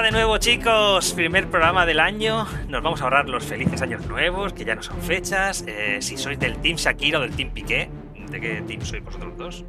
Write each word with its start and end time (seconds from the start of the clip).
De 0.00 0.10
nuevo 0.12 0.38
chicos, 0.38 1.12
primer 1.12 1.48
programa 1.48 1.84
del 1.84 2.00
año. 2.00 2.46
Nos 2.68 2.82
vamos 2.82 3.00
a 3.00 3.04
ahorrar 3.04 3.28
los 3.28 3.44
felices 3.44 3.82
años 3.82 4.06
nuevos, 4.06 4.54
que 4.54 4.64
ya 4.64 4.74
no 4.74 4.82
son 4.82 5.00
fechas. 5.02 5.62
Eh, 5.68 5.98
si 6.00 6.16
sois 6.16 6.38
del 6.38 6.56
Team 6.56 6.78
Shakira 6.78 7.18
o 7.18 7.22
del 7.22 7.36
Team 7.36 7.50
Piqué, 7.50 7.90
¿de 8.30 8.40
qué 8.40 8.62
team 8.62 8.82
sois 8.82 9.04
vosotros 9.04 9.36
dos? 9.36 9.64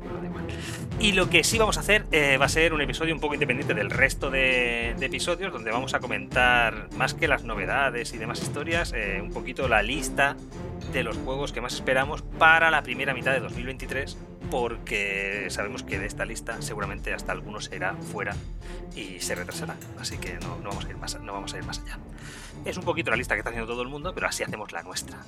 Y 1.00 1.14
lo 1.14 1.30
que 1.30 1.44
sí 1.44 1.58
vamos 1.58 1.78
a 1.78 1.82
hacer 1.82 2.06
eh, 2.12 2.38
va 2.38 2.46
a 2.46 2.50
ser 2.50 2.74
un 2.74 2.82
episodio 2.82 3.14
un 3.14 3.20
poco 3.20 3.34
independiente 3.34 3.74
del 3.74 3.90
resto 3.90 4.30
de, 4.30 4.96
de 4.98 5.06
episodios, 5.06 5.52
donde 5.52 5.72
vamos 5.72 5.94
a 5.94 6.00
comentar 6.00 6.90
más 6.96 7.14
que 7.14 7.28
las 7.28 7.44
novedades 7.44 8.14
y 8.14 8.18
demás 8.18 8.42
historias, 8.42 8.94
eh, 8.94 9.20
un 9.22 9.32
poquito 9.32 9.68
la 9.68 9.82
lista 9.82 10.36
de 10.94 11.04
los 11.04 11.18
juegos 11.18 11.52
que 11.52 11.62
más 11.62 11.74
esperamos 11.74 12.22
para 12.22 12.72
la 12.72 12.84
primera 12.84 13.14
mitad 13.14 13.32
de 13.32 13.40
2023 13.40 14.18
porque 14.52 15.48
sabemos 15.50 15.82
que 15.84 15.98
de 15.98 16.06
esta 16.06 16.26
lista 16.26 16.62
seguramente 16.62 17.14
hasta 17.14 17.32
algunos 17.32 17.66
se 17.66 17.78
irá 17.78 17.96
fuera 17.96 18.36
y 18.96 19.22
se 19.22 19.34
retrasará, 19.34 19.78
así 19.98 20.18
que 20.18 20.34
no, 20.34 20.58
no 20.58 20.70
vamos 20.70 20.86
a 20.86 20.90
ir 20.90 20.98
más, 20.98 21.20
no 21.22 21.34
vamos 21.34 21.54
a 21.54 21.58
ir 21.58 21.64
más 21.64 21.80
allá. 21.80 21.98
Es 22.66 22.78
un 22.78 22.84
poquito 22.84 23.10
la 23.10 23.18
lista 23.18 23.34
que 23.36 23.40
está 23.40 23.50
haciendo 23.50 23.72
todo 23.72 23.82
el 23.82 23.88
mundo, 23.88 24.14
pero 24.14 24.28
así 24.28 24.44
hacemos 24.44 24.72
la 24.74 24.84
nuestra. 24.84 25.20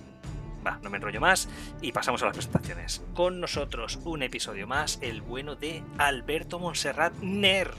Va, 0.65 0.79
no 0.81 0.89
me 0.89 0.97
enrollo 0.97 1.19
más 1.19 1.49
y 1.81 1.91
pasamos 1.91 2.21
a 2.23 2.27
las 2.27 2.35
presentaciones. 2.35 3.03
Con 3.13 3.39
nosotros 3.39 3.99
un 4.05 4.23
episodio 4.23 4.67
más, 4.67 4.99
el 5.01 5.21
bueno 5.21 5.55
de 5.55 5.83
Alberto 5.97 6.59
Monserrat 6.59 7.13
Ner. 7.21 7.71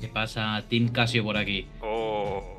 ¿Qué 0.00 0.08
pasa, 0.08 0.62
Team 0.68 0.88
Casio 0.88 1.24
por 1.24 1.36
aquí? 1.36 1.66
Oh. 1.80 2.54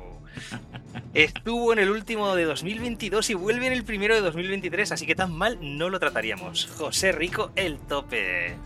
Estuvo 1.14 1.72
en 1.72 1.78
el 1.78 1.90
último 1.90 2.34
de 2.34 2.44
2022 2.44 3.30
y 3.30 3.34
vuelve 3.34 3.66
en 3.66 3.72
el 3.72 3.84
primero 3.84 4.14
de 4.14 4.20
2023, 4.20 4.92
así 4.92 5.06
que 5.06 5.14
tan 5.14 5.32
mal 5.32 5.58
no 5.60 5.88
lo 5.88 5.98
trataríamos. 5.98 6.66
José 6.66 7.12
Rico, 7.12 7.52
el 7.56 7.78
tope. 7.78 8.56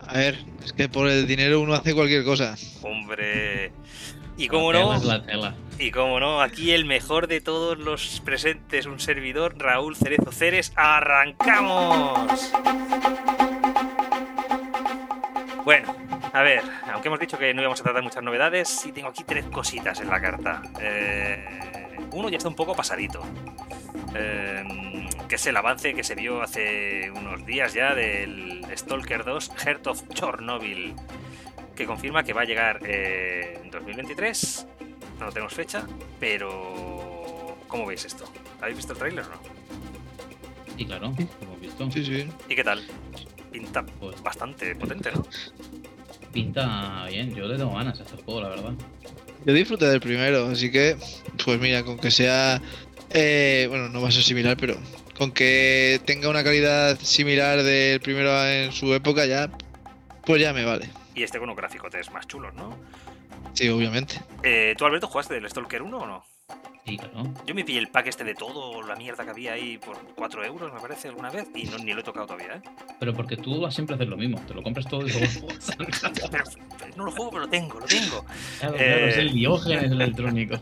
A 0.00 0.14
ver, 0.14 0.38
es 0.64 0.72
que 0.72 0.88
por 0.88 1.08
el 1.08 1.26
dinero 1.26 1.60
uno 1.60 1.74
hace 1.74 1.94
cualquier 1.94 2.24
cosa. 2.24 2.56
Hombre. 2.82 3.72
Y 4.40 4.48
tela 4.48 4.72
no, 4.72 4.94
es 4.94 5.04
la 5.04 5.22
tela. 5.22 5.54
y 5.78 5.90
cómo 5.90 6.18
no, 6.18 6.40
aquí 6.40 6.72
el 6.72 6.86
mejor 6.86 7.26
de 7.26 7.42
todos 7.42 7.76
los 7.76 8.22
presentes, 8.24 8.86
un 8.86 8.98
servidor, 8.98 9.54
Raúl 9.58 9.96
Cerezo 9.96 10.32
Ceres. 10.32 10.72
¡Arrancamos! 10.76 12.50
Bueno, 15.62 15.94
a 16.32 16.40
ver, 16.40 16.62
aunque 16.90 17.08
hemos 17.08 17.20
dicho 17.20 17.36
que 17.36 17.52
no 17.52 17.60
íbamos 17.60 17.80
a 17.80 17.84
tratar 17.84 18.02
muchas 18.02 18.22
novedades, 18.22 18.66
sí 18.70 18.92
tengo 18.92 19.08
aquí 19.08 19.24
tres 19.24 19.44
cositas 19.44 20.00
en 20.00 20.08
la 20.08 20.22
carta. 20.22 20.62
Eh, 20.80 21.98
uno 22.12 22.30
ya 22.30 22.38
está 22.38 22.48
un 22.48 22.56
poco 22.56 22.74
pasadito. 22.74 23.22
Eh, 24.14 25.06
que 25.28 25.34
es 25.34 25.46
el 25.46 25.56
avance 25.58 25.92
que 25.92 26.02
se 26.02 26.14
vio 26.14 26.40
hace 26.40 27.10
unos 27.10 27.44
días 27.44 27.74
ya 27.74 27.94
del 27.94 28.66
Stalker 28.74 29.22
2 29.22 29.52
Heart 29.58 29.86
of 29.86 30.08
Chernobyl, 30.14 30.94
que 31.74 31.86
confirma 31.86 32.22
que 32.24 32.32
va 32.32 32.42
a 32.42 32.44
llegar 32.44 32.80
eh, 32.84 33.58
en 33.62 33.70
2023. 33.70 34.66
No 35.18 35.30
tenemos 35.30 35.52
fecha, 35.54 35.86
pero 36.18 37.58
¿cómo 37.68 37.86
veis 37.86 38.04
esto? 38.04 38.24
¿Habéis 38.60 38.76
visto 38.78 38.92
el 38.94 38.98
tráiler 38.98 39.24
o 39.24 39.28
no? 39.28 39.40
Sí, 40.76 40.86
claro, 40.86 41.12
lo 41.16 41.46
hemos 41.46 41.60
visto. 41.60 41.90
Sí, 41.90 42.04
sí. 42.04 42.26
¿Y 42.48 42.54
qué 42.54 42.64
tal? 42.64 42.82
Pinta 43.52 43.84
Pues 43.84 44.22
bastante 44.22 44.74
potente, 44.76 45.10
¿no? 45.12 45.26
pinta 46.32 47.06
bien, 47.08 47.34
yo 47.34 47.46
le 47.48 47.56
tengo 47.56 47.74
ganas 47.74 47.98
a 47.98 48.04
este 48.04 48.16
juego, 48.22 48.40
la 48.40 48.48
verdad. 48.50 48.72
Yo 49.44 49.52
disfruté 49.52 49.86
del 49.86 50.00
primero, 50.00 50.46
así 50.46 50.70
que, 50.70 50.96
pues 51.44 51.58
mira, 51.58 51.82
con 51.82 51.98
que 51.98 52.10
sea. 52.10 52.60
eh, 53.10 53.66
bueno, 53.68 53.88
no 53.88 54.00
va 54.00 54.08
a 54.08 54.12
ser 54.12 54.22
similar, 54.22 54.56
pero 54.56 54.76
con 55.18 55.32
que 55.32 56.00
tenga 56.04 56.28
una 56.28 56.44
calidad 56.44 56.98
similar 57.00 57.62
del 57.62 58.00
primero 58.00 58.30
en 58.46 58.70
su 58.72 58.94
época, 58.94 59.26
ya. 59.26 59.50
Pues 60.24 60.40
ya 60.40 60.52
me 60.52 60.64
vale. 60.64 60.88
Y 61.20 61.22
este 61.22 61.38
con 61.38 61.50
un 61.50 61.54
gráfico 61.54 61.86
es 61.88 62.10
más 62.10 62.26
chulo, 62.26 62.50
¿no? 62.52 62.74
Sí, 63.52 63.68
obviamente. 63.68 64.22
Eh, 64.42 64.74
¿Tú, 64.78 64.86
Alberto, 64.86 65.06
jugaste 65.06 65.34
del 65.34 65.50
Stalker 65.50 65.82
1 65.82 65.98
o 65.98 66.06
no? 66.06 66.24
Sí, 66.86 66.96
claro. 66.96 67.24
Yo 67.44 67.54
me 67.54 67.62
pillé 67.62 67.78
el 67.78 67.88
pack 67.88 68.06
este 68.06 68.24
de 68.24 68.34
todo, 68.34 68.80
la 68.80 68.96
mierda 68.96 69.22
que 69.24 69.28
había 69.28 69.52
ahí 69.52 69.76
por 69.76 69.98
4 70.14 70.42
euros, 70.46 70.72
me 70.72 70.80
parece, 70.80 71.08
alguna 71.08 71.28
vez, 71.28 71.46
y 71.54 71.64
no, 71.64 71.76
ni 71.76 71.92
lo 71.92 72.00
he 72.00 72.02
tocado 72.02 72.24
todavía, 72.24 72.54
¿eh? 72.54 72.62
Pero 72.98 73.12
porque 73.12 73.36
tú 73.36 73.60
vas 73.60 73.74
siempre 73.74 73.92
a 73.92 73.96
hacer 73.96 74.08
lo 74.08 74.16
mismo, 74.16 74.40
te 74.46 74.54
lo 74.54 74.62
compras 74.62 74.86
todo 74.88 75.06
y 75.06 75.10
luego 75.10 75.26
juegas. 75.40 75.76
Pero, 75.76 75.88
pero 76.30 76.44
no 77.00 77.06
lo 77.06 77.12
juego, 77.12 77.30
pero 77.32 77.44
lo 77.44 77.48
tengo, 77.50 77.80
lo 77.80 77.86
tengo. 77.86 78.24
Claro, 78.60 78.76
claro, 78.76 79.06
es 79.08 79.16
Eh. 79.16 79.20
el 79.20 79.32
diógenes 79.32 79.90
electrónico. 79.92 80.60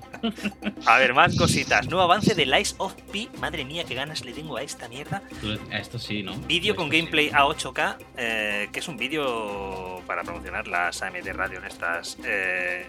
A 0.87 0.99
ver, 0.99 1.13
más 1.15 1.37
cositas. 1.37 1.87
Nuevo 1.89 2.03
avance 2.03 2.35
de 2.35 2.47
Lies 2.47 2.75
of 2.79 2.95
P. 3.13 3.29
Madre 3.39 3.65
mía, 3.65 3.85
qué 3.85 3.95
ganas 3.95 4.25
le 4.25 4.33
tengo 4.33 4.57
a 4.57 4.63
esta 4.63 4.89
mierda. 4.89 5.23
A 5.71 5.79
Esto 5.79 5.99
sí, 5.99 6.23
¿no? 6.23 6.35
Vídeo 6.47 6.73
Esto 6.73 6.83
con 6.83 6.91
sí. 6.91 6.97
gameplay 6.99 7.31
a 7.33 7.45
8K, 7.45 7.97
eh, 8.17 8.69
que 8.73 8.79
es 8.81 8.89
un 8.89 8.97
vídeo 8.97 10.03
para 10.07 10.23
promocionar 10.23 10.67
las 10.69 11.03
AMD 11.03 11.27
Radio 11.35 11.59
en 11.59 11.65
estas. 11.67 12.17
eh, 12.25 12.87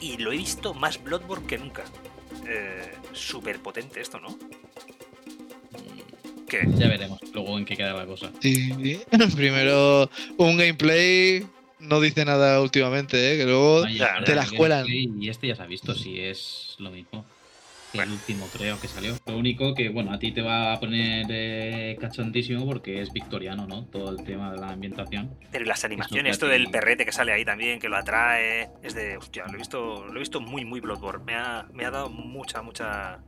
y 0.00 0.16
lo 0.18 0.32
he 0.32 0.36
visto 0.36 0.74
más 0.74 1.02
Bloodborne 1.02 1.46
que 1.46 1.56
nunca. 1.58 1.84
Eh, 2.46 2.92
Súper 3.12 3.60
potente 3.60 4.00
esto, 4.00 4.20
¿no? 4.20 4.36
¿Qué? 6.48 6.60
Ya 6.76 6.86
veremos 6.88 7.18
luego 7.32 7.58
en 7.58 7.64
qué 7.64 7.76
queda 7.76 7.92
la 7.94 8.06
cosa. 8.06 8.30
Sí. 8.40 9.00
Primero, 9.36 10.08
un 10.36 10.56
gameplay 10.56 11.44
no 11.86 12.00
dice 12.00 12.24
nada 12.24 12.60
últimamente, 12.60 13.32
¿eh? 13.32 13.38
Que 13.38 13.44
luego. 13.44 13.86
Ya, 13.88 14.14
pero 14.14 14.24
te 14.24 14.34
la 14.34 14.42
el 14.42 14.46
escuelan. 14.48 14.86
Y 14.88 15.28
este 15.28 15.48
ya 15.48 15.56
se 15.56 15.62
ha 15.62 15.66
visto 15.66 15.94
si 15.94 16.20
es 16.20 16.76
lo 16.78 16.90
mismo. 16.90 17.24
Bueno. 17.94 18.12
El 18.12 18.18
último 18.18 18.48
creo 18.52 18.78
que 18.80 18.88
salió. 18.88 19.16
Lo 19.26 19.38
único 19.38 19.74
que, 19.74 19.88
bueno, 19.88 20.12
a 20.12 20.18
ti 20.18 20.32
te 20.32 20.42
va 20.42 20.74
a 20.74 20.80
poner 20.80 21.26
eh, 21.30 21.96
cachondísimo 21.98 22.66
porque 22.66 23.00
es 23.00 23.12
victoriano, 23.12 23.66
¿no? 23.66 23.84
Todo 23.84 24.10
el 24.10 24.22
tema 24.24 24.52
de 24.52 24.58
la 24.58 24.70
ambientación. 24.70 25.30
Pero 25.50 25.64
y 25.64 25.68
las 25.68 25.84
animaciones, 25.84 26.32
esto 26.32 26.46
del 26.46 26.68
perrete 26.68 27.06
que 27.06 27.12
sale 27.12 27.32
ahí 27.32 27.44
también, 27.44 27.78
que 27.78 27.88
lo 27.88 27.96
atrae, 27.96 28.68
es 28.82 28.94
de, 28.94 29.16
hostia, 29.16 29.46
lo 29.46 29.54
he 29.54 29.56
visto, 29.56 30.06
lo 30.06 30.16
he 30.16 30.18
visto 30.18 30.40
muy, 30.40 30.64
muy 30.64 30.80
Bloodborne. 30.80 31.24
Me 31.24 31.34
ha, 31.36 31.66
me 31.72 31.86
ha 31.86 31.90
dado 31.90 32.10
mucha, 32.10 32.60
mucha, 32.60 33.20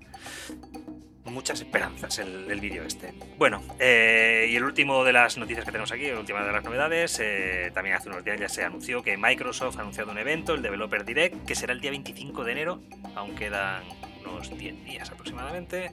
muchas 1.31 1.61
esperanzas 1.61 2.19
el, 2.19 2.51
el 2.51 2.61
vídeo 2.61 2.85
este. 2.85 3.15
Bueno, 3.39 3.63
eh, 3.79 4.49
y 4.51 4.57
el 4.57 4.65
último 4.65 5.05
de 5.05 5.13
las 5.13 5.37
noticias 5.39 5.65
que 5.65 5.73
tenemos 5.73 5.93
aquí, 5.93 6.09
la 6.09 6.21
última 6.21 6.45
de 6.45 6.53
las 6.53 6.65
novedades, 6.65 7.19
eh, 7.21 7.71
también 7.75 7.97
hace 7.97 8.09
unos 8.09 8.25
días 8.25 8.39
ya 8.39 8.49
se 8.49 8.65
anunció 8.65 9.03
que 9.03 9.17
Microsoft 9.17 9.79
ha 9.79 9.83
anunciado 9.83 10.11
un 10.11 10.19
evento, 10.19 10.55
el 10.55 10.63
Developer 10.63 11.05
Direct, 11.05 11.45
que 11.47 11.55
será 11.55 11.73
el 11.73 11.81
día 11.81 11.91
25 11.91 12.45
de 12.45 12.53
enero, 12.53 12.81
aún 13.15 13.35
quedan 13.35 13.83
unos 14.29 14.57
10 14.57 14.85
días 14.85 15.11
aproximadamente. 15.11 15.93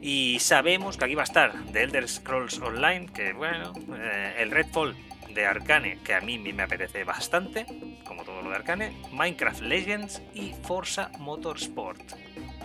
Y 0.00 0.38
sabemos 0.40 0.96
que 0.96 1.04
aquí 1.04 1.14
va 1.14 1.22
a 1.22 1.24
estar 1.24 1.52
The 1.72 1.82
Elder 1.82 2.08
Scrolls 2.08 2.58
Online, 2.60 3.06
que 3.06 3.32
bueno, 3.32 3.72
eh, 3.96 4.34
el 4.38 4.50
Redfall 4.50 4.96
de 5.32 5.46
Arcane, 5.46 5.98
que 6.04 6.14
a 6.14 6.20
mí 6.20 6.38
me 6.38 6.62
apetece 6.62 7.04
bastante, 7.04 7.66
como 8.04 8.24
todo 8.24 8.42
lo 8.42 8.50
de 8.50 8.56
Arcane, 8.56 8.92
Minecraft 9.12 9.62
Legends 9.62 10.22
y 10.34 10.52
Forza 10.62 11.10
Motorsport. 11.18 12.00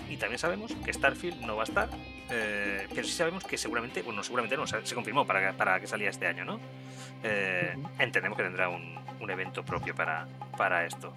Y 0.09 0.17
también 0.17 0.39
sabemos 0.39 0.73
que 0.85 0.93
Starfield 0.93 1.41
no 1.41 1.55
va 1.57 1.63
a 1.63 1.65
estar, 1.65 1.89
eh, 2.29 2.87
pero 2.93 3.03
sí 3.05 3.11
sabemos 3.13 3.43
que 3.43 3.57
seguramente, 3.57 4.01
bueno, 4.01 4.23
seguramente 4.23 4.55
no, 4.55 4.65
se 4.67 4.95
confirmó 4.95 5.25
para 5.27 5.51
que, 5.51 5.57
para 5.57 5.79
que 5.79 5.87
salía 5.87 6.09
este 6.09 6.27
año, 6.27 6.45
¿no? 6.45 6.59
Eh, 7.23 7.75
entendemos 7.99 8.37
que 8.37 8.43
tendrá 8.43 8.69
un, 8.69 8.97
un 9.19 9.29
evento 9.29 9.63
propio 9.65 9.93
para, 9.95 10.27
para 10.57 10.85
esto. 10.85 11.13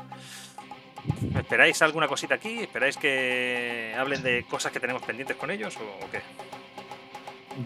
¿Esperáis 1.36 1.80
alguna 1.82 2.08
cosita 2.08 2.34
aquí? 2.34 2.58
¿Esperáis 2.58 2.96
que 2.96 3.94
hablen 3.98 4.22
de 4.22 4.44
cosas 4.44 4.70
que 4.72 4.80
tenemos 4.80 5.02
pendientes 5.02 5.36
con 5.36 5.50
ellos 5.50 5.76
o, 5.78 6.04
o 6.04 6.10
qué? 6.10 6.20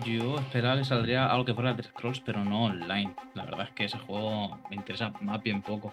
Yo 0.04 0.38
esperaba 0.38 0.76
que 0.78 0.84
saldría 0.84 1.26
algo 1.26 1.44
que 1.44 1.54
fuera 1.54 1.72
de 1.74 1.82
Scrolls, 1.82 2.20
pero 2.20 2.44
no 2.44 2.64
online. 2.66 3.12
La 3.34 3.44
verdad 3.44 3.66
es 3.68 3.70
que 3.74 3.84
ese 3.84 3.98
juego 3.98 4.58
me 4.70 4.76
interesa 4.76 5.12
más 5.20 5.42
bien 5.42 5.62
poco. 5.62 5.92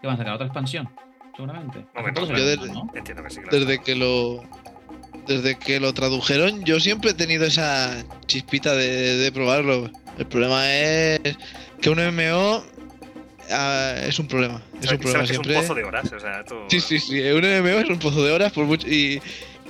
¿Qué 0.00 0.06
van 0.06 0.14
a 0.14 0.18
sacar? 0.18 0.34
¿Otra 0.34 0.46
expansión? 0.46 0.88
Seguramente. 1.34 1.84
Todos 2.14 2.28
yo 2.28 2.34
desde- 2.46 2.72
¿no? 2.72 2.88
Entiendo 2.94 3.22
que 3.24 3.30
sí. 3.30 3.40
claro. 3.40 3.58
Desde 3.58 3.80
que 3.82 3.94
lo. 3.96 4.42
Desde 5.26 5.58
que 5.58 5.80
lo 5.80 5.94
tradujeron, 5.94 6.64
yo 6.64 6.78
siempre 6.80 7.12
he 7.12 7.14
tenido 7.14 7.46
esa 7.46 8.04
chispita 8.26 8.74
de, 8.74 9.16
de 9.16 9.32
probarlo. 9.32 9.90
El 10.18 10.26
problema 10.26 10.70
es 10.70 11.20
que 11.80 11.88
un 11.90 11.98
MMO 11.98 12.62
ah, 13.50 13.94
es 14.06 14.18
un 14.18 14.28
problema. 14.28 14.62
Es 14.82 14.92
un 14.92 14.98
problema 14.98 15.24
que 15.24 15.32
es 15.32 15.38
un 15.38 15.44
siempre. 15.44 15.54
pozo 15.62 15.74
de 15.74 15.84
horas, 15.84 16.12
o 16.12 16.20
sea, 16.20 16.44
tú- 16.44 16.56
Sí, 16.68 16.80
sí, 16.80 16.98
sí. 16.98 17.20
Un 17.20 17.40
MMO 17.42 17.78
es 17.80 17.88
un 17.88 17.98
pozo 17.98 18.22
de 18.24 18.32
horas 18.32 18.52
por 18.52 18.66
mucho. 18.66 18.86
Y, 18.86 19.20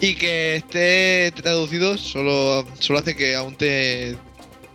y 0.00 0.14
que 0.16 0.56
esté 0.56 1.30
traducido 1.40 1.96
solo, 1.98 2.66
solo 2.80 2.98
hace 2.98 3.14
que 3.14 3.36
aún 3.36 3.54
te 3.54 4.16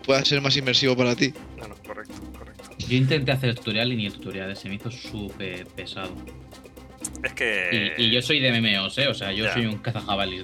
pueda 0.05 0.23
ser 0.23 0.39
más 0.41 0.55
inmersivo 0.55 0.95
para 0.95 1.13
ti. 1.15 1.33
No, 1.57 1.67
no, 1.67 1.75
correcto, 1.85 2.13
correcto. 2.37 2.69
Yo 2.87 2.95
intenté 2.95 3.33
hacer 3.33 3.49
el 3.49 3.55
tutorial 3.57 3.91
y 3.91 3.95
ni 3.97 4.05
el 4.05 4.13
tutorial 4.13 4.55
se 4.55 4.69
me 4.69 4.75
hizo 4.75 4.89
súper 4.89 5.67
pesado. 5.67 6.15
Es 7.23 7.33
que... 7.33 7.93
Y, 7.97 8.05
y 8.05 8.11
yo 8.11 8.21
soy 8.21 8.39
de 8.39 8.49
MMOs, 8.61 8.97
¿eh? 8.97 9.07
O 9.09 9.13
sea, 9.13 9.31
yo 9.33 9.43
Ya. 9.45 9.53
soy 9.53 9.65
un 9.65 9.77
cazajabalí. 9.79 10.41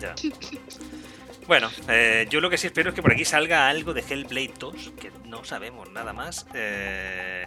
Ya. 0.00 0.14
Bueno, 1.46 1.70
eh, 1.88 2.26
yo 2.28 2.40
lo 2.40 2.50
que 2.50 2.58
sí 2.58 2.66
espero 2.66 2.88
es 2.88 2.94
que 2.96 3.02
por 3.02 3.12
aquí 3.12 3.24
salga 3.24 3.68
algo 3.68 3.94
de 3.94 4.00
Hellblade 4.00 4.50
2, 4.58 4.92
que 5.00 5.12
no 5.26 5.44
sabemos 5.44 5.88
nada 5.92 6.12
más. 6.12 6.44
eh, 6.54 7.46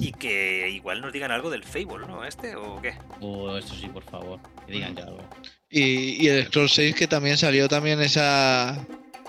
y 0.00 0.12
que 0.12 0.70
igual 0.70 1.02
nos 1.02 1.12
digan 1.12 1.30
algo 1.30 1.50
del 1.50 1.62
Fable, 1.62 2.06
¿no? 2.08 2.24
¿Este 2.24 2.56
o 2.56 2.80
qué? 2.80 2.94
O 3.20 3.54
esto 3.58 3.74
sí, 3.74 3.86
por 3.88 4.02
favor, 4.02 4.40
que 4.66 4.72
digan 4.72 4.96
ya 4.96 5.02
algo. 5.04 5.18
Y, 5.68 6.24
y 6.24 6.28
el 6.28 6.46
Scroll 6.46 6.70
6 6.70 6.94
que 6.94 7.06
también 7.06 7.36
salió 7.36 7.68
también 7.68 8.00
esa 8.00 8.82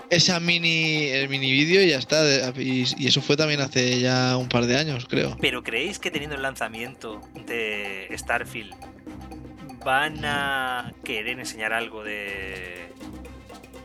esa 0.08 0.40
mini 0.40 1.08
el 1.08 1.28
mini 1.28 1.50
vídeo 1.52 1.82
y 1.82 1.88
ya 1.90 1.98
está. 1.98 2.22
de- 2.22 2.54
y, 2.62 2.84
y 2.96 3.08
eso 3.08 3.20
fue 3.20 3.36
también 3.36 3.60
hace 3.60 4.00
ya 4.00 4.38
un 4.38 4.48
par 4.48 4.64
de 4.64 4.78
años, 4.78 5.04
creo. 5.10 5.36
Pero 5.42 5.62
¿creéis 5.62 5.98
que 5.98 6.10
teniendo 6.10 6.36
el 6.36 6.42
lanzamiento 6.42 7.20
de 7.46 8.08
Starfield 8.16 8.74
van 9.86 10.24
a 10.24 10.92
querer 11.04 11.38
enseñar 11.38 11.72
algo 11.72 12.02
de. 12.02 12.88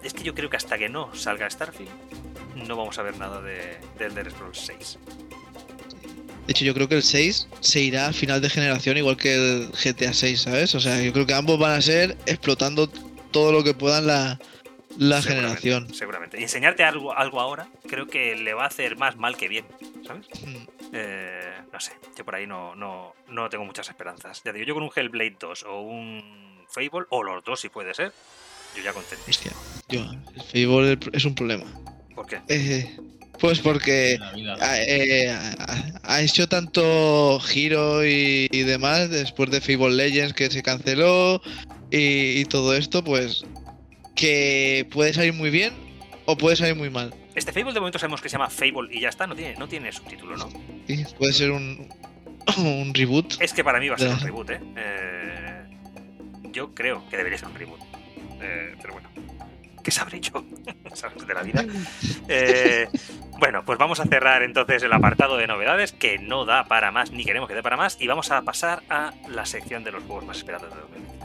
Es 0.01 0.15
que 0.15 0.23
yo 0.23 0.33
creo 0.33 0.49
que 0.49 0.57
hasta 0.57 0.79
que 0.79 0.89
no 0.89 1.13
salga 1.13 1.47
Starfield, 1.47 1.91
no 2.67 2.75
vamos 2.75 2.97
a 2.97 3.03
ver 3.03 3.17
nada 3.19 3.39
de, 3.39 3.77
de 3.99 4.05
Elder 4.07 4.31
Scrolls 4.31 4.57
6. 4.65 4.97
De 6.47 6.51
hecho, 6.53 6.65
yo 6.65 6.73
creo 6.73 6.89
que 6.89 6.95
el 6.95 7.03
6 7.03 7.47
se 7.59 7.81
irá 7.81 8.07
a 8.07 8.13
final 8.13 8.41
de 8.41 8.49
generación 8.49 8.97
igual 8.97 9.15
que 9.15 9.35
el 9.35 9.71
GTA 9.71 10.11
6, 10.11 10.41
¿sabes? 10.41 10.73
O 10.73 10.79
sea, 10.79 10.99
yo 10.99 11.13
creo 11.13 11.27
que 11.27 11.35
ambos 11.35 11.59
van 11.59 11.73
a 11.73 11.81
ser 11.81 12.17
explotando 12.25 12.89
todo 12.89 13.51
lo 13.51 13.63
que 13.63 13.75
puedan 13.75 14.07
la, 14.07 14.39
la 14.97 15.21
Seguramente, 15.21 15.61
generación. 15.61 15.93
Seguramente. 15.93 16.39
Y 16.39 16.43
enseñarte 16.43 16.83
algo, 16.83 17.15
algo 17.15 17.39
ahora, 17.39 17.67
creo 17.87 18.07
que 18.07 18.35
le 18.35 18.55
va 18.55 18.63
a 18.63 18.67
hacer 18.67 18.97
más 18.97 19.17
mal 19.17 19.37
que 19.37 19.47
bien, 19.47 19.65
¿sabes? 20.07 20.25
Mm. 20.43 20.55
Eh, 20.93 21.40
no 21.71 21.79
sé, 21.79 21.91
yo 22.17 22.23
por 22.25 22.35
ahí 22.35 22.45
no, 22.47 22.75
no, 22.75 23.13
no 23.29 23.49
tengo 23.49 23.65
muchas 23.65 23.89
esperanzas. 23.89 24.41
Ya 24.43 24.51
digo, 24.53 24.65
yo 24.65 24.73
con 24.73 24.83
un 24.83 24.91
Hellblade 24.95 25.35
2 25.39 25.63
o 25.63 25.81
un 25.81 26.65
Fable, 26.69 27.05
o 27.09 27.23
los 27.23 27.43
dos 27.43 27.59
si 27.59 27.69
puede 27.69 27.93
ser, 27.93 28.13
yo 28.75 28.81
ya 28.83 28.93
contento. 28.93 29.25
Hostia, 29.27 29.51
yo, 29.89 30.01
el 30.35 30.41
Fable 30.41 30.97
es 31.13 31.25
un 31.25 31.35
problema. 31.35 31.65
¿Por 32.15 32.25
qué? 32.25 32.41
Eh, 32.47 32.89
pues 33.39 33.59
porque 33.59 34.17
ha, 34.61 34.81
eh, 34.81 35.29
ha- 35.29 35.91
ha 36.03 36.21
hecho 36.21 36.47
tanto 36.47 37.39
giro 37.39 38.05
y, 38.05 38.47
y 38.51 38.61
demás 38.63 39.09
después 39.09 39.49
de 39.49 39.61
Fable 39.61 39.95
Legends 39.95 40.33
que 40.33 40.49
se 40.51 40.61
canceló 40.61 41.41
y, 41.89 42.39
y 42.41 42.45
todo 42.45 42.75
esto, 42.75 43.03
pues 43.03 43.43
que 44.15 44.87
puede 44.91 45.13
salir 45.13 45.33
muy 45.33 45.49
bien 45.49 45.73
o 46.25 46.37
puede 46.37 46.55
salir 46.55 46.75
muy 46.75 46.89
mal. 46.89 47.13
Este 47.35 47.51
Fable 47.53 47.73
de 47.73 47.79
momento 47.79 47.99
sabemos 47.99 48.21
que 48.21 48.29
se 48.29 48.33
llama 48.33 48.49
Fable 48.49 48.89
y 48.91 48.99
ya 48.99 49.09
está, 49.09 49.25
no 49.27 49.35
tiene, 49.35 49.55
no 49.55 49.67
tiene 49.67 49.91
subtítulo, 49.91 50.35
¿no? 50.37 50.49
Y 50.87 51.03
puede 51.05 51.33
ser 51.33 51.51
un, 51.51 51.87
un 52.57 52.93
reboot. 52.93 53.41
Es 53.41 53.53
que 53.53 53.63
para 53.63 53.79
mí 53.79 53.89
va 53.89 53.95
a 53.95 53.99
ser 53.99 54.09
un 54.09 54.19
reboot, 54.19 54.49
¿eh? 54.49 54.59
Eh, 54.75 55.63
Yo 56.51 56.73
creo 56.73 57.07
que 57.09 57.17
debería 57.17 57.37
ser 57.37 57.47
un 57.47 57.55
reboot. 57.55 57.79
Eh, 58.41 58.75
pero 58.81 58.93
bueno, 58.93 59.09
¿qué 59.83 59.91
sabré 59.91 60.19
yo? 60.19 60.43
¿Sabes? 60.93 61.25
De 61.25 61.33
la 61.33 61.43
vida. 61.43 61.65
Eh, 62.33 62.87
bueno, 63.39 63.65
pues 63.65 63.77
vamos 63.77 63.99
a 63.99 64.05
cerrar 64.05 64.43
entonces 64.43 64.83
el 64.83 64.93
apartado 64.93 65.35
de 65.35 65.47
novedades, 65.47 65.91
que 65.91 66.17
no 66.17 66.45
da 66.45 66.65
para 66.65 66.91
más, 66.91 67.11
ni 67.11 67.25
queremos 67.25 67.49
que 67.49 67.55
dé 67.55 67.63
para 67.63 67.75
más, 67.75 67.97
y 67.99 68.07
vamos 68.07 68.31
a 68.31 68.41
pasar 68.43 68.83
a 68.89 69.13
la 69.27 69.45
sección 69.45 69.83
de 69.83 69.91
los 69.91 70.03
juegos 70.03 70.23
más 70.25 70.37
esperados 70.37 70.69
de 70.73 70.79
2023. 70.79 71.20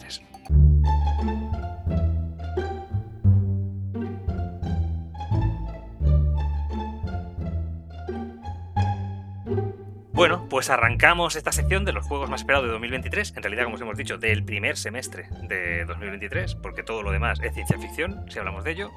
Bueno, 10.16 10.46
pues 10.48 10.70
arrancamos 10.70 11.36
esta 11.36 11.52
sección 11.52 11.84
de 11.84 11.92
los 11.92 12.06
juegos 12.06 12.30
más 12.30 12.40
esperados 12.40 12.66
de 12.66 12.72
2023. 12.72 13.34
En 13.36 13.42
realidad, 13.42 13.64
como 13.64 13.76
os 13.76 13.82
hemos 13.82 13.98
dicho, 13.98 14.16
del 14.16 14.42
primer 14.44 14.78
semestre 14.78 15.28
de 15.42 15.84
2023, 15.84 16.54
porque 16.54 16.82
todo 16.82 17.02
lo 17.02 17.12
demás 17.12 17.38
es 17.42 17.52
ciencia 17.52 17.78
ficción, 17.78 18.24
si 18.30 18.38
hablamos 18.38 18.64
de 18.64 18.72
ello. 18.72 18.90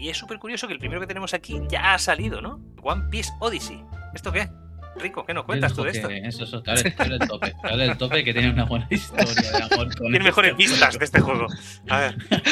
Y 0.00 0.08
es 0.08 0.16
súper 0.16 0.38
curioso 0.38 0.66
que 0.66 0.72
el 0.72 0.78
primero 0.78 1.02
que 1.02 1.06
tenemos 1.06 1.34
aquí 1.34 1.60
ya 1.68 1.92
ha 1.92 1.98
salido, 1.98 2.40
¿no? 2.40 2.60
One 2.82 3.04
Piece 3.10 3.30
Odyssey. 3.40 3.84
¿Esto 4.14 4.32
qué? 4.32 4.48
Rico, 4.96 5.26
¿qué 5.26 5.34
nos 5.34 5.44
cuentas 5.44 5.74
tú 5.74 5.84
de 5.84 5.90
esto? 5.90 6.08
Eso, 6.08 6.44
eso, 6.44 6.62
claro, 6.62 6.82
claro, 6.96 7.14
el 7.14 7.28
tope. 7.28 7.54
Claro, 7.60 7.82
el 7.82 7.98
tope 7.98 8.24
que 8.24 8.32
tiene 8.32 8.50
una 8.50 8.64
buena 8.64 8.86
historia 8.90 9.26
de 9.52 9.62
amor 9.74 9.94
con 9.96 10.08
Tiene 10.10 10.20
mejores 10.20 10.56
vistas 10.56 10.98
de 10.98 11.04
este 11.04 11.20
juego. 11.20 11.46
A 11.90 11.98
ver, 11.98 12.16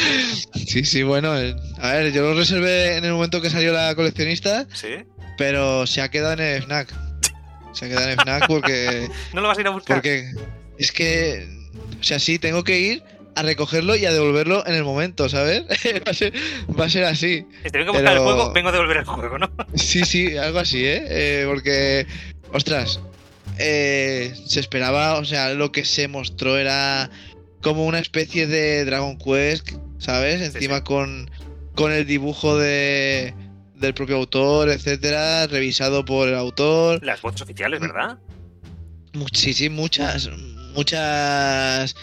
Sí, 0.54 0.84
sí, 0.84 1.02
bueno. 1.02 1.36
eh, 1.38 1.56
A 1.80 1.92
ver, 1.94 2.12
yo 2.12 2.22
lo 2.22 2.34
reservé 2.34 2.98
en 2.98 3.06
el 3.06 3.12
momento 3.14 3.40
que 3.40 3.48
salió 3.48 3.72
la 3.72 3.94
coleccionista, 3.94 4.66
¿sí? 4.74 5.06
pero 5.38 5.86
se 5.86 6.02
ha 6.02 6.10
quedado 6.10 6.34
en 6.34 6.40
el 6.40 6.62
FNAC. 6.62 7.05
Se 7.76 7.84
ha 7.84 7.88
quedado 7.88 8.08
en 8.08 8.18
FNAC 8.18 8.46
porque, 8.46 9.08
¿No 9.34 9.42
lo 9.42 9.48
vas 9.48 9.58
a 9.58 9.60
ir 9.60 9.66
a 9.66 9.70
buscar? 9.70 9.96
porque 9.96 10.32
es 10.78 10.92
que, 10.92 11.46
o 12.00 12.02
sea, 12.02 12.18
sí, 12.18 12.38
tengo 12.38 12.64
que 12.64 12.78
ir 12.80 13.02
a 13.34 13.42
recogerlo 13.42 13.94
y 13.96 14.06
a 14.06 14.12
devolverlo 14.14 14.66
en 14.66 14.74
el 14.74 14.82
momento, 14.82 15.28
¿sabes? 15.28 15.64
va, 16.06 16.10
a 16.10 16.14
ser, 16.14 16.32
va 16.68 16.86
a 16.86 16.90
ser 16.90 17.04
así. 17.04 17.46
Si 17.64 17.70
te 17.70 17.78
vengo 17.78 17.90
a 17.90 17.96
buscar 17.96 18.16
el 18.16 18.22
juego, 18.22 18.52
vengo 18.54 18.70
a 18.70 18.72
devolver 18.72 18.96
el 18.96 19.04
juego, 19.04 19.38
¿no? 19.38 19.50
Sí, 19.74 20.04
sí, 20.06 20.38
algo 20.38 20.58
así, 20.58 20.86
¿eh? 20.86 21.04
Eh, 21.06 21.44
porque, 21.46 22.06
ostras, 22.50 22.98
eh, 23.58 24.32
se 24.46 24.60
esperaba, 24.60 25.16
o 25.16 25.26
sea, 25.26 25.52
lo 25.52 25.70
que 25.70 25.84
se 25.84 26.08
mostró 26.08 26.56
era 26.56 27.10
como 27.60 27.84
una 27.84 27.98
especie 27.98 28.46
de 28.46 28.86
Dragon 28.86 29.18
Quest, 29.18 29.68
¿sabes? 29.98 30.40
Encima 30.40 30.78
sí. 30.78 30.82
Con, 30.84 31.30
con 31.74 31.92
el 31.92 32.06
dibujo 32.06 32.56
de, 32.56 33.34
del 33.76 33.94
propio 33.94 34.16
autor, 34.16 34.68
etcétera, 34.70 35.46
revisado 35.46 36.04
por 36.04 36.28
el 36.28 36.34
autor. 36.34 37.04
Las 37.04 37.20
voces 37.22 37.42
oficiales, 37.42 37.80
¿verdad? 37.80 38.18
Much- 39.12 39.34
sí, 39.36 39.52
sí, 39.52 39.68
muchas, 39.68 40.28
muchas... 40.74 41.94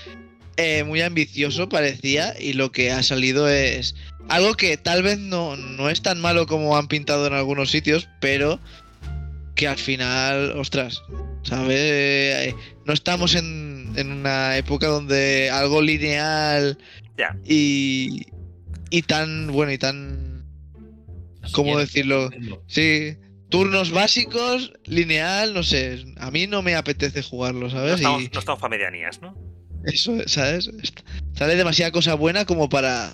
eh, 0.57 0.83
muy 0.83 1.01
ambicioso 1.01 1.67
parecía 1.69 2.39
y 2.39 2.53
lo 2.53 2.71
que 2.71 2.91
ha 2.91 3.01
salido 3.03 3.49
es 3.49 3.95
algo 4.29 4.53
que 4.53 4.77
tal 4.77 5.03
vez 5.03 5.17
no, 5.17 5.55
no 5.57 5.89
es 5.89 6.01
tan 6.01 6.21
malo 6.21 6.47
como 6.47 6.77
han 6.77 6.87
pintado 6.87 7.27
en 7.27 7.33
algunos 7.33 7.71
sitios, 7.71 8.07
pero 8.21 8.59
que 9.55 9.67
al 9.67 9.77
final, 9.77 10.53
ostras, 10.57 11.01
¿sabes? 11.43 11.77
Eh, 11.79 12.55
no 12.85 12.93
estamos 12.93 13.35
en, 13.35 13.91
en 13.95 14.11
una 14.11 14.57
época 14.57 14.87
donde 14.87 15.49
algo 15.51 15.81
lineal 15.81 16.77
y, 17.45 18.25
y 18.89 19.01
tan, 19.03 19.47
bueno, 19.51 19.71
y 19.71 19.77
tan, 19.77 20.22
¿cómo 21.51 21.77
decirlo? 21.77 22.29
Sí, 22.67 23.17
turnos 23.49 23.91
básicos, 23.91 24.73
lineal, 24.85 25.53
no 25.53 25.63
sé, 25.63 26.03
a 26.17 26.31
mí 26.31 26.47
no 26.47 26.61
me 26.61 26.75
apetece 26.75 27.21
jugarlo, 27.21 27.67
No 27.67 27.69
¿sabes? 27.69 27.95
estamos, 27.95 28.23
Y- 28.23 28.29
no 28.33 28.39
estamos 28.39 28.59
para 28.61 28.71
medianías, 28.71 29.21
¿no? 29.21 29.35
eso, 29.85 30.17
¿sabes? 30.27 30.69
Sale 31.33 31.55
demasiada 31.55 31.91
cosa 31.91 32.13
buena 32.15 32.45
como 32.45 32.69
para, 32.69 33.13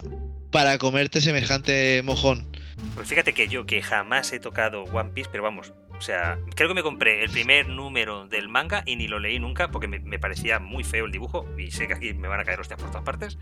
para 0.51 0.77
comerte 0.77 1.19
semejante 1.19 2.01
mojón. 2.03 2.47
Pues 2.95 3.07
fíjate 3.07 3.33
que 3.33 3.47
yo 3.47 3.65
que 3.65 3.81
jamás 3.81 4.31
he 4.31 4.39
tocado 4.39 4.83
One 4.83 5.09
Piece, 5.13 5.29
pero 5.31 5.43
vamos, 5.43 5.73
o 5.99 6.01
sea, 6.01 6.39
creo 6.55 6.67
que 6.69 6.73
me 6.73 6.81
compré 6.81 7.23
el 7.23 7.29
primer 7.29 7.67
número 7.67 8.25
del 8.27 8.47
manga 8.49 8.81
y 8.85 8.95
ni 8.95 9.07
lo 9.07 9.19
leí 9.19 9.37
nunca 9.37 9.69
porque 9.69 9.87
me, 9.87 9.99
me 9.99 10.17
parecía 10.17 10.57
muy 10.59 10.83
feo 10.83 11.05
el 11.05 11.11
dibujo 11.11 11.45
y 11.57 11.69
sé 11.71 11.87
que 11.87 11.93
aquí 11.93 12.13
me 12.13 12.27
van 12.27 12.39
a 12.39 12.45
caer 12.45 12.59
hostias 12.59 12.79
por 12.79 12.89
todas 12.89 13.03
partes, 13.03 13.37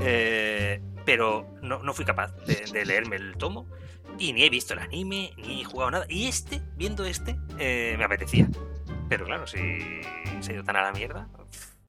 eh, 0.00 0.80
pero 1.04 1.46
no, 1.62 1.82
no 1.82 1.92
fui 1.94 2.04
capaz 2.04 2.34
de, 2.46 2.64
de 2.72 2.84
leerme 2.86 3.16
el 3.16 3.36
tomo 3.36 3.66
y 4.18 4.32
ni 4.32 4.42
he 4.42 4.50
visto 4.50 4.72
el 4.74 4.80
anime, 4.80 5.32
ni 5.36 5.60
he 5.60 5.64
jugado 5.64 5.90
nada. 5.92 6.06
Y 6.08 6.26
este, 6.26 6.60
viendo 6.76 7.04
este, 7.04 7.36
eh, 7.58 7.94
me 7.98 8.04
apetecía. 8.04 8.48
Pero 9.08 9.26
claro, 9.26 9.46
si 9.46 9.58
se 10.40 10.50
ha 10.50 10.54
ido 10.54 10.64
tan 10.64 10.76
a 10.76 10.82
la 10.82 10.92
mierda... 10.92 11.28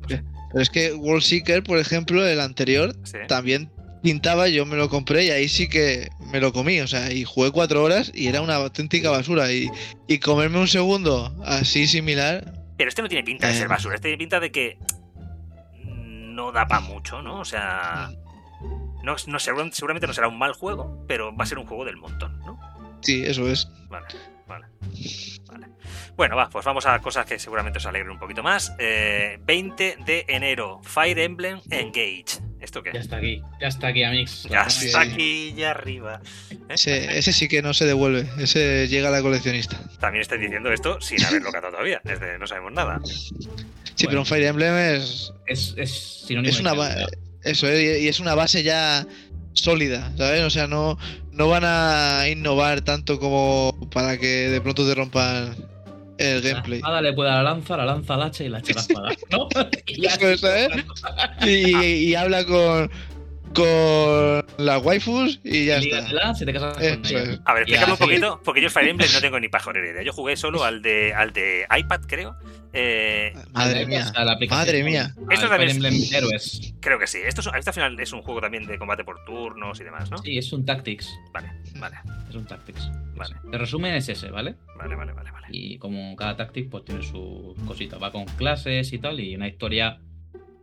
Pero 0.08 0.24
es 0.62 0.70
que 0.70 0.94
World 0.94 1.22
Seeker, 1.24 1.64
por 1.64 1.78
ejemplo, 1.80 2.26
el 2.26 2.40
anterior, 2.40 2.94
Sí. 3.04 3.18
también 3.28 3.70
pintaba, 4.02 4.48
yo 4.48 4.66
me 4.66 4.76
lo 4.78 4.90
compré 4.90 5.26
y 5.26 5.30
ahí 5.32 5.48
sí 5.50 5.68
que 5.70 6.10
me 6.32 6.40
lo 6.40 6.54
comí, 6.54 6.80
o 6.82 6.88
sea, 6.88 7.12
y 7.12 7.24
jugué 7.24 7.52
cuatro 7.52 7.84
horas 7.84 8.12
y 8.14 8.28
era 8.28 8.42
una 8.42 8.56
auténtica 8.56 9.10
basura. 9.10 9.52
Y, 9.52 9.70
y 10.08 10.20
comerme 10.20 10.60
un 10.60 10.68
segundo 10.68 11.34
así 11.46 11.88
similar, 11.88 12.54
Pero 12.78 12.90
este 12.90 13.02
no 13.02 13.10
tiene 13.10 13.24
pinta 13.24 13.48
de 13.48 13.54
ser 13.54 13.66
Eh. 13.66 13.68
basura, 13.68 13.96
este 13.96 14.08
tiene 14.08 14.18
pinta 14.18 14.40
de 14.40 14.52
que 14.52 14.78
no 15.86 16.52
da 16.52 16.68
para 16.68 16.82
mucho, 16.82 17.22
¿no? 17.22 17.40
O 17.40 17.46
sea, 17.46 18.10
no, 19.04 19.16
no, 19.28 19.40
seguramente 19.40 19.76
seguramente 19.76 20.08
no 20.08 20.14
será 20.14 20.28
un 20.28 20.38
mal 20.38 20.54
juego, 20.54 21.04
pero 21.08 21.36
va 21.36 21.44
a 21.44 21.48
ser 21.48 21.58
un 21.58 21.66
juego 21.66 21.84
del 21.86 21.98
montón, 21.98 22.40
¿no? 22.46 22.60
sí, 23.02 23.24
eso 23.26 23.48
es. 23.50 23.68
Vale, 23.90 24.06
vale. 24.48 24.66
vale. 25.48 25.68
Bueno, 26.16 26.36
va, 26.36 26.50
pues 26.50 26.66
vamos 26.66 26.86
a 26.86 27.00
cosas 27.00 27.26
que 27.26 27.40
seguramente 27.40 27.78
os 27.80 27.86
alegren 27.86 28.12
un 28.12 28.20
poquito 28.20 28.44
más. 28.44 28.74
Eh, 28.78 29.38
20 29.42 29.98
de 30.06 30.26
enero, 30.28 30.82
Fire 30.84 31.18
Emblem 31.20 31.62
Engage. 31.70 32.40
¿Esto 32.62 32.84
qué? 32.84 32.92
Ya 32.94 33.00
está 33.00 33.18
aquí, 33.18 33.42
ya 33.62 33.68
está 33.68 33.88
aquí, 33.88 34.04
Amix. 34.04 34.44
Ya 34.44 34.64
está 34.64 35.02
aquí, 35.02 35.54
ya 35.56 35.72
arriba. 35.72 36.22
¿Eh? 36.52 36.58
Ese, 36.70 37.18
ese 37.18 37.32
sí 37.32 37.48
que 37.48 37.62
no 37.62 37.74
se 37.74 37.86
devuelve, 37.86 38.28
ese 38.40 38.88
llega 38.88 39.08
a 39.08 39.12
la 39.12 39.22
coleccionista. 39.22 39.80
También 40.00 40.22
estáis 40.22 40.42
diciendo 40.42 40.72
esto 40.72 41.00
sin 41.02 41.24
haberlo 41.24 41.52
catado 41.52 41.72
todavía, 41.72 42.02
es 42.04 42.20
de 42.20 42.38
no 42.38 42.48
sabemos 42.48 42.74
nada. 42.74 43.00
Sí, 43.06 44.06
Bueno. 44.06 44.10
pero 44.10 44.20
un 44.20 44.26
Fire 44.26 44.44
Emblem 44.46 44.76
es, 44.76 45.34
Es, 45.48 45.74
es 45.78 46.24
sinónimo 46.28 46.54
es 46.54 46.60
una 46.60 46.74
eso 47.44 47.68
es, 47.70 48.02
y 48.02 48.08
es 48.08 48.20
una 48.20 48.36
base 48.36 48.64
ya 48.64 49.06
sólida, 49.54 50.12
¿sabes? 50.18 50.42
O 50.44 50.50
sea, 50.50 50.68
no, 50.68 50.98
no 51.32 51.48
van 51.48 51.64
a 51.66 52.28
innovar 52.30 52.82
tanto 52.82 53.20
como 53.20 53.90
para 53.92 54.18
que 54.18 54.50
de 54.50 54.62
pronto 54.62 54.88
te 54.88 54.94
rompan 54.96 55.56
el 56.20 56.44
La 56.44 56.50
gameplay. 56.52 56.80
espada 56.80 57.02
le 57.02 57.14
puede 57.14 57.30
a 57.32 57.36
la 57.36 57.44
lanza, 57.44 57.78
la 57.78 57.86
lanza 57.86 58.14
al 58.16 58.22
hacha 58.24 58.44
y 58.44 58.50
la 58.50 58.60
hacha 58.60 58.74
a 58.74 58.76
la 58.76 58.82
espada. 58.82 59.10
¿No? 59.32 59.48
Y 59.88 60.06
¿eh? 60.06 60.70
Y, 61.42 62.10
y 62.10 62.16
habla 62.16 62.46
con, 62.46 62.92
con 63.54 64.46
las 64.58 64.84
waifus 64.84 65.40
y 65.44 65.66
ya 65.66 65.78
está. 65.78 65.98
Lígatela 66.02 66.36
si 66.36 66.46
te 66.46 66.54
casas 66.54 66.74
con 66.76 66.84
Eso 66.84 67.18
ella. 67.18 67.32
es. 67.34 67.40
A 67.46 67.54
ver, 67.54 67.68
Ya, 67.68 67.76
explícame 67.76 67.92
un 67.92 67.98
sí. 67.98 68.04
poquito, 68.04 68.42
porque 68.44 68.62
yo 68.62 68.70
Fire 68.70 68.90
Emblem 68.90 69.10
no 69.14 69.22
tengo 69.22 69.40
ni 69.40 69.50
pajolera 69.50 69.90
idea. 69.90 70.04
Yo 70.04 70.14
jugué 70.14 70.36
solo 70.38 70.64
al 70.64 70.82
de, 70.82 71.14
al 71.14 71.34
de 71.34 71.66
iPad, 71.78 72.02
creo. 72.08 72.36
Eh, 72.72 73.34
Madre 73.52 73.86
mía. 73.88 74.12
la. 74.16 74.38
Madre 74.50 74.84
mía. 74.84 75.16
Esto 75.32 75.48
también 75.50 75.50
Fire 75.50 75.64
es- 75.70 75.76
Emblem 75.76 75.94
Heroes. 76.14 76.74
creo 76.80 77.00
que 77.00 77.08
sí. 77.08 77.18
Esto, 77.26 77.42
es- 77.42 77.48
esto 77.58 77.70
al 77.72 77.74
final 77.74 78.00
es 78.00 78.14
un 78.14 78.22
juego 78.22 78.42
también 78.42 78.66
de 78.68 78.78
combate 78.78 79.04
por 79.04 79.24
turnos 79.26 79.80
y 79.80 79.84
demás, 79.84 80.10
¿no? 80.12 80.18
Sí, 80.20 80.38
es 80.38 80.52
un 80.54 80.66
Tactics. 80.66 81.10
Vale, 81.34 81.52
vale, 81.76 81.98
Es 82.30 82.36
un 82.36 82.46
Tactics. 82.46 82.90
Vale. 83.16 83.36
De 83.52 83.58
resumen 83.58 83.96
es 83.96 84.08
ese, 84.10 84.30
¿vale? 84.30 84.56
vale, 84.78 84.96
vale, 84.96 85.14
vale. 85.14 85.32
vale. 85.32 85.48
Y 85.52 85.78
como 85.80 86.16
cada 86.16 86.36
Tactics 86.38 86.68
pues 86.70 86.86
tiene 86.86 87.02
su 87.04 87.56
cosita. 87.66 87.98
Va 87.98 88.12
con 88.12 88.26
clases 88.26 88.94
y 88.94 89.00
tal 89.00 89.20
y 89.20 89.36
una 89.36 89.48
historia 89.48 90.00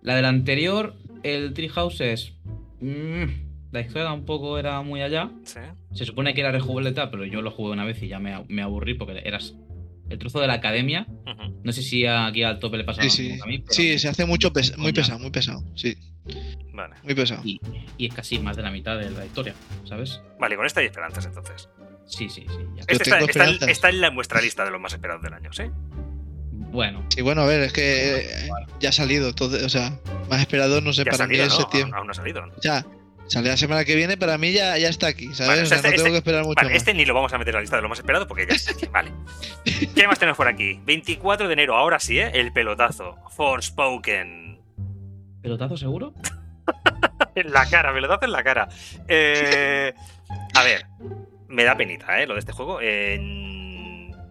La 0.02 0.14
del 0.14 0.24
anterior, 0.26 0.94
el 1.24 1.52
Treehouse 1.54 2.00
es. 2.02 2.32
Mm, 2.80 3.72
la 3.72 3.80
historia 3.80 4.04
tampoco 4.04 4.58
era 4.58 4.80
muy 4.82 5.02
allá. 5.02 5.30
Sí. 5.44 5.60
Se 5.92 6.04
supone 6.04 6.34
que 6.34 6.40
era 6.40 6.52
rejugable 6.52 6.92
tal, 6.92 7.10
pero 7.10 7.24
yo 7.24 7.42
lo 7.42 7.50
jugué 7.50 7.72
una 7.72 7.84
vez 7.84 8.02
y 8.02 8.08
ya 8.08 8.18
me, 8.18 8.44
me 8.48 8.62
aburrí 8.62 8.94
porque 8.94 9.20
eras 9.24 9.54
el 10.08 10.18
trozo 10.18 10.40
de 10.40 10.46
la 10.46 10.54
academia. 10.54 11.06
No 11.64 11.72
sé 11.72 11.82
si 11.82 12.06
aquí 12.06 12.42
al 12.44 12.58
tope 12.60 12.76
le 12.76 12.84
pasa 12.84 13.02
Sí, 13.02 13.10
sí. 13.10 13.38
a 13.42 13.46
mí. 13.46 13.58
pero- 13.58 13.72
Sí, 13.74 13.98
se 13.98 14.08
hace 14.08 14.24
mucho 14.24 14.52
pes- 14.52 14.76
muy 14.78 14.92
pesado, 14.92 15.18
muy 15.18 15.30
pesado. 15.30 15.64
Sí, 15.74 15.96
Vale. 16.72 16.94
muy 17.02 17.14
pesado. 17.14 17.42
Y, 17.44 17.60
y 17.98 18.06
es 18.06 18.14
casi 18.14 18.38
más 18.38 18.56
de 18.56 18.62
la 18.62 18.70
mitad 18.70 18.96
de 18.98 19.10
la 19.10 19.24
historia, 19.26 19.54
¿sabes? 19.84 20.20
Vale, 20.38 20.56
con 20.56 20.64
esta 20.64 20.80
hay 20.80 20.86
esperanzas 20.86 21.26
entonces. 21.26 21.68
Sí, 22.06 22.28
sí, 22.28 22.46
sí. 22.48 22.56
ya. 22.76 22.82
Este 22.86 22.92
está, 23.02 23.18
en- 23.18 23.24
esperanzas. 23.28 23.68
está 23.68 23.88
en 23.88 24.00
la, 24.00 24.10
vuestra 24.10 24.40
lista 24.40 24.64
de 24.64 24.70
los 24.70 24.80
más 24.80 24.92
esperados 24.92 25.22
del 25.22 25.32
año, 25.34 25.52
¿sí? 25.52 25.64
Bueno, 26.76 27.02
Sí, 27.08 27.22
bueno, 27.22 27.40
a 27.40 27.46
ver, 27.46 27.62
es 27.62 27.72
que 27.72 28.18
eh, 28.18 28.48
ya 28.80 28.90
ha 28.90 28.92
salido, 28.92 29.34
todo, 29.34 29.64
o 29.64 29.68
sea, 29.70 29.98
más 30.28 30.40
esperado, 30.40 30.82
no 30.82 30.92
sé, 30.92 31.04
Ya 31.04 31.10
para 31.12 31.26
mí 31.26 31.36
salido, 31.36 31.44
es 31.46 31.52
¿no? 31.54 31.56
septiembre. 31.60 31.92
Aún, 31.92 31.98
aún 32.00 32.06
no 32.08 32.10
ha 32.10 32.14
salido. 32.14 32.42
Ya, 32.62 32.84
sale 33.28 33.48
la 33.48 33.56
semana 33.56 33.86
que 33.86 33.96
viene, 33.96 34.18
para 34.18 34.36
mí 34.36 34.52
ya, 34.52 34.76
ya 34.76 34.90
está 34.90 35.06
aquí, 35.06 35.28
¿sabes? 35.34 35.48
Vale, 35.48 35.62
o 35.62 35.66
sea, 35.66 35.78
este- 35.78 35.88
no 35.88 35.94
tengo 35.94 36.06
este- 36.08 36.10
que 36.12 36.18
esperar 36.18 36.44
mucho 36.44 36.56
Vale, 36.56 36.68
más. 36.68 36.76
este 36.76 36.92
ni 36.92 37.06
lo 37.06 37.14
vamos 37.14 37.32
a 37.32 37.38
meter 37.38 37.54
en 37.54 37.56
la 37.56 37.60
lista 37.62 37.76
de 37.76 37.82
los 37.82 37.88
más 37.88 37.98
esperados 37.98 38.28
porque 38.28 38.46
ya 38.46 38.54
está 38.54 38.72
aquí. 38.72 38.86
Vale. 38.92 39.10
¿Qué 39.94 40.06
más 40.06 40.18
tenemos 40.18 40.36
por 40.36 40.48
aquí? 40.48 40.78
24 40.84 41.46
de 41.48 41.52
enero, 41.54 41.76
ahora 41.76 41.98
sí, 41.98 42.18
¿eh? 42.18 42.30
El 42.34 42.52
pelotazo. 42.52 43.16
Forspoken. 43.34 44.60
¿pelotazo 45.40 45.76
seguro? 45.78 46.12
En 47.36 47.52
la 47.52 47.66
cara, 47.68 47.92
pelotazo 47.92 48.24
en 48.26 48.32
la 48.32 48.42
cara. 48.44 48.68
Eh, 49.08 49.92
a 50.54 50.62
ver, 50.62 50.86
me 51.48 51.64
da 51.64 51.76
penita, 51.76 52.20
¿eh? 52.20 52.26
Lo 52.26 52.34
de 52.34 52.40
este 52.40 52.52
juego. 52.52 52.80
En- 52.80 53.45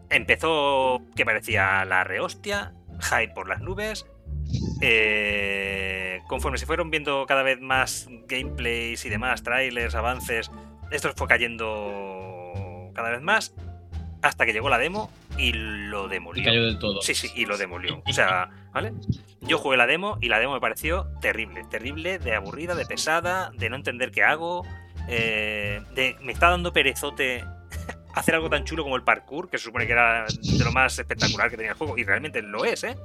Empezó 0.09 1.01
que 1.15 1.25
parecía 1.25 1.83
la 1.85 2.03
rehostia, 2.03 2.73
hype 3.01 3.33
por 3.33 3.47
las 3.49 3.61
nubes. 3.61 4.05
Eh, 4.81 6.19
conforme 6.27 6.57
se 6.57 6.65
fueron 6.65 6.89
viendo 6.91 7.25
cada 7.27 7.43
vez 7.43 7.59
más 7.59 8.07
gameplays 8.27 9.05
y 9.05 9.09
demás, 9.09 9.43
trailers, 9.43 9.95
avances, 9.95 10.51
esto 10.91 11.11
fue 11.15 11.27
cayendo 11.27 12.91
cada 12.93 13.09
vez 13.09 13.21
más 13.21 13.53
hasta 14.21 14.45
que 14.45 14.53
llegó 14.53 14.69
la 14.69 14.77
demo 14.77 15.09
y 15.37 15.51
lo 15.53 16.05
Y 16.07 16.09
demolió. 16.09 16.43
cayó 16.45 16.65
del 16.65 16.79
todo. 16.79 17.01
Sí, 17.01 17.13
sí, 17.13 17.29
y 17.35 17.45
lo 17.45 17.57
demolió. 17.57 18.01
O 18.07 18.13
sea, 18.13 18.49
¿vale? 18.73 18.93
Yo 19.41 19.57
jugué 19.59 19.77
la 19.77 19.85
demo 19.85 20.17
y 20.21 20.29
la 20.29 20.39
demo 20.39 20.53
me 20.53 20.59
pareció 20.61 21.07
terrible. 21.21 21.63
Terrible, 21.69 22.17
de 22.19 22.33
aburrida, 22.35 22.73
de 22.75 22.85
pesada, 22.85 23.51
de 23.55 23.69
no 23.69 23.75
entender 23.75 24.11
qué 24.11 24.23
hago. 24.23 24.65
eh, 25.07 25.81
de, 25.93 26.15
me 26.21 26.31
está 26.31 26.49
dando 26.49 26.73
perezote 26.73 27.43
hacer 28.15 28.35
algo 28.35 28.49
tan 28.49 28.63
chulo 28.63 28.83
como 28.83 28.95
el 28.95 29.03
parkour, 29.03 29.49
que 29.49 29.57
se 29.57 29.65
supone 29.65 29.85
que 29.85 29.91
era 29.93 30.25
de 30.25 30.63
lo 30.63 30.71
más 30.71 30.97
espectacular 30.97 31.49
que 31.49 31.57
tenía 31.57 31.71
el 31.73 31.77
juego, 31.77 31.97
y 31.97 32.03
realmente 32.03 32.41
lo 32.41 32.65
es, 32.65 32.83
¿eh? 32.83 32.95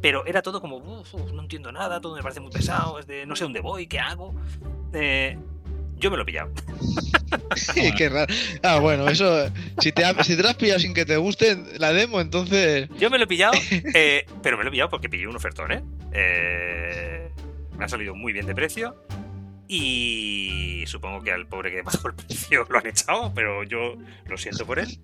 Pero 0.00 0.24
era 0.26 0.40
todo 0.42 0.60
como, 0.60 0.76
"Uf, 0.76 1.12
uf, 1.14 1.32
no 1.32 1.42
entiendo 1.42 1.70
nada, 1.72 2.00
todo 2.00 2.16
me 2.16 2.22
parece 2.22 2.40
muy 2.40 2.50
pesado, 2.50 2.98
es 2.98 3.06
de 3.06 3.26
no 3.26 3.36
sé 3.36 3.44
dónde 3.44 3.60
voy, 3.60 3.86
qué 3.86 3.98
hago. 3.98 4.34
Eh, 4.94 5.36
yo 5.96 6.10
me 6.10 6.16
lo 6.16 6.22
he 6.22 6.26
pillado. 6.26 6.50
Qué 7.96 8.08
raro. 8.08 8.32
Ah, 8.62 8.78
bueno, 8.78 9.06
eso, 9.08 9.50
si 9.80 9.92
te, 9.92 10.04
ha- 10.04 10.24
si 10.24 10.34
te 10.36 10.42
lo 10.42 10.48
has 10.48 10.56
pillado 10.56 10.80
sin 10.80 10.94
que 10.94 11.04
te 11.04 11.16
guste 11.18 11.58
la 11.78 11.92
demo, 11.92 12.20
entonces... 12.20 12.88
Yo 12.98 13.10
me 13.10 13.18
lo 13.18 13.24
he 13.24 13.26
pillado, 13.26 13.52
eh, 13.94 14.24
pero 14.42 14.56
me 14.56 14.64
lo 14.64 14.68
he 14.68 14.72
pillado 14.72 14.88
porque 14.90 15.08
pillé 15.10 15.26
un 15.26 15.36
ofertón, 15.36 15.72
¿eh? 15.72 15.82
Eh, 16.12 17.30
Me 17.76 17.84
ha 17.84 17.88
salido 17.88 18.14
muy 18.14 18.32
bien 18.32 18.46
de 18.46 18.54
precio. 18.54 18.94
Y 19.72 20.82
supongo 20.88 21.22
que 21.22 21.30
al 21.30 21.46
pobre 21.46 21.70
que 21.70 21.82
bajó 21.82 22.08
el 22.08 22.14
precio 22.14 22.66
lo 22.68 22.78
han 22.80 22.88
echado, 22.88 23.32
pero 23.32 23.62
yo 23.62 23.94
lo 24.26 24.36
siento 24.36 24.66
por 24.66 24.80
él. 24.80 24.98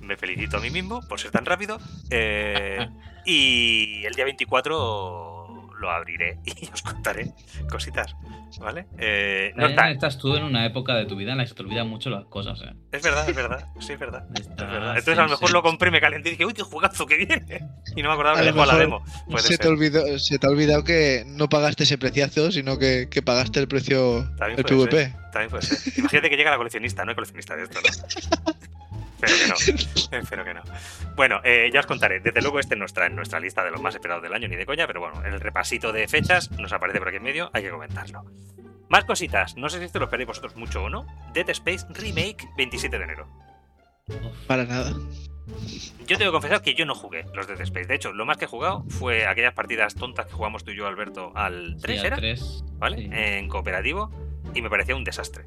Me 0.00 0.16
felicito 0.16 0.56
a 0.56 0.60
mí 0.60 0.68
mismo 0.68 1.00
por 1.06 1.20
ser 1.20 1.30
tan 1.30 1.46
rápido. 1.46 1.78
Eh, 2.10 2.88
y 3.24 4.04
el 4.04 4.12
día 4.14 4.24
24 4.24 5.39
lo 5.80 5.90
abriré 5.90 6.38
y 6.44 6.68
os 6.72 6.82
contaré 6.82 7.32
cositas, 7.70 8.14
¿vale? 8.60 8.86
Eh, 8.98 9.52
no 9.56 9.66
está- 9.66 9.90
estás 9.90 10.18
tú 10.18 10.36
en 10.36 10.44
una 10.44 10.64
época 10.66 10.94
de 10.94 11.06
tu 11.06 11.16
vida 11.16 11.32
en 11.32 11.38
la 11.38 11.44
que 11.44 11.48
se 11.48 11.54
te 11.54 11.62
olvidan 11.62 11.88
mucho 11.88 12.10
las 12.10 12.24
cosas, 12.26 12.60
¿eh? 12.62 12.72
es 12.92 13.02
verdad, 13.02 13.28
es 13.28 13.34
verdad, 13.34 13.66
sí, 13.80 13.92
es 13.94 13.98
verdad. 13.98 14.26
Es 14.34 14.42
Estás 14.42 14.70
verdad. 14.70 14.90
Entonces 14.98 15.18
a 15.18 15.22
lo 15.22 15.28
mejor 15.30 15.52
lo 15.52 15.62
compré, 15.62 15.90
me 15.90 16.00
calenté 16.00 16.28
y 16.28 16.32
dije, 16.32 16.44
uy, 16.46 16.52
qué 16.52 16.62
jugazo 16.62 17.06
que 17.06 17.16
viene. 17.16 17.68
Y 17.96 18.02
no 18.02 18.08
me 18.08 18.14
acordaba 18.14 18.38
A 18.38 18.40
que 18.42 18.46
lo 18.50 18.52
dejó 18.54 18.66
la 18.66 18.72
mejor 18.74 19.02
demo. 19.04 19.24
Puede 19.28 19.42
se, 19.42 19.56
te 19.58 19.64
ser. 19.64 19.72
olvidó, 19.72 20.18
se 20.18 20.38
te 20.38 20.46
ha 20.46 20.50
olvidado 20.50 20.84
que 20.84 21.24
no 21.26 21.48
pagaste 21.48 21.82
ese 21.84 21.98
preciazo, 21.98 22.52
sino 22.52 22.78
que, 22.78 23.08
que 23.10 23.20
pagaste 23.22 23.58
el 23.58 23.66
precio 23.68 24.22
del 24.36 24.64
PvP. 24.64 25.12
También 25.32 25.50
puede 25.50 25.62
ser. 25.62 25.98
Imagínate 25.98 26.30
que 26.30 26.36
llega 26.36 26.50
la 26.52 26.56
coleccionista, 26.56 27.04
no 27.04 27.10
hay 27.10 27.14
coleccionista 27.16 27.56
de 27.56 27.62
esto, 27.64 27.78
¿no? 27.80 28.52
Espero 29.22 29.34
que 29.38 29.48
no. 29.48 30.18
Espero 30.18 30.44
que 30.44 30.54
no. 30.54 30.62
Bueno, 31.16 31.40
eh, 31.44 31.70
ya 31.72 31.80
os 31.80 31.86
contaré. 31.86 32.20
Desde 32.20 32.40
luego, 32.42 32.58
este 32.60 32.76
no 32.76 32.84
está 32.86 33.06
en 33.06 33.16
nuestra 33.16 33.40
lista 33.40 33.64
de 33.64 33.70
los 33.70 33.80
más 33.80 33.94
esperados 33.94 34.22
del 34.22 34.32
año, 34.34 34.48
ni 34.48 34.56
de 34.56 34.66
coña, 34.66 34.86
pero 34.86 35.00
bueno, 35.00 35.24
en 35.24 35.32
el 35.34 35.40
repasito 35.40 35.92
de 35.92 36.06
fechas 36.08 36.50
nos 36.52 36.72
aparece 36.72 36.98
por 36.98 37.08
aquí 37.08 37.18
en 37.18 37.22
medio, 37.22 37.50
hay 37.52 37.62
que 37.62 37.70
comentarlo. 37.70 38.24
Más 38.88 39.04
cositas. 39.04 39.56
No 39.56 39.68
sé 39.68 39.78
si 39.78 39.84
esto 39.84 39.98
lo 39.98 40.06
esperáis 40.06 40.26
vosotros 40.26 40.56
mucho 40.56 40.82
o 40.84 40.90
no. 40.90 41.06
Dead 41.32 41.48
Space 41.50 41.86
Remake 41.90 42.48
27 42.56 42.98
de 42.98 43.04
enero. 43.04 43.28
Para 44.46 44.64
nada. 44.64 44.92
Yo 46.06 46.18
tengo 46.18 46.30
que 46.30 46.32
confesar 46.32 46.62
que 46.62 46.74
yo 46.74 46.84
no 46.86 46.94
jugué 46.94 47.24
los 47.34 47.46
Dead 47.46 47.60
Space. 47.60 47.86
De 47.86 47.94
hecho, 47.94 48.12
lo 48.12 48.24
más 48.26 48.36
que 48.36 48.46
he 48.46 48.48
jugado 48.48 48.84
fue 48.88 49.26
aquellas 49.26 49.54
partidas 49.54 49.94
tontas 49.94 50.26
que 50.26 50.32
jugamos 50.32 50.64
tú 50.64 50.72
y 50.72 50.76
yo, 50.76 50.86
Alberto, 50.88 51.32
al 51.36 51.76
3, 51.80 51.94
Sí, 52.00 52.00
al 52.00 52.06
¿era? 52.06 52.16
tres, 52.16 52.64
¿Vale? 52.78 52.96
sí. 52.98 53.08
En 53.12 53.48
cooperativo. 53.48 54.10
Y 54.54 54.62
me 54.62 54.70
parecía 54.70 54.96
un 54.96 55.04
desastre. 55.04 55.44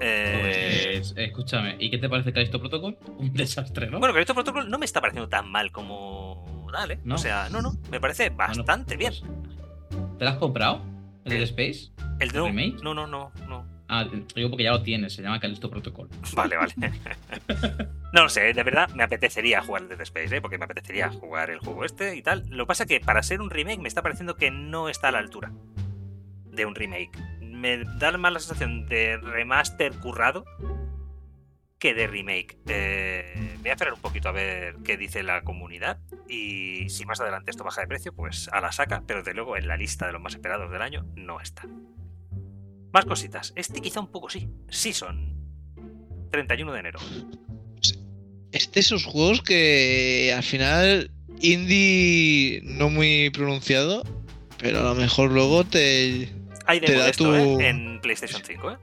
Eh, 0.00 0.94
Pues, 0.96 1.14
escúchame, 1.16 1.76
¿y 1.78 1.90
qué 1.90 1.98
te 1.98 2.08
parece 2.08 2.32
Callisto 2.32 2.58
Protocol? 2.60 2.96
Un 3.18 3.32
desastre, 3.32 3.88
¿no? 3.90 3.98
Bueno, 4.00 4.14
que 4.14 4.20
esto 4.20 4.34
protocolo 4.34 4.64
no 4.64 4.78
me 4.78 4.84
está 4.84 5.00
pareciendo 5.00 5.28
tan 5.28 5.48
mal 5.50 5.70
como 5.72 6.68
Dale. 6.72 6.98
¿No? 7.04 7.14
O 7.14 7.18
sea, 7.18 7.48
no, 7.50 7.62
no, 7.62 7.74
me 7.90 8.00
parece 8.00 8.30
Bueno, 8.30 8.54
bastante 8.56 8.96
bien. 8.96 9.12
pues, 9.20 10.18
¿Te 10.18 10.24
lo 10.24 10.30
has 10.30 10.36
comprado? 10.38 10.82
¿El 11.24 11.32
Eh, 11.32 11.36
Dead 11.36 11.44
Space? 11.44 11.92
¿El 12.18 12.30
remake? 12.30 12.82
no, 12.82 12.94
no, 12.94 13.06
no, 13.06 13.30
no. 13.48 13.72
Ah, 13.86 14.06
te 14.10 14.16
digo 14.34 14.48
porque 14.50 14.64
ya 14.64 14.72
lo 14.72 14.82
tienes, 14.82 15.12
se 15.12 15.22
llama 15.22 15.38
Callisto 15.38 15.70
Protocol. 15.70 16.08
Vale, 16.34 16.56
vale. 16.56 16.72
no 18.12 18.22
lo 18.24 18.28
sé, 18.28 18.52
de 18.52 18.62
verdad 18.64 18.88
me 18.94 19.04
apetecería 19.04 19.62
jugar 19.62 19.82
el 19.82 19.88
Dead 19.90 20.00
Space, 20.00 20.34
¿eh? 20.36 20.40
porque 20.40 20.58
me 20.58 20.64
apetecería 20.64 21.10
jugar 21.10 21.50
el 21.50 21.58
juego 21.60 21.84
este 21.84 22.16
y 22.16 22.22
tal. 22.22 22.44
Lo 22.48 22.64
que 22.64 22.68
pasa 22.68 22.82
es 22.84 22.88
que 22.88 22.98
para 23.00 23.22
ser 23.22 23.40
un 23.40 23.50
remake 23.50 23.78
me 23.78 23.88
está 23.88 24.02
pareciendo 24.02 24.34
que 24.36 24.50
no 24.50 24.88
está 24.88 25.08
a 25.08 25.12
la 25.12 25.18
altura 25.18 25.52
de 26.50 26.66
un 26.66 26.74
remake. 26.74 27.10
Me 27.64 27.82
da 27.82 28.12
más 28.18 28.30
la 28.30 28.40
sensación 28.40 28.86
de 28.90 29.16
remaster 29.16 29.94
currado 29.94 30.44
que 31.78 31.94
de 31.94 32.06
remake. 32.06 32.58
Eh, 32.68 33.56
voy 33.60 33.70
a 33.70 33.72
esperar 33.72 33.94
un 33.94 34.02
poquito 34.02 34.28
a 34.28 34.32
ver 34.32 34.76
qué 34.84 34.98
dice 34.98 35.22
la 35.22 35.44
comunidad 35.44 35.98
y 36.28 36.90
si 36.90 37.06
más 37.06 37.22
adelante 37.22 37.50
esto 37.50 37.64
baja 37.64 37.80
de 37.80 37.86
precio, 37.86 38.12
pues 38.12 38.50
a 38.52 38.60
la 38.60 38.70
saca, 38.70 39.02
pero 39.06 39.22
de 39.22 39.32
luego 39.32 39.56
en 39.56 39.66
la 39.66 39.78
lista 39.78 40.06
de 40.06 40.12
los 40.12 40.20
más 40.20 40.34
esperados 40.34 40.70
del 40.70 40.82
año 40.82 41.06
no 41.16 41.40
está. 41.40 41.66
Más 42.92 43.06
cositas. 43.06 43.54
Este 43.56 43.80
quizá 43.80 44.00
un 44.00 44.10
poco 44.10 44.28
sí. 44.28 44.46
Season. 44.68 45.34
31 46.32 46.70
de 46.70 46.80
enero. 46.80 47.00
Es 48.52 48.72
de 48.72 48.80
esos 48.80 49.06
juegos 49.06 49.40
que 49.40 50.34
al 50.36 50.42
final 50.42 51.10
indie 51.40 52.60
no 52.62 52.90
muy 52.90 53.30
pronunciado, 53.30 54.02
pero 54.58 54.80
a 54.80 54.82
lo 54.82 54.94
mejor 54.94 55.30
luego 55.30 55.64
te... 55.64 56.43
Hay 56.66 56.80
demo 56.80 57.02
de 57.02 57.10
esto, 57.10 57.24
tu- 57.24 57.34
¿eh? 57.34 57.68
En 57.68 58.00
PlayStation 58.00 58.42
5, 58.44 58.70
¿eh? 58.72 58.76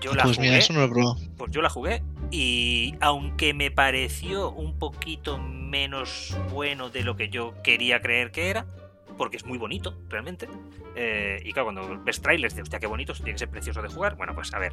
Yo 0.00 0.14
la 0.14 0.22
Pues 0.24 0.36
jugué. 0.36 0.48
mira, 0.48 0.58
eso 0.58 0.72
no 0.72 0.80
lo 0.80 0.86
he 0.86 0.88
probado. 0.88 1.16
Pues 1.36 1.50
yo 1.50 1.60
la 1.60 1.70
jugué 1.70 2.02
y 2.30 2.94
aunque 3.00 3.52
me 3.52 3.70
pareció 3.70 4.50
un 4.50 4.78
poquito 4.78 5.38
menos 5.38 6.36
bueno 6.52 6.88
de 6.90 7.02
lo 7.02 7.16
que 7.16 7.28
yo 7.30 7.54
quería 7.62 8.00
creer 8.00 8.30
que 8.30 8.48
era, 8.48 8.66
porque 9.18 9.36
es 9.36 9.44
muy 9.44 9.58
bonito, 9.58 9.98
realmente. 10.08 10.48
eh, 10.96 11.42
y 11.44 11.52
claro, 11.52 11.66
cuando 11.66 12.02
ves 12.02 12.22
trailers, 12.22 12.54
dices, 12.54 12.62
hostia, 12.62 12.78
qué 12.78 12.86
bonito, 12.86 13.12
tiene 13.12 13.32
que 13.32 13.38
ser 13.38 13.50
precioso 13.50 13.82
de 13.82 13.88
jugar. 13.88 14.16
Bueno, 14.16 14.34
pues 14.34 14.54
a 14.54 14.58
ver, 14.58 14.72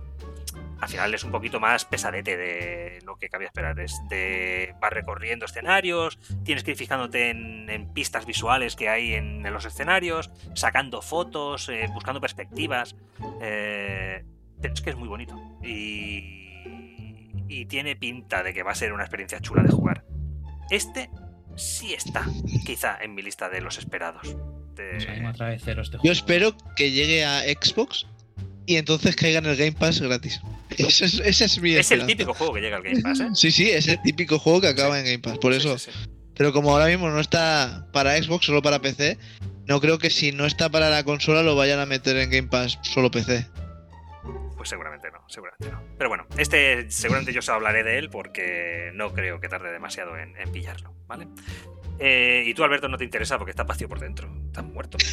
al 0.80 0.88
final 0.88 1.14
es 1.14 1.24
un 1.24 1.32
poquito 1.32 1.60
más 1.60 1.84
pesadete 1.86 2.38
de 2.38 3.00
lo 3.04 3.18
que 3.18 3.28
cabía 3.28 3.48
esperar. 3.48 3.80
Es 3.80 4.00
de 4.10 4.74
vas 4.80 4.94
recorriendo 4.94 5.46
escenarios, 5.46 6.18
tienes 6.44 6.64
que 6.64 6.72
ir 6.72 6.78
fijándote 6.78 7.30
en, 7.30 7.66
pistas 7.94 8.26
visuales 8.26 8.76
que 8.76 8.88
hay 8.90 9.14
en, 9.14 9.46
en 9.46 9.54
los 9.54 9.66
escenarios, 9.66 10.32
sacando 10.54 11.02
fotos, 11.02 11.68
eh, 11.70 11.90
buscando 11.94 12.22
perspectivas. 12.22 12.96
eh, 13.42 14.24
pero 14.62 14.74
es 14.74 14.82
que 14.82 14.90
es 14.92 14.96
muy 14.96 15.08
bonito. 15.08 15.36
Y, 15.64 17.32
y 17.48 17.66
tiene 17.66 17.96
pinta 17.96 18.42
de 18.44 18.54
que 18.54 18.64
va 18.64 18.72
a 18.72 18.76
ser 18.76 18.94
una 18.94 19.04
experiencia 19.04 19.40
chula 19.40 19.64
de 19.64 19.70
jugar. 19.72 20.06
Este 20.70 21.10
sí 21.56 21.94
está, 21.94 22.26
quizá, 22.66 22.98
en 23.02 23.16
mi 23.16 23.22
lista 23.22 23.50
de 23.50 23.62
los 23.62 23.78
esperados. 23.78 24.36
De- 24.76 24.98
Yo 25.94 26.00
juego. 26.00 26.12
espero 26.12 26.56
que 26.76 26.92
llegue 26.92 27.24
a 27.24 27.42
Xbox 27.44 28.06
y 28.66 28.76
entonces 28.78 29.16
caiga 29.16 29.40
en 29.40 29.46
el 29.46 29.56
Game 29.56 29.72
Pass 29.74 30.02
gratis. 30.02 30.42
Ese 30.78 31.06
es, 31.06 31.20
ese 31.24 31.46
es 31.46 31.62
mi 31.62 31.74
Es 31.76 31.92
el 31.92 32.06
típico 32.06 32.34
juego 32.34 32.54
que 32.54 32.62
llega 32.62 32.78
al 32.78 32.84
Game 32.84 33.02
Pass, 33.02 33.20
¿eh? 33.22 33.30
Sí, 33.34 33.52
sí, 33.52 33.70
es 33.70 33.88
el 33.88 34.02
típico 34.02 34.40
juego 34.40 34.62
que 34.62 34.68
acaba 34.68 35.00
en 35.00 35.06
Game 35.06 35.20
Pass. 35.20 35.38
Por 35.38 35.54
Sí, 35.54 35.60
eso. 35.60 35.78
sí, 35.78 35.92
sí. 35.94 36.10
Pero 36.36 36.52
como 36.52 36.72
ahora 36.72 36.88
mismo 36.88 37.10
no 37.10 37.20
está 37.22 37.88
para 37.94 38.22
Xbox, 38.22 38.46
solo 38.48 38.62
para 38.62 38.82
PC, 38.82 39.18
no 39.68 39.80
creo 39.80 40.00
que 40.00 40.10
si 40.10 40.34
no 40.34 40.46
está 40.46 40.70
para 40.70 40.90
la 40.90 41.04
consola 41.06 41.44
lo 41.44 41.56
vayan 41.56 41.80
a 41.80 41.86
meter 41.86 42.18
en 42.18 42.30
Game 42.30 42.48
Pass 42.50 42.78
solo 42.82 43.10
PC. 43.12 43.48
Pues 44.66 44.72
seguramente 44.72 45.12
no, 45.12 45.20
seguramente 45.28 45.70
no. 45.70 45.80
Pero 45.96 46.10
bueno, 46.10 46.26
este 46.40 46.90
seguramente 46.90 47.32
yo 47.32 47.38
os 47.38 47.50
hablaré 47.50 47.84
de 47.84 48.00
él 48.00 48.10
porque 48.10 48.90
no 48.96 49.14
creo 49.14 49.40
que 49.40 49.48
tarde 49.48 49.72
demasiado 49.72 50.18
en, 50.18 50.36
en 50.38 50.52
pillarlo, 50.52 50.92
¿vale? 51.06 51.28
Eh, 52.00 52.44
y 52.46 52.54
tú, 52.54 52.64
Alberto, 52.64 52.88
no 52.90 52.98
te 52.98 53.04
interesa 53.06 53.38
porque 53.38 53.52
está 53.52 53.64
vacío 53.64 53.88
por 53.88 54.00
dentro. 54.00 54.30
estás 54.48 54.64
muerto. 54.66 54.98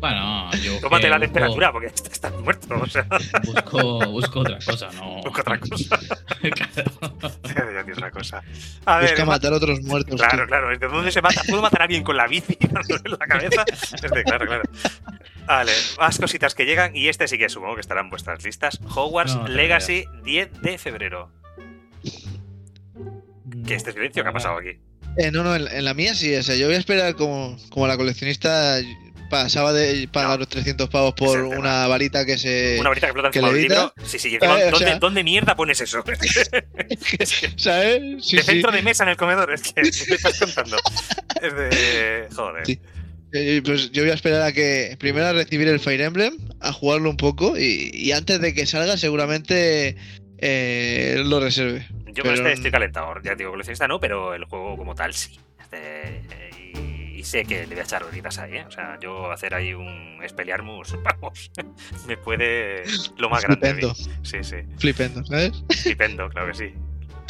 Bueno, 0.00 0.48
yo. 0.62 0.78
Tómate 0.80 1.02
que 1.06 1.08
la 1.10 1.16
busco- 1.16 1.20
temperatura 1.24 1.72
porque 1.72 1.86
estás 1.88 2.32
muerto. 2.34 2.72
O 2.80 2.86
sea, 2.86 3.04
Busco, 3.44 3.98
busco 4.12 4.38
otra 4.40 4.56
cosa, 4.64 4.90
no. 4.94 5.20
busca 5.24 5.40
otra 5.40 5.58
cosa. 5.58 5.98
Claro. 6.40 7.34
Ya 7.42 7.82
tienes 7.82 7.98
otra 7.98 8.10
cosa. 8.12 8.42
A 8.84 8.98
ver, 8.98 9.10
Busca 9.10 9.24
ma- 9.24 9.32
matar 9.32 9.52
a 9.54 9.56
otros 9.56 9.80
muertos. 9.82 10.14
Claro, 10.20 10.36
tío. 10.36 10.46
claro. 10.46 10.68
¿Desde 10.68 10.86
dónde 10.86 11.10
se 11.10 11.20
mata? 11.20 11.42
¿Puedo 11.48 11.62
matar 11.62 11.80
a 11.80 11.84
alguien 11.86 12.04
con 12.04 12.16
la 12.16 12.28
bici 12.28 12.56
dándole 12.70 13.02
en 13.06 13.10
la 13.10 13.26
cabeza? 13.26 13.64
Desde, 14.00 14.22
claro, 14.22 14.46
claro. 14.46 14.62
Vale, 15.46 15.72
más 15.98 16.16
cositas 16.20 16.54
que 16.54 16.64
llegan 16.64 16.94
y 16.94 17.08
este 17.08 17.26
sí 17.26 17.36
que 17.36 17.48
supongo 17.48 17.74
que 17.74 17.80
estarán 17.80 18.04
en 18.04 18.10
vuestras 18.10 18.44
listas. 18.44 18.78
Hogwarts 18.94 19.34
No, 19.34 19.48
Legacy 19.48 20.04
10 20.22 20.62
de 20.62 20.78
febrero. 20.78 21.32
¿Qué 23.66 23.74
este 23.74 23.90
silencio 23.90 24.22
que 24.22 24.28
ha 24.28 24.32
pasado 24.32 24.58
aquí? 24.58 24.78
Eh, 25.16 25.30
no, 25.32 25.42
no, 25.42 25.56
en, 25.56 25.66
en 25.68 25.84
la 25.84 25.94
mía 25.94 26.14
sí. 26.14 26.34
O 26.36 26.42
sea, 26.42 26.54
yo 26.56 26.66
voy 26.66 26.76
a 26.76 26.78
esperar 26.78 27.14
como, 27.16 27.56
como 27.70 27.86
la 27.86 27.96
coleccionista 27.96 28.78
pasaba 29.30 29.72
de 29.74 30.08
pagar 30.08 30.30
No. 30.30 30.36
los 30.38 30.48
300 30.48 30.88
pavos 30.88 31.12
por 31.14 31.38
una 31.40 31.86
varita 31.86 32.24
que 32.24 32.38
se. 32.38 32.76
Una 32.80 32.88
varita 32.90 33.08
que 33.08 33.14
que 33.14 33.26
encima 33.26 33.48
del 33.52 33.62
libro. 33.62 33.92
Sí, 34.06 34.18
sí, 34.18 34.34
encima, 34.34 34.58
Eh, 34.60 34.64
o 34.68 34.70
¿dónde, 34.70 34.86
sea- 34.86 34.98
dónde 34.98 35.24
mierda 35.24 35.54
pones 35.56 35.80
eso? 35.80 36.02
¿Sabes? 37.56 38.24
Sí, 38.24 38.36
de 38.36 38.42
sí. 38.42 38.46
centro 38.52 38.72
de 38.72 38.82
mesa 38.82 39.02
en 39.04 39.10
el 39.10 39.16
comedor. 39.16 39.52
Es 39.52 39.62
que 39.62 39.82
me 39.82 39.88
estás 39.88 40.38
contando. 40.38 40.76
Es 41.42 41.54
de. 41.54 42.26
Joder. 42.34 42.66
Sí. 42.66 42.80
Eh, 43.32 43.60
Pues 43.64 43.90
yo 43.92 44.02
voy 44.02 44.10
a 44.10 44.14
esperar 44.14 44.40
a 44.42 44.52
que 44.52 44.96
primero 44.98 45.26
a 45.26 45.32
recibir 45.34 45.68
el 45.68 45.80
Fire 45.80 46.00
Emblem, 46.00 46.34
a 46.60 46.72
jugarlo 46.72 47.10
un 47.10 47.16
poco 47.18 47.58
y, 47.58 47.90
y 47.92 48.12
antes 48.12 48.40
de 48.40 48.54
que 48.54 48.64
salga 48.66 48.96
seguramente 48.96 49.96
eh, 50.38 51.22
lo 51.24 51.40
reserve. 51.40 51.86
Yo 52.06 52.22
con 52.24 52.32
Pero- 52.32 52.34
este 52.34 52.52
estoy 52.52 52.70
calentador. 52.70 53.22
Ya 53.22 53.34
digo, 53.34 53.50
coleccionista 53.50 53.86
no, 53.88 54.00
pero 54.00 54.34
el 54.34 54.44
juego 54.44 54.76
como 54.76 54.94
tal 54.94 55.12
sí. 55.14 55.38
Este, 55.60 56.22
y, 56.74 57.18
y 57.20 57.24
sé 57.24 57.44
que 57.44 57.60
le 57.66 57.74
voy 57.74 57.78
a 57.80 57.82
echar 57.82 58.02
horitas 58.02 58.38
ahí, 58.38 58.56
¿eh? 58.56 58.64
O 58.66 58.70
sea, 58.70 58.98
yo 59.00 59.30
hacer 59.30 59.54
ahí 59.54 59.74
un 59.74 60.18
Expelliarmus, 60.22 60.96
vamos, 61.02 61.50
me 62.06 62.16
puede 62.16 62.84
lo 63.18 63.28
más 63.30 63.42
grande. 63.42 63.68
a 63.68 63.74
mí. 63.74 63.80
Flipendo, 63.82 63.94
Sí, 64.22 64.42
sí. 64.42 64.56
flipendo, 64.78 65.24
¿sabes? 65.24 65.52
Flipendo, 65.82 66.28
claro 66.30 66.48
que 66.48 66.54
sí. 66.54 66.74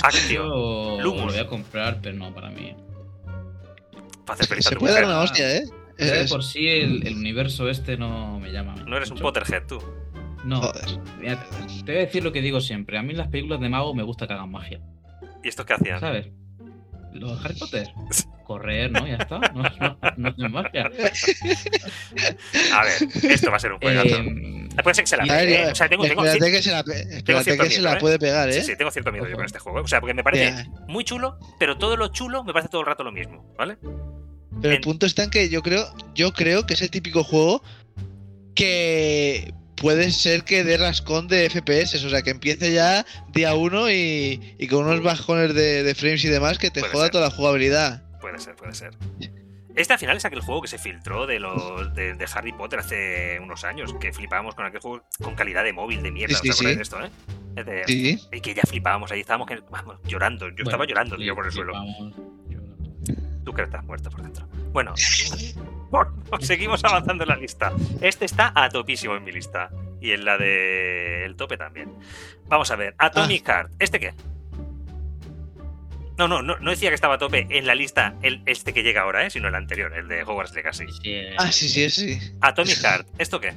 Actio, 0.03 0.45
Yo 0.99 1.03
lo 1.03 1.13
voy 1.13 1.39
a 1.39 1.47
comprar, 1.49 1.99
pero 2.01 2.17
no 2.17 2.33
para 2.33 2.51
mí. 2.51 2.77
para 4.25 4.35
hacer 4.35 4.47
feliz 4.47 4.67
a 4.67 4.69
Se 4.71 4.75
tu 4.77 4.81
puede 4.81 4.95
dar 4.95 5.05
una 5.05 5.21
hostia, 5.21 5.57
¿eh? 5.57 5.65
Ya 5.99 6.07
de 6.13 6.21
Es- 6.23 6.31
por 6.31 6.45
sí 6.45 6.69
el, 6.69 7.05
el 7.07 7.17
universo 7.17 7.69
este 7.69 7.97
no 7.97 8.39
me 8.39 8.53
llama. 8.53 8.77
No 8.87 8.97
eres 8.97 9.11
un. 9.11 9.19
Potterhead, 9.19 9.65
tú. 9.67 9.83
No. 10.45 10.61
Joder. 10.63 10.85
Mira, 11.19 11.47
te 11.85 11.93
voy 11.93 11.97
a 11.97 12.05
decir 12.07 12.23
lo 12.25 12.33
que 12.33 12.41
digo 12.41 12.61
siempre. 12.61 12.99
A 12.99 13.03
mí 13.03 13.13
las 13.15 13.29
películas 13.29 13.61
de 13.61 13.69
mago 13.69 13.95
me 13.95 14.03
gusta 14.03 14.27
que 14.27 14.33
hagan 14.35 14.51
magia. 14.51 14.81
¿Y 15.43 15.49
estos 15.49 15.67
qué 15.67 15.75
hacían? 15.75 16.01
¿Sabes? 16.01 16.29
Los 17.13 17.39
de 17.43 17.45
Harry 17.49 17.59
Potter. 17.59 17.89
Correr, 18.45 18.91
¿no? 18.91 19.07
Ya 19.07 19.17
está. 19.17 19.39
No, 19.39 19.63
no, 19.63 19.99
no 20.17 20.29
hacen 20.29 20.53
magia. 20.53 20.91
A 22.73 22.85
ver, 22.85 23.09
esto 23.31 23.51
va 23.51 23.57
a 23.57 23.61
ser 23.61 23.73
un 23.73 23.79
juegazo. 23.79 24.09
Eh, 24.17 24.69
Puede 24.83 24.95
ser 24.95 25.05
que 25.05 25.09
se 25.11 25.17
la 25.17 25.25
pegue, 25.25 25.63
¿eh? 25.63 25.73
O 25.73 25.75
sea, 25.75 25.89
tengo, 25.89 26.05
tengo, 26.05 26.25
espérate 26.25 26.53
que 26.53 26.63
se 26.63 26.71
la, 26.71 26.81
espérate 26.81 27.45
cierto 27.45 27.63
que 27.65 27.71
se 27.71 27.79
miedo, 27.81 27.91
la 27.91 27.97
¿eh? 27.97 28.01
puede 28.01 28.19
pegar, 28.19 28.49
¿eh? 28.49 28.53
sí, 28.53 28.63
sí, 28.63 28.77
tengo 28.77 28.91
cierto 28.91 29.11
miedo 29.13 29.27
yo 29.29 29.37
con 29.37 29.45
este 29.45 29.59
juego. 29.59 29.81
O 29.81 29.89
sea, 29.89 30.01
porque 30.01 30.15
me 30.15 30.23
parece 30.23 30.67
muy 30.87 31.05
chulo, 31.05 31.39
pero 31.59 31.77
todo 31.79 31.97
lo 31.97 32.09
chulo 32.09 32.45
me 32.45 32.53
parece 32.53 32.69
todo 32.69 32.83
el 32.83 32.87
rato 32.87 33.03
lo 33.05 33.11
mismo, 33.13 33.53
¿vale? 33.59 33.77
Pero 34.61 34.71
el 34.71 34.77
en- 34.77 34.81
punto 34.83 35.05
está 35.07 35.25
en 35.25 35.31
que 35.31 35.49
yo 35.49 35.63
creo, 35.63 35.85
yo 36.15 36.33
creo 36.33 36.65
que 36.65 36.75
es 36.75 36.83
el 36.83 36.91
típico 36.91 37.25
juego 37.25 37.63
que 38.55 39.53
puede 39.81 40.11
ser 40.11 40.45
que 40.45 40.65
dé 40.65 40.77
rascón 40.77 41.29
de 41.29 41.49
FPS, 41.51 42.05
o 42.05 42.11
sea, 42.11 42.23
que 42.23 42.31
empiece 42.31 42.73
ya 42.73 43.05
día 43.33 43.55
uno 43.55 43.91
y, 43.91 44.55
y 44.59 44.67
con 44.69 44.85
unos 44.87 45.03
bajones 45.03 45.55
de, 45.55 45.83
de 45.83 45.95
frames 45.95 46.25
y 46.25 46.29
demás 46.29 46.59
que 46.59 46.71
te 46.71 46.81
Puede 46.81 46.93
joda 46.93 47.05
ser. 47.05 47.13
toda 47.13 47.25
la 47.29 47.31
jugabilidad. 47.35 48.03
Puede 48.21 48.39
ser, 48.39 48.55
puede 48.57 48.75
ser. 48.75 48.91
Este 49.77 49.93
al 49.93 49.99
final 50.01 50.17
es 50.17 50.25
aquel 50.25 50.41
juego 50.41 50.61
que 50.63 50.67
se 50.69 50.77
filtró 50.79 51.27
de 51.27 51.39
los 51.39 51.95
de, 51.95 52.15
de 52.15 52.27
Harry 52.35 52.53
Potter 52.53 52.81
hace 52.81 53.39
unos 53.41 53.63
años, 53.65 53.95
que 54.01 54.13
flipábamos 54.13 54.57
con 54.57 54.67
aquel 54.67 54.81
juego 54.81 55.05
con 55.23 55.37
calidad 55.37 55.63
de 55.63 55.73
móvil 55.73 56.03
de 56.03 56.11
mierda, 56.11 56.37
Sí, 56.37 56.49
¿os 56.51 56.57
sí, 56.59 56.67
sí. 56.67 56.75
de 56.75 56.83
esto, 56.83 57.01
eh? 57.05 57.11
Es 57.55 57.65
de- 57.67 57.85
Sí, 57.87 58.21
Y 58.33 58.41
que 58.41 58.55
ya 58.55 58.63
flipábamos, 58.63 59.13
ahí 59.13 59.21
estábamos 59.21 59.47
que, 59.47 59.61
vamos, 59.71 59.97
llorando. 60.05 60.49
Yo 60.51 60.65
estaba 60.65 60.85
llorando, 60.85 61.17
tío, 61.17 61.35
por 61.35 61.47
el 61.47 61.53
suelo. 61.53 61.73
llorando. 61.75 62.17
Tú 63.45 63.53
que 63.55 63.63
estás 63.63 63.85
muerto 63.85 64.11
por 64.11 64.23
dentro. 64.23 64.49
Bueno, 64.73 64.95
seguimos 66.41 66.85
avanzando 66.85 67.25
en 67.25 67.29
la 67.29 67.37
lista. 67.37 67.73
Este 68.01 68.25
está 68.25 68.53
a 68.55 68.69
topísimo 68.69 69.15
en 69.17 69.25
mi 69.25 69.33
lista. 69.33 69.71
Y 70.01 70.13
en 70.13 70.25
la 70.25 70.39
de 70.39 71.25
el 71.25 71.35
tope 71.37 71.57
también. 71.57 71.93
Vamos 72.47 72.71
a 72.71 72.77
ver, 72.77 72.95
Atomic 72.99 73.45
Heart. 73.47 73.73
¿Este 73.81 73.99
qué? 73.99 74.15
No, 76.17 76.27
no, 76.27 76.43
no, 76.43 76.59
no 76.59 76.71
decía 76.71 76.89
que 76.91 76.95
estaba 76.97 77.15
a 77.15 77.19
tope 77.19 77.47
en 77.51 77.67
la 77.67 77.75
lista 77.77 78.15
el, 78.23 78.43
este 78.47 78.73
que 78.73 78.83
llega 78.83 79.03
ahora, 79.03 79.25
¿eh? 79.27 79.31
sino 79.31 79.49
el 79.49 79.55
anterior, 79.55 79.93
el 79.97 80.09
de 80.09 80.23
Hogwarts 80.25 80.55
Legacy. 80.55 80.87
Sí, 80.91 81.13
eh, 81.13 81.35
Ah, 81.39 81.53
sí, 81.53 81.69
sí, 81.69 81.89
sí. 81.91 82.19
Atomic 82.41 82.77
Heart, 82.79 83.09
¿esto 83.19 83.41
qué? 83.41 83.53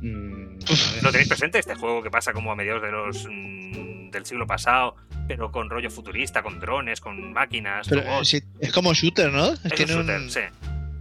mm. 0.00 0.58
¿Lo 1.02 1.10
tenéis 1.12 1.28
presente? 1.28 1.58
Este 1.58 1.74
juego 1.76 2.02
que 2.02 2.10
pasa 2.10 2.32
como 2.32 2.50
a 2.50 2.56
mediados 2.56 2.82
de 2.82 2.90
los 2.90 3.26
mm, 3.30 4.10
del 4.10 4.26
siglo 4.26 4.46
pasado, 4.48 4.96
pero 5.30 5.52
con 5.52 5.70
rollo 5.70 5.90
futurista, 5.90 6.42
con 6.42 6.58
drones, 6.58 7.00
con 7.00 7.32
máquinas, 7.32 7.86
Pero 7.88 8.02
es 8.20 8.72
como 8.72 8.92
shooter, 8.94 9.30
¿no? 9.32 9.52
Es, 9.52 9.60
Es 9.80 9.80
un 9.94 10.02
shooter, 10.06 10.28
sí. 10.28 10.40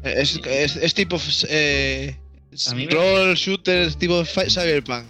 es, 0.04 0.40
es- 0.46 0.76
es 0.76 0.94
tipo 0.94 1.18
eh, 1.50 2.16
me- 2.76 2.86
roll 2.86 3.34
shooter 3.34 3.92
tipo 3.96 4.24
cyberpunk. 4.24 5.06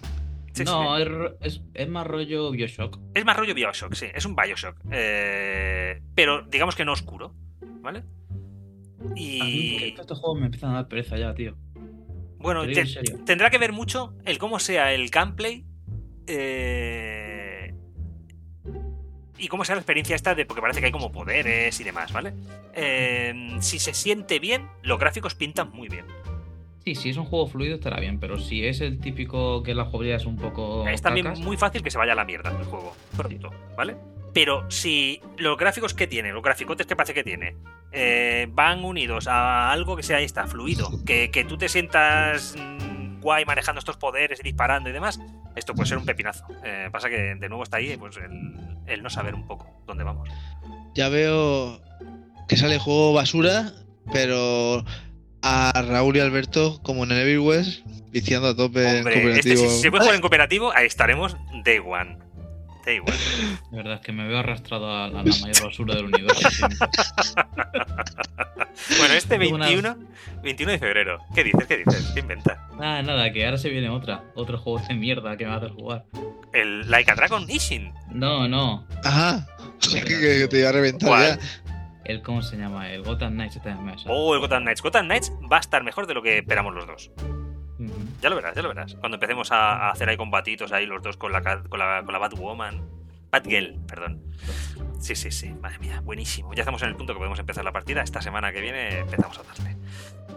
Sí, 0.54 0.64
no, 0.64 0.96
sí. 1.44 1.62
Es, 1.74 1.90
más 1.90 2.08
rollo 2.08 2.50
Bioshock. 2.52 2.98
Es 3.14 3.26
más 3.26 3.36
rollo 3.36 3.54
Bioshock, 3.54 3.94
sí, 3.94 4.06
es 4.16 4.26
un 4.26 4.38
Bioshock. 4.38 4.78
eh, 4.90 6.02
pero 6.16 6.44
digamos 6.44 6.76
que 6.78 6.86
no 6.86 6.94
oscuro, 6.94 7.36
¿vale? 7.82 8.04
A 9.02 9.04
mí 9.14 9.22
Y 9.22 9.96
estos 10.00 10.18
juegos 10.20 10.40
me 10.40 10.46
empiezan 10.46 10.70
a 10.72 10.76
dar 10.76 10.88
pereza 10.88 11.18
ya, 11.18 11.34
tío. 11.36 11.58
bueno, 12.38 12.66
Te 12.66 12.86
tendrá 13.26 13.50
que 13.50 13.58
ver 13.58 13.74
mucho 13.74 14.14
el 14.24 14.38
cómo 14.38 14.60
sea 14.60 14.94
el 14.94 15.10
gameplay 15.10 15.66
eh, 16.28 17.39
y 19.40 19.48
cómo 19.48 19.66
sea 19.66 19.76
la 19.76 19.82
experiencia 19.82 20.16
esta 20.16 20.36
de 20.36 20.46
porque 20.46 20.62
parece 20.62 20.80
que 20.80 20.88
hay 20.88 20.92
como 20.92 21.12
poderes 21.12 21.80
y 21.80 21.84
demás, 21.84 22.12
¿vale? 22.12 22.34
Eh, 22.74 23.58
si 23.60 23.80
se 23.80 23.94
siente 23.94 24.40
bien, 24.40 24.68
los 24.84 25.00
gráficos 25.00 25.36
pintan 25.36 25.72
muy 25.72 25.88
bien. 25.88 26.06
Sí, 26.84 26.96
si 26.96 27.10
es 27.10 27.18
un 27.18 27.26
juego 27.26 27.48
fluido 27.48 27.76
estará 27.76 28.00
bien, 28.00 28.20
pero 28.20 28.38
si 28.38 28.66
es 28.66 28.82
el 28.82 29.00
típico 29.00 29.64
que 29.64 29.76
la 29.76 29.86
jugabilidad 29.86 30.18
es 30.18 30.26
un 30.26 30.38
poco. 30.38 30.88
Es 30.88 31.02
también 31.02 31.26
cacas, 31.26 31.40
muy 31.42 31.58
fácil 31.58 31.84
que 31.84 31.92
se 31.92 31.98
vaya 31.98 32.14
a 32.14 32.16
la 32.16 32.26
mierda 32.26 32.52
el 32.58 32.66
juego 32.66 32.96
pronto, 33.16 33.52
¿vale? 33.76 33.96
Pero 34.34 34.70
si 34.70 35.22
los 35.38 35.58
gráficos 35.58 35.94
que 35.94 36.08
tiene, 36.08 36.32
los 36.32 36.44
graficotes 36.44 36.86
que 36.86 36.96
parece 36.96 37.14
que 37.14 37.24
tiene, 37.24 37.56
eh, 37.92 38.48
van 38.52 38.84
unidos 38.84 39.28
a 39.28 39.72
algo 39.72 39.96
que 39.96 40.04
sea 40.04 40.18
ahí 40.18 40.26
está, 40.26 40.48
fluido, 40.48 40.90
que, 41.06 41.32
que 41.32 41.44
tú 41.44 41.58
te 41.58 41.68
sientas 41.68 42.56
mm, 42.58 43.20
guay 43.20 43.46
manejando 43.46 43.80
estos 43.80 43.98
poderes 43.98 44.40
y 44.40 44.44
disparando 44.44 44.90
y 44.90 44.94
demás, 44.94 45.20
esto 45.56 45.74
puede 45.74 45.88
ser 45.88 45.98
un 45.98 46.06
pepinazo. 46.06 46.46
Eh, 46.64 46.90
pasa 46.92 47.10
que 47.10 47.36
de 47.36 47.50
nuevo 47.50 47.64
está 47.64 47.78
ahí 47.78 47.98
pues 47.98 48.18
el, 48.18 48.78
el 48.90 49.04
no 49.04 49.10
saber 49.10 49.36
un 49.36 49.46
poco 49.48 49.68
dónde 49.86 50.04
vamos. 50.04 50.30
Ya 50.96 51.10
veo 51.10 51.82
que 52.48 52.58
sale 52.58 52.80
juego 52.80 53.14
basura, 53.14 53.72
pero 54.12 54.84
a 55.42 55.72
Raúl 55.88 56.18
y 56.18 56.20
Alberto, 56.20 56.80
como 56.84 57.04
en 57.04 57.12
el 57.12 57.20
Evil 57.20 57.40
West, 57.40 57.86
viciando 58.12 58.50
a 58.50 58.56
tope 58.56 58.82
en 58.90 58.98
Hombre, 58.98 59.14
este, 59.14 59.22
cooperativo. 59.22 59.70
si, 59.70 59.76
si 59.76 59.82
se 59.82 59.92
puede 59.92 60.04
jugar 60.04 60.16
en 60.16 60.22
cooperativo, 60.22 60.76
ahí 60.76 60.88
estaremos 60.88 61.38
day 61.64 61.80
one. 61.80 62.18
Day 62.86 63.00
one. 63.00 63.12
De 63.72 63.78
verdad 63.78 63.96
es 63.96 64.02
que 64.02 64.12
me 64.12 64.28
veo 64.28 64.40
arrastrado 64.40 64.90
a 64.90 65.08
la, 65.10 65.20
a 65.20 65.24
la 65.24 65.32
mayor 65.42 65.64
basura 65.64 65.96
del 65.96 66.06
universo. 66.06 66.50
siempre. 66.50 66.78
Bueno, 68.98 69.14
este 69.14 69.38
Tengo 69.38 69.56
una- 69.56 69.66
21, 69.68 69.98
21 70.42 70.72
de 70.72 70.80
febrero. 70.80 71.20
¿Qué 71.36 71.44
dices? 71.44 71.68
¿Qué 71.68 71.78
dices? 71.78 72.12
¿Qué 72.14 72.22
inventas? 72.22 72.58
Nada, 72.78 73.02
nada, 73.04 73.32
que 73.32 73.46
ahora 73.46 73.58
se 73.58 73.70
viene 73.70 73.90
otra. 73.90 74.24
Otro 74.36 74.58
juego 74.58 74.80
de 74.88 74.94
mierda 74.96 75.36
que 75.38 75.44
me 75.44 75.50
va 75.50 75.56
a 75.56 75.60
hacer 75.60 75.72
jugar. 75.72 76.06
El 76.54 76.90
Like 76.90 77.12
a 77.12 77.16
Dragon 77.16 77.46
Ishin. 77.50 77.94
No, 78.10 78.48
no. 78.48 78.88
Ajá. 79.04 79.46
que, 79.82 80.02
que 80.04 80.48
te 80.50 80.60
iba 80.60 80.70
a 80.70 80.72
reventar 80.72 81.10
¿Cuál? 81.10 81.40
ya. 81.40 81.46
El, 82.06 82.22
¿Cómo 82.22 82.42
se 82.42 82.56
llama? 82.58 82.90
El 82.90 83.04
Gotham 83.04 83.34
Knights. 83.34 83.58
Este. 83.58 83.70
Oh, 84.08 84.34
el 84.34 84.40
Gotham 84.40 84.64
Knights. 84.64 84.82
Gotham 84.82 85.06
Knights 85.06 85.32
va 85.52 85.58
a 85.58 85.60
estar 85.60 85.84
mejor 85.84 86.08
de 86.08 86.14
lo 86.14 86.24
que 86.24 86.38
esperamos 86.40 86.74
los 86.74 86.88
dos. 86.88 87.12
Ya 88.22 88.30
lo 88.30 88.36
verás, 88.36 88.56
ya 88.56 88.62
lo 88.62 88.70
verás. 88.70 88.96
Cuando 88.96 89.16
empecemos 89.16 89.52
a, 89.52 89.88
a 89.88 89.92
hacer 89.92 90.10
ahí 90.10 90.18
combatitos 90.18 90.72
ahí 90.72 90.86
los 90.86 91.02
dos 91.02 91.18
con 91.18 91.32
la, 91.32 91.42
con 91.42 91.80
la, 91.80 92.04
con 92.04 92.12
la 92.14 92.20
Batwoman. 92.20 92.82
Batgirl, 93.32 93.76
perdón. 93.88 94.22
Sí, 95.00 95.16
sí, 95.16 95.32
sí. 95.32 95.50
Madre 95.62 95.80
mía, 95.80 96.02
buenísimo. 96.02 96.54
Ya 96.54 96.64
estamos 96.64 96.82
en 96.82 96.90
el 96.90 96.96
punto 96.96 97.14
que 97.14 97.20
podemos 97.20 97.40
empezar 97.40 97.64
la 97.64 97.72
partida. 97.72 98.02
Esta 98.02 98.22
semana 98.22 98.52
que 98.52 98.60
viene 98.60 99.00
empezamos 99.00 99.38
a 99.38 99.44
darle. 99.44 99.78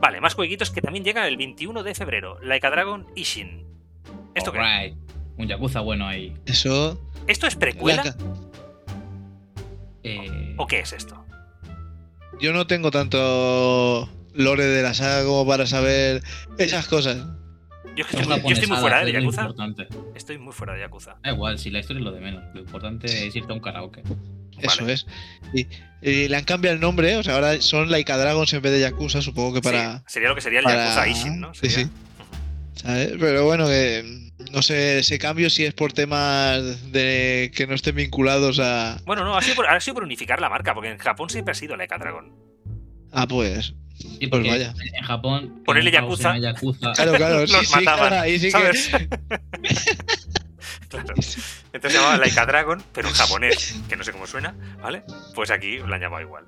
Vale, 0.01 0.21
más 0.21 0.35
jueguitos 0.35 0.71
que 0.71 0.83
también 0.83 1.05
llegan 1.05 1.27
el 1.27 1.37
21 1.37 1.83
de 1.83 1.95
febrero. 1.95 2.39
Like 2.43 2.67
a 2.67 2.71
Dragon 2.71 3.07
Ishin. 3.17 3.67
¿Esto 4.35 4.53
qué? 4.53 4.95
Un 5.37 5.49
Yakuza 5.49 5.81
bueno 5.81 6.07
ahí. 6.07 6.37
Eso. 6.47 7.01
¿Esto 7.27 7.47
es 7.47 7.57
precuela. 7.57 8.15
Eh, 10.03 10.55
o 10.59 10.67
qué 10.67 10.81
es 10.81 10.93
esto? 10.93 11.25
Yo 12.41 12.53
no 12.53 12.67
tengo 12.67 12.91
tanto 12.91 14.09
lore 14.35 14.65
de 14.65 14.83
la 14.83 14.95
saga 14.95 15.25
como 15.25 15.47
para 15.47 15.67
saber 15.67 16.23
esas 16.59 16.87
cosas. 16.87 17.19
Yo, 17.95 18.05
es 18.05 18.07
que 18.07 18.13
son 18.13 18.23
estoy, 18.23 18.41
muy- 18.41 18.49
yo 18.49 18.55
estoy 18.55 18.69
muy 18.69 18.77
japonesadas, 18.77 18.81
fuera 18.81 19.03
¿eh, 19.03 19.05
de 19.07 19.13
Yakuza. 19.13 19.41
importante. 19.43 19.89
Estoy 20.15 20.39
muy 20.39 20.53
fuera 20.55 20.73
de 20.75 20.81
Yakuza. 20.81 21.17
Da 21.23 21.31
igual, 21.33 21.59
si 21.59 21.71
la 21.71 21.81
historia 21.81 21.99
es 22.01 22.05
lo 22.05 22.13
de 22.13 22.21
menos. 22.21 22.43
Lo 22.55 22.61
importante 22.61 23.27
es 23.27 23.37
irte 23.37 23.53
a 23.53 23.55
un 23.55 23.61
karaoke. 23.61 24.03
Eso 24.59 24.81
Vale. 24.83 24.93
es. 24.95 25.07
Y, 25.53 25.67
y 26.01 26.29
le 26.29 26.37
han 26.37 26.45
cambiado 26.45 26.75
el 26.75 26.81
nombre, 26.81 27.17
o 27.17 27.23
sea, 27.23 27.35
ahora 27.35 27.61
son 27.61 27.91
Laika 27.91 28.17
Dragons 28.17 28.53
en 28.55 28.63
vez 28.63 28.73
de 28.73 28.81
Yakuza, 28.81 29.21
supongo 29.21 29.53
que 29.55 29.61
para. 29.61 29.99
Sí, 29.99 30.05
sería 30.09 30.29
lo 30.31 30.35
que 30.35 30.41
sería 30.41 30.61
el 30.61 30.65
para- 30.65 30.85
Yakuza 30.85 31.09
Ishin, 31.09 31.41
¿no? 31.41 31.53
Sí, 31.55 31.69
sí. 31.69 31.87
¿sabes? 32.75 33.13
Pero 33.21 33.45
bueno, 33.45 33.67
que 33.67 34.31
no 34.53 34.63
sé, 34.63 35.01
ese 35.01 35.19
cambio 35.19 35.51
si 35.51 35.65
es 35.65 35.75
por 35.75 35.93
temas 35.93 36.91
de 36.93 37.51
que 37.55 37.67
no 37.67 37.75
estén 37.75 37.95
vinculados 37.97 38.59
a. 38.61 38.99
Bueno, 39.05 39.25
no, 39.25 39.37
ha 39.37 39.43
sido, 39.43 39.57
por, 39.57 39.67
ha 39.69 39.79
sido 39.81 39.95
por 39.95 40.05
unificar 40.05 40.41
la 40.41 40.49
marca, 40.49 40.73
porque 40.75 40.91
en 40.91 40.99
Japón 40.99 41.29
siempre 41.29 41.53
ha 41.53 41.55
sido 41.55 41.77
Laika 41.77 41.99
Dragon. 41.99 42.33
Ah, 43.13 43.27
pues. 43.29 43.75
Sí, 43.99 44.27
Pues 44.27 44.47
vaya. 44.47 44.75
en 44.95 45.05
Japón. 45.05 45.63
Ponerle 45.65 45.91
Yakuza. 45.91 46.37
Yakuza. 46.39 46.93
Claro, 46.93 47.13
claro, 47.15 47.47
sí, 47.47 47.53
Los 47.57 47.69
sí, 47.69 47.75
mataban, 47.77 48.09
claro, 48.09 48.23
ahí 48.23 48.39
sí 48.39 48.47
que. 48.47 48.51
¿sabes? 48.53 48.91
claro. 50.89 51.15
Entonces 51.73 51.93
se 51.93 51.99
llamaba 51.99 52.19
Laika 52.19 52.47
Dragon, 52.47 52.83
pero 52.93 53.09
en 53.09 53.15
japonés, 53.15 53.77
que 53.89 53.97
no 53.97 54.05
sé 54.05 54.13
cómo 54.13 54.27
suena, 54.27 54.55
¿vale? 54.83 55.03
Pues 55.35 55.51
aquí 55.51 55.79
lo 55.79 55.95
han 55.95 56.01
llamado 56.01 56.23
igual. 56.23 56.45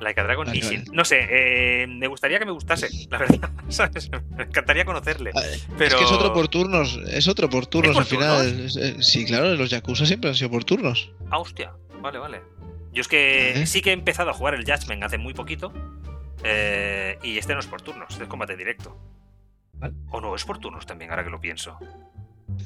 Laika 0.00 0.24
Dragon 0.24 0.46
Vale. 0.46 0.84
No 0.92 1.04
sé, 1.04 1.20
eh, 1.30 1.86
me 1.86 2.08
gustaría 2.08 2.38
que 2.40 2.44
me 2.44 2.50
gustase, 2.50 2.88
la 3.10 3.18
verdad. 3.18 3.50
¿sabes? 3.68 4.10
Me 4.36 4.42
encantaría 4.44 4.84
conocerle. 4.84 5.30
Ah, 5.34 5.40
Pero... 5.78 5.90
Es 5.90 5.94
que 5.94 6.04
es 6.04 6.12
otro 6.12 6.32
por 6.32 6.48
turnos, 6.48 6.98
es 7.08 7.28
otro 7.28 7.48
por 7.48 7.66
turnos 7.66 7.94
por 7.94 8.02
al 8.02 8.06
final. 8.08 8.60
Es- 8.66 9.06
Sí, 9.06 9.24
claro, 9.24 9.54
los 9.54 9.70
Yakuza 9.70 10.04
siempre 10.06 10.30
han 10.30 10.36
sido 10.36 10.50
por 10.50 10.64
turnos. 10.64 11.12
Ah, 11.30 11.38
hostia. 11.38 11.72
Vale, 12.02 12.18
vale. 12.18 12.42
Yo 12.92 13.00
es 13.00 13.08
que 13.08 13.62
¿Eh? 13.62 13.66
sí 13.66 13.80
que 13.80 13.90
he 13.90 13.92
empezado 13.92 14.30
a 14.30 14.32
jugar 14.34 14.54
el 14.54 14.64
Judgment 14.64 15.02
hace 15.04 15.16
muy 15.18 15.32
poquito. 15.34 15.72
Eh, 16.44 17.18
y 17.22 17.38
este 17.38 17.54
no 17.54 17.60
es 17.60 17.66
por 17.66 17.82
turnos, 17.82 18.10
este 18.10 18.24
es 18.24 18.28
combate 18.28 18.56
directo. 18.56 18.96
Vale. 19.74 19.94
O 20.10 20.20
no, 20.20 20.34
es 20.36 20.44
por 20.44 20.58
turnos 20.58 20.86
también, 20.86 21.10
ahora 21.10 21.24
que 21.24 21.30
lo 21.30 21.40
pienso. 21.40 21.78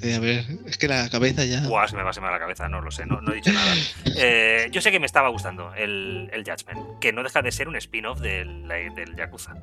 Eh, 0.02 0.14
a 0.14 0.18
ver, 0.20 0.44
es 0.66 0.76
que 0.76 0.86
la 0.88 1.08
cabeza 1.08 1.44
ya. 1.44 1.62
Buah, 1.66 1.88
se 1.88 1.96
me 1.96 2.02
va 2.02 2.10
a 2.10 2.12
semar 2.12 2.30
la 2.32 2.38
cabeza, 2.38 2.68
no 2.68 2.80
lo 2.82 2.90
sé, 2.90 3.06
no, 3.06 3.20
no 3.22 3.32
he 3.32 3.36
dicho 3.36 3.52
nada. 3.52 3.74
Eh, 4.20 4.68
yo 4.72 4.80
sé 4.80 4.90
que 4.90 4.98
me 5.00 5.06
estaba 5.06 5.28
gustando 5.28 5.72
el, 5.74 6.28
el 6.32 6.44
Judgment, 6.44 6.98
que 6.98 7.12
no 7.12 7.22
deja 7.22 7.40
de 7.40 7.52
ser 7.52 7.68
un 7.68 7.76
spin-off 7.76 8.20
del, 8.20 8.66
del 8.68 9.14
Yakuza. 9.16 9.54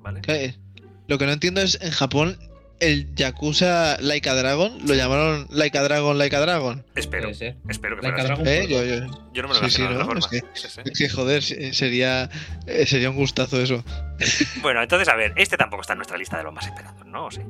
¿Vale? 0.00 0.20
Que- 0.20 0.56
Lo 1.06 1.18
que 1.18 1.26
no 1.26 1.32
entiendo 1.32 1.60
es 1.60 1.78
en 1.80 1.90
Japón 1.92 2.36
el 2.80 3.14
Yakuza 3.14 3.96
Laika 4.00 4.34
Dragon 4.34 4.78
lo 4.86 4.94
llamaron 4.94 5.46
Laika 5.50 5.82
Dragon 5.82 6.16
Laika 6.18 6.40
Dragon. 6.40 6.84
Espero, 6.94 7.28
espero 7.30 7.96
que 7.96 8.02
Laika. 8.02 8.22
Dragon 8.24 8.46
Eh, 8.46 8.60
por 8.62 8.68
yo- 8.70 8.84
yo- 8.84 9.30
Yo 9.34 9.42
no 9.42 9.48
me 9.48 9.54
lo 9.54 9.68
Sí, 9.68 9.70
sí, 9.70 9.82
de 9.82 9.88
¿no? 9.94 10.04
forma. 10.06 10.20
Es 10.20 10.44
Sí, 10.54 10.68
sí. 10.68 10.80
es 10.84 10.98
que 10.98 11.08
joder, 11.08 11.42
se- 11.42 11.72
sería 11.74 12.28
eh, 12.66 12.86
sería 12.86 13.10
un 13.10 13.16
gustazo 13.16 13.60
eso. 13.60 13.84
Bueno, 14.62 14.82
entonces, 14.82 15.08
a 15.08 15.14
ver, 15.16 15.32
este 15.36 15.56
tampoco 15.56 15.82
está 15.82 15.92
en 15.94 15.98
nuestra 15.98 16.16
lista 16.18 16.36
de 16.38 16.44
los 16.44 16.52
más 16.52 16.66
esperados, 16.66 17.06
¿no? 17.06 17.26
¿O 17.26 17.30
sí? 17.30 17.40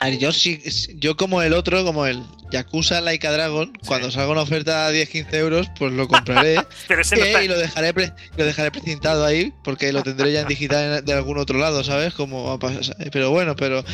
A 0.00 0.06
ver, 0.06 0.18
yo 0.18 0.32
sí, 0.32 0.60
yo 0.96 1.16
como 1.16 1.42
el 1.42 1.52
otro, 1.52 1.84
como 1.84 2.06
el 2.06 2.20
Yakuza 2.50 3.00
Laika 3.00 3.30
Dragon, 3.30 3.72
cuando 3.86 4.10
salga 4.10 4.32
una 4.32 4.40
oferta 4.42 4.86
a 4.86 4.90
10-15 4.92 5.34
euros, 5.34 5.68
pues 5.78 5.92
lo 5.92 6.08
compraré 6.08 6.56
Pero 6.88 7.02
ese 7.02 7.14
no 7.16 7.22
eh, 7.22 7.28
está... 7.28 7.44
y 7.44 7.48
lo 7.48 7.56
dejaré 7.58 7.94
pre- 7.94 8.12
lo 8.36 8.44
dejaré 8.44 8.70
precintado 8.72 9.24
ahí, 9.24 9.52
porque 9.62 9.92
lo 9.92 10.02
tendré 10.02 10.32
ya 10.32 10.40
en 10.40 10.48
digital 10.48 10.98
en- 10.98 11.04
de 11.04 11.12
algún 11.12 11.38
otro 11.38 11.58
lado, 11.58 11.84
¿sabes? 11.84 12.14
Como 12.14 12.44
va 12.44 12.54
a 12.54 12.58
pasar. 12.58 12.96
Pero 13.12 13.30
bueno, 13.30 13.54
pero 13.54 13.84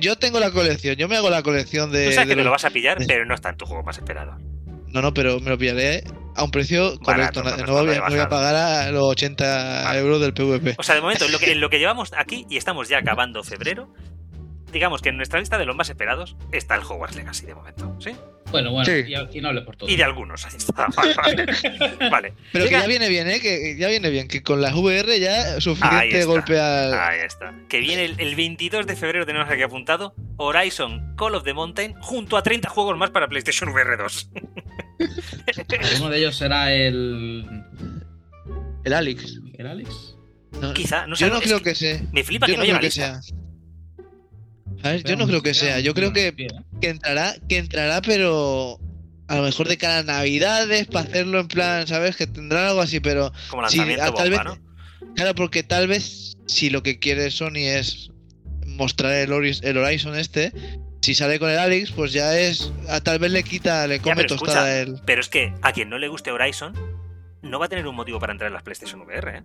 yo 0.00 0.16
tengo 0.16 0.40
la 0.40 0.50
colección, 0.50 0.96
yo 0.96 1.08
me 1.08 1.16
hago 1.16 1.30
la 1.30 1.42
colección 1.42 1.90
de. 1.92 2.06
Tú 2.06 2.12
sabes 2.12 2.28
de 2.28 2.34
que 2.34 2.36
te 2.40 2.44
lo 2.44 2.50
los- 2.50 2.52
vas 2.52 2.64
a 2.64 2.70
pillar, 2.70 2.98
de- 2.98 3.06
pero 3.06 3.24
no 3.26 3.34
está 3.34 3.50
en 3.50 3.56
tu 3.56 3.66
juego 3.66 3.82
más 3.82 3.96
esperado. 3.98 4.36
No, 4.88 5.02
no, 5.02 5.12
pero 5.12 5.40
me 5.40 5.50
lo 5.50 5.58
pillaré 5.58 6.04
a 6.36 6.44
un 6.44 6.50
precio 6.50 6.98
correcto. 7.00 7.42
no, 7.42 7.50
No, 7.50 7.56
no 7.58 7.66
no 7.66 7.72
voy, 7.72 7.80
a- 7.80 7.82
no 7.82 7.86
voy 7.86 7.96
a 7.98 8.00
bajado. 8.26 8.28
pagar 8.28 8.54
a 8.54 8.90
los 8.92 9.02
80 9.04 9.82
Vale. 9.84 9.98
euros 9.98 10.20
del 10.20 10.32
PVP. 10.34 10.74
O 10.78 10.82
sea, 10.82 10.94
de 10.94 11.00
momento, 11.00 11.24
en 11.26 11.32
lo 11.32 11.38
que, 11.38 11.52
en 11.52 11.60
lo 11.60 11.68
que 11.70 11.78
llevamos 11.80 12.12
aquí 12.16 12.46
y 12.48 12.56
estamos 12.56 12.88
ya 12.88 12.98
acabando 12.98 13.42
febrero, 13.42 13.92
digamos 14.74 15.00
que 15.00 15.08
en 15.08 15.16
nuestra 15.16 15.40
lista 15.40 15.56
de 15.56 15.64
los 15.64 15.74
más 15.74 15.88
esperados 15.88 16.36
está 16.52 16.74
el 16.74 16.82
Hogwarts 16.82 17.16
Legacy 17.16 17.46
de 17.46 17.54
momento, 17.54 17.96
¿sí? 18.00 18.10
Bueno, 18.50 18.70
bueno, 18.72 18.84
Sí. 18.84 19.04
y, 19.08 19.38
y 19.38 19.40
no 19.40 19.48
hables 19.48 19.64
por 19.64 19.74
todo. 19.76 19.88
Y 19.88 19.96
de 19.96 20.04
algunos, 20.04 20.44
ahí 20.44 20.52
está. 20.56 20.86
Vale, 20.94 21.14
vale. 21.16 22.10
Vale. 22.10 22.32
Pero 22.52 22.66
que 22.66 22.70
ya 22.72 22.86
viene 22.86 23.08
bien, 23.08 23.28
¿eh? 23.28 23.40
Que 23.40 23.76
ya 23.76 23.88
viene 23.88 24.10
bien. 24.10 24.28
Que 24.28 24.42
con 24.42 24.60
las 24.60 24.74
VR 24.74 25.18
ya 25.18 25.60
suficiente 25.60 26.24
golpe 26.24 26.60
al. 26.60 26.94
Ahí 26.94 27.20
está. 27.24 27.54
Que 27.68 27.80
viene 27.80 28.04
el, 28.04 28.20
el 28.20 28.36
22 28.36 28.86
de 28.86 28.94
febrero, 28.94 29.24
tenemos 29.26 29.48
aquí 29.50 29.62
apuntado, 29.62 30.14
Horizon 30.36 31.16
Call 31.16 31.34
of 31.34 31.42
the 31.44 31.54
Mountain, 31.54 31.94
junto 32.00 32.36
a 32.36 32.42
30 32.42 32.68
juegos 32.68 32.96
más 32.98 33.10
para 33.10 33.26
PlayStation 33.28 33.70
VR 33.70 33.96
2. 33.96 34.30
Uno 36.00 36.10
de 36.10 36.18
ellos 36.18 36.36
será 36.36 36.72
el. 36.72 37.44
El 38.84 38.92
Alex. 38.92 39.40
¿El 39.58 39.66
Alex? 39.66 40.16
No, 40.60 40.72
Quizá, 40.74 41.06
no 41.06 41.16
sé. 41.16 41.24
yo 41.26 41.32
no 41.34 41.40
creo 41.40 41.60
que 41.62 41.74
sea. 41.74 42.00
Me 42.12 42.22
flipa 42.22 42.46
Yo 42.46 42.52
que 42.52 42.58
no 42.58 42.62
no 42.62 42.78
creo 42.78 42.78
lleva 42.78 42.80
que 42.80 42.86
lista. 42.86 43.22
sea. 43.22 43.36
¿Sabes? 44.84 45.02
Yo 45.04 45.16
no 45.16 45.26
creo 45.26 45.42
que 45.42 45.54
sea. 45.54 45.80
Yo 45.80 45.94
creo 45.94 46.12
que, 46.12 46.28
¿eh? 46.28 46.46
que 46.80 46.88
entrará, 46.90 47.34
que 47.48 47.56
entrará, 47.56 48.02
pero 48.02 48.78
a 49.28 49.36
lo 49.36 49.42
mejor 49.42 49.66
de 49.66 49.78
cara 49.78 49.98
a 49.98 50.02
Navidades 50.02 50.86
para 50.88 51.08
hacerlo 51.08 51.40
en 51.40 51.48
plan, 51.48 51.86
¿sabes? 51.86 52.16
Que 52.16 52.26
tendrá 52.26 52.68
algo 52.68 52.82
así, 52.82 53.00
pero 53.00 53.32
Como 53.48 53.62
lanzamiento 53.62 54.12
tal 54.12 54.30
bomba, 54.30 54.44
vez- 54.44 54.60
¿no? 55.00 55.14
claro, 55.14 55.34
porque 55.34 55.62
tal 55.62 55.88
vez 55.88 56.36
si 56.46 56.68
lo 56.68 56.82
que 56.82 56.98
quiere 56.98 57.30
Sony 57.30 57.56
es 57.64 58.10
mostrar 58.66 59.12
el, 59.12 59.30
Horis- 59.32 59.60
el 59.64 59.78
Horizon 59.78 60.16
este, 60.18 60.52
si 61.00 61.14
sale 61.14 61.38
con 61.38 61.48
el 61.48 61.58
Alex, 61.58 61.92
pues 61.92 62.12
ya 62.12 62.38
es, 62.38 62.70
a- 62.90 63.00
tal 63.00 63.18
vez 63.18 63.32
le 63.32 63.42
quita, 63.42 63.86
le 63.86 64.00
come 64.00 64.16
pero 64.16 64.28
tostada 64.36 64.80
escucha, 64.80 64.96
el. 64.96 65.00
Pero 65.06 65.22
es 65.22 65.28
que 65.30 65.54
a 65.62 65.72
quien 65.72 65.88
no 65.88 65.96
le 65.96 66.08
guste 66.08 66.30
Horizon, 66.30 66.74
no 67.40 67.58
va 67.58 67.64
a 67.64 67.68
tener 67.70 67.86
un 67.86 67.96
motivo 67.96 68.18
para 68.20 68.32
entrar 68.32 68.48
en 68.48 68.54
las 68.54 68.62
PlayStation 68.62 69.00
VR, 69.00 69.38
¿eh? 69.38 69.42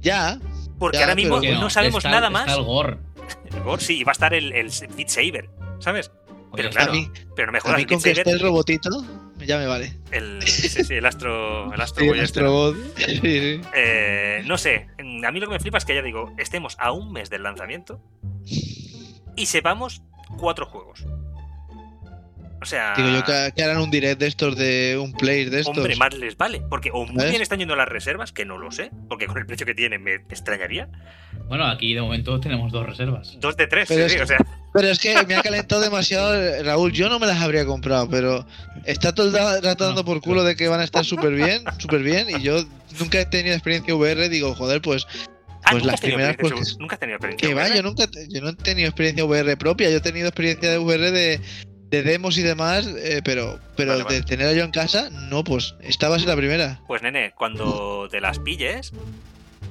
Ya, 0.00 0.40
Porque 0.82 0.96
Ya, 0.98 1.04
ahora 1.04 1.14
mismo 1.14 1.40
no 1.40 1.70
sabemos 1.70 2.04
está- 2.04 2.10
nada 2.10 2.26
está 2.26 2.30
más. 2.46 2.56
el 2.58 2.64
Gore. 2.64 2.98
El 3.52 3.60
Gore 3.62 3.80
sí, 3.80 4.00
y 4.00 4.02
va 4.04 4.10
a 4.10 4.14
estar 4.14 4.34
el, 4.34 4.52
el 4.52 4.68
Beat 4.96 5.08
Saber, 5.08 5.48
¿sabes? 5.78 6.10
Pero 6.56 6.68
Oye, 6.68 6.76
claro, 6.76 6.92
mí, 6.92 7.08
pero 7.36 7.46
no 7.46 7.52
me 7.52 7.58
a 7.58 7.76
mí 7.76 7.86
con 7.86 8.02
que 8.02 8.10
esté 8.10 8.28
el 8.30 8.40
robotito, 8.40 8.90
ya 9.38 9.58
me 9.58 9.66
vale. 9.66 9.96
el, 10.10 10.42
sí, 10.42 10.68
sí, 10.84 10.94
el 10.94 11.06
Astro, 11.06 11.72
el 11.72 11.80
Astro 11.80 12.02
Sí, 12.04 12.10
el. 12.10 12.20
Astrobot. 12.20 12.76
Eh, 13.74 14.42
no 14.44 14.58
sé, 14.58 14.88
a 14.98 15.30
mí 15.30 15.38
lo 15.40 15.46
que 15.46 15.52
me 15.52 15.60
flipa 15.60 15.78
es 15.78 15.84
que 15.84 15.94
ya 15.94 16.02
digo, 16.02 16.32
estemos 16.38 16.76
a 16.80 16.90
un 16.90 17.12
mes 17.12 17.30
del 17.30 17.44
lanzamiento 17.44 18.00
y 19.36 19.46
sepamos 19.46 20.02
cuatro 20.36 20.66
juegos. 20.66 21.06
O 22.62 22.66
sea, 22.66 22.94
Digo 22.96 23.08
yo 23.10 23.24
que, 23.24 23.52
que 23.54 23.62
harán 23.64 23.78
un 23.78 23.90
direct 23.90 24.18
de 24.20 24.26
estos, 24.28 24.56
de 24.56 24.96
un 24.98 25.12
play 25.12 25.44
de 25.46 25.60
estos. 25.60 25.76
hombre, 25.76 25.96
más 25.96 26.14
les 26.14 26.36
vale. 26.36 26.62
Porque 26.70 26.90
o 26.92 27.04
muy 27.04 27.16
¿Ves? 27.22 27.30
bien 27.30 27.42
están 27.42 27.58
yendo 27.58 27.76
las 27.76 27.88
reservas, 27.88 28.32
que 28.32 28.44
no 28.44 28.56
lo 28.58 28.70
sé, 28.70 28.90
porque 29.08 29.26
con 29.26 29.38
el 29.38 29.46
precio 29.46 29.66
que 29.66 29.74
tienen 29.74 30.02
me 30.02 30.14
extrañaría. 30.14 30.88
Bueno, 31.48 31.66
aquí 31.66 31.92
de 31.94 32.00
momento 32.00 32.38
tenemos 32.40 32.72
dos 32.72 32.86
reservas. 32.86 33.36
Dos 33.40 33.56
de 33.56 33.66
tres, 33.66 33.88
Pero 33.88 34.08
sí, 34.08 34.14
es- 34.16 34.22
o 34.22 34.26
sea, 34.26 34.38
Pero 34.72 34.88
es 34.88 34.98
que 34.98 35.14
me 35.26 35.34
ha 35.34 35.42
calentado 35.42 35.80
demasiado, 35.82 36.62
Raúl. 36.62 36.92
Yo 36.92 37.08
no 37.08 37.18
me 37.18 37.26
las 37.26 37.40
habría 37.42 37.66
comprado, 37.66 38.08
pero 38.08 38.46
está 38.84 39.14
todo 39.14 39.26
el 39.28 39.62
rato 39.62 39.84
dando 39.84 40.04
por 40.04 40.20
culo 40.20 40.44
de 40.44 40.56
que 40.56 40.68
van 40.68 40.80
a 40.80 40.84
estar 40.84 41.04
súper 41.04 41.32
bien, 41.34 41.62
súper 41.78 42.02
bien. 42.02 42.28
Y 42.30 42.40
yo 42.42 42.64
nunca 42.98 43.20
he 43.20 43.26
tenido 43.26 43.54
experiencia 43.54 43.94
VR. 43.94 44.28
Digo, 44.28 44.54
joder, 44.54 44.80
pues 44.80 45.06
Ah, 45.64 45.70
Pues 45.70 45.84
¿nunca 45.84 45.92
las 45.92 46.00
primeras, 46.00 46.36
pues, 46.40 46.76
nunca 46.80 46.96
has 46.96 46.98
tenido 46.98 47.18
experiencia. 47.18 47.48
que 47.48 47.54
va, 47.54 47.68
yo 47.72 47.82
nunca, 47.84 48.04
yo 48.28 48.40
no 48.40 48.48
he 48.48 48.54
tenido 48.56 48.88
experiencia 48.88 49.24
VR 49.24 49.56
propia. 49.56 49.90
Yo 49.90 49.98
he 49.98 50.00
tenido 50.00 50.26
experiencia 50.26 50.68
de 50.72 50.78
VR 50.78 51.12
de, 51.12 51.40
de 51.92 52.02
demos 52.02 52.36
y 52.38 52.42
demás, 52.42 52.86
eh, 52.98 53.20
pero, 53.24 53.60
pero 53.76 53.92
Vale, 53.92 54.02
vale. 54.04 54.16
de 54.16 54.22
tenerla 54.22 54.54
yo 54.54 54.64
en 54.64 54.70
casa, 54.72 55.10
no, 55.10 55.44
pues 55.44 55.74
esta 55.82 56.08
va 56.08 56.16
a 56.16 56.18
ser 56.18 56.26
la 56.28 56.36
primera. 56.36 56.80
Pues 56.88 57.02
nene, 57.02 57.32
cuando 57.36 58.08
te 58.10 58.20
las 58.20 58.38
pilles, 58.40 58.92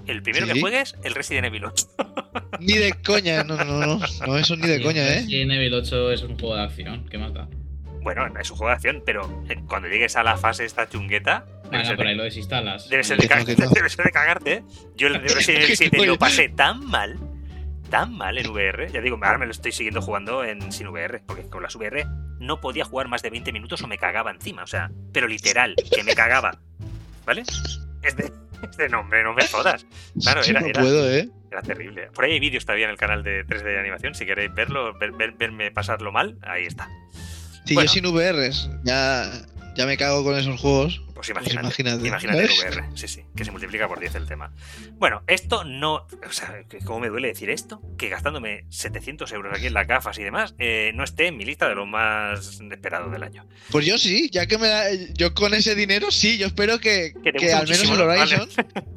el 0.07 0.21
primero 0.21 0.45
Sí. 0.47 0.53
que 0.53 0.61
juegues, 0.61 0.95
el 1.03 1.15
Resident 1.15 1.47
Evil 1.47 1.65
8. 1.65 1.87
Ni 2.59 2.73
de 2.77 2.93
coña, 3.03 3.43
no, 3.43 3.57
no, 3.57 3.65
no, 3.65 3.99
no, 4.27 4.37
eso 4.37 4.55
ni 4.55 4.67
de 4.67 4.77
Sí, 4.77 4.83
coña, 4.83 5.01
¿eh? 5.07 5.15
Resident 5.21 5.51
Evil 5.51 5.73
8 5.73 6.11
es 6.11 6.21
un 6.21 6.37
juego 6.39 6.55
de 6.55 6.61
acción. 6.61 7.07
¿Qué 7.09 7.17
más 7.17 7.33
da? 7.33 7.47
Bueno, 8.03 8.25
es 8.39 8.49
un 8.51 8.57
juego 8.57 8.69
de 8.69 8.75
acción, 8.75 9.03
pero 9.05 9.43
eh, 9.49 9.55
cuando 9.67 9.87
llegues 9.87 10.15
a 10.15 10.23
la 10.23 10.37
fase 10.37 10.65
esta 10.65 10.87
chungueta, 10.87 11.45
debe 11.63 11.69
Bueno, 11.69 11.85
ser 11.85 11.95
por 11.97 12.07
ahí 12.07 12.15
lo 12.15 12.23
desinstalas. 12.23 12.87
Debe 12.89 13.03
ser, 13.03 13.17
de 13.19 13.27
no, 13.27 13.35
no. 13.35 13.45
debe 13.73 13.89
ser 13.89 14.05
de 14.05 14.11
cagarte, 14.11 14.53
¿eh? 14.53 14.63
Yo 14.95 15.07
el 15.07 15.15
Resident 15.21 15.63
Evil 15.63 15.75
7 15.77 16.05
lo 16.05 16.17
pasé 16.19 16.49
tan 16.49 16.85
mal, 16.85 17.17
tan 17.91 18.15
mal 18.17 18.39
en 18.39 18.49
VR. 18.49 18.89
Ya 18.91 19.01
digo, 19.01 19.19
ahora 19.21 19.37
me 19.37 19.45
lo 19.45 19.51
estoy 19.51 19.71
siguiendo 19.71 20.01
jugando 20.01 20.43
en 20.43 20.71
sin 20.71 20.87
VR, 20.87 21.21
porque 21.27 21.43
con 21.47 21.61
las 21.61 21.75
VR 21.75 22.07
no 22.39 22.59
podía 22.59 22.85
jugar 22.85 23.07
más 23.07 23.21
de 23.21 23.29
20 23.29 23.51
minutos 23.53 23.83
o 23.83 23.87
me 23.87 23.99
cagaba 23.99 24.31
encima. 24.31 24.63
O 24.63 24.67
sea, 24.67 24.89
pero 25.13 25.27
literal, 25.27 25.75
que 25.93 26.03
me 26.03 26.15
cagaba. 26.15 26.57
¿Vale? 27.25 27.43
Es 28.01 28.15
de, 28.17 28.31
es 28.71 28.77
de 28.77 28.89
nombre, 28.89 29.23
no 29.23 29.33
me 29.33 29.45
jodas. 29.47 29.85
Claro, 30.19 30.41
Yo 30.41 30.51
era, 30.51 30.61
no 30.61 30.67
era, 30.67 30.81
puedo, 30.81 31.11
¿eh? 31.11 31.29
era 31.51 31.61
terrible. 31.61 32.07
Por 32.13 32.25
ahí 32.25 32.31
hay 32.31 32.39
vídeos 32.39 32.65
todavía 32.65 32.85
en 32.85 32.91
el 32.91 32.97
canal 32.97 33.21
de 33.23 33.45
3D 33.45 33.63
de 33.63 33.79
animación. 33.79 34.15
Si 34.15 34.25
queréis 34.25 34.51
verlo, 34.55 34.97
ver- 34.97 35.11
ver- 35.11 35.33
verme 35.33 35.69
pasarlo 35.69 36.11
mal, 36.11 36.37
ahí 36.41 36.63
está. 36.65 36.87
Si 37.65 37.75
Bueno. 37.75 37.87
yo 37.87 37.93
sin 37.93 38.05
VRs 38.11 38.69
ya, 38.83 39.29
ya 39.75 39.85
me 39.85 39.97
cago 39.97 40.23
con 40.23 40.35
esos 40.37 40.59
juegos. 40.59 41.01
Pues 41.21 41.29
Pues 41.43 41.47
imagínate. 41.79 42.07
imagínate. 42.07 42.39
El 42.43 42.49
VR, 42.49 42.83
sí, 42.95 43.07
sí, 43.07 43.21
que 43.35 43.45
se 43.45 43.51
multiplica 43.51 43.87
por 43.87 43.99
10 43.99 44.15
el 44.15 44.27
tema. 44.27 44.51
Bueno, 44.93 45.21
esto 45.27 45.63
no. 45.63 46.07
O 46.27 46.31
sea, 46.31 46.63
¿cómo 46.83 46.99
me 46.99 47.09
duele 47.09 47.27
decir 47.29 47.49
esto? 47.49 47.81
Que 47.97 48.09
gastándome 48.09 48.65
700 48.69 49.31
euros 49.33 49.53
aquí 49.55 49.67
en 49.67 49.73
las 49.73 49.87
gafas 49.87 50.17
y 50.17 50.23
demás, 50.23 50.55
eh, 50.57 50.91
no 50.95 51.03
esté 51.03 51.27
en 51.27 51.37
mi 51.37 51.45
lista 51.45 51.69
de 51.69 51.75
lo 51.75 51.85
más 51.85 52.59
esperado 52.71 53.09
del 53.11 53.23
año. 53.23 53.45
Pues 53.69 53.85
yo 53.85 53.97
sí, 53.97 54.29
ya 54.31 54.47
que 54.47 54.57
me 54.57 54.67
la- 54.67 54.91
yo 55.13 55.33
con 55.33 55.53
ese 55.53 55.75
dinero 55.75 56.09
sí, 56.11 56.37
yo 56.37 56.47
espero 56.47 56.79
que, 56.79 57.13
Que 57.23 57.53
al 57.53 57.67
menos 57.67 57.83
el. 57.83 58.01
Horizon, 58.01 58.49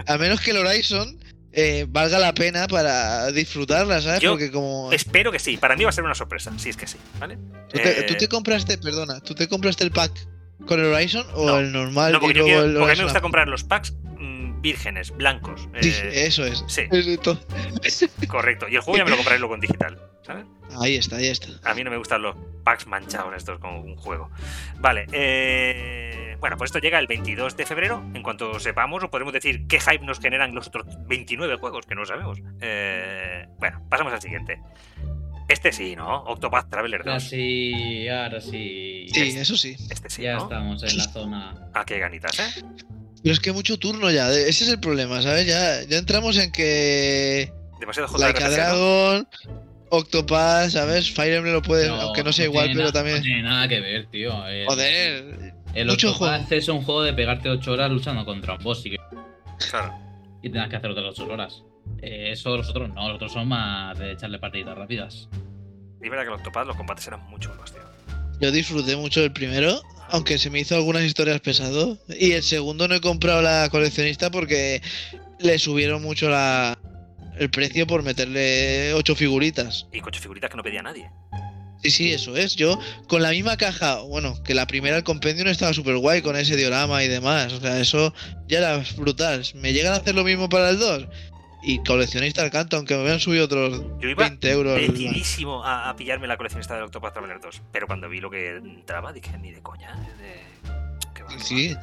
al 0.06 0.18
menos 0.18 0.40
que 0.40 0.50
el 0.52 0.56
Horizon 0.58 1.18
eh, 1.52 1.86
valga 1.88 2.18
la 2.18 2.34
pena 2.34 2.66
para 2.66 3.30
disfrutarla, 3.30 4.00
¿sabes? 4.00 4.20
Yo 4.20 4.32
Porque 4.32 4.50
como 4.50 4.92
Espero 4.92 5.30
que 5.30 5.38
sí. 5.38 5.56
Para 5.56 5.76
mí 5.76 5.84
va 5.84 5.90
a 5.90 5.92
ser 5.92 6.02
una 6.02 6.14
sorpresa, 6.16 6.52
si 6.58 6.70
es 6.70 6.76
que 6.76 6.86
sí, 6.88 6.96
¿vale? 7.20 7.36
tú 7.68 7.78
te, 7.78 8.00
Eh, 8.00 8.02
tú 8.08 8.14
te 8.16 8.26
compraste, 8.28 8.76
perdona, 8.78 9.20
tú 9.20 9.34
te 9.36 9.46
compraste 9.46 9.84
el 9.84 9.92
pack 9.92 10.10
con 10.66 10.80
el 10.80 10.86
Horizon 10.92 11.26
o 11.34 11.46
No. 11.46 11.58
el 11.58 11.72
normal? 11.72 12.12
No, 12.12 12.20
porque, 12.20 12.34
y 12.34 12.38
yo 12.38 12.44
luego 12.46 12.60
quiero- 12.62 12.64
el 12.72 12.78
porque 12.78 12.92
a 12.92 12.94
mí 12.94 12.98
me 12.98 13.04
gusta 13.04 13.20
comprar 13.20 13.48
los 13.48 13.64
packs 13.64 13.92
mm, 14.18 14.60
vírgenes, 14.60 15.10
blancos. 15.16 15.68
Sí, 15.80 15.90
eh, 15.90 16.26
eso 16.26 16.44
es. 16.44 16.64
sí. 16.68 16.82
Es 16.90 17.20
to- 17.20 17.38
correcto. 18.28 18.66
Y 18.68 18.76
el 18.76 18.80
juego 18.80 18.98
ya 18.98 19.04
me 19.04 19.10
lo 19.10 19.16
compraré 19.16 19.38
luego 19.38 19.54
en 19.54 19.60
digital. 19.60 19.98
¿Sabes? 20.22 20.46
Ahí 20.80 20.96
está, 20.96 21.16
ahí 21.16 21.26
está. 21.28 21.48
A 21.68 21.74
mí 21.74 21.84
no 21.84 21.90
me 21.90 21.98
gustan 21.98 22.22
los 22.22 22.34
packs 22.64 22.86
manchados 22.86 23.34
estos 23.36 23.58
como 23.58 23.80
un 23.82 23.94
juego. 23.96 24.30
Vale, 24.78 25.06
eh, 25.12 26.36
bueno, 26.40 26.56
pues 26.56 26.68
esto 26.68 26.78
llega 26.78 26.98
el 26.98 27.06
22 27.06 27.58
de 27.58 27.66
febrero. 27.66 28.02
En 28.14 28.22
cuanto 28.22 28.58
sepamos, 28.58 29.04
o 29.04 29.10
podremos 29.10 29.34
decir 29.34 29.66
qué 29.68 29.80
hype 29.80 30.02
nos 30.06 30.20
generan 30.20 30.54
los 30.54 30.68
otros 30.68 30.86
29 31.06 31.56
juegos 31.56 31.84
que 31.84 31.94
no 31.94 32.06
sabemos. 32.06 32.40
Eh, 32.62 33.46
bueno, 33.58 33.86
pasamos 33.90 34.14
al 34.14 34.22
siguiente. 34.22 34.60
Este 35.48 35.72
sí, 35.72 35.94
¿no? 35.94 36.22
Octopath 36.24 36.70
Traveler 36.70 37.00
Ahora 37.00 37.14
2. 37.14 37.22
sí, 37.22 38.08
ahora 38.08 38.40
sí. 38.40 39.06
Sí, 39.12 39.22
eso 39.36 39.56
sí. 39.56 39.76
Este 39.90 40.08
sí, 40.08 40.22
ya 40.22 40.36
¿no? 40.36 40.42
estamos 40.44 40.82
en 40.82 40.96
la 40.96 41.04
zona. 41.04 41.54
Ah, 41.74 41.84
qué 41.86 41.98
ganitas, 41.98 42.38
¿eh? 42.38 42.62
Pero 43.22 43.32
es 43.32 43.40
que 43.40 43.52
mucho 43.52 43.78
turno 43.78 44.10
ya. 44.10 44.30
Ese 44.30 44.64
es 44.64 44.68
el 44.70 44.80
problema, 44.80 45.20
¿sabes? 45.22 45.46
Ya, 45.46 45.82
ya 45.84 45.98
entramos 45.98 46.38
en 46.38 46.50
que. 46.50 47.52
Demasiado 47.78 48.16
Like 48.18 48.42
a. 48.42 48.50
Dragon, 48.50 49.28
Octopath, 49.90 50.70
¿sabes? 50.70 51.10
Fire 51.12 51.34
Emblem 51.34 51.54
lo 51.54 51.62
puede, 51.62 51.88
aunque 51.88 52.24
no 52.24 52.32
sea 52.32 52.46
igual, 52.46 52.70
pero 52.74 52.90
también. 52.92 53.16
No 53.18 53.22
tiene 53.22 53.42
nada 53.42 53.68
que 53.68 53.80
ver, 53.80 54.06
tío. 54.06 54.46
El, 54.46 54.66
Joder, 54.66 55.54
El 55.74 55.86
mucho 55.88 56.10
Octopath 56.12 56.50
es 56.52 56.68
un 56.68 56.82
juego 56.82 57.02
de 57.02 57.12
pegarte 57.12 57.48
8 57.50 57.70
horas 57.72 57.90
luchando 57.90 58.24
contra 58.24 58.54
un 58.54 58.62
boss 58.64 58.84
y, 58.86 58.90
que- 58.92 58.96
Claro. 59.70 59.94
y 60.42 60.48
tengas 60.50 60.68
que 60.70 60.76
hacer 60.76 60.90
otras 60.90 61.06
8 61.18 61.26
horas. 61.32 61.62
Eh, 62.02 62.30
eso 62.32 62.56
los 62.56 62.68
otros 62.68 62.88
no, 62.90 63.08
los 63.08 63.16
otros 63.16 63.32
son 63.32 63.48
más 63.48 63.98
de 63.98 64.12
echarle 64.12 64.38
partiditas 64.38 64.76
rápidas. 64.76 65.28
Y 66.02 66.08
verdad 66.08 66.24
que 66.24 66.28
el 66.28 66.34
Octopath 66.34 66.66
los 66.66 66.76
combates 66.76 67.06
eran 67.06 67.24
muy 67.30 67.40
chulos, 67.40 67.72
tío. 67.72 67.80
yo 68.40 68.52
disfruté 68.52 68.94
mucho 68.96 69.22
del 69.22 69.32
primero, 69.32 69.80
aunque 70.10 70.36
se 70.38 70.50
me 70.50 70.60
hizo 70.60 70.74
algunas 70.74 71.02
historias 71.02 71.40
pesado. 71.40 71.98
Y 72.08 72.32
el 72.32 72.42
segundo 72.42 72.88
no 72.88 72.94
he 72.94 73.00
comprado 73.00 73.40
la 73.40 73.68
coleccionista 73.70 74.30
porque 74.30 74.82
le 75.40 75.58
subieron 75.58 76.02
mucho 76.02 76.28
la, 76.28 76.78
el 77.38 77.50
precio 77.50 77.86
por 77.86 78.02
meterle 78.02 78.92
ocho 78.94 79.14
figuritas. 79.14 79.86
Y 79.92 80.00
coche 80.00 80.20
figuritas 80.20 80.50
que 80.50 80.56
no 80.56 80.62
pedía 80.62 80.82
nadie. 80.82 81.10
Sí, 81.82 81.90
sí, 81.90 82.12
eso 82.12 82.36
es. 82.36 82.56
Yo 82.56 82.78
con 83.08 83.22
la 83.22 83.30
misma 83.30 83.56
caja, 83.58 84.00
bueno, 84.02 84.42
que 84.42 84.54
la 84.54 84.66
primera 84.66 84.96
el 84.96 85.04
compendio 85.04 85.44
no 85.44 85.50
estaba 85.50 85.74
súper 85.74 85.96
guay 85.98 86.22
con 86.22 86.34
ese 86.34 86.56
diorama 86.56 87.04
y 87.04 87.08
demás. 87.08 87.52
O 87.52 87.60
sea, 87.60 87.78
eso 87.78 88.14
ya 88.48 88.58
era 88.58 88.82
brutal. 88.96 89.44
¿Me 89.54 89.72
llegan 89.72 89.92
a 89.92 89.96
hacer 89.96 90.14
lo 90.14 90.24
mismo 90.24 90.48
para 90.48 90.70
el 90.70 90.78
2? 90.78 91.06
Y 91.66 91.78
coleccionista 91.82 92.42
al 92.42 92.50
canto, 92.50 92.76
aunque 92.76 92.94
me 92.94 93.00
habían 93.02 93.20
subido 93.20 93.46
otros 93.46 93.82
Yo 94.00 94.08
iba 94.08 94.28
20 94.28 94.50
euros. 94.50 94.74
decidísimo 94.78 95.64
a, 95.64 95.88
a 95.88 95.96
pillarme 95.96 96.26
la 96.26 96.36
coleccionista 96.36 96.74
del 96.74 96.84
Octopath 96.84 97.14
Traveler 97.14 97.40
2. 97.40 97.62
Pero 97.72 97.86
cuando 97.86 98.08
vi 98.08 98.20
lo 98.20 98.30
que 98.30 98.56
entraba, 98.56 99.12
dije, 99.12 99.36
ni 99.38 99.50
de 99.52 99.62
coña. 99.62 99.94
De... 100.18 100.42
¿Qué 101.14 101.22
va? 101.22 101.38
Sí. 101.38 101.74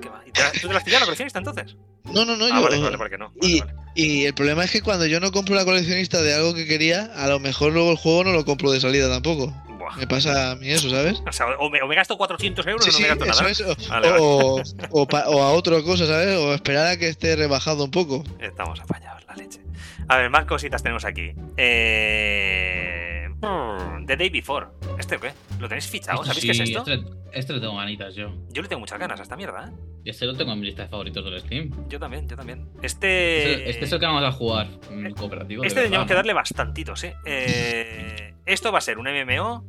qué 0.00 0.08
va? 0.10 0.22
¿Y 0.26 0.30
te 0.32 0.42
la- 0.42 0.52
¿Tú 0.52 0.68
te 0.68 0.74
las 0.74 0.84
pillas 0.84 1.00
la 1.00 1.06
coleccionista 1.06 1.38
entonces? 1.38 1.76
No, 2.04 2.24
no, 2.24 2.36
no, 2.36 2.44
ah, 2.46 2.48
yo. 2.56 2.62
vale, 2.62 2.78
vale, 2.80 2.98
porque 2.98 3.16
no. 3.16 3.30
Vale, 3.30 3.38
y- 3.52 3.60
vale. 3.60 3.74
Y 3.94 4.24
el 4.24 4.34
problema 4.34 4.64
es 4.64 4.70
que 4.70 4.80
cuando 4.82 5.06
yo 5.06 5.20
no 5.20 5.32
compro 5.32 5.54
la 5.54 5.64
coleccionista 5.66 6.22
de 6.22 6.34
algo 6.34 6.54
que 6.54 6.66
quería, 6.66 7.10
a 7.14 7.28
lo 7.28 7.38
mejor 7.40 7.72
luego 7.74 7.90
el 7.92 7.98
juego 7.98 8.24
no 8.24 8.32
lo 8.32 8.44
compro 8.44 8.72
de 8.72 8.80
salida 8.80 9.08
tampoco. 9.10 9.54
Buah. 9.82 9.96
Me 9.96 10.06
pasa 10.06 10.52
a 10.52 10.54
mí 10.56 10.70
eso, 10.70 10.88
¿sabes? 10.90 11.22
O 11.26 11.32
sea, 11.32 11.46
o 11.58 11.68
me, 11.70 11.82
o 11.82 11.86
me 11.88 11.94
gasto 11.96 12.16
400 12.16 12.66
euros 12.66 12.84
Sí, 12.84 12.90
o 12.90 12.92
no 12.94 13.00
me 13.00 13.26
gasto 13.26 13.42
nada. 13.42 13.50
es. 13.50 13.60
O, 13.62 13.74
Vale, 13.90 14.08
vale. 14.10 14.18
o- 14.20 14.62
o 14.90 15.08
pa- 15.08 15.28
o 15.28 15.42
a 15.42 15.52
otra 15.52 15.82
cosa, 15.82 16.06
¿sabes? 16.06 16.36
O 16.38 16.54
esperar 16.54 16.86
a 16.86 16.96
que 16.96 17.08
esté 17.08 17.34
rebajado 17.36 17.84
un 17.84 17.90
poco. 17.90 18.22
Estamos 18.38 18.78
apañados, 18.80 19.24
la 19.26 19.34
leche. 19.34 19.60
A 20.08 20.16
ver, 20.18 20.30
más 20.30 20.44
cositas 20.46 20.82
tenemos 20.82 21.04
aquí. 21.04 21.32
Eh... 21.56 23.01
hmm, 23.40 24.06
The 24.06 24.16
Day 24.16 24.30
Before. 24.30 24.66
¿Este 24.98 25.16
o 25.16 25.20
qué? 25.20 25.32
¿Lo 25.58 25.68
tenéis 25.68 25.88
fichado? 25.88 26.22
Este 26.22 26.34
¿Sabéis 26.34 26.44
qué 26.44 26.62
es 26.62 26.70
esto? 26.70 26.90
Este, 26.90 27.04
este 27.32 27.52
le 27.54 27.60
tengo 27.60 27.76
ganitas 27.76 28.14
yo. 28.14 28.32
Yo 28.50 28.62
le 28.62 28.68
tengo 28.68 28.80
muchas 28.80 28.98
ganas 28.98 29.18
a 29.20 29.22
esta 29.22 29.36
mierda, 29.36 29.68
¿eh? 29.68 29.72
Este 30.04 30.26
lo 30.26 30.34
tengo 30.34 30.52
en 30.52 30.60
mi 30.60 30.66
lista 30.66 30.82
de 30.82 30.88
favoritos 30.88 31.24
del 31.24 31.40
Steam. 31.40 31.70
Yo 31.88 31.98
también, 32.00 32.28
yo 32.28 32.36
también. 32.36 32.68
Este, 32.82 33.52
Este... 33.52 33.70
este 33.70 33.84
es 33.84 33.92
el 33.92 34.00
que 34.00 34.06
vamos 34.06 34.24
a 34.24 34.32
jugar 34.32 34.66
en 34.90 35.14
cooperativo. 35.14 35.62
de 35.62 35.68
Este 35.68 35.80
verdad, 35.80 35.84
tendríamos 35.84 36.08
que 36.08 36.14
darle 36.14 36.32
bastantitos, 36.32 37.04
¿eh? 37.04 37.14
Eh, 37.24 38.34
Esto 38.46 38.72
va 38.72 38.78
a 38.78 38.80
ser 38.80 38.98
un 38.98 39.06
MMO, 39.06 39.64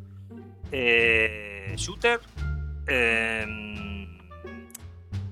eh, 0.71 1.73
shooter, 1.77 2.19
eh, 2.87 3.45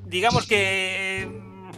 digamos 0.05 0.45
que 0.45 1.27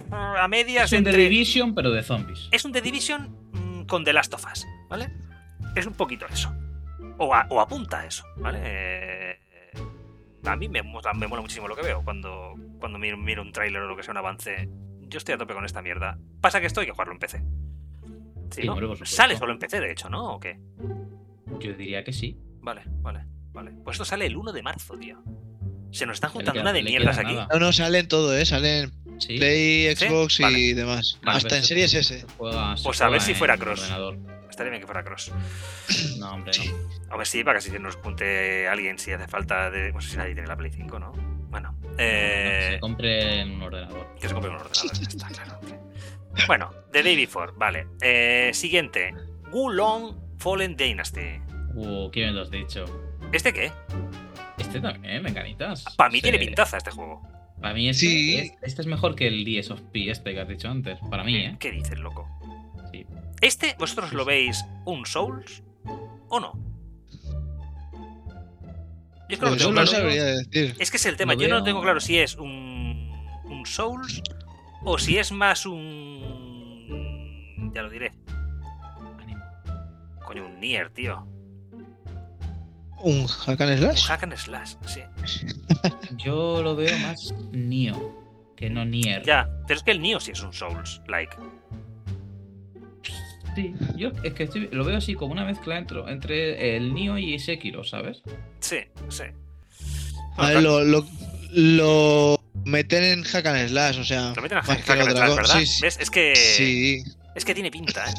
mm, 0.10 0.14
a 0.14 0.48
medias 0.50 0.92
Es 0.92 0.98
un 1.00 1.04
The 1.06 1.10
entre... 1.12 1.24
Division, 1.30 1.74
pero 1.74 1.92
de 1.92 2.04
zombies. 2.04 2.50
Es 2.52 2.66
un 2.66 2.74
The 2.74 2.82
Division 2.82 3.38
mm, 3.54 3.86
con 3.86 4.04
The 4.04 4.12
Last 4.12 4.34
of 4.34 4.46
Us, 4.52 4.66
¿vale? 4.90 5.10
Es 5.76 5.86
un 5.86 5.94
poquito 5.94 6.26
eso. 6.32 6.54
O, 7.18 7.34
a- 7.34 7.48
o 7.50 7.60
apunta 7.62 8.00
a 8.02 8.06
eso, 8.06 8.24
¿vale? 8.38 8.60
Eh, 8.64 9.40
a 10.46 10.56
mí 10.56 10.68
me, 10.70 10.82
mola- 10.84 11.14
me 11.14 11.28
mola 11.28 11.42
muchísimo 11.42 11.68
lo 11.68 11.76
que 11.76 11.82
veo 11.84 12.04
cuando, 12.04 12.54
cuando 12.80 12.98
miro, 13.00 13.18
miro 13.18 13.42
un 13.42 13.52
tráiler 13.52 13.82
o 13.82 13.88
lo 13.88 13.96
que 13.96 14.04
sea, 14.04 14.12
un 14.12 14.18
avance. 14.18 14.70
Yo 15.02 15.18
estoy 15.18 15.36
a 15.36 15.38
tope 15.38 15.54
con 15.54 15.66
esta 15.66 15.82
mierda. 15.82 16.18
Pasa 16.42 16.60
que 16.60 16.68
esto 16.68 16.80
hay 16.82 16.88
que 16.88 16.92
jugarlo 16.92 17.14
en 17.14 17.20
PC. 17.20 17.40
Sí, 18.52 18.62
Sí, 18.62 18.68
¿no? 18.68 18.74
hombre. 18.74 19.06
Sale 19.06 19.38
solo 19.38 19.54
en 19.54 19.60
PC, 19.60 19.80
de 19.80 19.92
hecho, 19.92 20.10
¿no? 20.10 20.34
¿O 20.36 20.40
qué? 20.40 20.60
Yo 21.60 21.74
diría 21.74 22.04
que 22.04 22.14
sí. 22.14 22.38
Vale, 22.62 22.84
vale, 23.02 23.26
vale. 23.52 23.72
Pues 23.84 23.96
esto 23.96 24.06
sale 24.06 24.26
el 24.26 24.36
1 24.38 24.52
de 24.52 24.62
marzo, 24.64 24.98
tío. 24.98 25.22
Se 25.92 26.06
nos 26.06 26.16
están 26.16 26.32
juntando 26.32 26.54
queda- 26.54 26.62
una 26.64 26.74
de 26.74 26.84
mierdas 26.84 27.18
aquí. 27.20 27.34
nada. 27.34 27.48
No, 27.54 27.60
no, 27.60 27.72
salen 27.72 28.08
todo, 28.08 28.36
¿eh? 28.38 28.46
Salen 28.46 28.92
Sí. 29.20 29.38
Play, 29.38 29.96
¿Sí? 29.96 30.06
Xbox 30.08 30.40
y 30.40 30.44
Vale. 30.44 30.74
demás. 30.76 31.20
Vale, 31.24 31.38
Hasta 31.38 31.56
en 31.58 31.62
se- 31.62 31.68
Series 31.70 31.94
S. 31.94 32.26
juega- 32.38 32.76
se 32.78 32.84
Pues 32.84 33.02
a 33.02 33.10
ver 33.10 33.22
si 33.22 33.34
fuera 33.34 33.54
en 33.56 33.60
cross. 33.60 33.82
Estaría 34.50 34.70
bien 34.70 34.82
que 34.82 34.86
fuera 34.88 35.04
cross. 35.04 35.32
No, 36.20 36.32
hombre, 36.34 36.52
no. 36.58 37.14
A 37.14 37.18
ver 37.18 37.28
si 37.28 37.44
para 37.44 37.60
que 37.60 37.66
si 37.66 37.72
nos 37.80 37.96
junte 37.98 38.68
alguien 38.68 38.98
si 39.00 39.12
hace 39.12 39.28
falta 39.28 39.70
de. 39.72 39.92
No 39.92 40.00
sé 40.02 40.12
si 40.12 40.18
nadie 40.18 40.34
tiene 40.34 40.48
la 40.48 40.56
Play 40.56 40.72
5, 40.72 41.00
¿no? 41.00 41.12
Bueno. 41.50 41.76
No, 41.82 41.90
Eh, 41.98 42.70
se 42.74 42.80
compre 42.80 43.42
en 43.42 43.52
un 43.52 43.62
ordenador. 43.64 44.16
Que 44.20 44.28
se 44.28 44.34
compre 44.34 44.50
un 44.52 44.58
ordenador, 44.58 44.92
está 45.08 45.28
claro. 45.28 45.60
hombre. 45.60 45.80
Bueno, 46.48 46.72
The 46.92 47.04
Day 47.04 47.16
Before, 47.16 47.52
vale. 47.56 47.88
Eh, 48.02 48.52
siguiente. 48.54 49.14
Wulong 49.52 50.16
Fallen 50.40 50.76
Dynasty. 50.76 51.40
Uh, 51.76 52.10
¿qué 52.12 52.26
me 52.26 52.32
lo 52.32 52.42
has 52.42 52.50
dicho? 52.52 52.86
¿Este 53.32 53.54
qué? 53.54 53.72
Este 54.58 54.80
también, 54.80 55.22
me 55.22 55.32
ganitas. 55.32 55.84
Para 55.96 56.10
mí 56.10 56.18
Sí. 56.18 56.24
tiene 56.24 56.40
pintaza 56.40 56.78
este 56.78 56.92
juego. 56.92 57.22
Para 57.64 57.74
mí 57.76 57.88
este, 57.88 58.06
Sí. 58.06 58.36
es- 58.40 58.54
este 58.62 58.82
es 58.82 58.88
mejor 58.88 59.16
que 59.16 59.26
el 59.26 59.46
DS 59.46 59.72
of 59.72 59.80
P 59.94 60.12
este 60.12 60.34
que 60.34 60.42
has 60.42 60.48
dicho 60.50 60.70
antes. 60.70 61.00
Para 61.10 61.24
mí, 61.24 61.38
¿eh? 61.38 61.56
¿Qué 61.60 61.72
dices, 61.72 61.98
loco? 61.98 62.28
Sí. 62.92 63.06
¿Este 63.40 63.74
vosotros 63.80 64.12
lo 64.12 64.26
veis 64.26 64.66
un 64.86 65.06
Souls 65.06 65.64
o 66.28 66.40
no? 66.42 66.52
Yo 69.30 69.36
es 69.36 69.40
que 69.40 69.46
no 69.46 69.52
lo 69.52 69.52
Pues 69.52 69.60
tengo 69.62 69.72
no 69.72 69.82
claro. 69.84 69.88
sabría 69.88 70.26
decir. 70.26 70.76
Es 70.78 70.92
que 70.92 70.98
es 70.98 71.06
el 71.06 71.16
tema. 71.16 71.34
Lo 71.36 71.40
Yo 71.42 71.48
no 71.48 71.64
tengo 71.64 71.82
claro 71.82 72.02
si 72.02 72.18
es 72.20 72.36
un, 72.36 73.10
un 73.46 73.66
Souls 73.66 74.22
o 74.84 74.98
si 74.98 75.18
es 75.18 75.32
más 75.32 75.66
un. 75.66 76.92
Ya 77.74 77.82
lo 77.82 77.90
diré. 77.90 78.12
Ánimo. 79.22 79.42
Coño, 80.26 80.46
un 80.48 80.60
Nier, 80.60 80.90
tío. 80.90 81.26
¿Un 83.04 83.28
hack 83.28 83.62
and 83.62 83.72
Un 83.72 83.78
slash? 83.78 84.08
hack 84.08 84.24
and 84.24 84.36
slash, 84.38 84.74
sí. 84.86 85.02
Yo 86.18 86.62
lo 86.64 86.76
veo 86.76 86.98
más 87.00 87.34
Nio 87.52 88.22
que 88.56 88.70
no 88.70 88.86
Nier. 88.86 89.24
Ya, 89.24 89.50
pero 89.68 89.78
es 89.78 89.84
que 89.84 89.92
el 89.92 90.02
Nioh 90.02 90.20
sí 90.20 90.32
es 90.32 90.42
un 90.42 90.54
Souls, 90.54 91.02
like. 91.08 91.36
Sí, 93.56 93.72
yo 93.96 94.12
es 94.24 94.34
que 94.34 94.44
estoy- 94.46 94.70
lo 94.72 94.84
veo 94.84 94.98
así 94.98 95.14
como 95.14 95.32
una 95.32 95.46
mezcla 95.46 95.78
entre, 95.78 96.00
entre 96.12 96.76
el 96.76 96.94
Nio 96.94 97.18
y 97.20 97.38
Sekiro, 97.38 97.84
¿sabes? 97.84 98.22
Sí, 98.60 98.78
sí. 99.10 99.24
A 100.38 100.50
ver, 100.50 100.64
lo, 100.64 100.84
lo, 100.84 101.06
lo 101.52 102.40
meten 102.66 103.04
en 103.04 103.24
hack 103.24 103.46
and 103.46 103.68
slash, 103.70 104.00
o 104.00 104.04
sea. 104.04 104.34
Lo 104.36 104.42
meten 104.42 104.58
más 104.58 104.66
hack 104.68 104.84
que 104.84 104.92
and 104.94 105.12
slash. 105.12 105.36
¿verdad? 105.36 105.60
Sí, 105.60 105.66
sí. 105.68 105.82
¿Ves? 105.84 106.00
Es 106.00 106.10
que. 106.10 106.36
Sí. 106.36 107.04
Es 107.36 107.46
que 107.46 107.54
tiene 107.54 107.70
pinta, 107.70 108.06
¿eh? 108.10 108.14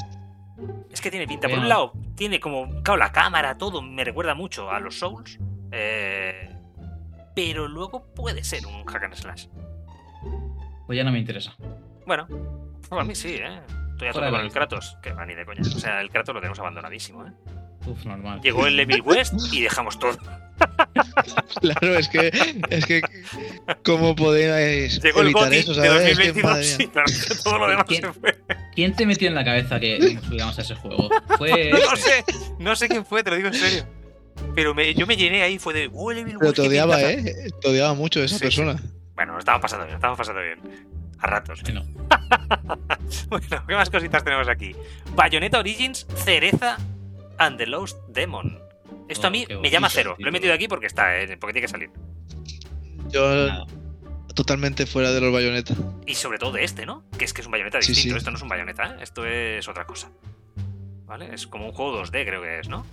Que 1.04 1.10
tiene 1.10 1.26
pinta. 1.28 1.48
Por 1.50 1.58
un 1.58 1.68
lado, 1.68 1.92
tiene 2.16 2.40
como. 2.40 2.82
Claro, 2.82 2.96
la 2.96 3.12
cámara, 3.12 3.58
todo 3.58 3.82
me 3.82 4.04
recuerda 4.04 4.34
mucho 4.34 4.70
a 4.70 4.80
los 4.80 4.98
Souls. 4.98 5.38
eh, 5.70 6.50
pero 7.36 7.68
luego 7.68 8.06
puede 8.14 8.42
ser 8.42 8.64
un 8.64 8.86
hack 8.86 9.02
and 9.04 9.14
slash. 9.14 9.48
Pues 10.86 10.96
ya 10.96 11.04
no 11.04 11.12
me 11.12 11.18
interesa. 11.18 11.54
Bueno, 12.06 12.26
pues 12.88 13.00
a 13.00 13.04
mí 13.04 13.14
sí, 13.14 13.34
¿eh? 13.34 13.60
Estoy 13.92 14.08
a 14.08 14.12
tope 14.12 14.30
con 14.30 14.40
el. 14.40 14.50
Kratos. 14.50 14.96
Que 15.02 15.12
va 15.12 15.26
ni 15.26 15.34
de 15.34 15.44
coña. 15.44 15.60
O 15.60 15.78
sea, 15.78 16.00
el 16.00 16.08
Kratos 16.08 16.34
lo 16.34 16.40
tenemos 16.40 16.58
abandonadísimo, 16.58 17.26
¿eh? 17.26 17.32
Uf, 17.86 18.04
normal. 18.04 18.40
Llegó 18.42 18.66
el 18.66 18.76
Level 18.76 19.02
West 19.02 19.34
y 19.52 19.62
dejamos 19.62 19.98
todo. 19.98 20.16
Claro, 21.60 21.96
es 21.96 22.08
que. 22.08 22.30
Es 22.70 22.86
que. 22.86 23.00
¿Cómo 23.84 24.14
podéis 24.14 25.00
Llegó 25.02 25.20
el 25.22 25.26
evitar 25.28 25.44
GOTY 25.46 25.56
eso, 25.56 25.74
de 25.74 25.88
sabes? 25.88 26.02
Es 26.10 26.18
que, 26.18 26.26
2022 26.32 26.44
madre 26.44 26.66
mía. 26.66 26.76
y 26.78 26.88
claro, 26.88 27.06
que 27.28 27.34
todo 27.42 27.58
lo 27.58 27.68
demás 27.68 27.84
¿Quién? 27.88 28.00
se 28.02 28.12
fue. 28.12 28.38
¿Quién 28.74 28.94
te 28.96 29.06
metió 29.06 29.28
en 29.28 29.34
la 29.34 29.44
cabeza 29.44 29.80
que 29.80 29.98
nos 30.14 30.24
subíamos 30.24 30.58
a 30.58 30.62
ese 30.62 30.74
juego? 30.76 31.08
Fue. 31.38 31.70
No 31.70 31.78
este. 31.78 31.96
sé, 31.96 32.24
no 32.58 32.76
sé 32.76 32.88
quién 32.88 33.04
fue, 33.04 33.22
te 33.24 33.30
lo 33.30 33.36
digo 33.36 33.48
en 33.48 33.54
serio. 33.54 33.86
Pero 34.54 34.74
me- 34.74 34.94
yo 34.94 35.06
me 35.06 35.16
llené 35.16 35.42
ahí, 35.42 35.58
fue 35.58 35.74
de. 35.74 35.90
"Oh, 35.92 36.12
Level 36.12 36.34
Pero 36.38 36.50
West, 36.50 36.56
te 36.56 36.62
odiaba, 36.68 36.96
pintaza". 36.96 37.12
¿eh? 37.30 37.50
Te 37.60 37.68
odiaba 37.68 37.94
mucho 37.94 38.20
esa 38.22 38.34
Sí, 38.34 38.38
sí. 38.38 38.44
persona. 38.44 38.80
Bueno, 39.14 39.32
lo 39.34 39.38
estábamos 39.40 39.62
pasando 39.62 39.84
bien, 39.86 39.96
estábamos 39.96 40.18
pasando 40.18 40.40
bien. 40.42 40.58
A 41.18 41.26
ratos. 41.26 41.62
Bueno, 41.62 41.84
Bueno, 43.28 43.64
¿qué 43.66 43.74
más 43.74 43.90
cositas 43.90 44.22
tenemos 44.22 44.48
aquí? 44.48 44.74
Bayonetta 45.14 45.58
Origins, 45.58 46.06
Cereza 46.16 46.76
and 47.38 47.58
the 47.58 47.66
Lost 47.66 47.98
Demon. 48.08 48.58
Esto 49.08 49.26
a 49.26 49.28
Oh, 49.28 49.32
mí 49.32 49.46
me 49.60 49.70
llama 49.70 49.88
cero. 49.90 50.16
Lo 50.18 50.28
he 50.28 50.32
metido 50.32 50.54
aquí 50.54 50.68
porque 50.68 50.86
está, 50.86 51.18
eh, 51.20 51.36
porque 51.36 51.52
tiene 51.52 51.66
que 51.66 51.70
salir. 51.70 51.90
Yo 53.10 53.46
Nada. 53.46 53.66
totalmente 54.34 54.86
fuera 54.86 55.12
de 55.12 55.20
los 55.20 55.32
bayonetas. 55.32 55.76
Y 56.06 56.14
sobre 56.14 56.38
todo 56.38 56.52
de 56.52 56.64
este, 56.64 56.86
¿no? 56.86 57.04
Que 57.18 57.24
es 57.24 57.32
que 57.32 57.40
es 57.42 57.46
un 57.46 57.52
bayoneta 57.52 57.80
Sí, 57.82 57.92
distinto. 57.92 58.14
sí. 58.14 58.18
Esto 58.18 58.30
no 58.30 58.36
es 58.36 58.42
un 58.42 58.48
bayoneta, 58.48 58.84
¿eh? 58.86 58.96
Esto 59.02 59.26
es 59.26 59.68
otra 59.68 59.84
cosa. 59.86 60.10
¿Vale? 61.06 61.34
Es 61.34 61.46
como 61.46 61.66
un 61.66 61.72
juego 61.72 62.02
2D, 62.02 62.24
creo 62.26 62.42
que 62.42 62.60
es, 62.60 62.68
¿no? 62.68 62.86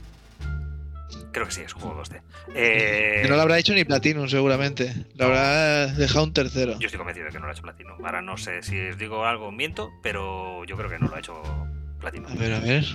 Creo 1.32 1.46
que 1.46 1.52
sí, 1.54 1.62
es 1.62 1.74
un 1.76 1.82
juego 1.82 2.02
2D. 2.04 2.22
Eh, 2.56 3.20
Que 3.24 3.30
no 3.30 3.36
lo 3.38 3.42
habrá 3.42 3.58
hecho 3.58 3.74
ni 3.74 3.86
Platinum, 3.86 4.28
seguramente. 4.28 4.94
Lo 5.16 5.26
habrá 5.28 5.88
dejado 5.88 6.26
un 6.26 6.34
tercero. 6.34 6.78
Yo 6.78 6.88
estoy 6.88 6.98
convencido 6.98 7.26
de 7.28 7.32
que 7.32 7.40
no 7.40 7.46
lo 7.46 7.52
ha 7.52 7.54
hecho 7.54 7.62
Platinum. 7.64 8.04
Ahora 8.06 8.22
no 8.22 8.36
sé 8.38 8.62
si 8.64 8.78
os 8.90 8.98
digo 8.98 9.26
algo, 9.26 9.52
miento, 9.52 9.92
pero 10.04 10.64
yo 10.66 10.76
creo 10.76 10.90
que 10.90 11.00
no 11.00 11.08
lo 11.08 11.16
ha 11.16 11.20
hecho 11.20 11.42
Platinum. 12.00 12.32
A 12.32 12.36
ver, 12.36 12.54
a 12.54 12.60
ver. 12.60 12.86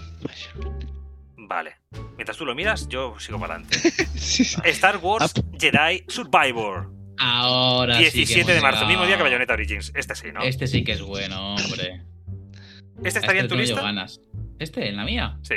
Vale. 1.48 1.76
Mientras 2.16 2.36
tú 2.36 2.44
lo 2.44 2.54
miras, 2.54 2.88
yo 2.88 3.14
sigo 3.18 3.38
para 3.38 3.54
adelante. 3.54 3.78
Sí, 4.16 4.44
sí. 4.44 4.56
Star 4.64 4.96
Wars 4.98 5.32
Jedi 5.58 6.04
Survivor. 6.08 6.90
Ahora 7.18 7.94
sí. 7.98 8.04
que 8.04 8.10
17 8.10 8.52
de 8.54 8.60
marzo, 8.60 8.86
mismo 8.86 9.06
día 9.06 9.16
que. 9.16 9.22
Bayonetta 9.22 9.54
Origins. 9.54 9.92
Este 9.94 10.14
sí, 10.14 10.28
¿no? 10.32 10.42
Este 10.42 10.66
sí 10.66 10.84
que 10.84 10.92
es 10.92 11.02
bueno, 11.02 11.54
hombre. 11.54 12.02
¿Este 13.04 13.20
estaría 13.20 13.42
en 13.42 13.48
tu 13.48 13.54
Este 13.54 13.64
tengo 13.64 13.68
yo 13.68 13.74
lista? 13.74 13.82
ganas. 13.82 14.20
¿Este? 14.58 14.88
¿En 14.88 14.96
la 14.96 15.04
mía? 15.04 15.38
Sí. 15.42 15.54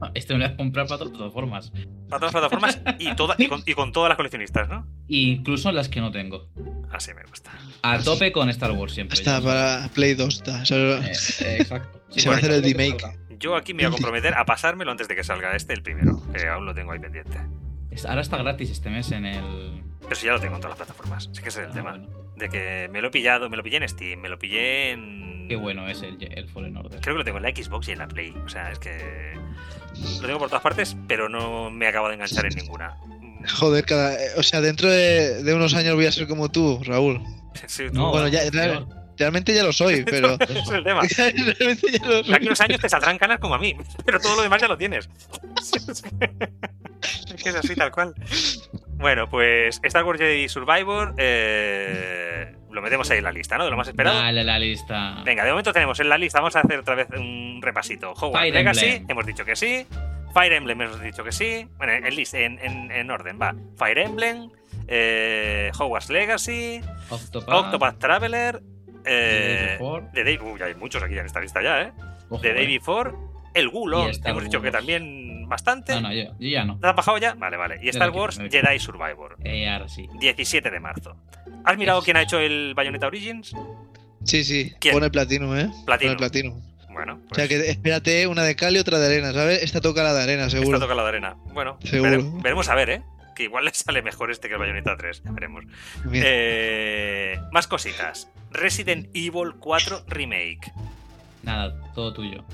No, 0.00 0.10
Este 0.14 0.34
me 0.34 0.40
lo 0.40 0.46
voy 0.46 0.54
a 0.54 0.56
comprar 0.56 0.86
para 0.86 0.98
todas 0.98 1.20
las 1.20 1.32
formas. 1.32 1.70
Para 2.08 2.20
todas 2.20 2.22
las 2.22 2.32
plataformas 2.32 2.80
y, 2.98 3.14
toda, 3.14 3.34
y, 3.38 3.46
con, 3.48 3.62
y 3.66 3.74
con 3.74 3.92
todas 3.92 4.08
las 4.08 4.16
coleccionistas, 4.16 4.68
¿no? 4.68 4.86
Incluso 5.08 5.70
las 5.72 5.88
que 5.88 6.00
no 6.00 6.10
tengo. 6.10 6.48
Así 6.90 7.12
me 7.14 7.22
gusta. 7.24 7.52
A 7.82 7.98
tope 7.98 8.32
con 8.32 8.48
Star 8.50 8.72
Wars 8.72 8.92
siempre. 8.94 9.14
Está 9.16 9.38
ya 9.38 9.44
para 9.44 9.88
Play 9.94 10.14
2. 10.14 10.34
Está. 10.34 10.62
O 10.62 10.66
sea, 10.66 10.78
Eh, 10.78 11.12
eh, 11.40 11.56
exacto. 11.60 12.02
Se 12.10 12.28
va 12.28 12.34
a 12.36 12.38
hacer 12.38 12.50
el 12.52 12.62
remake. 12.62 13.04
Yo 13.40 13.56
aquí 13.56 13.74
me 13.74 13.82
voy 13.84 13.88
a 13.88 13.90
comprometer 13.92 14.34
a 14.34 14.44
pasármelo 14.44 14.90
antes 14.92 15.08
de 15.08 15.16
que 15.16 15.24
salga 15.24 15.56
este, 15.56 15.72
el 15.72 15.82
primero, 15.82 16.22
que 16.32 16.46
aún 16.46 16.66
lo 16.66 16.74
tengo 16.74 16.92
ahí 16.92 16.98
pendiente. 17.00 17.38
Es- 17.90 18.04
Ahora 18.06 18.20
está 18.20 18.36
gratis 18.36 18.70
este 18.70 18.90
mes 18.90 19.10
en 19.12 19.24
el. 19.24 19.82
Pero 20.02 20.14
si 20.14 20.26
ya 20.26 20.32
lo 20.32 20.40
tengo 20.40 20.54
en 20.56 20.60
todas 20.60 20.78
las 20.78 20.86
plataformas. 20.86 21.28
Sí 21.32 21.42
que 21.42 21.48
ese 21.48 21.60
es 21.62 21.66
el 21.66 21.72
Ah, 21.72 21.74
tema. 21.74 21.90
bueno. 21.92 22.08
De 22.36 22.48
que 22.48 22.88
me 22.92 23.00
lo 23.02 23.08
he 23.08 23.10
pillado, 23.10 23.50
me 23.50 23.56
lo 23.56 23.62
pillé 23.62 23.78
en 23.78 23.88
Steam, 23.88 24.20
me 24.20 24.28
lo 24.28 24.38
pillé 24.38 24.92
en. 24.92 25.46
Qué 25.48 25.56
bueno 25.56 25.88
es 25.88 26.02
el, 26.02 26.16
el 26.22 26.48
Fallen 26.48 26.76
Order. 26.76 27.00
Creo 27.00 27.14
que 27.14 27.18
lo 27.18 27.24
tengo 27.24 27.38
en 27.38 27.42
la 27.44 27.50
Xbox 27.50 27.88
y 27.88 27.92
en 27.92 27.98
la 27.98 28.08
Play. 28.08 28.34
O 28.44 28.48
sea, 28.48 28.70
es 28.70 28.78
que. 28.78 29.32
Lo 30.20 30.26
tengo 30.26 30.38
por 30.38 30.48
todas 30.48 30.62
partes, 30.62 30.96
pero 31.08 31.28
no 31.28 31.70
me 31.70 31.86
acabo 31.88 32.08
de 32.08 32.14
enganchar 32.14 32.46
en 32.46 32.54
ninguna. 32.54 32.96
Joder, 33.58 33.84
cada. 33.84 34.14
eh, 34.14 34.28
O 34.36 34.42
sea, 34.42 34.60
dentro 34.60 34.88
de, 34.90 35.42
de 35.42 35.54
unos 35.54 35.74
años 35.74 35.94
voy 35.94 36.06
a 36.06 36.12
ser 36.12 36.28
como 36.28 36.50
tú, 36.50 36.80
Raúl. 36.84 37.20
Sí, 37.66 37.84
No, 37.92 38.10
Bueno, 38.12 38.28
ya- 38.28 38.42
es 38.44 38.52
ya- 38.52 38.62
peor. 38.62 38.86
Realmente 39.30 39.54
ya 39.54 39.62
lo 39.62 39.72
soy, 39.72 40.02
pero. 40.04 40.36
ese 40.40 40.58
es 40.58 40.68
el 40.70 40.82
tema. 40.84 41.02
Realmente 41.16 41.86
ya 41.92 42.06
lo 42.06 42.14
De 42.14 42.20
aquí 42.20 42.30
soy. 42.32 42.46
unos 42.46 42.60
años 42.60 42.80
te 42.80 42.88
saldrán 42.88 43.18
canas 43.18 43.38
como 43.38 43.54
a 43.54 43.58
mí, 43.58 43.76
pero 44.04 44.18
todo 44.18 44.36
lo 44.36 44.42
demás 44.42 44.60
ya 44.60 44.68
lo 44.68 44.76
tienes. 44.78 45.08
Es 47.02 47.42
que 47.42 47.48
es 47.48 47.54
así, 47.54 47.74
tal 47.74 47.90
cual. 47.90 48.14
Bueno, 48.96 49.28
pues 49.30 49.80
Star 49.82 50.04
Wars 50.04 50.20
Jedi 50.20 50.48
Survivor 50.48 51.14
eh, 51.16 52.54
lo 52.70 52.82
metemos 52.82 53.10
ahí 53.10 53.18
en 53.18 53.24
la 53.24 53.32
lista, 53.32 53.56
¿no? 53.56 53.64
De 53.64 53.70
lo 53.70 53.76
más 53.76 53.88
esperado. 53.88 54.18
Dale 54.18 54.44
la 54.44 54.58
lista. 54.58 55.22
Venga, 55.24 55.44
de 55.44 55.50
momento 55.50 55.72
tenemos 55.72 55.98
en 56.00 56.08
la 56.10 56.18
lista, 56.18 56.40
vamos 56.40 56.56
a 56.56 56.60
hacer 56.60 56.78
otra 56.80 56.94
vez 56.96 57.08
un 57.16 57.60
repasito. 57.62 58.12
Hogwarts 58.12 58.38
Fire 58.40 58.54
Legacy, 58.54 58.86
Emblem. 58.86 59.06
hemos 59.10 59.26
dicho 59.26 59.44
que 59.44 59.56
sí. 59.56 59.86
Fire 60.34 60.52
Emblem 60.52 60.80
hemos 60.82 61.00
dicho 61.00 61.24
que 61.24 61.32
sí. 61.32 61.66
Bueno, 61.78 61.92
en, 61.94 62.04
list- 62.14 62.34
en, 62.34 62.58
en- 62.58 62.90
en 62.90 63.10
orden, 63.10 63.38
va. 63.40 63.54
Fire 63.78 63.98
Emblem, 63.98 64.50
eh, 64.86 65.70
Hogwarts 65.78 66.10
Legacy, 66.10 66.80
Octopath. 67.08 67.54
Octopath 67.54 67.98
Traveler, 67.98 68.60
eh, 69.04 69.76
Before. 69.78 70.06
The 70.12 70.24
Day... 70.24 70.38
Uy, 70.38 70.60
hay 70.62 70.74
muchos 70.74 71.02
aquí 71.02 71.18
en 71.18 71.26
esta 71.26 71.40
lista 71.40 71.62
ya, 71.62 71.82
¿eh? 71.82 71.92
Ojo, 72.28 72.40
The 72.42 72.54
Day 72.54 72.64
eh. 72.64 72.78
Before, 72.78 73.12
El 73.54 73.68
Gulo, 73.68 74.08
Y 74.08 74.10
Star 74.12 74.30
hemos 74.32 74.44
dicho 74.44 74.60
que 74.62 74.70
también 74.70 75.48
bastante. 75.48 75.94
No, 75.94 76.02
no, 76.02 76.12
yo, 76.12 76.24
yo 76.38 76.48
ya 76.48 76.64
no. 76.64 76.78
¿Te 76.78 76.86
has 76.86 76.94
bajado 76.96 77.18
ya? 77.18 77.34
Vale, 77.34 77.56
vale. 77.56 77.78
Y 77.82 77.88
Star 77.88 78.10
Wars. 78.10 78.38
Jedi 78.50 78.78
Survivor, 78.78 79.36
Eh, 79.44 79.68
ahora 79.68 79.88
sí. 79.88 80.08
17 80.20 80.70
de 80.70 80.80
marzo. 80.80 81.16
¿Has 81.64 81.76
mirado 81.76 81.98
Es- 82.00 82.04
quién 82.04 82.16
ha 82.16 82.22
hecho 82.22 82.38
el 82.38 82.74
Bayonetta 82.74 83.06
Origins? 83.08 83.52
Sí, 84.24 84.44
sí. 84.44 84.72
¿Quién? 84.80 84.94
Pone 84.94 85.10
Platinum, 85.10 85.56
¿eh? 85.58 85.70
Platinum. 85.86 86.14
Pone 86.14 86.16
Platinum. 86.18 86.60
Bueno, 86.92 87.14
O 87.14 87.28
pues 87.28 87.36
sea, 87.36 87.48
que 87.48 87.70
espérate 87.70 88.26
una 88.26 88.42
de 88.42 88.56
cal 88.56 88.74
y 88.76 88.78
otra 88.78 88.98
de 88.98 89.06
arena, 89.06 89.32
¿sabes? 89.32 89.62
Esta 89.62 89.80
toca 89.80 90.02
la 90.02 90.12
de 90.12 90.22
arena, 90.24 90.46
esta 90.46 90.58
seguro. 90.58 90.78
toca 90.80 90.94
la 90.94 91.02
de 91.04 91.08
arena. 91.08 91.36
Bueno, 91.54 91.78
Seguro. 91.84 92.10
vere- 92.10 92.42
veremos 92.42 92.68
a 92.68 92.74
ver, 92.74 92.90
¿eh? 92.90 93.02
Que 93.40 93.44
igual 93.44 93.64
le 93.64 93.72
sale 93.72 94.02
mejor 94.02 94.30
este 94.30 94.48
que 94.48 94.54
el 94.54 94.60
Bayonetta 94.60 94.98
3. 94.98 95.22
Ya 95.24 95.32
veremos. 95.32 95.64
Eh, 96.12 97.40
más 97.52 97.66
cositas. 97.66 98.28
Resident 98.50 99.08
Evil 99.14 99.54
4 99.58 100.04
Remake. 100.08 100.70
Nada, 101.42 101.74
todo 101.94 102.12
tuyo. 102.12 102.44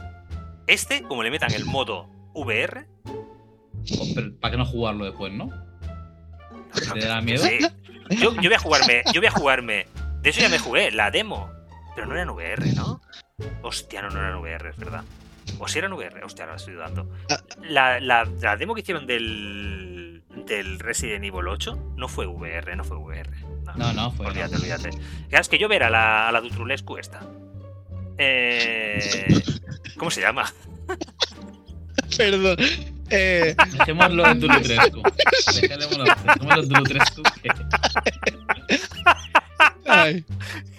Este, 0.68 1.03
como 1.03 1.25
le 1.25 1.33
metan 1.33 1.53
el 1.55 1.64
modo 1.64 2.09
VR, 2.35 2.87
Oh, 3.05 4.07
pero 4.14 4.38
¿Para 4.38 4.53
qué 4.53 4.59
no 4.59 4.64
jugarlo 4.64 5.07
después, 5.07 5.33
no? 5.33 5.51
¿Te 6.94 7.05
da 7.05 7.20
miedo? 7.20 7.44
Sí. 7.44 7.59
Yo, 8.11 8.33
yo 8.40 8.49
voy 8.49 8.55
a 8.55 8.59
jugarme, 8.61 9.03
yo 9.12 9.20
voy 9.20 9.27
a 9.27 9.33
jugarme. 9.33 9.88
De 10.22 10.31
eso 10.31 10.40
ya 10.40 10.49
me 10.49 10.61
jugué, 10.61 10.92
la 10.92 11.11
demo. 11.11 11.51
Pero 11.96 12.07
no 12.07 12.12
era 12.12 12.22
en 12.22 12.31
VR, 12.31 12.75
¿no? 12.77 13.01
Hostia, 13.62 14.03
no, 14.03 14.11
no 14.11 14.20
era 14.20 14.31
en 14.31 14.37
VR, 14.37 14.70
es 14.70 14.77
verdad. 14.77 15.03
O 15.59 15.68
si 15.68 15.78
era 15.78 15.87
en 15.87 15.92
VR, 15.94 16.22
hostia, 16.24 16.44
ahora 16.44 16.56
estoy 16.56 16.74
dudando. 16.74 17.11
Ah. 17.30 17.40
La, 17.62 18.00
la- 18.00 18.28
la 18.40 18.56
demo 18.56 18.74
que 18.74 18.80
hicieron 18.82 19.06
del, 19.06 20.22
del 20.46 20.78
Resident 20.78 21.24
Evil 21.24 21.48
8 21.48 21.94
no 21.96 22.09
fue 22.09 22.26
VR, 22.26 22.76
no 22.76 22.85
fue 22.85 22.96
VR. 22.98 23.30
No, 23.76 23.92
no, 23.92 24.11
fue. 24.12 24.26
Olvídate, 24.26 24.52
no. 24.52 24.59
olvídate. 24.59 24.90
Es 25.30 25.48
que 25.48 25.59
yo 25.59 25.68
ver 25.68 25.82
a 25.85 25.90
la, 25.90 26.28
a 26.28 26.32
la 26.32 26.40
Dutrulescu 26.40 26.98
esta. 26.98 27.20
Eh, 28.18 29.42
¿Cómo 29.98 30.11
se 30.11 30.20
llama? 30.20 30.44
Perdón. 32.16 32.56
Eh, 33.11 33.54
Dejémoslo 33.78 34.26
en 34.26 34.40
Tulutrescu. 34.40 35.02
Dejémoslo, 35.61 36.04
dejémoslo 36.04 36.78
en 36.78 36.94
que- 37.42 37.52
ay, 39.87 40.24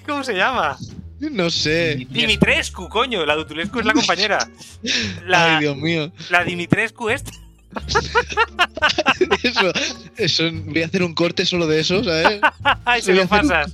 ¿Cómo 0.06 0.24
se 0.24 0.34
llama? 0.36 0.78
No 1.20 1.50
sé. 1.50 1.96
Dimitrescu, 2.10 2.88
coño. 2.90 3.26
La 3.26 3.36
Dutrulescu 3.36 3.80
es 3.80 3.86
la 3.86 3.94
compañera. 3.94 4.40
La, 5.26 5.56
Ay, 5.58 5.62
Dios 5.62 5.78
mío. 5.78 6.12
la 6.30 6.44
Dimitrescu 6.44 7.10
esta. 7.10 7.32
Eso, 9.44 9.72
eso, 10.16 10.44
voy 10.52 10.82
a 10.82 10.86
hacer 10.86 11.04
un 11.04 11.14
corte 11.14 11.46
solo 11.46 11.68
de 11.68 11.80
eso, 11.82 12.04
¿sabes? 12.04 12.40
Ay, 12.86 13.02
se 13.02 13.14
lo 13.14 13.22
un- 13.24 13.28
pasas. 13.28 13.74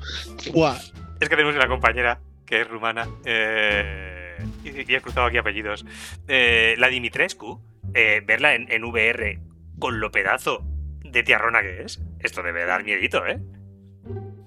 Es 1.20 1.30
que 1.30 1.36
tenemos 1.36 1.56
una 1.56 1.68
compañera 1.68 2.20
que 2.46 2.62
es 2.62 2.68
rumana 2.68 3.08
eh, 3.24 4.36
y, 4.64 4.92
y 4.92 4.96
he 4.96 5.02
cruzado 5.02 5.28
aquí 5.28 5.38
apellidos. 5.38 5.86
Eh, 6.28 6.76
la 6.80 6.88
Dimitrescu, 6.88 7.62
eh, 7.94 8.22
verla 8.26 8.56
en, 8.56 8.70
en 8.72 8.84
VR 8.84 9.40
con 9.80 10.00
lo 10.00 10.12
pedazo 10.12 10.64
de 11.04 11.24
tiarrona 11.24 11.62
que 11.62 11.84
es, 11.84 12.02
esto 12.20 12.42
debe 12.44 12.66
dar 12.66 12.84
miedito, 12.84 13.26
¿eh? 13.26 13.40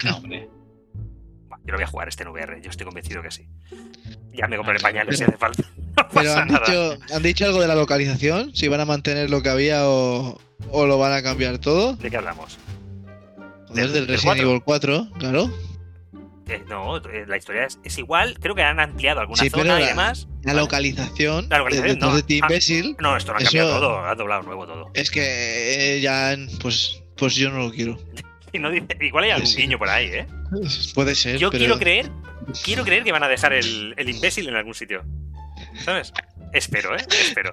No, 0.05 0.17
hombre. 0.17 0.49
Yo 1.67 1.73
lo 1.73 1.79
voy 1.79 1.85
a 1.85 1.87
jugar 1.89 2.09
este 2.09 2.23
en 2.23 2.29
VR, 2.31 2.61
yo 2.63 2.71
estoy 2.71 2.85
convencido 2.87 3.23
que 3.23 3.31
sí. 3.31 3.49
Ya 4.33 4.47
me 4.47 4.57
compraré 4.57 4.79
pañales 4.81 5.19
si 5.19 5.25
pero- 5.25 5.37
hace 5.37 5.39
falta. 5.39 5.63
No 5.97 6.09
Pero 6.13 6.33
han 6.35 6.49
nada. 6.49 6.61
dicho, 6.67 6.99
han 7.15 7.23
dicho 7.23 7.45
algo 7.47 7.61
de 7.61 7.69
la 7.69 7.75
localización, 7.75 8.55
si 8.55 8.69
van 8.69 8.81
a 8.81 8.85
mantener 8.85 9.31
lo 9.31 9.43
que 9.43 9.49
había 9.49 9.89
o, 9.89 10.39
o 10.71 10.87
lo 10.87 10.99
van 10.99 11.13
a 11.13 11.23
cambiar 11.23 11.57
todo. 11.59 11.97
¿De 11.97 12.11
qué 12.11 12.19
hablamos? 12.19 12.59
Joder, 13.69 13.85
Del- 13.85 13.93
del 13.93 14.09
Resident 14.09 14.37
4. 14.37 14.49
Evil 14.49 14.63
4, 14.63 15.09
claro. 15.19 15.51
Eh, 16.49 16.63
no, 16.69 16.99
eh, 16.99 17.25
la 17.27 17.39
historia 17.39 17.65
es, 17.65 17.79
es 17.83 17.97
igual, 17.99 18.39
creo 18.39 18.55
que 18.55 18.63
han 18.63 18.79
ampliado 18.79 19.21
alguna 19.21 19.43
Sí, 19.43 19.49
pero 19.51 19.63
zona 19.65 19.79
y 19.79 19.83
la- 19.85 19.89
demás. 19.89 20.29
La 20.43 20.53
Vale. 20.53 20.61
localización, 20.61 21.49
La 21.49 21.59
localización, 21.59 21.89
de, 21.89 21.95
detrás 21.95 22.11
no. 22.11 22.17
de 22.17 22.23
ti, 22.23 22.41
Ah. 22.43 22.47
imbécil, 22.47 22.97
No, 23.01 23.17
esto 23.17 23.33
lo 23.33 23.39
han 23.39 23.43
Eso- 23.43 23.51
cambiado 23.53 23.81
todo, 23.81 24.05
han 24.07 24.19
doblado 24.19 24.43
nuevo 24.43 24.67
todo. 24.67 24.91
es 24.95 25.11
que 25.11 25.97
eh, 25.97 26.01
ya, 26.03 26.37
pues, 26.61 27.03
pues 27.17 27.35
yo 27.37 27.51
no 27.51 27.59
lo 27.61 27.71
quiero. 27.73 27.99
Y 28.53 28.59
no 28.59 28.71
dice, 28.71 28.87
igual 29.01 29.25
hay 29.25 29.31
algún 29.31 29.55
guiño 29.55 29.79
por 29.79 29.89
ahí, 29.89 30.07
¿eh? 30.07 30.27
Puede 30.95 31.15
ser, 31.15 31.39
Yo 31.39 31.51
pero 31.51 31.61
quiero 31.61 31.79
creer, 31.79 32.11
quiero 32.65 32.85
creer 32.85 33.05
que 33.05 33.13
van 33.13 33.23
a 33.23 33.29
dejar 33.29 33.53
el, 33.53 33.95
el 33.99 34.09
imbécil 34.09 34.49
en 34.49 34.55
algún 34.57 34.75
sitio. 34.75 35.05
¿Sabes? 35.85 36.13
Espero, 36.53 36.97
¿eh? 36.97 37.05
Espero. 37.11 37.51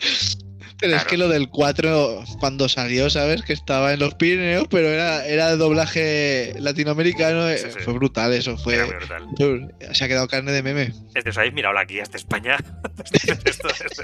Pero 0.79 0.95
es 0.97 1.05
que 1.05 1.17
lo 1.17 1.29
del 1.29 1.49
4, 1.49 2.23
cuando 2.39 2.67
salió, 2.67 3.09
¿sabes? 3.09 3.41
Que 3.43 3.53
estaba 3.53 3.93
en 3.93 3.99
los 3.99 4.15
Pirineos, 4.15 4.67
pero 4.69 4.89
era, 4.89 5.25
era 5.25 5.49
de 5.49 5.57
doblaje 5.57 6.55
latinoamericano. 6.59 7.47
eh, 7.49 7.57
Sí, 7.57 7.67
sí. 7.71 7.79
Fue 7.85 7.93
brutal 7.93 8.33
eso, 8.33 8.57
fue, 8.57 8.75
Era 8.75 8.85
brutal. 8.85 9.73
Se 9.93 10.03
ha 10.03 10.07
quedado 10.07 10.27
carne 10.27 10.51
de 10.51 10.61
meme. 10.63 10.93
Desde 11.13 11.29
os 11.29 11.37
habéis 11.37 11.53
mirado 11.53 11.77
aquí 11.77 11.99
hasta 11.99 12.17
España. 12.17 12.57
Esto 13.13 13.69
es 13.69 14.01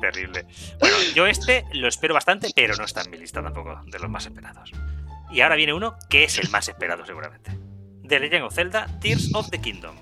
terrible. 0.00 0.44
Bueno, 0.80 0.96
yo 1.14 1.26
este 1.26 1.64
lo 1.72 1.86
espero 1.86 2.14
bastante, 2.14 2.48
pero 2.54 2.74
no 2.74 2.84
está 2.84 3.02
en 3.02 3.10
mi 3.10 3.18
lista 3.18 3.40
tampoco 3.42 3.80
de 3.86 3.98
los 4.00 4.10
más 4.10 4.26
esperados. 4.26 4.72
Y 5.32 5.40
ahora 5.40 5.56
viene 5.56 5.72
uno 5.72 5.96
que 6.10 6.24
es 6.24 6.38
el 6.38 6.48
más 6.50 6.68
esperado 6.68 7.04
seguramente. 7.06 7.50
The 8.06 8.20
Legend 8.20 8.44
of 8.44 8.54
Zelda, 8.54 8.86
Tears 9.00 9.34
of 9.34 9.48
the 9.50 9.60
Kingdom. 9.60 9.96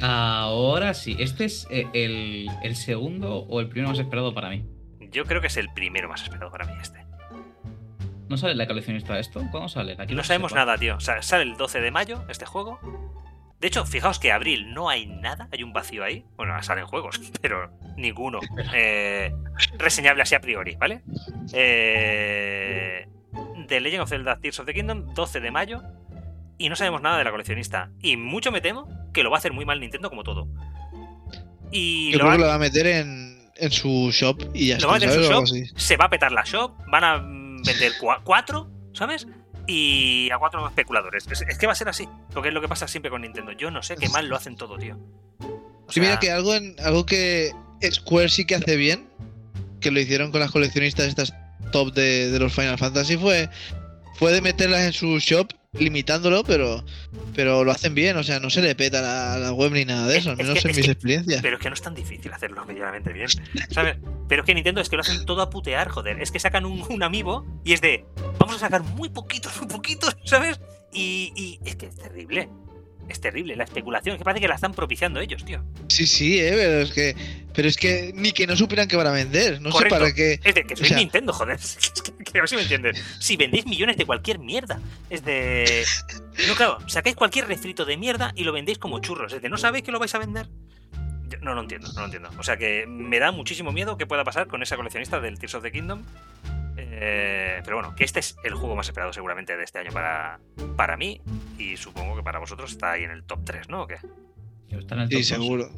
Ahora 0.00 0.94
sí. 0.94 1.16
¿Este 1.18 1.44
es 1.44 1.66
eh, 1.70 1.86
el, 1.92 2.48
el 2.62 2.76
segundo 2.76 3.40
o 3.40 3.60
el 3.60 3.68
primero 3.68 3.90
más 3.90 3.98
esperado 3.98 4.32
para 4.32 4.48
mí? 4.48 4.64
Yo 5.10 5.24
creo 5.26 5.40
que 5.40 5.48
es 5.48 5.56
el 5.56 5.68
primero 5.72 6.08
más 6.08 6.22
esperado 6.22 6.50
para 6.50 6.64
mí 6.64 6.72
este. 6.80 7.04
¿No 8.28 8.36
sale 8.36 8.54
la 8.54 8.66
coleccionista 8.66 9.14
de 9.14 9.20
esto? 9.20 9.42
¿Cuándo 9.50 9.68
sale? 9.68 9.96
Aquí 9.98 10.14
No 10.14 10.22
sabemos 10.24 10.52
sepa. 10.52 10.64
nada, 10.64 10.78
tío. 10.78 10.96
O 10.96 11.00
sea, 11.00 11.20
sale 11.20 11.42
el 11.42 11.56
12 11.56 11.80
de 11.80 11.90
mayo 11.90 12.24
este 12.28 12.46
juego. 12.46 12.78
De 13.58 13.66
hecho, 13.66 13.84
fijaos 13.84 14.18
que 14.18 14.32
abril 14.32 14.72
no 14.72 14.88
hay 14.88 15.04
nada, 15.06 15.48
hay 15.52 15.62
un 15.64 15.72
vacío 15.74 16.02
ahí. 16.04 16.24
Bueno, 16.36 16.60
salen 16.62 16.86
juegos, 16.86 17.20
pero 17.42 17.70
ninguno 17.96 18.38
eh, 18.72 19.34
reseñable 19.76 20.22
así 20.22 20.34
a 20.34 20.40
priori, 20.40 20.76
¿vale? 20.76 21.02
Eh, 21.52 23.06
The 23.68 23.80
Legend 23.80 24.02
of 24.02 24.08
Zelda 24.08 24.38
Tears 24.40 24.58
of 24.60 24.66
the 24.66 24.74
Kingdom, 24.74 25.12
12 25.14 25.40
de 25.40 25.50
mayo. 25.50 25.82
y 26.58 26.68
no 26.68 26.76
sabemos 26.76 27.00
nada 27.00 27.16
de 27.16 27.24
la 27.24 27.30
coleccionista. 27.30 27.90
Y 28.02 28.16
mucho 28.18 28.52
me 28.52 28.60
temo 28.60 28.86
que 29.14 29.22
lo 29.22 29.30
va 29.30 29.36
a 29.36 29.38
hacer 29.38 29.52
muy 29.54 29.64
mal 29.64 29.80
Nintendo 29.80 30.10
como 30.10 30.22
todo. 30.24 30.46
Y 31.70 32.10
Yo 32.12 32.18
lo 32.18 32.24
creo 32.24 32.26
va- 32.26 32.32
que 32.36 32.40
lo 32.42 32.46
va 32.48 32.54
a 32.54 32.58
meter 32.58 32.86
en, 32.86 33.50
en 33.56 33.70
su 33.70 34.10
shop 34.12 34.50
y 34.54 34.68
ya 34.68 34.78
lo 34.78 34.88
va 34.88 34.96
a 34.96 35.00
su 35.00 35.06
shop, 35.22 35.44
se 35.76 35.96
va 35.96 36.06
a 36.06 36.10
petar 36.10 36.32
la 36.32 36.42
shop, 36.44 36.72
van 36.88 37.04
a 37.04 37.16
mm, 37.18 37.62
vender 37.62 37.92
cua- 38.00 38.20
cuatro, 38.24 38.68
¿sabes? 38.92 39.26
Y 39.66 40.28
a 40.30 40.38
cuatro 40.38 40.66
especuladores. 40.68 41.26
Es, 41.30 41.42
es 41.42 41.58
que 41.58 41.66
va 41.66 41.72
a 41.72 41.76
ser 41.76 41.88
así, 41.88 42.08
porque 42.32 42.48
es 42.48 42.54
lo 42.54 42.60
que 42.60 42.68
pasa 42.68 42.88
siempre 42.88 43.10
con 43.10 43.22
Nintendo. 43.22 43.52
Yo 43.52 43.70
no 43.70 43.82
sé 43.82 43.96
qué 43.96 44.08
mal 44.08 44.28
lo 44.28 44.36
hacen 44.36 44.56
todo, 44.56 44.76
tío. 44.76 44.98
O 45.86 45.92
Sí, 45.92 46.00
mira 46.00 46.18
que 46.18 46.30
algo, 46.30 46.54
en, 46.54 46.74
algo 46.80 47.06
que 47.06 47.52
Square 47.90 48.28
sí 48.28 48.44
que 48.44 48.56
hace 48.56 48.76
bien, 48.76 49.08
que 49.80 49.90
lo 49.90 50.00
hicieron 50.00 50.30
con 50.32 50.40
las 50.40 50.50
coleccionistas 50.50 51.06
estas 51.06 51.32
top 51.70 51.92
de, 51.94 52.30
de 52.30 52.38
los 52.38 52.52
Final 52.52 52.78
Fantasy, 52.78 53.16
fue, 53.16 53.48
fue 54.16 54.32
de 54.32 54.40
meterlas 54.40 54.80
en 54.82 54.92
su 54.92 55.18
shop, 55.18 55.48
limitándolo, 55.72 56.42
pero, 56.44 56.84
pero 57.34 57.62
lo 57.64 57.70
hacen 57.70 57.94
bien, 57.94 58.16
o 58.16 58.24
sea, 58.24 58.40
no 58.40 58.50
se 58.50 58.60
le 58.60 58.74
peta 58.74 59.00
la, 59.00 59.38
la 59.38 59.52
web 59.52 59.70
ni 59.72 59.84
nada 59.84 60.06
de 60.08 60.18
eso, 60.18 60.30
al 60.30 60.40
Es 60.40 60.46
menos 60.46 60.54
que- 60.62 60.68
en 60.68 60.70
es 60.70 60.76
mis 60.76 60.86
que- 60.86 60.92
experiencias. 60.92 61.42
Pero 61.42 61.56
es 61.56 61.62
que 61.62 61.68
no 61.70 61.74
es 61.74 61.82
tan 61.82 61.94
difícil 61.94 62.32
hacerlo 62.32 62.64
medianamente 62.64 63.12
bien, 63.12 63.28
¿sabes? 63.70 63.96
Pero 64.28 64.42
es 64.42 64.46
que 64.46 64.54
Nintendo 64.54 64.80
es 64.80 64.88
que 64.88 64.96
lo 64.96 65.02
hacen 65.02 65.24
todo 65.26 65.42
a 65.42 65.50
putear, 65.50 65.88
joder. 65.88 66.20
Es 66.20 66.30
que 66.32 66.38
sacan 66.40 66.64
un, 66.66 66.82
un 66.88 67.02
amiibo 67.02 67.46
y 67.64 67.72
es 67.72 67.80
de, 67.80 68.04
vamos 68.38 68.56
a 68.56 68.58
sacar 68.58 68.82
muy 68.82 69.08
poquitos, 69.10 69.56
muy 69.58 69.68
poquitos, 69.68 70.16
¿sabes? 70.24 70.60
Y, 70.92 71.32
y 71.36 71.60
es 71.68 71.76
que 71.76 71.86
es 71.86 71.94
terrible. 71.96 72.48
Es 73.08 73.20
terrible 73.20 73.56
la 73.56 73.64
especulación. 73.64 74.14
Es 74.14 74.18
que 74.18 74.24
parece 74.24 74.40
que 74.40 74.48
la 74.48 74.54
están 74.54 74.72
propiciando 74.72 75.18
ellos, 75.20 75.44
tío. 75.44 75.64
Sí, 75.88 76.06
sí, 76.06 76.38
eh, 76.38 76.52
pero 76.54 76.80
es 76.80 76.92
que, 76.92 77.16
pero 77.52 77.68
es 77.68 77.76
que 77.76 78.12
ni 78.14 78.30
que 78.32 78.46
no 78.46 78.54
supieran 78.56 78.86
que 78.86 78.96
van 78.96 79.08
a 79.08 79.10
vender, 79.10 79.60
no 79.60 79.70
Correcto. 79.70 79.96
sé 79.96 80.00
para 80.00 80.14
qué. 80.14 80.40
Es 80.44 80.54
de 80.54 80.64
que 80.64 80.76
soy 80.76 80.84
O 80.86 80.88
sea- 80.88 80.96
Nintendo, 80.98 81.32
joder. 81.32 81.58
Es 81.60 82.02
que, 82.02 82.12
que 82.24 82.38
a 82.38 82.42
ver 82.42 82.48
si 82.48 82.54
me 82.56 82.62
entiendes. 82.62 83.02
Si 83.18 83.36
vendéis 83.36 83.66
millones 83.66 83.96
de 83.96 84.06
cualquier 84.06 84.38
mierda. 84.38 84.80
Es 85.10 85.24
de. 85.24 85.84
No, 86.46 86.54
claro, 86.54 86.78
sacáis 86.88 87.16
cualquier 87.16 87.48
refrito 87.48 87.84
de 87.84 87.96
mierda 87.96 88.32
y 88.36 88.44
lo 88.44 88.52
vendéis 88.52 88.78
como 88.78 89.00
churros. 89.00 89.32
Es 89.32 89.42
de, 89.42 89.48
¿no 89.48 89.58
sabéis 89.58 89.82
que 89.84 89.90
lo 89.90 89.98
vais 89.98 90.14
a 90.14 90.18
vender? 90.18 90.46
Yo 91.28 91.38
no 91.42 91.54
lo 91.54 91.60
entiendo, 91.62 91.88
no 91.92 92.00
lo 92.00 92.04
entiendo. 92.06 92.30
O 92.38 92.42
sea 92.44 92.56
que 92.56 92.86
me 92.86 93.18
da 93.18 93.32
muchísimo 93.32 93.72
miedo 93.72 93.96
qué 93.96 94.06
pueda 94.06 94.22
pasar 94.24 94.46
con 94.46 94.62
esa 94.62 94.76
coleccionista 94.76 95.20
del 95.20 95.38
Tears 95.38 95.54
of 95.56 95.62
the 95.64 95.72
Kingdom. 95.72 96.02
Eh, 96.88 97.60
pero 97.64 97.76
bueno, 97.76 97.94
que 97.94 98.04
este 98.04 98.20
es 98.20 98.36
el 98.44 98.54
juego 98.54 98.76
más 98.76 98.86
esperado 98.88 99.12
seguramente 99.12 99.56
de 99.56 99.64
este 99.64 99.78
año 99.78 99.90
para, 99.92 100.40
para 100.76 100.96
mí. 100.96 101.20
Y 101.58 101.76
supongo 101.76 102.16
que 102.16 102.22
para 102.22 102.38
vosotros 102.38 102.70
está 102.72 102.92
ahí 102.92 103.04
en 103.04 103.10
el 103.10 103.24
top 103.24 103.40
3, 103.44 103.68
¿no? 103.68 103.82
¿O 103.82 103.86
qué? 103.86 103.96
Está 104.68 104.94
en 104.94 105.00
el 105.02 105.08
Sí, 105.08 105.14
top 105.14 105.18
dos. 105.20 105.26
seguro. 105.26 105.70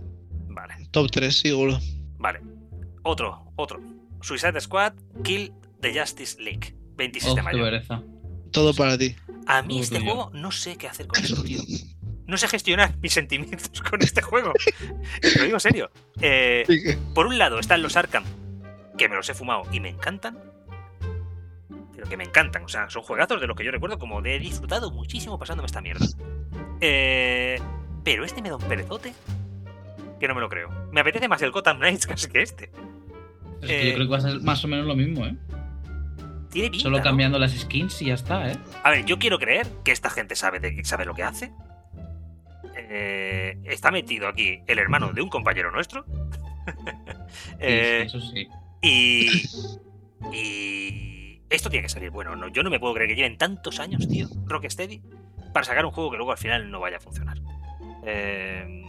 Vale. 0.48 0.74
Top 0.90 1.10
3, 1.10 1.36
seguro. 1.38 1.78
Vale. 2.18 2.40
Otro, 3.02 3.52
otro. 3.56 3.80
Suicide 4.20 4.60
Squad, 4.60 4.92
Kill 5.24 5.52
the 5.80 5.98
Justice 5.98 6.40
League. 6.40 6.74
26 6.96 7.32
Oh, 7.32 7.36
de 7.36 7.42
mayo. 7.42 7.64
Todo 8.52 8.74
para 8.74 8.96
ti. 8.98 9.16
A 9.46 9.62
mí 9.62 9.74
Todo 9.74 9.82
este 9.82 9.98
tuyo. 9.98 10.10
juego 10.12 10.30
no 10.34 10.52
sé 10.52 10.76
qué 10.76 10.86
hacer 10.88 11.06
con 11.06 11.20
eso, 11.24 11.42
tío. 11.42 11.60
No 12.26 12.36
sé 12.36 12.46
gestionar 12.48 12.96
mis 13.02 13.12
sentimientos 13.12 13.80
con 13.82 14.00
este 14.02 14.22
juego. 14.22 14.52
Lo 15.36 15.42
digo 15.44 15.56
en 15.56 15.60
serio. 15.60 15.90
Eh, 16.20 16.96
por 17.14 17.26
un 17.26 17.38
lado 17.38 17.58
están 17.58 17.82
los 17.82 17.96
Arkham, 17.96 18.24
que 18.96 19.08
me 19.08 19.16
los 19.16 19.28
he 19.28 19.34
fumado 19.34 19.62
y 19.72 19.80
me 19.80 19.88
encantan. 19.88 20.38
Pero 22.02 22.10
que 22.10 22.16
me 22.16 22.24
encantan. 22.24 22.64
O 22.64 22.68
sea, 22.68 22.90
son 22.90 23.02
juegazos 23.04 23.40
de 23.40 23.46
los 23.46 23.56
que 23.56 23.62
yo 23.64 23.70
recuerdo 23.70 23.96
como 23.96 24.20
de 24.22 24.34
he 24.34 24.38
disfrutado 24.40 24.90
muchísimo 24.90 25.38
pasándome 25.38 25.66
esta 25.66 25.80
mierda. 25.80 26.04
Eh, 26.80 27.60
pero 28.02 28.24
este 28.24 28.42
me 28.42 28.48
da 28.48 28.56
un 28.56 28.62
perezote 28.64 29.14
que 30.18 30.26
no 30.26 30.34
me 30.34 30.40
lo 30.40 30.48
creo. 30.48 30.68
Me 30.90 31.00
apetece 31.00 31.28
más 31.28 31.40
el 31.42 31.52
Gotham 31.52 31.78
Knights 31.78 32.06
casi 32.08 32.28
que 32.28 32.42
este. 32.42 32.64
Es 33.60 33.68
que 33.68 33.80
Eh, 33.82 33.88
yo 33.90 33.94
creo 33.94 34.06
que 34.08 34.10
va 34.10 34.18
a 34.18 34.20
ser 34.20 34.40
más 34.40 34.64
o 34.64 34.68
menos 34.68 34.84
lo 34.86 34.96
mismo, 34.96 35.24
¿eh? 35.24 35.36
Tiene 36.50 36.70
pinta, 36.70 36.82
Solo 36.82 36.98
¿no? 36.98 37.04
cambiando 37.04 37.38
las 37.38 37.52
skins 37.52 38.02
y 38.02 38.06
ya 38.06 38.14
está, 38.14 38.50
¿eh? 38.50 38.56
A 38.82 38.90
ver, 38.90 39.04
yo 39.04 39.20
quiero 39.20 39.38
creer 39.38 39.68
que 39.84 39.92
esta 39.92 40.10
gente 40.10 40.34
sabe, 40.34 40.58
de, 40.58 40.84
sabe 40.84 41.04
lo 41.04 41.14
que 41.14 41.22
hace. 41.22 41.52
Eh, 42.76 43.58
está 43.64 43.92
metido 43.92 44.26
aquí 44.26 44.60
el 44.66 44.78
hermano 44.80 45.12
de 45.12 45.22
un 45.22 45.28
compañero 45.28 45.70
nuestro. 45.70 46.04
Sí, 47.32 47.56
Eh, 47.60 48.06
sí, 48.10 48.16
eso 48.18 48.20
sí. 48.20 48.48
y, 48.82 49.28
y 50.36 51.11
esto 51.52 51.70
tiene 51.70 51.84
que 51.84 51.88
salir 51.88 52.10
bueno. 52.10 52.34
¿no? 52.36 52.48
Yo 52.48 52.62
no 52.62 52.70
me 52.70 52.80
puedo 52.80 52.94
creer 52.94 53.10
que 53.10 53.16
lleven 53.16 53.38
tantos 53.38 53.78
años, 53.80 54.08
tío, 54.08 54.28
Rocksteady, 54.46 55.02
para 55.52 55.64
sacar 55.64 55.84
un 55.84 55.92
juego 55.92 56.10
que 56.10 56.16
luego 56.16 56.32
al 56.32 56.38
final 56.38 56.70
no 56.70 56.80
vaya 56.80 56.96
a 56.96 57.00
funcionar. 57.00 57.38
Eh, 58.04 58.84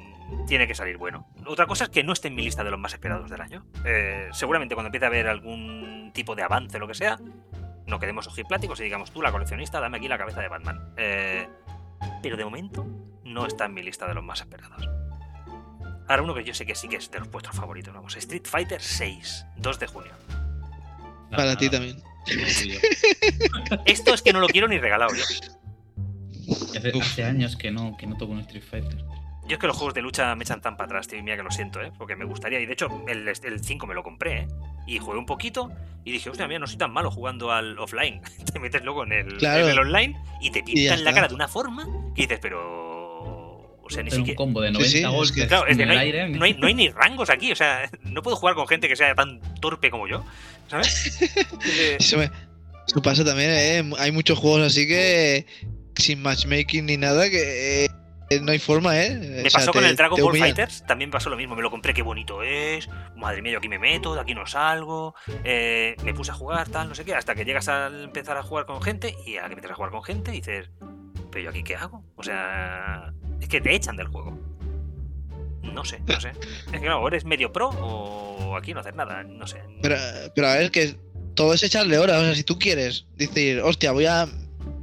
tiene 0.47 0.68
que 0.68 0.76
salir 0.76 0.97
bueno. 0.97 1.28
Otra 1.45 1.68
cosa 1.68 1.86
es 1.86 1.89
que 1.89 2.03
no 2.03 2.14
esté 2.14 2.30
en 2.30 2.36
mi 2.36 2.43
lista 2.43 2.64
de 2.64 2.72
los 2.72 2.80
más 2.80 2.93
esperados 2.93 3.30
del 3.30 3.41
año. 3.41 3.66
Eh, 3.86 4.30
seguramente 4.32 4.76
cuando 4.76 4.88
empiece 4.88 5.05
a 5.05 5.09
haber 5.09 5.28
algún 5.28 6.11
tipo 6.14 6.36
de 6.36 6.43
avance 6.43 6.80
lo 6.80 6.88
que 6.88 6.95
sea, 6.95 7.20
no 7.86 7.99
quedemos 7.99 8.28
ojipláticos 8.28 8.80
y 8.80 8.84
digamos 8.84 9.11
tú, 9.11 9.22
la 9.22 9.32
coleccionista, 9.32 9.80
dame 9.80 9.97
aquí 9.97 10.07
la 10.07 10.18
cabeza 10.18 10.41
de 10.41 10.47
Batman. 10.47 10.93
Eh, 10.97 11.47
pero 12.22 12.38
de 12.38 12.45
momento 12.45 12.86
no 13.24 13.45
está 13.45 13.66
en 13.66 13.74
mi 13.74 13.84
lista 13.84 14.07
de 14.07 14.14
los 14.14 14.24
más 14.24 14.41
esperados. 14.41 14.89
Ahora 16.07 16.22
uno 16.22 16.34
que 16.34 16.43
yo 16.43 16.53
sé 16.53 16.66
que 16.66 16.76
sí 16.76 16.89
que 16.89 16.97
es 16.97 17.09
de 17.11 17.20
los 17.20 17.30
vuestros 17.30 17.55
favoritos, 17.55 17.93
vamos, 17.93 18.16
Street 18.16 18.45
Fighter 18.45 18.82
6, 18.82 19.45
2 19.57 19.80
de 19.80 19.88
junio. 19.88 20.11
Para 21.32 21.55
ti 21.55 21.70
también. 21.70 22.12
Esto 23.86 24.13
es 24.13 24.21
que 24.21 24.34
no 24.34 24.39
lo 24.39 24.47
quiero 24.47 24.67
ni 24.67 24.78
regalado 24.80 25.13
yo. 25.15 25.24
Y 26.74 26.78
Hace, 26.78 26.91
hace 26.99 27.24
años 27.24 27.55
que 27.55 27.71
no, 27.71 27.95
que 27.97 28.05
no 28.07 28.17
toco 28.17 28.34
un 28.34 28.39
Street 28.41 28.63
Fighter. 28.69 28.97
Yo 29.45 29.55
es 29.55 29.57
que 29.59 29.67
los 29.67 29.76
juegos 29.76 29.93
de 29.93 30.01
lucha 30.01 30.34
me 30.36 30.43
echan 30.45 30.61
tan 30.61 30.78
para 30.78 30.86
atrás, 30.86 31.07
tío, 31.07 31.19
y 31.19 31.21
mira 31.21 31.36
que 31.36 31.43
lo 31.43 31.51
siento, 31.51 31.82
¿eh? 31.82 31.91
Porque 31.97 32.15
me 32.15 32.24
gustaría, 32.24 32.61
y 32.61 32.65
de 32.65 32.74
hecho 32.74 32.88
el, 33.07 33.28
el 33.28 33.63
5 33.63 33.88
me 33.88 33.93
lo 33.93 34.01
compré, 34.03 34.41
¿eh? 34.43 34.47
Y 34.88 34.99
jugué 34.99 35.17
un 35.17 35.26
poquito 35.26 35.69
y 36.05 36.11
dije, 36.13 36.30
hostia, 36.30 36.47
mira, 36.47 36.59
no 36.59 36.67
soy 36.67 36.78
tan 36.78 36.91
malo 36.91 37.11
jugando 37.11 37.51
al 37.51 37.78
offline. 37.78 38.21
te 38.53 38.59
metes 38.59 38.84
luego 38.84 39.03
en 39.03 39.11
el, 39.11 39.38
Claro. 39.38 39.65
en 39.65 39.71
el 39.71 39.80
online 39.80 40.17
y 40.41 40.49
te 40.51 40.63
pintan 40.63 41.03
la 41.03 41.09
está. 41.09 41.13
cara 41.13 41.28
de 41.28 41.36
una 41.36 41.47
forma 41.49 41.86
que 42.15 42.21
dices, 42.24 42.39
pero... 42.41 42.82
O 43.86 43.89
sea, 43.89 44.01
ni 44.01 44.09
un 44.09 44.15
siquiera... 44.17 44.38
combo 44.38 44.61
de 44.61 44.69
Sí, 44.69 44.73
90 44.73 44.89
sí, 44.89 44.97
es 44.97 45.03
que- 45.03 45.07
golpes 45.15 45.47
Claro, 45.47 45.67
es 45.67 45.77
en 45.77 45.88
no 45.88 45.93
el 45.93 45.99
hay, 45.99 46.05
aire. 46.07 46.29
no, 46.29 46.45
hay, 46.45 46.53
no 46.53 46.67
hay 46.67 46.73
ni 46.73 46.89
rangos 46.89 47.29
aquí, 47.29 47.51
o 47.51 47.55
sea, 47.55 47.89
no 48.03 48.21
puedo 48.23 48.36
jugar 48.38 48.55
con 48.55 48.67
gente 48.67 48.88
que 48.88 48.95
sea 48.95 49.13
tan 49.13 49.39
torpe 49.61 49.91
como 49.91 50.07
yo, 50.07 50.23
¿sabes? 50.69 51.19
Eh, 51.65 51.97
Eso, 51.99 52.17
me- 52.17 52.31
eso 52.88 53.01
pasa 53.01 53.23
también, 53.23 53.49
¿eh? 53.51 53.91
Hay 53.99 54.11
muchos 54.11 54.38
juegos 54.39 54.61
así 54.61 54.88
que 54.88 55.45
sin 55.97 56.21
matchmaking 56.21 56.86
ni 56.86 56.97
nada 56.97 57.29
que 57.29 57.86
eh, 57.86 57.89
no 58.41 58.51
hay 58.51 58.57
forma, 58.59 58.99
¿eh? 58.99 59.11
Me 59.15 59.41
O 59.47 59.49
sea, 59.49 59.59
pasó 59.59 59.71
con 59.73 59.84
te- 59.84 59.89
el 59.89 59.95
Dragon 59.95 60.19
Ball. 60.19 60.38
Fighters, 60.38 60.84
también 60.88 61.11
pasó 61.11 61.29
lo 61.29 61.38
mismo. 61.38 61.55
Me 61.55 61.61
lo 61.61 61.69
compré, 61.69 61.93
qué 61.93 62.01
bonito 62.01 62.41
es. 62.41 62.89
Madre 63.15 63.41
mía, 63.43 63.51
yo 63.53 63.57
aquí 63.59 63.69
me 63.69 63.77
meto, 63.79 64.15
de 64.15 64.21
aquí 64.21 64.34
no 64.34 64.47
salgo. 64.47 65.13
eh, 65.43 65.95
me 66.03 66.13
puse 66.15 66.31
a 66.31 66.34
jugar, 66.34 66.67
tal, 66.69 66.89
no 66.89 66.95
sé 66.95 67.05
qué. 67.05 67.13
Hasta 67.13 67.36
que 67.36 67.45
llegas 67.45 67.67
a 67.67 67.88
empezar 67.88 68.38
a 68.38 68.43
jugar 68.43 68.65
con 68.65 68.81
gente 68.81 69.13
y 69.27 69.38
a 69.38 69.41
que 69.45 69.53
empiezas 69.53 69.71
a 69.71 69.75
jugar 69.75 69.91
con 69.91 70.03
gente 70.03 70.31
dices, 70.31 70.69
¿pero 71.31 71.43
yo 71.45 71.49
aquí 71.51 71.63
qué 71.63 71.75
hago? 71.75 72.03
O 72.15 72.23
sea, 72.23 73.13
es 73.44 73.50
que 73.50 73.62
te 73.62 73.76
echan 73.76 73.96
del 73.96 74.08
juego. 74.08 74.38
No 75.62 75.86
sé, 75.86 76.00
no 76.06 76.20
sé. 76.20 76.30
Es 76.30 76.72
que 76.72 76.80
claro, 76.80 77.08
eres 77.08 77.26
medio 77.26 77.52
pro 77.52 77.70
o 77.70 78.56
aquí 78.56 78.74
no 78.74 78.82
haces 78.82 78.96
nada, 78.96 79.24
no 79.24 79.48
sé. 79.48 79.62
Pero, 79.82 79.96
pero 80.36 80.48
a 80.48 80.56
ver, 80.56 80.72
que 80.72 80.96
todo 81.36 81.54
es 81.54 81.64
echarle 81.64 81.98
horas. 81.98 82.22
O 82.22 82.26
sea, 82.26 82.36
si 82.36 82.44
tú 82.44 82.60
quieres 82.60 83.06
decir, 83.16 83.62
hostia, 83.62 83.91
voy 83.91 84.06
a 84.06 84.28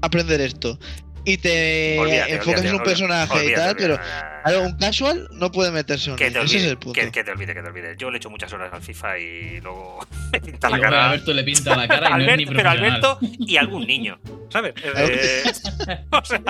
aprender 0.02 0.40
esto 0.40 0.78
y 1.24 1.36
te 1.36 1.98
Olvídate, 1.98 2.32
enfocas 2.32 2.60
olvídate, 2.60 2.68
en 2.68 2.74
un 2.74 2.80
olvídate, 2.80 2.90
personaje 2.90 3.46
y 3.46 3.54
tal, 3.54 3.76
pero. 3.76 3.98
Claro, 4.42 4.62
un 4.64 4.76
casual 4.76 5.28
no 5.32 5.50
puede 5.52 5.70
meterse 5.70 6.10
en 6.10 6.16
Que 6.16 6.30
te, 6.30 6.38
Ese 6.38 6.44
es 6.44 6.52
olvide, 6.54 6.68
el 6.70 6.78
punto. 6.78 7.00
que, 7.00 7.10
que 7.10 7.24
te 7.24 7.30
olvide, 7.30 7.54
que 7.54 7.62
te 7.62 7.68
olvide. 7.68 7.96
Yo 7.98 8.10
le 8.10 8.16
echo 8.18 8.30
muchas 8.30 8.52
horas 8.52 8.72
al 8.72 8.82
FIFA 8.82 9.18
y 9.18 9.60
luego 9.60 10.06
me 10.32 10.40
pinta 10.40 10.68
Y 10.68 10.70
la 10.72 10.76
luego 10.78 10.90
cara. 10.92 11.10
Alberto 11.10 11.32
le 11.32 11.44
pinta 11.44 11.76
la 11.76 11.88
cara 11.88 12.08
y 12.08 12.12
no 12.12 12.18
es 12.18 12.36
ni 12.38 12.44
Alberto, 12.44 12.52
pero. 12.56 12.70
Alberto 12.70 13.18
y 13.22 13.56
algún 13.56 13.86
niño, 13.86 14.18
¿sabes? 14.50 14.74
O 16.12 16.24
sea, 16.24 16.40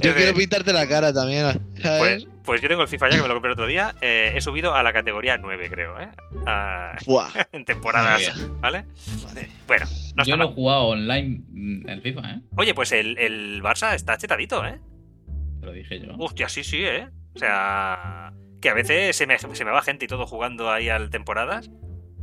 Yo 0.00 0.10
de- 0.10 0.16
quiero 0.16 0.34
pintarte 0.34 0.72
la 0.72 0.86
cara 0.88 1.12
también, 1.12 1.60
¿sabes? 1.82 2.24
pues, 2.24 2.26
pues 2.44 2.60
yo 2.62 2.68
tengo 2.68 2.82
el 2.82 2.88
FIFA 2.88 3.10
ya 3.10 3.16
que 3.16 3.22
me 3.22 3.28
lo 3.28 3.34
compré 3.34 3.50
el 3.50 3.52
otro 3.52 3.66
día. 3.66 3.94
eh, 4.00 4.32
he 4.34 4.40
subido 4.40 4.74
a 4.74 4.82
la 4.82 4.92
categoría 4.92 5.36
9, 5.36 5.68
creo, 5.70 6.00
¿eh? 6.00 6.08
En 7.52 7.64
temporadas, 7.64 8.32
¿vale? 8.60 8.84
Bueno, 9.66 9.86
no 10.16 10.24
Yo 10.24 10.36
lo 10.36 10.44
he 10.50 10.54
jugado 10.54 10.82
online 10.88 11.42
el 11.86 12.02
FIFA, 12.02 12.30
¿eh? 12.30 12.40
Oye, 12.56 12.74
pues 12.74 12.92
el, 12.92 13.16
el 13.18 13.62
Barça 13.62 13.94
está 13.94 14.16
chetadito, 14.16 14.66
¿eh? 14.66 14.80
Te 15.60 15.66
lo 15.66 15.72
dije 15.72 16.00
yo. 16.00 16.14
Hostia, 16.18 16.48
sí, 16.48 16.64
sí, 16.64 16.78
¿eh? 16.82 17.08
O 17.34 17.38
sea, 17.38 18.32
que 18.60 18.68
a 18.70 18.74
veces 18.74 19.16
se 19.16 19.26
me, 19.26 19.38
se 19.38 19.64
me 19.64 19.70
va 19.70 19.82
gente 19.82 20.04
y 20.04 20.08
todo 20.08 20.26
jugando 20.26 20.70
ahí 20.70 20.88
al 20.88 21.10
temporadas 21.10 21.70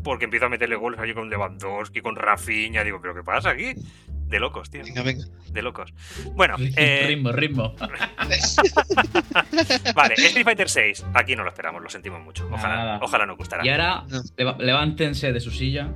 porque 0.03 0.26
empiezo 0.26 0.45
a 0.45 0.49
meterle 0.49 0.76
goles 0.76 0.99
ahí 0.99 1.14
con 1.14 1.30
Lewandowski, 1.30 2.01
con 2.01 2.16
Rafinha. 2.16 2.84
Digo, 2.84 3.01
¿pero 3.01 3.16
qué 3.16 3.24
pasa 3.24 3.49
aquí? 3.49 3.74
De 4.08 4.39
locos, 4.39 4.70
tío. 4.70 4.84
Venga, 4.84 5.03
venga. 5.03 5.26
De 5.51 5.62
locos. 5.62 5.93
Bueno, 6.34 6.55
eh, 6.76 7.05
ritmo, 7.08 7.32
ritmo. 7.32 7.76
vale, 9.95 10.14
Street 10.16 10.43
Fighter 10.45 10.70
6. 10.70 11.05
Aquí 11.14 11.36
no 11.36 11.43
lo 11.43 11.49
esperamos, 11.49 11.82
lo 11.82 11.89
sentimos 11.89 12.22
mucho. 12.24 12.47
Ojalá, 12.51 12.76
Nada. 12.76 12.99
ojalá 13.01 13.26
nos 13.26 13.38
gustará. 13.38 13.66
Y 13.66 13.70
ahora, 13.70 14.03
No. 14.10 14.55
levántense 14.60 15.32
de 15.34 15.39
su 15.39 15.51
silla 15.51 15.89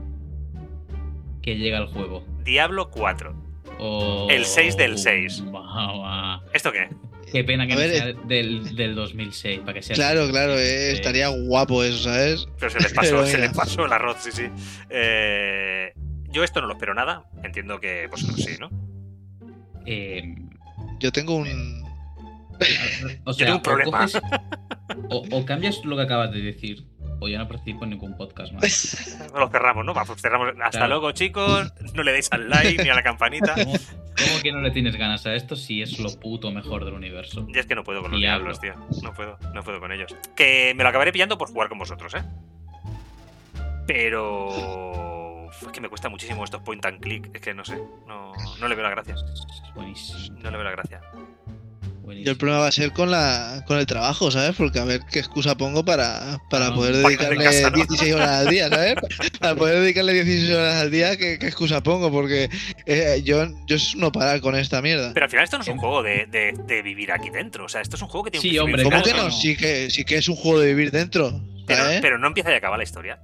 que 1.41 1.57
llega 1.57 1.77
el 1.79 1.87
juego. 1.87 2.25
Diablo 2.43 2.89
4. 2.89 3.35
O- 3.79 4.27
El 4.29 4.45
6 4.45 4.77
del 4.77 4.97
6. 4.97 5.43
Va, 5.53 5.97
va. 5.97 6.41
¿Esto 6.53 6.71
qué? 6.71 6.89
Qué 7.31 7.43
pena 7.43 7.65
que 7.65 7.73
A 7.73 7.75
no 7.75 7.81
ver, 7.81 7.91
sea 7.95 8.13
del, 8.27 8.75
del 8.75 8.93
2006, 8.95 9.59
para 9.61 9.73
que 9.73 9.81
sea 9.81 9.95
Claro, 9.95 10.23
así. 10.23 10.31
claro, 10.31 10.57
eh, 10.59 10.89
Eh, 10.89 10.91
estaría 10.93 11.27
guapo 11.29 11.83
eso, 11.83 12.03
¿sabes? 12.03 12.45
Pero 12.59 12.69
se 12.69 12.79
les 12.79 12.93
pasó, 12.93 13.25
se 13.25 13.37
les 13.37 13.51
pasó 13.53 13.85
el 13.85 13.93
arroz, 13.93 14.17
sí, 14.19 14.31
sí. 14.31 14.43
Eh, 14.89 15.93
yo 16.29 16.43
esto 16.43 16.59
no 16.61 16.67
lo 16.67 16.73
espero 16.73 16.93
nada. 16.93 17.25
Entiendo 17.43 17.79
que 17.79 18.07
vosotros 18.07 18.41
sí, 18.43 18.55
¿no? 18.59 18.69
eh, 19.85 20.35
Yo 20.99 21.11
tengo 21.11 21.35
un, 21.35 21.83
O 23.23 23.31
Yo 23.31 23.33
sea, 23.33 23.45
tengo 23.47 23.55
un 23.55 23.59
o 23.59 23.63
problema. 23.63 24.05
coges- 24.05 24.21
o, 25.09 25.23
o 25.31 25.45
cambias 25.45 25.83
lo 25.85 25.95
que 25.95 26.03
acabas 26.03 26.31
de 26.31 26.41
decir, 26.41 26.85
o 27.23 27.27
ya 27.29 27.37
no 27.37 27.47
participo 27.47 27.83
en 27.85 27.91
ningún 27.91 28.17
podcast 28.17 28.51
más. 28.51 29.31
Lo 29.33 29.47
cerramos, 29.49 29.85
¿no? 29.85 29.93
Va, 29.93 30.03
pues 30.05 30.19
cerramos. 30.21 30.49
Hasta 30.49 30.69
Claro. 30.71 30.87
luego, 30.87 31.11
chicos. 31.11 31.71
No 31.93 32.03
le 32.03 32.11
deis 32.11 32.27
al 32.31 32.49
like 32.49 32.83
ni 32.83 32.89
a 32.89 32.95
la 32.95 33.03
campanita. 33.03 33.53
¿Cómo, 33.53 33.71
cómo 33.73 34.41
que 34.41 34.51
no 34.51 34.59
le 34.61 34.71
tienes 34.71 34.95
ganas 34.97 35.25
a 35.27 35.35
esto 35.35 35.55
si 35.55 35.81
es 35.81 35.99
lo 35.99 36.09
puto 36.19 36.51
mejor 36.51 36.83
del 36.83 36.95
universo? 36.95 37.45
Y 37.47 37.57
es 37.59 37.65
que 37.67 37.75
no 37.75 37.83
puedo 37.83 38.01
con 38.01 38.11
los 38.11 38.19
Diablo. 38.19 38.51
diablos, 38.53 38.59
tío. 38.59 39.01
No 39.03 39.13
puedo, 39.13 39.37
no 39.53 39.63
puedo 39.63 39.79
con 39.79 39.91
ellos. 39.91 40.15
Que 40.35 40.73
me 40.75 40.83
lo 40.83 40.89
acabaré 40.89 41.11
pillando 41.11 41.37
por 41.37 41.47
jugar 41.49 41.69
con 41.69 41.77
vosotros, 41.77 42.13
¿eh? 42.15 42.23
Pero. 43.87 45.49
Es 45.61 45.67
que 45.67 45.81
me 45.81 45.89
cuesta 45.89 46.09
muchísimo 46.09 46.43
estos 46.43 46.61
point 46.61 46.83
and 46.85 46.99
click. 47.01 47.29
Es 47.35 47.41
que 47.41 47.53
no 47.53 47.63
sé. 47.63 47.77
No, 48.07 48.31
no 48.59 48.67
le 48.67 48.75
veo 48.75 48.83
la 48.83 48.89
gracia. 48.89 49.13
Es 49.15 49.73
buenísimo. 49.75 50.39
No 50.39 50.49
le 50.51 50.57
veo 50.57 50.63
la 50.63 50.71
gracia. 50.71 51.01
Y 52.11 52.13
el 52.13 52.23
buenísimo. 52.23 52.37
problema 52.37 52.59
va 52.59 52.67
a 52.67 52.71
ser 52.71 52.91
con 52.91 53.09
la 53.11 53.63
con 53.67 53.77
el 53.77 53.85
trabajo, 53.85 54.29
¿sabes? 54.31 54.55
Porque 54.55 54.79
a 54.79 54.83
ver 54.85 55.01
qué 55.11 55.19
excusa 55.19 55.55
pongo 55.55 55.83
para, 55.85 56.39
para 56.49 56.67
Ah, 56.67 56.73
poder 56.75 56.95
dedicarle 56.97 57.43
casa, 57.43 57.69
¿no? 57.69 57.75
16 57.77 58.13
horas 58.13 58.29
al 58.29 58.47
día, 58.49 58.69
¿sabes? 58.69 58.95
Para 59.39 59.55
poder 59.55 59.79
dedicarle 59.81 60.13
16 60.13 60.51
horas 60.51 60.75
al 60.81 60.91
día, 60.91 61.17
¿qué, 61.17 61.39
qué 61.39 61.47
excusa 61.47 61.81
pongo? 61.81 62.11
Porque 62.11 62.49
eh, 62.85 63.21
yo, 63.23 63.45
yo 63.67 63.75
es 63.75 63.95
no 63.95 64.11
parar 64.11 64.41
con 64.41 64.55
esta 64.55 64.81
mierda. 64.81 65.11
Pero 65.13 65.25
al 65.25 65.29
final 65.29 65.43
esto 65.45 65.57
no 65.57 65.63
es 65.63 65.69
un 65.69 65.77
juego 65.77 66.03
de, 66.03 66.25
de- 66.27 66.53
de 66.67 66.81
vivir 66.81 67.11
aquí 67.11 67.29
dentro. 67.29 67.65
O 67.65 67.69
sea, 67.69 67.81
esto 67.81 67.95
es 67.95 68.01
un 68.01 68.07
juego 68.09 68.25
que 68.25 68.31
tiene 68.31 68.41
Sí, 68.41 68.57
un 68.59 68.65
hombre, 68.65 68.83
¿Cómo 68.83 69.01
que 69.03 69.13
no? 69.13 69.23
no. 69.23 69.31
Sí 69.31 69.55
que, 69.55 69.89
sí 69.89 70.03
que 70.05 70.17
es 70.17 70.27
un 70.29 70.35
juego 70.35 70.59
de 70.59 70.67
vivir 70.73 70.91
dentro. 70.91 71.41
Pero, 71.67 71.83
¿sabes? 71.83 72.01
pero 72.01 72.17
no 72.17 72.27
empieza 72.27 72.51
y 72.51 72.55
acaba 72.55 72.77
la 72.77 72.83
historia. 72.83 73.19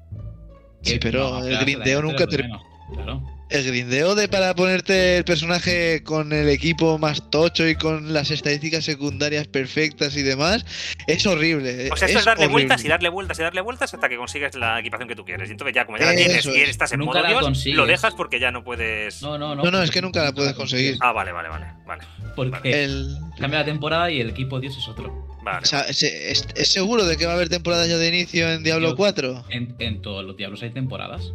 Sí, 0.82 1.00
pero 1.02 1.40
No, 1.40 1.46
el 1.46 1.58
grindeo 1.60 2.02
nunca 2.02 2.26
termina. 2.28 2.60
Claro. 2.94 3.22
El 3.50 3.66
grindeo 3.66 4.14
de 4.16 4.28
para 4.28 4.54
ponerte 4.56 5.18
el 5.18 5.24
personaje 5.24 6.04
con 6.04 6.34
el 6.34 6.50
equipo 6.50 6.98
más 6.98 7.30
tocho 7.30 7.66
y 7.66 7.76
con 7.76 8.12
las 8.14 8.30
estadísticas 8.30 8.84
secundarias 8.84 9.48
perfectas 9.48 10.18
y 10.18 10.22
demás 10.22 10.66
es 11.08 11.26
horrible. 11.26 11.89
O 11.89 11.95
sea, 11.95 12.08
esto 12.10 12.20
es, 12.20 12.26
darle 12.26 12.43
horrible. 12.45 12.66
vueltas 12.66 12.84
y 12.84 12.88
darle 12.89 13.08
vueltas 13.10 13.39
y 13.39 13.43
darle 13.43 13.62
vueltas 13.62 13.93
hasta 13.93 14.10
que 14.10 14.18
consigues 14.18 14.54
la 14.56 14.80
equipación 14.82 15.08
que 15.08 15.16
tú 15.16 15.24
quieres. 15.24 15.48
Y 15.48 15.54
entonces 15.54 15.74
ya, 15.74 15.86
como 15.86 15.98
ya 15.98 16.08
la 16.08 16.16
tienes 16.16 16.45
y 16.45 16.50
es. 16.60 16.70
estás 16.70 16.91
en 16.91 17.00
Nunca 17.00 17.20
modo 17.20 17.28
Dios, 17.30 17.41
consigues. 17.41 17.78
lo 17.78 17.86
dejas 17.86 18.14
porque 18.16 18.39
ya 18.41 18.52
no 18.52 18.66
puedes... 18.66 19.22
No, 19.22 19.38
no, 19.38 19.56
no. 19.56 19.64
No, 19.64 19.72
no, 19.72 19.82
es 19.82 19.91
que 19.91 20.02
nunca 20.02 20.24
la 20.26 20.34
puedes 20.34 20.54
conseguir. 20.54 20.98
Ah, 21.00 21.14
vale, 21.14 21.32
vale, 21.32 21.48
vale. 21.48 21.68
Vale, 21.86 22.04
Porque 22.36 22.84
El, 22.84 23.16
cambia 23.39 23.60
la 23.60 23.66
temporada 23.66 24.12
y 24.12 24.20
el 24.20 24.30
equipo 24.32 24.60
Dios 24.60 24.78
es 24.78 24.86
otro. 24.89 25.26
vale. 25.43 25.60
o 25.64 25.66
sea, 25.66 25.84
¿se- 25.93 26.32
¿es, 26.32 26.45
es 26.54 26.68
seguro 26.68 27.06
de 27.06 27.16
que 27.16 27.26
va 27.26 27.32
a 27.32 27.36
haber 27.36 27.48
temporada 27.48 27.88
ya 27.88 27.95
de 27.98 28.10
inicio 28.10 28.52
en 28.52 28.64
Diablo 28.64 28.89
Yo- 28.89 28.95
4? 28.98 29.45
En, 29.52 29.74
en 29.80 30.02
todos 30.02 30.26
los 30.26 30.36
Diablos 30.36 30.62
hay 30.64 30.72
temporadas. 30.72 31.32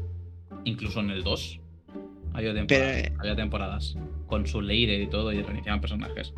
Incluso 0.64 1.00
en 1.00 1.08
el 1.10 1.24
2 1.24 1.58
había 2.34 2.54
temporadas. 2.54 3.02
Pero, 3.02 3.20
había 3.20 3.36
temporadas. 3.36 3.96
Con 4.26 4.46
su 4.46 4.60
leader 4.60 5.00
y 5.00 5.06
todo, 5.08 5.32
y 5.32 5.42
reiniciaban 5.42 5.80
personajes. 5.80 6.32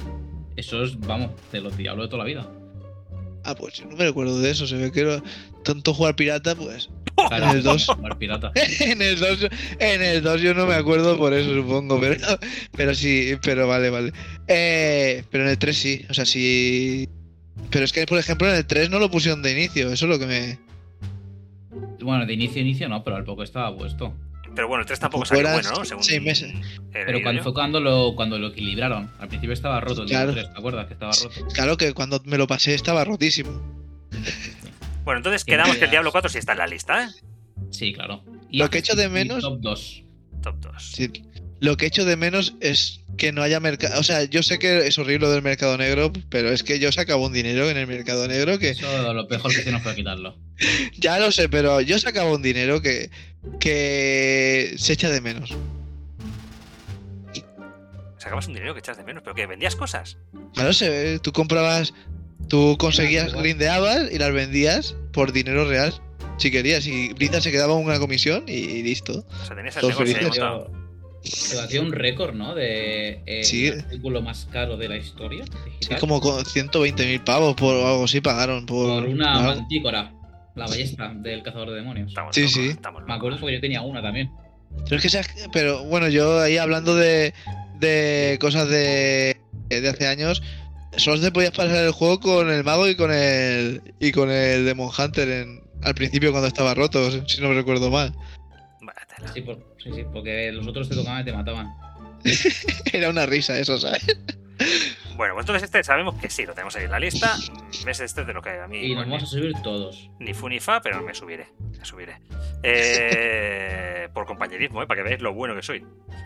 Eso 0.56 0.82
es, 0.84 0.98
vamos, 1.00 1.30
de 1.52 1.60
los 1.60 1.76
Diablos 1.76 2.06
de 2.06 2.10
toda 2.10 2.24
la 2.24 2.28
vida. 2.28 2.48
Ah, 3.44 3.54
pues 3.54 3.74
yo 3.74 3.86
no 3.86 3.96
me 3.96 4.04
recuerdo 4.04 4.40
de 4.40 4.50
eso. 4.50 4.66
Se 4.66 4.76
ve 4.76 4.90
que 4.90 5.00
era 5.00 5.22
tanto 5.64 5.92
jugar 5.92 6.16
pirata, 6.16 6.54
pues. 6.54 6.88
Claro, 7.28 7.46
En 7.50 7.56
el 7.56 7.62
dos. 7.62 7.86
jugar 7.86 8.18
pirata. 8.18 8.52
en 8.54 9.02
el 9.02 9.18
2 9.18 9.48
en 9.78 10.02
el 10.02 10.22
2 10.22 10.40
yo 10.40 10.54
no 10.54 10.66
me 10.66 10.74
acuerdo 10.74 11.16
por 11.16 11.34
eso, 11.34 11.54
supongo. 11.54 12.00
Pero, 12.00 12.16
pero 12.76 12.94
sí, 12.94 13.34
pero 13.42 13.68
vale, 13.68 13.90
vale. 13.90 14.12
Eh, 14.48 15.24
pero 15.30 15.44
en 15.44 15.50
el 15.50 15.58
3 15.58 15.76
sí. 15.76 16.06
O 16.08 16.14
sea, 16.14 16.24
sí. 16.24 17.08
Pero 17.70 17.84
es 17.84 17.92
que, 17.92 18.06
por 18.06 18.18
ejemplo, 18.18 18.48
en 18.48 18.56
el 18.56 18.66
3 18.66 18.90
no 18.90 18.98
lo 18.98 19.10
pusieron 19.10 19.42
de 19.42 19.52
inicio. 19.52 19.92
Eso 19.92 20.06
es 20.06 20.10
lo 20.10 20.18
que 20.18 20.26
me. 20.26 20.58
Bueno, 22.00 22.26
de 22.26 22.34
inicio 22.34 22.58
a 22.58 22.62
inicio 22.62 22.88
no, 22.88 23.02
pero 23.04 23.16
al 23.16 23.24
poco 23.24 23.42
estaba 23.42 23.76
puesto. 23.76 24.14
Pero 24.54 24.68
bueno, 24.68 24.82
el 24.82 24.86
3 24.86 25.00
tampoco 25.00 25.24
salió 25.24 25.50
bueno, 25.50 25.70
¿no? 25.72 25.84
Según 25.84 26.04
seis 26.04 26.22
meses. 26.22 26.52
Pero 26.92 27.20
cuando 27.22 27.40
yo. 27.40 27.42
fue 27.44 27.54
cuando 27.54 27.80
lo, 27.80 28.14
cuando 28.14 28.38
lo 28.38 28.48
equilibraron. 28.48 29.10
Al 29.18 29.28
principio 29.28 29.52
estaba 29.52 29.80
roto 29.80 30.02
el 30.02 30.08
Claro. 30.08 30.32
Diablo 30.32 30.42
3, 30.42 30.52
¿te 30.54 30.58
acuerdas? 30.58 30.86
Que 30.86 30.92
estaba 30.94 31.12
roto. 31.12 31.46
Claro 31.52 31.76
que 31.76 31.92
cuando 31.92 32.22
me 32.24 32.38
lo 32.38 32.46
pasé 32.46 32.74
estaba 32.74 33.04
rotísimo. 33.04 33.50
Bueno, 35.04 35.18
entonces 35.18 35.44
Que 35.44 35.52
quedamos 35.52 35.76
que 35.76 35.84
el. 35.84 35.90
Diablo 35.90 36.12
4 36.12 36.30
sí 36.30 36.38
está 36.38 36.52
en 36.52 36.58
la 36.58 36.66
lista, 36.66 37.04
¿eh? 37.04 37.08
Sí, 37.70 37.92
claro. 37.92 38.22
Y 38.50 38.58
Lo 38.58 38.70
que 38.70 38.78
echo 38.78 38.94
de 38.94 39.08
menos- 39.08 39.42
Top 39.42 39.58
2. 39.60 40.02
Top 40.42 40.56
2. 40.60 40.72
Sí. 40.94 41.10
Lo 41.60 41.76
que 41.76 41.86
echo 41.86 42.04
de 42.04 42.16
menos 42.16 42.54
es 42.60 43.00
que 43.16 43.32
no 43.32 43.42
haya 43.42 43.58
mercado. 43.60 43.98
O 43.98 44.02
sea, 44.02 44.24
yo 44.24 44.42
sé 44.42 44.58
que 44.58 44.86
es 44.86 44.98
horrible 44.98 45.26
lo 45.26 45.32
del 45.32 45.42
mercado 45.42 45.76
negro, 45.78 46.12
pero 46.28 46.50
es 46.50 46.62
que 46.62 46.78
yo 46.78 46.92
sacaba 46.92 47.24
un 47.24 47.32
dinero 47.32 47.70
en 47.70 47.76
el 47.76 47.86
mercado 47.86 48.26
negro 48.28 48.58
que. 48.58 48.70
Eso 48.70 49.12
lo 49.12 49.26
mejor 49.26 49.52
que 49.52 49.60
hicieron 49.60 49.80
fue 49.80 49.94
quitarlo. 49.94 50.36
Ya 50.98 51.18
lo 51.18 51.32
sé, 51.32 51.48
pero 51.48 51.80
yo 51.80 51.98
sacaba 51.98 52.30
un 52.32 52.42
dinero 52.42 52.80
que. 52.80 53.10
Que 53.60 54.74
se 54.78 54.92
echa 54.94 55.10
de 55.10 55.20
menos. 55.20 55.54
Sacabas 58.18 58.46
un 58.48 58.54
dinero 58.54 58.72
que 58.72 58.80
echas 58.80 58.96
de 58.96 59.04
menos, 59.04 59.22
pero 59.22 59.34
que 59.34 59.46
vendías 59.46 59.76
cosas. 59.76 60.16
Claro, 60.54 60.72
se, 60.72 61.18
tú 61.18 61.32
comprabas. 61.32 61.92
Tú 62.48 62.76
conseguías, 62.78 63.32
grindeabas 63.34 64.10
y 64.12 64.18
las 64.18 64.32
vendías 64.32 64.96
por 65.12 65.32
dinero 65.32 65.66
real. 65.68 65.94
Si 66.38 66.50
querías. 66.50 66.86
Y 66.86 67.12
Blizzard 67.14 67.42
se 67.42 67.50
quedaba 67.50 67.74
una 67.74 67.98
comisión 67.98 68.44
y 68.46 68.82
listo. 68.82 69.24
O 69.42 69.46
sea, 69.46 69.56
tenías 69.56 69.76
el 69.76 69.80
Todos 69.82 70.00
negocio. 70.00 70.70
Se 71.22 71.56
batió 71.56 71.80
un 71.80 71.92
récord, 71.92 72.34
¿no? 72.34 72.54
De 72.54 73.22
eh, 73.24 73.44
Sí. 73.44 73.68
el 73.68 73.80
artículo 73.80 74.20
más 74.20 74.46
caro 74.52 74.76
de 74.76 74.88
la 74.88 74.96
historia. 74.98 75.44
Sí, 75.46 75.52
digital, 75.80 75.98
como 76.00 76.20
con 76.20 76.44
120 76.44 77.06
mil 77.06 77.20
pavos 77.22 77.54
por 77.54 77.74
algo 77.74 78.04
así 78.04 78.20
pagaron. 78.20 78.66
Por, 78.66 79.00
por 79.02 79.08
una 79.08 79.36
algo. 79.38 79.60
mantícora. 79.60 80.12
La 80.54 80.66
ballesta 80.66 81.12
del 81.14 81.42
cazador 81.42 81.70
de 81.70 81.76
demonios. 81.76 82.08
Estamos 82.08 82.34
Sí, 82.34 82.42
locos, 82.42 82.54
sí. 82.54 82.68
estamos 82.70 83.02
Me 83.04 83.14
acuerdo 83.14 83.38
porque 83.40 83.54
yo 83.54 83.60
tenía 83.60 83.80
una 83.82 84.00
también. 84.02 84.30
Pero 84.88 84.96
es 84.96 85.12
que 85.12 85.48
pero 85.52 85.84
bueno, 85.84 86.08
yo 86.08 86.40
ahí 86.40 86.56
hablando 86.58 86.94
de, 86.96 87.32
de 87.78 88.38
cosas 88.40 88.68
de, 88.68 89.36
de 89.68 89.88
hace 89.88 90.06
años, 90.06 90.42
solo 90.96 91.20
te 91.20 91.30
podías 91.32 91.52
pasar 91.52 91.84
el 91.84 91.92
juego 91.92 92.20
con 92.20 92.50
el 92.50 92.64
mago 92.64 92.88
y 92.88 92.96
con 92.96 93.12
el 93.12 93.82
y 94.00 94.12
con 94.12 94.30
el 94.30 94.64
Demon 94.64 94.90
Hunter 94.96 95.28
en, 95.28 95.62
al 95.82 95.94
principio 95.94 96.30
cuando 96.32 96.48
estaba 96.48 96.74
roto, 96.74 97.10
si 97.28 97.40
no 97.40 97.48
me 97.50 97.54
recuerdo 97.54 97.90
mal. 97.90 98.12
Sí, 99.32 99.40
por- 99.42 99.76
sí, 99.82 99.90
sí, 99.94 100.04
porque 100.12 100.50
los 100.52 100.66
otros 100.66 100.88
te 100.88 100.94
tocaban 100.94 101.22
y 101.22 101.24
te 101.24 101.32
mataban. 101.32 101.68
Era 102.92 103.10
una 103.10 103.26
risa 103.26 103.58
eso, 103.58 103.78
¿sabes? 103.78 104.04
Bueno, 105.16 105.34
pues 105.34 105.44
entonces 105.44 105.62
este 105.64 105.82
sabemos 105.84 106.14
que 106.20 106.28
sí, 106.30 106.44
lo 106.46 106.54
tenemos 106.54 106.74
ahí 106.76 106.84
en 106.84 106.90
la 106.90 106.98
lista. 106.98 107.36
Es 107.86 108.00
este 108.00 108.24
de 108.24 108.32
lo 108.32 108.42
que 108.42 108.50
a 108.50 108.66
mí. 108.66 108.78
Y 108.78 108.88
nos 108.94 109.04
bueno, 109.04 109.10
vamos 109.16 109.22
a 109.22 109.26
subir 109.36 109.52
todos. 109.62 110.10
Ni 110.18 110.34
fu 110.34 110.48
ni 110.48 110.60
fa, 110.60 110.80
pero 110.80 111.02
me 111.02 111.14
subiré. 111.14 111.46
Me 111.78 111.84
subiré. 111.84 112.20
Eh, 112.62 114.08
por 114.12 114.26
compañerismo, 114.26 114.82
¿eh? 114.82 114.86
para 114.86 114.98
que 115.02 115.08
veáis 115.08 115.22
lo 115.22 115.32
bueno 115.34 115.54
que 115.54 115.62
soy. 115.62 115.84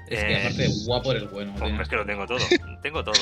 Es 0.08 0.24
que 0.24 0.32
Eh, 0.32 0.40
aparte 0.40 0.68
guapo 0.86 1.10
eres 1.12 1.30
bueno. 1.30 1.52
no 1.52 1.64
Hombre, 1.64 1.68
tienes- 1.70 1.82
es 1.82 1.88
que 1.88 1.96
lo 1.96 2.06
tengo 2.06 2.26
todo. 2.26 2.38
tengo 2.82 3.04
todo. 3.04 3.14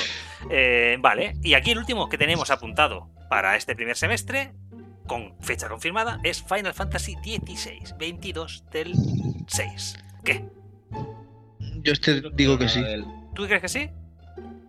Eh, 0.51 0.97
vale, 1.01 1.35
y 1.43 1.55
aquí 1.55 1.73
el 1.73 1.79
último 1.79 2.09
que 2.09 2.19
tenemos 2.19 2.51
apuntado 2.51 3.09
para 3.29 3.57
este 3.57 3.75
primer 3.75 3.97
semestre, 3.97 4.53
con 5.07 5.35
fecha 5.41 5.69
confirmada, 5.69 6.19
es 6.25 6.43
Final 6.43 6.75
Fantasy 6.75 7.15
XVI, 7.15 7.95
22 7.99 8.65
del 8.71 8.93
6. 9.47 9.97
¿Qué? 10.25 10.45
Yo 11.83 11.93
este 11.93 12.23
digo 12.35 12.59
que 12.59 12.69
sí. 12.69 12.83
¿Tú 13.35 13.47
crees 13.47 13.63
que 13.63 13.69
sí? 13.69 13.91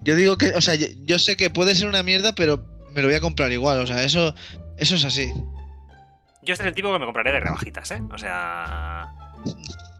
Yo 0.01 0.15
digo 0.15 0.37
que, 0.37 0.49
o 0.49 0.61
sea, 0.61 0.75
yo, 0.75 0.87
yo 1.03 1.19
sé 1.19 1.35
que 1.35 1.49
puede 1.49 1.75
ser 1.75 1.87
una 1.87 2.03
mierda, 2.03 2.33
pero 2.33 2.63
me 2.93 3.01
lo 3.01 3.07
voy 3.07 3.15
a 3.15 3.21
comprar 3.21 3.51
igual, 3.51 3.79
o 3.79 3.87
sea, 3.87 4.03
eso 4.03 4.33
eso 4.77 4.95
es 4.95 5.05
así. 5.05 5.31
Yo 6.43 6.53
este 6.53 6.63
es 6.63 6.67
el 6.69 6.75
tipo 6.75 6.93
que 6.93 6.99
me 6.99 7.05
compraré 7.05 7.31
de 7.31 7.39
rebajitas, 7.39 7.91
¿eh? 7.91 8.01
O 8.11 8.17
sea, 8.17 9.11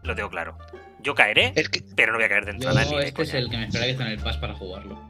lo 0.02 0.14
tengo 0.14 0.30
claro. 0.30 0.56
Yo 1.00 1.14
caeré, 1.14 1.52
Es 1.54 1.68
que 1.68 1.82
pero 1.94 2.12
no 2.12 2.18
voy 2.18 2.24
a 2.24 2.28
caer 2.28 2.44
de 2.46 2.52
entrada 2.52 2.84
ni 2.84 2.90
Yo, 2.90 2.98
de 2.98 3.08
este 3.08 3.22
es 3.22 3.34
el 3.34 3.50
que 3.50 3.56
me 3.56 3.64
espera 3.66 3.84
que 3.84 3.90
está 3.92 4.06
en 4.06 4.12
el 4.12 4.18
pass 4.18 4.36
para 4.38 4.54
jugarlo. 4.54 5.00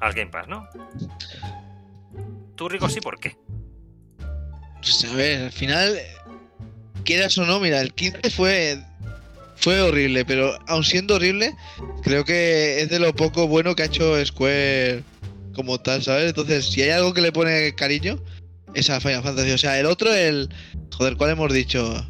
al 0.00 0.12
Game 0.12 0.30
Pass, 0.30 0.48
¿no? 0.48 0.68
Tú, 2.56 2.68
Rico, 2.68 2.88
sí, 2.88 3.00
¿por 3.00 3.20
qué? 3.20 3.36
Pues 4.80 5.04
a 5.04 5.14
ver, 5.14 5.44
al 5.44 5.52
final, 5.52 5.98
quieras 7.04 7.36
o 7.38 7.44
no, 7.46 7.60
mira, 7.60 7.80
el 7.80 7.94
15 7.94 8.30
fue, 8.30 8.82
fue 9.58 9.80
horrible, 9.80 10.24
pero 10.24 10.56
aun 10.66 10.84
siendo 10.84 11.16
horrible, 11.16 11.54
creo 12.02 12.24
que 12.24 12.80
es 12.80 12.88
de 12.88 12.98
lo 12.98 13.14
poco 13.14 13.48
bueno 13.48 13.74
que 13.74 13.82
ha 13.82 13.86
hecho 13.86 14.24
Square 14.24 15.02
como 15.54 15.80
tal, 15.80 16.02
¿sabes? 16.02 16.28
Entonces, 16.28 16.66
si 16.66 16.82
hay 16.82 16.90
algo 16.90 17.12
que 17.12 17.20
le 17.20 17.32
pone 17.32 17.74
cariño, 17.74 18.22
es 18.74 18.90
a 18.90 19.00
Final 19.00 19.22
Fantasy. 19.22 19.50
O 19.50 19.58
sea, 19.58 19.78
el 19.80 19.86
otro, 19.86 20.14
el. 20.14 20.48
Joder, 20.96 21.16
¿cuál 21.16 21.30
hemos 21.30 21.52
dicho? 21.52 22.06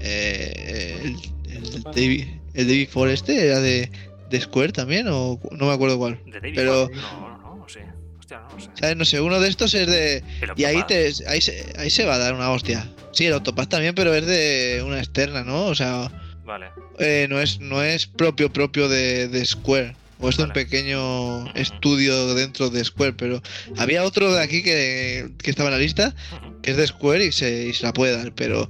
Eh, 0.00 1.00
el, 1.04 1.16
el 1.52 1.82
David, 1.84 2.26
el 2.54 2.66
David 2.66 2.88
Forest 2.88 3.28
era 3.28 3.60
de, 3.60 3.90
de 4.30 4.40
Square 4.40 4.72
también, 4.72 5.06
o 5.08 5.40
no 5.52 5.66
me 5.66 5.72
acuerdo 5.72 5.98
cuál. 5.98 6.20
¿De 6.26 6.32
David 6.32 6.52
Pero-? 6.56 6.90
No, 6.92 7.28
no, 7.28 7.38
no, 7.38 7.56
no 7.56 7.68
sé. 7.68 7.84
Hostia, 8.18 8.40
no, 8.40 8.54
no 8.54 8.60
sé. 8.60 8.70
¿Sabes? 8.74 8.96
No 8.96 9.04
sé, 9.04 9.20
uno 9.20 9.38
de 9.38 9.48
estos 9.48 9.74
es 9.74 9.86
de. 9.86 10.24
Y 10.56 10.64
ahí, 10.64 10.82
te, 10.88 11.12
ahí, 11.28 11.40
se, 11.40 11.72
ahí 11.78 11.90
se 11.90 12.04
va 12.04 12.16
a 12.16 12.18
dar 12.18 12.34
una 12.34 12.50
hostia. 12.50 12.88
Sí, 13.12 13.26
el 13.26 13.34
Octopath 13.34 13.68
también, 13.68 13.94
pero 13.94 14.14
es 14.14 14.26
de 14.26 14.82
una 14.84 14.98
externa, 14.98 15.44
¿no? 15.44 15.66
O 15.66 15.74
sea, 15.74 16.10
Vale. 16.48 16.70
eh, 16.98 17.26
no, 17.28 17.40
es, 17.40 17.60
no 17.60 17.82
es 17.82 18.06
propio 18.06 18.50
propio 18.52 18.88
de, 18.88 19.28
de 19.28 19.44
Square. 19.44 19.94
O 20.20 20.28
es 20.28 20.36
de 20.36 20.42
un 20.42 20.52
pequeño 20.52 21.46
estudio 21.54 22.34
dentro 22.34 22.70
de 22.70 22.84
Square, 22.84 23.12
pero 23.12 23.40
había 23.76 24.02
otro 24.02 24.32
de 24.32 24.42
aquí 24.42 24.64
que, 24.64 25.30
que 25.40 25.50
estaba 25.50 25.68
en 25.68 25.76
la 25.76 25.80
lista, 25.80 26.12
que 26.60 26.72
es 26.72 26.76
de 26.76 26.88
Square 26.88 27.26
y 27.26 27.30
se, 27.30 27.68
y 27.68 27.72
se 27.72 27.84
la 27.84 27.92
puede 27.92 28.16
dar, 28.16 28.32
pero 28.34 28.68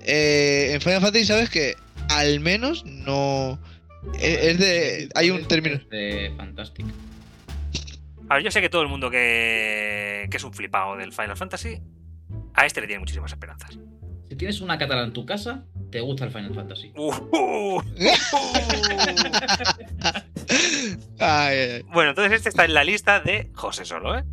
eh, 0.00 0.72
en 0.74 0.80
Final 0.80 1.00
Fantasy 1.00 1.26
sabes 1.26 1.48
que 1.48 1.76
al 2.08 2.40
menos 2.40 2.84
no... 2.84 3.60
Es, 4.18 4.38
es 4.42 4.58
de... 4.58 5.08
Hay 5.14 5.30
un 5.30 5.46
término... 5.46 5.78
De 5.90 6.32
Fantastic. 6.36 6.86
A 8.28 8.34
ver, 8.34 8.42
yo 8.42 8.50
sé 8.50 8.60
que 8.60 8.68
todo 8.68 8.82
el 8.82 8.88
mundo 8.88 9.10
que, 9.10 10.26
que 10.28 10.36
es 10.38 10.42
un 10.42 10.52
flipado 10.52 10.96
del 10.96 11.12
Final 11.12 11.36
Fantasy, 11.36 11.80
a 12.54 12.66
este 12.66 12.80
le 12.80 12.88
tiene 12.88 12.98
muchísimas 12.98 13.30
esperanzas. 13.30 13.78
Si 14.28 14.34
tienes 14.34 14.60
una 14.60 14.76
catalana 14.76 15.06
en 15.06 15.12
tu 15.12 15.24
casa, 15.24 15.66
te 15.90 16.00
gusta 16.00 16.24
el 16.24 16.30
Final 16.32 16.54
Fantasy. 16.54 16.92
Uh, 16.96 17.12
uh, 17.12 17.76
uh. 17.78 17.82
Ay, 21.18 21.56
ay, 21.58 21.70
ay. 21.76 21.82
Bueno, 21.92 22.10
entonces 22.10 22.32
este 22.32 22.48
está 22.48 22.64
en 22.64 22.74
la 22.74 22.82
lista 22.82 23.20
de 23.20 23.50
José 23.54 23.84
solo, 23.84 24.18
¿eh? 24.18 24.24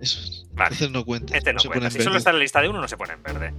Eso 0.00 0.18
es. 0.20 0.46
Vale. 0.52 0.68
Entonces 0.72 0.90
no 0.90 1.04
cuenta. 1.04 1.36
Este 1.36 1.52
no 1.52 1.60
cuenta. 1.62 1.90
Si 1.90 2.00
solo 2.02 2.16
está 2.16 2.30
en 2.30 2.36
la 2.36 2.42
lista 2.42 2.62
de 2.62 2.68
uno, 2.68 2.80
no 2.80 2.88
se 2.88 2.96
pone 2.96 3.12
en 3.14 3.22
verde. 3.22 3.52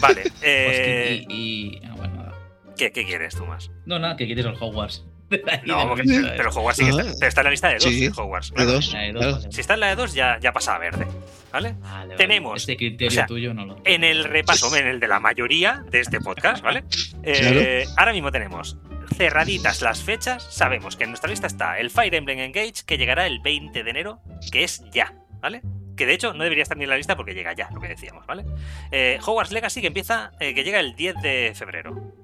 Vale. 0.00 0.22
Pues 0.30 0.32
eh, 0.42 1.24
que- 1.28 1.34
y, 1.34 1.76
y- 1.76 1.80
ah, 1.84 1.94
bueno, 1.96 2.14
nada. 2.16 2.32
¿qué, 2.76 2.90
qué 2.92 3.04
quieres 3.04 3.34
tú 3.34 3.44
más? 3.44 3.70
No, 3.86 3.98
nada, 3.98 4.16
que 4.16 4.24
quieres 4.26 4.46
el 4.46 4.54
Hogwarts. 4.58 5.04
No, 5.66 5.88
porque, 5.88 6.04
Sí. 6.06 6.22
pero 6.36 6.50
Hogwarts 6.50 6.78
sí 6.78 6.84
que 6.84 6.90
está, 6.90 7.02
Ah. 7.02 7.14
pero 7.18 7.28
está 7.28 7.40
en 7.40 7.44
la 7.44 7.50
lista 7.50 7.68
de 7.68 7.74
dos, 7.74 7.84
Sí. 7.84 8.04
el 8.06 8.12
Hogwarts. 8.16 8.50
De 8.50 8.54
claro. 8.56 8.72
dos. 8.72 8.92
La 8.92 9.00
de 9.00 9.12
dos, 9.12 9.20
claro. 9.22 9.36
vale. 9.38 9.52
Si 9.52 9.60
está 9.60 9.74
en 9.74 9.80
la 9.80 9.86
de 9.88 9.96
dos, 9.96 10.14
ya, 10.14 10.38
ya 10.40 10.52
pasa 10.52 10.74
a 10.74 10.78
verde. 10.78 11.06
¿Vale? 11.52 11.74
Vale, 11.74 11.74
vale. 11.80 12.16
Tenemos, 12.16 12.60
Este 12.62 12.76
criterio 12.76 13.08
o 13.08 13.10
sea, 13.10 13.26
tuyo 13.26 13.52
no 13.54 13.66
lo. 13.66 13.76
En 13.84 14.04
el 14.04 14.24
repaso, 14.24 14.74
en 14.74 14.86
el 14.86 15.00
de 15.00 15.08
la 15.08 15.20
mayoría 15.20 15.84
de 15.90 16.00
este 16.00 16.20
podcast, 16.20 16.62
¿vale? 16.62 16.84
Eh, 17.24 17.84
Ahora 17.96 18.12
mismo 18.12 18.32
tenemos 18.32 18.76
cerraditas 19.16 19.82
las 19.82 20.02
fechas. 20.02 20.42
Sabemos 20.50 20.96
que 20.96 21.04
en 21.04 21.10
nuestra 21.10 21.28
lista 21.30 21.46
está 21.46 21.78
el 21.78 21.90
Fire 21.90 22.14
Emblem 22.14 22.38
Engage, 22.38 22.84
que 22.86 22.96
llegará 22.98 23.26
el 23.26 23.40
20 23.40 23.82
de 23.84 23.90
enero, 23.90 24.20
que 24.50 24.64
es 24.64 24.82
ya, 24.92 25.12
¿vale? 25.40 25.60
Que 25.96 26.06
de 26.06 26.14
hecho 26.14 26.32
no 26.32 26.42
debería 26.42 26.62
estar 26.62 26.76
ni 26.78 26.84
en 26.84 26.90
la 26.90 26.96
lista 26.96 27.16
porque 27.16 27.34
llega 27.34 27.52
ya, 27.52 27.68
lo 27.72 27.80
que 27.80 27.88
decíamos, 27.88 28.26
¿vale? 28.26 28.44
Eh, 28.90 29.18
Hogwarts 29.24 29.52
Legacy, 29.52 29.82
que 29.82 29.88
empieza, 29.88 30.32
eh, 30.40 30.54
que 30.54 30.64
llega 30.64 30.80
el 30.80 30.96
10 30.96 31.16
de 31.22 31.52
febrero. 31.54 32.14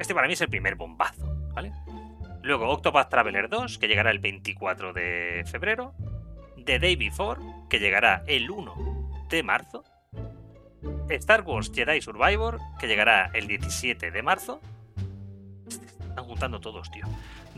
Este 0.00 0.14
para 0.14 0.28
mí 0.28 0.34
es 0.34 0.40
el 0.40 0.48
primer 0.48 0.76
bombazo, 0.76 1.24
¿vale? 1.52 1.72
Luego 2.48 2.70
Octopath 2.70 3.10
Traveler 3.10 3.50
2, 3.50 3.76
que 3.76 3.88
llegará 3.88 4.10
el 4.10 4.20
24 4.20 4.94
de 4.94 5.44
febrero. 5.46 5.92
The 6.64 6.78
Day 6.78 6.96
Before, 6.96 7.38
que 7.68 7.78
llegará 7.78 8.24
el 8.26 8.50
1 8.50 9.26
de 9.28 9.42
marzo. 9.42 9.84
Star 11.10 11.42
Wars 11.42 11.70
Jedi 11.74 12.00
Survivor, 12.00 12.58
que 12.80 12.86
llegará 12.86 13.30
el 13.34 13.46
17 13.48 14.10
de 14.10 14.22
marzo. 14.22 14.62
Están 16.08 16.24
juntando 16.24 16.58
todos, 16.58 16.90
tío. 16.90 17.04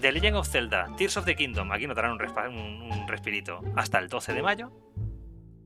The 0.00 0.10
Legend 0.10 0.36
of 0.38 0.48
Zelda, 0.48 0.88
Tears 0.98 1.16
of 1.18 1.24
the 1.24 1.36
Kingdom, 1.36 1.70
aquí 1.70 1.86
notarán 1.86 2.10
un, 2.18 2.56
un- 2.56 2.92
un 2.92 3.06
respirito, 3.06 3.60
hasta 3.76 4.00
el 4.00 4.08
12 4.08 4.32
de 4.32 4.42
mayo. 4.42 4.72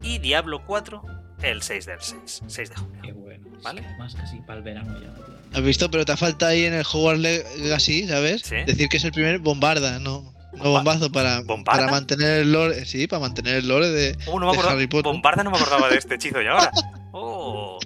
Y 0.02 0.18
Diablo 0.18 0.66
4, 0.66 1.02
el 1.40 1.62
6 1.62 1.86
del 1.86 2.00
6, 2.02 2.42
6 2.46 2.68
de 2.68 2.76
junio. 2.76 3.00
Qué 3.02 3.12
bueno. 3.12 3.48
Vale. 3.62 3.82
Más 3.98 4.14
casi 4.16 4.38
para 4.42 4.58
el 4.58 4.64
verano 4.64 5.00
ya. 5.00 5.14
¿Has 5.54 5.62
visto? 5.62 5.90
Pero 5.90 6.04
te 6.04 6.16
falta 6.16 6.48
ahí 6.48 6.64
en 6.64 6.74
el 6.74 6.84
Hogwarts 6.90 7.20
Legacy, 7.20 8.08
¿sabes? 8.08 8.42
Sí. 8.42 8.56
Decir 8.66 8.88
que 8.88 8.96
es 8.98 9.04
el 9.04 9.12
primer 9.12 9.38
bombarda, 9.38 9.98
no. 9.98 10.32
No 10.52 10.62
Bomba- 10.64 10.72
bombazo 10.78 11.10
para, 11.10 11.40
¿Bombarda? 11.42 11.80
para 11.80 11.90
mantener 11.92 12.40
el 12.42 12.52
lore. 12.52 12.84
Sí, 12.86 13.08
para 13.08 13.18
mantener 13.20 13.56
el 13.56 13.66
lore 13.68 13.88
de. 13.90 14.16
Oh, 14.26 14.38
no 14.38 14.46
me 14.46 14.52
de 14.52 14.58
acordaba- 14.58 14.74
Harry 14.76 14.86
Potter. 14.86 15.10
Bombarda 15.12 15.42
no 15.42 15.50
me 15.50 15.56
acordaba 15.56 15.88
de 15.88 15.96
este 15.98 16.14
hechizo 16.14 16.40
y 16.42 16.46
ahora. 16.46 16.70
Oh, 17.16 17.78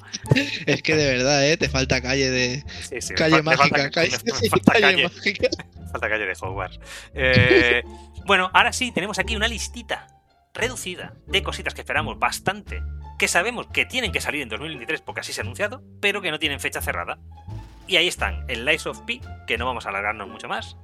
Es 0.64 0.82
que 0.82 0.96
de 0.96 1.06
verdad, 1.06 1.46
¿eh? 1.46 1.58
Te 1.58 1.68
falta 1.68 2.00
calle 2.00 2.30
de. 2.30 2.64
sí, 2.88 3.02
sí, 3.02 3.12
mágica, 3.42 3.90
calle. 3.90 4.10
mágica. 5.04 5.48
Falta 5.92 6.08
calle 6.08 6.24
de 6.24 6.32
Hogwarts. 6.40 6.80
Eh, 7.14 7.82
bueno, 8.24 8.50
ahora 8.54 8.72
sí, 8.72 8.90
tenemos 8.90 9.18
aquí 9.18 9.36
una 9.36 9.46
listita 9.46 10.06
reducida 10.54 11.12
de 11.26 11.42
cositas 11.42 11.74
que 11.74 11.82
esperamos 11.82 12.18
bastante, 12.18 12.80
que 13.18 13.28
sabemos 13.28 13.66
que 13.66 13.84
tienen 13.84 14.12
que 14.12 14.20
salir 14.20 14.42
en 14.42 14.48
2023 14.48 15.00
porque 15.02 15.20
así 15.20 15.32
se 15.32 15.40
ha 15.40 15.42
anunciado, 15.42 15.82
pero 16.00 16.22
que 16.22 16.30
no 16.30 16.38
tienen 16.38 16.60
fecha 16.60 16.80
cerrada. 16.80 17.18
Y 17.86 17.96
ahí 17.96 18.06
están, 18.06 18.44
el 18.48 18.64
Lies 18.64 18.86
of 18.86 19.00
P, 19.00 19.20
que 19.46 19.58
no 19.58 19.66
vamos 19.66 19.86
a 19.86 19.88
alargarnos 19.88 20.28
mucho 20.28 20.46
más, 20.46 20.76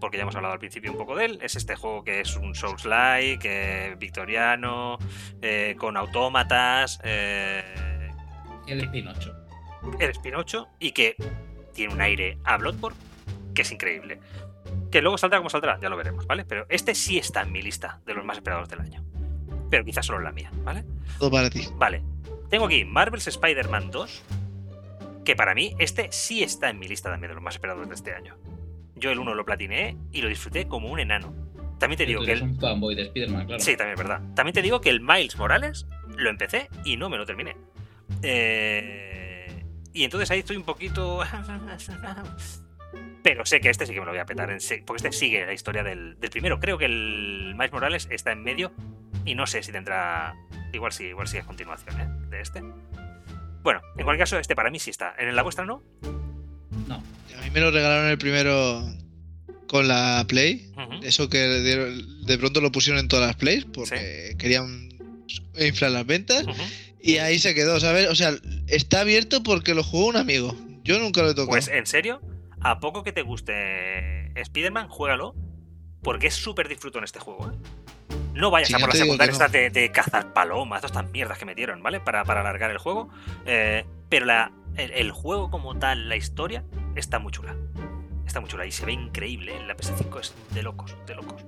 porque 0.00 0.18
ya 0.18 0.22
hemos 0.22 0.34
hablado 0.34 0.54
al 0.54 0.58
principio 0.58 0.92
un 0.92 0.98
poco 0.98 1.16
de 1.16 1.24
él. 1.24 1.38
Es 1.40 1.56
este 1.56 1.76
juego 1.76 2.04
que 2.04 2.20
es 2.20 2.36
un 2.36 2.54
Souls-like, 2.54 3.40
eh, 3.44 3.94
victoriano, 3.96 4.98
eh, 5.40 5.76
con 5.78 5.96
autómatas, 5.96 7.00
eh, 7.04 8.10
El 8.66 8.90
Pinocho. 8.90 9.34
eres 9.98 10.18
Pinocho 10.18 10.68
y 10.78 10.92
que 10.92 11.16
tiene 11.72 11.94
un 11.94 12.00
aire 12.00 12.38
a 12.44 12.56
Bloodborne 12.56 12.98
que 13.54 13.62
es 13.62 13.72
increíble. 13.72 14.20
Que 14.90 15.00
luego 15.00 15.16
saldrá 15.18 15.38
como 15.38 15.50
saldrá, 15.50 15.78
ya 15.80 15.88
lo 15.88 15.96
veremos, 15.96 16.26
¿vale? 16.26 16.44
Pero 16.44 16.66
este 16.68 16.94
sí 16.94 17.18
está 17.18 17.42
en 17.42 17.52
mi 17.52 17.62
lista 17.62 18.00
de 18.04 18.14
los 18.14 18.24
más 18.24 18.36
esperados 18.36 18.68
del 18.68 18.80
año. 18.80 19.04
Pero 19.72 19.86
quizás 19.86 20.04
solo 20.04 20.18
en 20.18 20.24
la 20.24 20.32
mía, 20.32 20.50
¿vale? 20.64 20.84
Todo 21.18 21.30
para 21.30 21.48
ti. 21.48 21.66
Vale. 21.76 22.02
Tengo 22.50 22.66
aquí 22.66 22.84
Marvel's 22.84 23.26
Spider-Man 23.26 23.90
2, 23.90 24.22
que 25.24 25.34
para 25.34 25.54
mí 25.54 25.74
este 25.78 26.12
sí 26.12 26.42
está 26.42 26.68
en 26.68 26.78
mi 26.78 26.86
lista 26.86 27.10
también 27.10 27.30
de 27.30 27.36
los 27.36 27.42
más 27.42 27.54
esperados 27.54 27.88
de 27.88 27.94
este 27.94 28.12
año. 28.12 28.36
Yo 28.96 29.10
el 29.10 29.18
1 29.18 29.34
lo 29.34 29.46
platineé 29.46 29.96
y 30.12 30.20
lo 30.20 30.28
disfruté 30.28 30.68
como 30.68 30.90
un 30.90 31.00
enano. 31.00 31.34
También 31.78 31.96
te 31.96 32.04
digo 32.04 32.20
Tú 32.20 32.26
que 32.26 32.32
el... 32.32 32.42
un 32.42 32.60
fanboy 32.60 32.94
de 32.94 33.04
Spider-Man, 33.04 33.46
claro. 33.46 33.62
Sí, 33.62 33.74
también 33.74 33.94
es 33.94 34.06
verdad. 34.06 34.20
También 34.34 34.52
te 34.52 34.60
digo 34.60 34.82
que 34.82 34.90
el 34.90 35.00
Miles 35.00 35.38
Morales 35.38 35.86
lo 36.18 36.28
empecé 36.28 36.68
y 36.84 36.98
no 36.98 37.08
me 37.08 37.16
lo 37.16 37.24
terminé. 37.24 37.56
Eh, 38.22 39.64
y 39.94 40.04
entonces 40.04 40.30
ahí 40.30 40.40
estoy 40.40 40.58
un 40.58 40.64
poquito. 40.64 41.20
Pero 43.22 43.46
sé 43.46 43.62
que 43.62 43.70
este 43.70 43.86
sí 43.86 43.94
que 43.94 44.00
me 44.00 44.04
lo 44.04 44.12
voy 44.12 44.20
a 44.20 44.26
petar, 44.26 44.50
en 44.50 44.58
porque 44.84 45.06
este 45.06 45.12
sigue 45.12 45.46
la 45.46 45.54
historia 45.54 45.82
del, 45.82 46.20
del 46.20 46.28
primero. 46.28 46.60
Creo 46.60 46.76
que 46.76 46.84
el 46.84 47.54
Miles 47.56 47.72
Morales 47.72 48.06
está 48.10 48.32
en 48.32 48.42
medio 48.42 48.70
y 49.24 49.34
no 49.34 49.46
sé 49.46 49.62
si 49.62 49.72
tendrá. 49.72 50.34
Igual 50.72 50.92
sí, 50.92 51.04
igual 51.04 51.28
sí 51.28 51.38
es 51.38 51.44
continuación 51.44 52.00
¿eh? 52.00 52.08
de 52.30 52.40
este. 52.40 52.62
Bueno, 53.62 53.80
en 53.96 54.04
cualquier 54.04 54.18
caso, 54.18 54.38
este 54.38 54.56
para 54.56 54.70
mí 54.70 54.78
sí 54.78 54.90
está. 54.90 55.14
¿En 55.18 55.34
la 55.34 55.42
vuestra 55.42 55.64
no? 55.64 55.82
No. 56.88 56.96
A 56.96 57.42
mí 57.42 57.50
me 57.52 57.60
lo 57.60 57.70
regalaron 57.70 58.10
el 58.10 58.18
primero 58.18 58.82
con 59.68 59.88
la 59.88 60.24
Play. 60.28 60.72
Eso 61.02 61.28
que 61.28 61.38
de, 61.38 62.02
de 62.24 62.38
pronto 62.38 62.60
lo 62.60 62.72
pusieron 62.72 63.00
en 63.00 63.08
todas 63.08 63.26
las 63.26 63.36
Plays 63.36 63.64
porque 63.64 64.34
querían 64.38 64.90
inflar 65.58 65.92
las 65.92 66.06
ventas. 66.06 66.44
Y 67.00 67.18
ahí 67.18 67.38
se 67.38 67.54
quedó, 67.54 67.80
¿sabes? 67.80 68.08
O 68.08 68.14
sea, 68.14 68.32
está 68.68 69.00
abierto 69.00 69.42
porque 69.42 69.74
lo 69.74 69.82
jugó 69.82 70.06
un 70.06 70.16
amigo. 70.16 70.56
Yo 70.84 70.98
nunca 70.98 71.22
lo 71.22 71.28
he 71.28 71.32
tocado. 71.32 71.48
Pues 71.48 71.68
en 71.68 71.86
serio, 71.86 72.20
a 72.60 72.80
poco 72.80 73.02
que 73.02 73.12
te 73.12 73.22
guste 73.22 74.38
Spider-Man, 74.40 74.88
juégalo, 74.88 75.34
porque 76.02 76.28
es 76.28 76.34
súper 76.34 76.68
disfrutón 76.68 77.04
este 77.04 77.18
juego. 77.18 77.50
¿eh? 77.50 77.81
No 78.34 78.50
vayas 78.50 78.68
Sí, 78.68 78.74
a 78.74 78.78
por 78.78 78.88
las 78.88 78.94
digo 78.94 79.04
que 79.04 79.06
secundarias 79.10 79.38
no. 79.38 79.44
estas 79.44 79.52
de, 79.52 79.70
de 79.70 79.90
cazar 79.92 80.32
palomas, 80.32 80.80
todas 80.80 80.96
estas 80.96 81.10
mierdas 81.12 81.38
que 81.38 81.44
metieron, 81.44 81.82
¿vale? 81.82 82.00
Para, 82.00 82.24
para 82.24 82.40
alargar 82.40 82.70
el 82.70 82.78
juego. 82.78 83.08
Eh, 83.46 83.84
pero 84.08 84.24
la, 84.26 84.52
el, 84.76 84.90
el 84.92 85.10
juego 85.12 85.50
como 85.50 85.78
tal, 85.78 86.08
la 86.08 86.16
historia, 86.16 86.64
está 86.94 87.18
muy 87.18 87.30
chula. 87.32 87.54
Está 88.26 88.40
muy 88.40 88.48
chula 88.48 88.64
y 88.66 88.72
se 88.72 88.86
ve 88.86 88.92
increíble. 88.92 89.56
¿eh? 89.56 89.66
La 89.66 89.76
PS5 89.76 90.20
es 90.20 90.34
de 90.54 90.62
locos, 90.62 90.96
de 91.06 91.14
locos. 91.14 91.44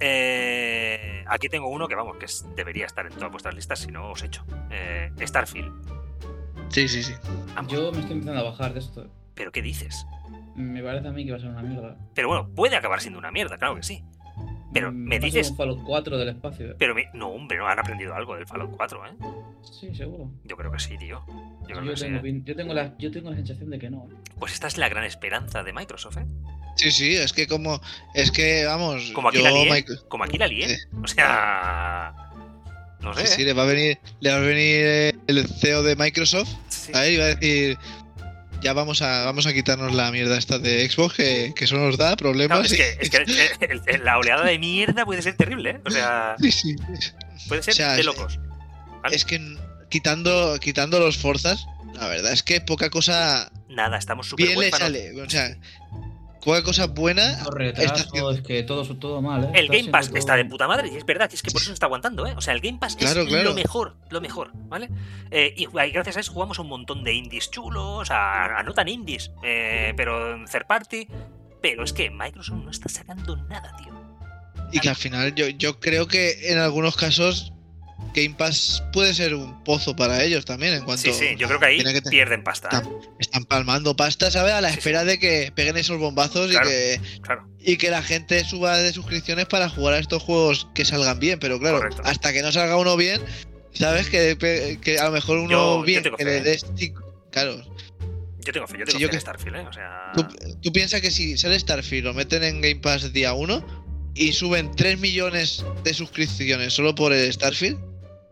Eh, 0.00 1.24
aquí 1.26 1.48
tengo 1.48 1.68
uno 1.68 1.86
que, 1.88 1.94
vamos, 1.94 2.16
que 2.16 2.24
es- 2.26 2.46
debería 2.56 2.86
estar 2.86 3.04
en 3.06 3.12
todas 3.12 3.30
vuestras 3.30 3.54
listas 3.54 3.78
si 3.80 3.88
no 3.90 4.10
os 4.10 4.22
echo. 4.22 4.44
Eh, 4.70 5.10
Starfield. 5.20 5.72
Sí, 6.70 6.88
sí, 6.88 7.02
sí. 7.02 7.14
Vamos, 7.54 7.72
Yo 7.72 7.92
me 7.92 7.98
estoy 8.00 8.12
empezando 8.14 8.40
a 8.40 8.44
bajar 8.50 8.72
de 8.72 8.80
esto. 8.80 9.06
¿Pero 9.34 9.52
qué 9.52 9.60
dices? 9.62 10.06
Me 10.54 10.82
parece 10.82 11.08
a 11.08 11.12
mí 11.12 11.24
que 11.24 11.32
va 11.32 11.36
a 11.36 11.40
ser 11.40 11.50
una 11.50 11.62
mierda. 11.62 11.96
Pero 12.14 12.28
bueno, 12.28 12.48
puede 12.54 12.76
acabar 12.76 13.00
siendo 13.00 13.18
una 13.18 13.30
mierda, 13.30 13.58
claro 13.58 13.76
que 13.76 13.82
sí. 13.82 14.02
Pero 14.72 14.92
Mm, 14.92 14.96
me 14.96 15.18
va 15.18 15.26
a 15.26 15.30
ser 15.30 15.38
dices 15.40 15.50
un 15.50 15.56
Fallout 15.56 15.82
4 15.84 16.18
del 16.18 16.28
espacio. 16.28 16.70
¿eh? 16.70 16.74
Pero 16.78 16.94
me- 16.94 17.08
no, 17.14 17.28
hombre, 17.28 17.56
no 17.58 17.66
han 17.66 17.78
aprendido 17.78 18.14
algo 18.14 18.36
del 18.36 18.46
Fallout 18.46 18.70
4, 18.76 19.06
¿eh? 19.06 19.10
Sí, 19.80 19.94
seguro. 19.94 20.30
Yo 20.44 20.56
creo 20.56 20.70
que 20.70 20.78
sí, 20.78 20.98
tío. 20.98 21.24
Yo 21.62 21.66
creo 21.76 21.84
Yo, 21.84 21.90
que 21.92 21.96
sí. 21.96 22.04
tengo, 22.04 22.18
¿eh? 22.18 22.22
pin- 22.22 22.44
yo, 22.44 22.54
tengo 22.56 22.74
la, 22.74 22.96
yo 22.98 23.10
tengo 23.10 23.30
la 23.30 23.36
sensación 23.36 23.70
de 23.70 23.78
que 23.78 23.88
no. 23.90 24.06
¿eh? 24.10 24.14
Pues 24.38 24.52
esta 24.52 24.66
es 24.66 24.76
la 24.76 24.88
gran 24.88 25.04
esperanza 25.04 25.62
de 25.62 25.72
Microsoft, 25.72 26.18
¿eh? 26.18 26.26
Sí, 26.76 26.90
sí, 26.92 27.16
es 27.16 27.32
que 27.32 27.46
como. 27.48 27.80
Es 28.14 28.30
que, 28.30 28.64
vamos. 28.66 29.10
Como 29.12 29.28
aquí 29.30 29.38
yo, 29.38 29.44
la 29.44 29.50
lié. 29.50 29.84
Como 30.08 30.24
aquí 30.24 30.38
la 30.38 30.46
lié. 30.46 30.68
Sí. 30.68 30.82
O 31.02 31.06
sea. 31.08 32.14
No 33.00 33.14
sé. 33.14 33.26
Sí, 33.26 33.32
sí, 33.36 33.42
¿eh? 33.42 33.44
le 33.46 33.52
va 33.54 33.62
a 33.62 33.66
venir, 33.66 33.98
le 34.20 34.30
va 34.30 34.36
a 34.36 34.40
venir 34.40 34.80
eh, 34.84 35.12
el 35.28 35.46
CEO 35.48 35.82
de 35.82 35.96
Microsoft 35.96 36.48
Sí. 36.68 36.92
a 36.94 37.06
él 37.06 37.14
y 37.14 37.16
va 37.18 37.24
a 37.24 37.34
decir. 37.34 37.78
Ya 38.60 38.72
vamos 38.72 39.02
a, 39.02 39.24
vamos 39.24 39.46
a 39.46 39.52
quitarnos 39.52 39.94
la 39.94 40.10
mierda 40.10 40.36
esta 40.36 40.58
de 40.58 40.88
Xbox 40.90 41.14
que, 41.14 41.52
que 41.54 41.64
eso 41.64 41.76
nos 41.76 41.96
da 41.96 42.16
problemas. 42.16 42.72
es 42.72 42.76
que, 42.76 42.98
es 43.00 43.10
que 43.10 43.16
el- 43.66 43.82
el- 43.86 44.04
la 44.04 44.18
oleada 44.18 44.44
de 44.44 44.58
mierda 44.58 45.04
puede 45.04 45.22
ser 45.22 45.36
terrible, 45.36 45.70
¿eh? 45.70 45.80
O 45.84 45.90
sea, 45.90 46.34
Sí, 46.40 46.50
sí. 46.50 46.76
puede 47.48 47.62
ser 47.62 47.72
O 47.72 47.76
sea, 47.76 47.92
de 47.94 48.02
locos. 48.02 48.38
¿vale? 49.02 49.14
Es 49.14 49.24
que 49.24 49.40
quitando, 49.88 50.58
quitando 50.60 50.98
los 50.98 51.16
forzas, 51.18 51.64
la 51.94 52.08
verdad 52.08 52.32
es 52.32 52.42
que 52.42 52.60
poca 52.60 52.90
cosa 52.90 53.50
Nada, 53.68 53.96
estamos 53.98 54.26
súper 54.28 54.46
bien 54.46 54.58
le 54.60 54.70
sale. 54.70 55.22
O 55.22 55.30
sea, 55.30 55.56
poca 56.44 56.62
cosa 56.62 56.86
buena. 56.86 57.22
Los 57.30 57.38
está 57.40 57.50
retrasos, 57.50 58.06
haciendo- 58.06 58.30
es 58.30 58.40
que 58.42 58.62
todo, 58.62 58.84
todo 58.96 59.20
mal, 59.22 59.44
¿eh? 59.44 59.50
El 59.54 59.64
Está 59.66 59.76
Game 59.76 59.90
Pass 59.90 60.08
todo- 60.08 60.18
está 60.18 60.36
de 60.36 60.44
puta 60.44 60.66
madre 60.68 60.88
y 60.92 60.96
es 60.96 61.04
verdad, 61.04 61.30
es 61.32 61.42
que 61.42 61.50
por 61.50 61.60
eso 61.60 61.68
se 61.68 61.74
está 61.74 61.86
aguantando, 61.86 62.26
¿eh? 62.26 62.34
O 62.36 62.40
sea, 62.40 62.54
el 62.54 62.60
Game 62.60 62.78
Pass 62.78 62.96
Claro, 62.96 63.22
es 63.22 63.28
claro. 63.28 63.44
lo 63.50 63.54
mejor, 63.54 63.96
lo 64.10 64.20
mejor, 64.20 64.50
¿vale? 64.68 64.88
Eh, 65.30 65.54
y 65.56 65.66
gracias 65.66 66.16
a 66.16 66.20
eso 66.20 66.32
jugamos 66.32 66.58
a 66.58 66.62
un 66.62 66.68
montón 66.68 67.02
de 67.04 67.14
indies 67.14 67.50
chulos, 67.50 68.10
a, 68.10 68.58
a 68.58 68.62
no 68.62 68.72
tan 68.74 68.88
indies, 68.88 69.30
eh, 69.42 69.92
pero 69.96 70.34
en 70.34 70.46
third 70.46 70.66
party. 70.66 71.06
Pero 71.60 71.82
es 71.82 71.92
que 71.92 72.08
Microsoft 72.08 72.62
no 72.64 72.70
está 72.70 72.88
sacando 72.88 73.36
nada, 73.48 73.76
tío. 73.76 73.92
Y 74.70 74.78
que 74.78 74.88
al 74.90 74.96
final 74.96 75.34
yo, 75.34 75.48
yo 75.48 75.80
creo 75.80 76.06
que 76.06 76.52
en 76.52 76.58
algunos 76.58 76.96
casos 76.96 77.52
Game 78.14 78.34
Pass 78.36 78.82
puede 78.92 79.12
ser 79.14 79.34
un 79.34 79.62
pozo 79.64 79.94
para 79.94 80.22
ellos 80.24 80.44
también 80.44 80.74
en 80.74 80.84
cuanto 80.84 81.02
Sí, 81.02 81.12
sí, 81.12 81.36
yo 81.36 81.46
creo 81.46 81.60
que 81.60 81.66
ahí 81.66 81.82
que 81.84 82.02
pierden 82.02 82.42
pasta. 82.42 82.68
Están, 82.68 82.88
están 83.18 83.44
palmando 83.44 83.94
pasta, 83.96 84.30
¿sabes? 84.30 84.52
A 84.54 84.60
la 84.60 84.68
Sí, 84.68 84.74
sí. 84.74 84.78
espera 84.78 85.04
de 85.04 85.18
que 85.18 85.52
peguen 85.54 85.76
esos 85.76 85.98
bombazos 85.98 86.50
Claro. 86.50 86.66
y 86.68 86.72
que 86.72 87.00
Claro. 87.22 87.48
y 87.60 87.76
que 87.76 87.90
la 87.90 88.02
gente 88.02 88.42
suba 88.44 88.76
de 88.78 88.92
suscripciones 88.92 89.46
para 89.46 89.68
jugar 89.68 89.94
a 89.94 89.98
estos 89.98 90.22
juegos 90.22 90.68
que 90.74 90.84
salgan 90.84 91.18
bien, 91.20 91.38
pero 91.38 91.58
claro, 91.58 91.78
Correcto. 91.78 92.02
hasta 92.04 92.32
que 92.32 92.42
no 92.42 92.50
salga 92.52 92.76
uno 92.76 92.96
bien, 92.96 93.20
sabes 93.74 94.08
que, 94.08 94.78
que 94.80 94.98
a 94.98 95.04
lo 95.06 95.12
mejor 95.12 95.38
uno 95.38 95.50
Yo- 95.50 95.76
yo 95.78 95.82
bien 95.84 96.02
tengo 96.02 96.16
que 96.16 96.24
fe, 96.24 96.30
le 96.30 96.36
¿eh? 96.38 96.42
des 96.42 96.66
claro, 97.30 97.62
Yo 98.40 98.52
tengo 98.52 98.66
fe, 98.66 98.78
yo 98.78 98.86
Sí, 98.86 98.92
tengo 98.92 98.98
yo 98.98 98.98
fe 98.98 99.04
en 99.04 99.10
que- 99.10 99.20
Starfield, 99.20 99.56
¿eh? 99.56 99.66
O 99.68 99.72
sea. 99.72 100.12
tú, 100.14 100.26
tú 100.62 100.72
piensas 100.72 101.00
que 101.02 101.10
si 101.10 101.36
sale 101.36 101.58
Starfield 101.58 102.04
lo 102.06 102.14
meten 102.14 102.42
en 102.44 102.60
Game 102.62 102.76
Pass 102.80 103.12
día 103.12 103.34
1 103.34 103.62
y 104.14 104.32
suben 104.32 104.70
3 104.74 104.98
millones 104.98 105.64
de 105.84 105.92
suscripciones 105.92 106.72
solo 106.72 106.94
por 106.94 107.12
el 107.12 107.30
Starfield, 107.30 107.78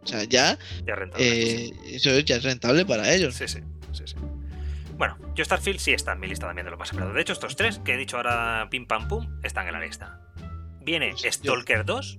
o 0.06 0.08
sea, 0.08 0.24
ya 0.24 0.58
Ya 0.86 0.94
rentable. 0.94 1.26
eh, 1.66 1.72
eso 1.90 2.10
es- 2.10 2.24
ya 2.24 2.36
es 2.36 2.42
rentable 2.44 2.84
para 2.86 3.12
ellos. 3.12 3.34
Sí, 3.34 3.46
sí, 3.48 3.60
sí, 3.92 4.02
sí. 4.06 4.14
Bueno, 4.96 5.18
yo 5.34 5.44
Starfield 5.44 5.78
sí 5.78 5.92
está 5.92 6.12
en 6.12 6.20
mi 6.20 6.26
lista 6.26 6.46
también 6.46 6.64
de 6.64 6.70
los 6.70 6.78
más 6.78 6.88
esperados. 6.88 7.14
De 7.14 7.20
hecho, 7.20 7.34
estos 7.34 7.54
tres 7.56 7.80
que 7.84 7.94
he 7.94 7.96
dicho 7.98 8.16
ahora 8.16 8.68
pim 8.70 8.86
pam 8.86 9.08
pum 9.08 9.28
están 9.42 9.66
en 9.66 9.74
la 9.74 9.80
lista. 9.80 10.20
Viene 10.82 11.12
yo- 11.16 11.30
Stalker 11.30 11.84
2. 11.84 12.18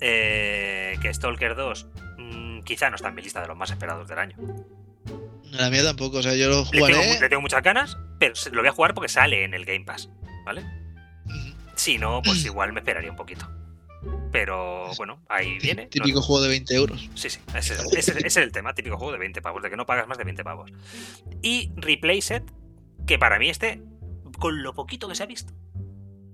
eh, 0.00 0.96
que 1.02 1.12
Stalker 1.12 1.54
2 1.56 1.86
mm, 2.18 2.60
quizá 2.62 2.88
no 2.90 2.96
está 2.96 3.08
en 3.08 3.14
mi 3.16 3.22
lista 3.22 3.40
de 3.40 3.48
los 3.48 3.56
más 3.56 3.70
esperados 3.70 4.08
del 4.08 4.18
año. 4.18 4.36
La 5.50 5.70
mía 5.70 5.82
tampoco, 5.82 6.18
o 6.18 6.22
sea, 6.22 6.34
yo 6.36 6.48
lo 6.48 6.64
Le 6.64 6.70
tengo, 6.70 6.86
jugaré. 6.86 7.20
le 7.20 7.28
tengo 7.28 7.42
muchas 7.42 7.62
ganas, 7.62 7.96
pero 8.20 8.34
lo 8.52 8.60
voy 8.60 8.68
a 8.68 8.72
jugar 8.72 8.94
porque 8.94 9.08
sale 9.08 9.44
en 9.44 9.54
el 9.54 9.64
Game 9.64 9.84
Pass, 9.84 10.08
¿vale? 10.44 10.64
Si 11.74 11.98
no, 11.98 12.20
pues 12.22 12.44
igual 12.44 12.72
me 12.72 12.80
esperaría 12.80 13.10
un 13.10 13.16
poquito. 13.16 13.50
Pero 14.30 14.90
bueno, 14.96 15.22
ahí 15.28 15.58
viene. 15.58 15.84
No- 15.84 15.88
Típico 15.88 16.20
juego 16.22 16.42
de 16.42 16.48
20 16.50 16.74
euros. 16.74 17.08
Sí, 17.14 17.30
sí, 17.30 17.40
ese, 17.54 17.74
ese- 17.74 17.96
ese 17.96 18.26
es 18.26 18.36
el 18.36 18.52
tema, 18.52 18.74
típico 18.74 18.96
juego 18.98 19.12
de 19.12 19.18
20 19.18 19.40
pavos, 19.40 19.62
de 19.62 19.70
que 19.70 19.76
no 19.76 19.86
pagas 19.86 20.06
más 20.06 20.18
de 20.18 20.24
20 20.24 20.44
pavos. 20.44 20.70
Y 21.42 21.72
Replace 21.76 22.36
It, 22.36 22.42
que 23.06 23.18
para 23.18 23.38
mí 23.38 23.48
este, 23.48 23.82
con 24.38 24.62
lo 24.62 24.74
poquito 24.74 25.08
que 25.08 25.14
se 25.14 25.22
ha 25.22 25.26
visto, 25.26 25.52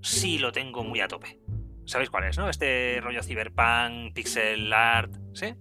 sí 0.01 0.37
lo 0.39 0.51
tengo 0.51 0.83
muy 0.83 0.99
a 0.99 1.07
tope. 1.07 1.39
¿Sabéis 1.85 2.09
cuál 2.09 2.25
es, 2.25 2.37
no? 2.37 2.49
Este 2.49 2.99
rollo 3.01 3.21
cyberpunk, 3.23 4.13
pixel 4.13 4.73
art, 4.73 5.13
¿sí? 5.33 5.53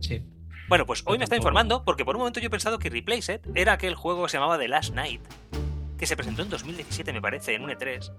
Sí. 0.00 0.22
Bueno, 0.68 0.84
pues 0.86 1.02
hoy 1.06 1.16
me 1.18 1.24
está 1.24 1.36
informando 1.36 1.84
porque 1.84 2.04
por 2.04 2.16
un 2.16 2.20
momento 2.20 2.40
yo 2.40 2.48
he 2.48 2.50
pensado 2.50 2.78
que 2.78 2.90
Replace 2.90 3.34
It 3.34 3.46
era 3.54 3.74
aquel 3.74 3.94
juego 3.94 4.24
que 4.24 4.30
se 4.30 4.36
llamaba 4.38 4.58
The 4.58 4.66
Last 4.68 4.94
Night, 4.94 5.20
que 5.98 6.06
se 6.06 6.16
presentó 6.16 6.42
en 6.42 6.48
2017, 6.50 7.12
me 7.12 7.20
parece, 7.22 7.54
en 7.54 7.62
un 7.62 7.70
E3, 7.70 8.10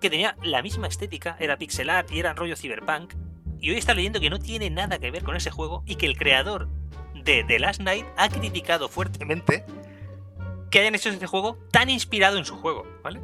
que 0.00 0.10
tenía 0.10 0.36
la 0.42 0.62
misma 0.62 0.86
estética, 0.86 1.36
era 1.40 1.56
pixel 1.56 1.90
art 1.90 2.10
y 2.10 2.20
era 2.20 2.34
rollo 2.34 2.56
cyberpunk. 2.56 3.14
Y 3.60 3.70
hoy 3.70 3.76
está 3.76 3.94
leyendo 3.94 4.20
que 4.20 4.30
no 4.30 4.38
tiene 4.38 4.70
nada 4.70 4.98
que 4.98 5.10
ver 5.10 5.24
con 5.24 5.36
ese 5.36 5.50
juego 5.50 5.82
y 5.86 5.96
que 5.96 6.06
el 6.06 6.16
creador 6.16 6.68
de 7.14 7.44
The 7.44 7.58
Last 7.58 7.80
Night 7.80 8.06
ha 8.16 8.28
criticado 8.28 8.88
fuertemente 8.88 9.64
que 10.70 10.80
hayan 10.80 10.94
hecho 10.94 11.08
este 11.08 11.26
juego 11.26 11.58
tan 11.72 11.90
inspirado 11.90 12.38
en 12.38 12.44
su 12.44 12.56
juego, 12.56 12.86
¿vale? 13.02 13.20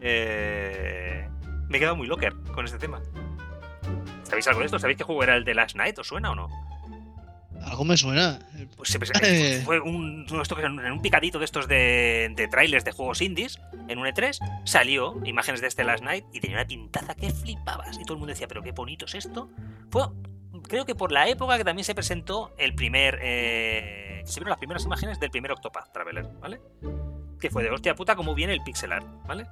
Eh, 0.00 1.28
me 1.68 1.76
he 1.76 1.80
quedado 1.80 1.96
muy 1.96 2.06
locker 2.06 2.34
con 2.54 2.64
este 2.64 2.78
tema. 2.78 3.00
¿Sabéis 4.22 4.48
algo 4.48 4.60
de 4.60 4.66
esto? 4.66 4.78
¿Sabéis 4.78 4.98
qué 4.98 5.04
juego 5.04 5.22
era 5.22 5.36
el 5.36 5.44
The 5.44 5.54
Last 5.54 5.76
Night? 5.76 5.98
¿Os 5.98 6.08
suena 6.08 6.32
o 6.32 6.34
no? 6.34 6.65
Algo 7.66 7.84
me 7.84 7.96
suena. 7.96 8.38
Pues 8.76 8.90
se 8.90 8.98
Eh. 9.22 9.62
fue 9.64 9.80
un, 9.80 10.26
en 10.28 10.92
un 10.92 11.02
picadito 11.02 11.38
de 11.38 11.44
estos 11.44 11.66
de, 11.66 12.32
de 12.36 12.48
trailers 12.48 12.84
de 12.84 12.92
juegos 12.92 13.20
indies 13.20 13.58
en 13.88 13.98
un 13.98 14.06
E3 14.06 14.38
salió 14.64 15.20
imágenes 15.24 15.60
de 15.60 15.66
este 15.66 15.84
Last 15.84 16.04
Night 16.04 16.24
y 16.32 16.40
tenía 16.40 16.56
una 16.58 16.66
pintaza 16.66 17.14
que 17.14 17.30
flipabas 17.30 17.98
y 17.98 18.02
todo 18.04 18.14
el 18.14 18.18
mundo 18.18 18.32
decía 18.32 18.46
pero 18.46 18.62
qué 18.62 18.72
bonito 18.72 19.06
es 19.06 19.14
esto 19.14 19.50
fue 19.90 20.04
creo 20.68 20.84
que 20.84 20.94
por 20.94 21.12
la 21.12 21.28
época 21.28 21.56
que 21.56 21.64
también 21.64 21.84
se 21.84 21.94
presentó 21.94 22.52
el 22.58 22.74
primer 22.74 23.18
eh, 23.22 24.22
se 24.24 24.40
vieron 24.40 24.50
las 24.50 24.58
primeras 24.58 24.84
imágenes 24.84 25.18
del 25.18 25.30
primer 25.30 25.52
Octopath 25.52 25.92
Traveler 25.92 26.26
vale 26.40 26.60
que 27.40 27.50
fue 27.50 27.62
de 27.62 27.70
hostia 27.70 27.94
puta 27.94 28.16
como 28.16 28.34
viene 28.34 28.52
el 28.52 28.62
pixel 28.62 28.92
art 28.92 29.06
vale 29.26 29.46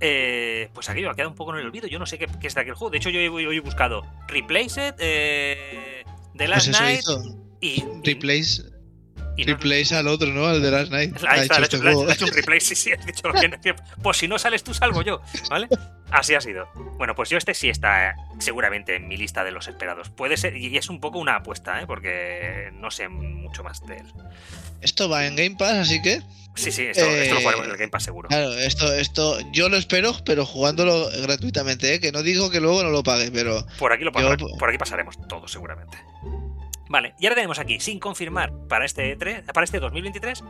Eh, 0.00 0.70
pues 0.74 0.88
aquello 0.88 1.10
ha 1.10 1.14
quedado 1.14 1.30
un 1.30 1.36
poco 1.36 1.52
en 1.52 1.60
el 1.60 1.66
olvido 1.66 1.88
yo 1.88 1.98
no 1.98 2.06
sé 2.06 2.18
qué, 2.18 2.28
qué 2.40 2.46
es 2.46 2.54
de 2.54 2.60
aquel 2.60 2.74
juego 2.74 2.90
de 2.90 2.98
hecho 2.98 3.10
yo 3.10 3.20
he, 3.20 3.60
buscado 3.60 4.04
Replace 4.28 4.88
It 4.88 4.94
eh, 4.98 6.04
The 6.36 6.46
Pues 6.46 6.50
Last 6.50 6.80
Night 6.80 7.00
hizo. 7.00 7.47
Y, 7.60 7.66
y- 7.82 7.84
Replace, 8.04 8.62
y 9.36 9.44
no- 9.44 9.52
replace 9.54 9.94
al 9.94 10.08
otro, 10.08 10.28
¿no? 10.32 10.46
Al 10.46 10.60
de 10.62 10.70
Last 10.70 10.90
Night. 10.90 11.16
Ahí 11.28 11.40
Ha 11.40 11.42
está, 11.42 11.54
hecho 11.56 11.60
le 11.60 11.60
he 11.60 11.64
este 11.64 11.76
hecho, 11.76 11.84
le 11.84 11.90
he 11.90 11.92
hecho- 11.92 12.12
hecho 12.12 12.24
un 12.26 12.32
replay, 12.32 12.60
sí, 12.60 12.74
sí, 12.74 12.92
has 12.92 13.04
dicho 13.06 13.22
Pues 14.02 14.16
si 14.16 14.28
no 14.28 14.38
sales 14.38 14.62
tú, 14.64 14.74
salgo 14.74 15.02
yo, 15.02 15.20
¿vale? 15.50 15.68
Así 16.10 16.34
ha 16.34 16.40
sido. 16.40 16.68
Bueno, 16.96 17.14
pues 17.14 17.28
yo 17.28 17.36
este 17.36 17.52
sí 17.54 17.68
está 17.68 18.10
eh, 18.10 18.14
seguramente 18.38 18.96
en 18.96 19.08
mi 19.08 19.16
lista 19.16 19.44
de 19.44 19.50
los 19.50 19.68
esperados. 19.68 20.08
Puede 20.10 20.36
ser, 20.38 20.56
y 20.56 20.74
es 20.76 20.88
un 20.88 21.00
poco 21.00 21.18
una 21.18 21.36
apuesta, 21.36 21.80
¿eh? 21.82 21.86
Porque 21.86 22.70
no 22.74 22.90
sé 22.90 23.08
mucho 23.08 23.62
más 23.62 23.84
de 23.86 23.98
él. 23.98 24.06
Esto 24.80 25.08
va 25.08 25.26
en 25.26 25.36
Game 25.36 25.56
Pass, 25.58 25.72
así 25.76 26.00
que. 26.00 26.22
Sí, 26.54 26.72
sí, 26.72 26.84
esto, 26.86 27.04
esto 27.04 27.34
lo 27.34 27.40
Eh, 27.40 27.42
jugaremos 27.42 27.66
en 27.66 27.72
el 27.72 27.76
Game 27.76 27.90
Pass 27.90 28.02
seguro. 28.04 28.28
Claro, 28.28 28.52
esto, 28.54 28.92
esto 28.94 29.38
yo 29.52 29.68
lo 29.68 29.76
espero, 29.76 30.12
pero 30.24 30.44
jugándolo 30.46 31.08
gratuitamente, 31.22 31.94
¿eh? 31.94 32.00
que 32.00 32.10
no 32.10 32.22
digo 32.22 32.50
que 32.50 32.58
luego 32.60 32.82
no 32.82 32.90
lo 32.90 33.02
pague, 33.04 33.30
pero 33.30 33.64
Por 33.78 33.92
aquí, 33.92 34.02
lo 34.02 34.10
yo- 34.12 34.46
por 34.58 34.68
aquí 34.70 34.78
pasaremos 34.78 35.16
todos, 35.28 35.52
seguramente. 35.52 35.98
Vale, 36.88 37.14
y 37.18 37.26
ahora 37.26 37.36
tenemos 37.36 37.58
aquí, 37.58 37.80
sin 37.80 37.98
confirmar 37.98 38.52
para 38.68 38.84
este, 38.84 39.16
E3 39.16 39.44
para 39.52 39.64
este 39.64 39.78
2023, 39.78 40.42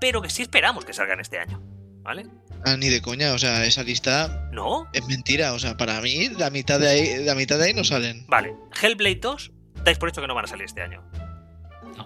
pero 0.00 0.22
que 0.22 0.30
sí 0.30 0.42
esperamos 0.42 0.84
que 0.84 0.92
salgan 0.92 1.20
este 1.20 1.38
año. 1.38 1.60
¿Vale? 2.02 2.26
ah, 2.64 2.76
ni 2.76 2.88
de 2.88 3.00
coña, 3.00 3.32
o 3.32 3.38
sea, 3.38 3.64
esa 3.64 3.84
lista 3.84 4.48
¿No? 4.50 4.88
es 4.92 5.06
mentira, 5.06 5.52
o 5.52 5.58
sea, 5.60 5.76
para 5.76 6.00
mí 6.00 6.30
la 6.30 6.50
mitad 6.50 6.80
de 6.80 6.88
ahí, 6.88 7.24
la 7.24 7.36
mitad 7.36 7.58
de 7.58 7.66
ahí 7.66 7.74
no 7.74 7.84
salen. 7.84 8.26
Vale, 8.26 8.56
Hellblade 8.80 9.20
2, 9.20 9.52
dais 9.84 9.98
por 9.98 10.08
hecho 10.08 10.20
que 10.20 10.26
no 10.26 10.34
van 10.34 10.46
a 10.46 10.48
salir 10.48 10.64
este 10.64 10.82
año. 10.82 11.02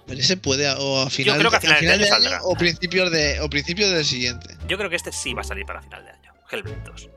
Pero 0.07 0.21
ese 0.21 0.37
puede 0.37 0.69
o 0.69 1.01
a 1.01 1.09
final, 1.09 1.39
creo 1.39 1.51
que 1.51 1.57
a 1.57 1.61
finales 1.61 2.11
de 2.11 2.15
año 2.15 2.39
o 2.43 2.55
principios 2.57 3.11
de 3.11 3.41
o 3.41 3.49
principios 3.49 3.91
del 3.91 4.05
siguiente. 4.05 4.55
Yo 4.69 4.77
creo 4.77 4.91
que 4.91 4.97
este 4.97 5.13
sí 5.13 5.33
va 5.33 5.41
a 5.41 5.45
salir 5.45 5.65
para 5.65 5.81
final 5.81 6.05
de 6.05 6.11
año. 6.11 6.33
Hellblade 6.51 6.83
2. 6.85 7.11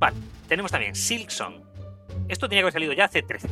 Vale, 0.00 0.16
tenemos 0.48 0.72
también 0.72 0.96
Silksong. 0.96 1.62
Esto 2.28 2.48
tenía 2.48 2.62
que 2.62 2.64
haber 2.64 2.72
salido 2.72 2.92
ya 2.92 3.04
hace 3.04 3.22
13 3.22 3.48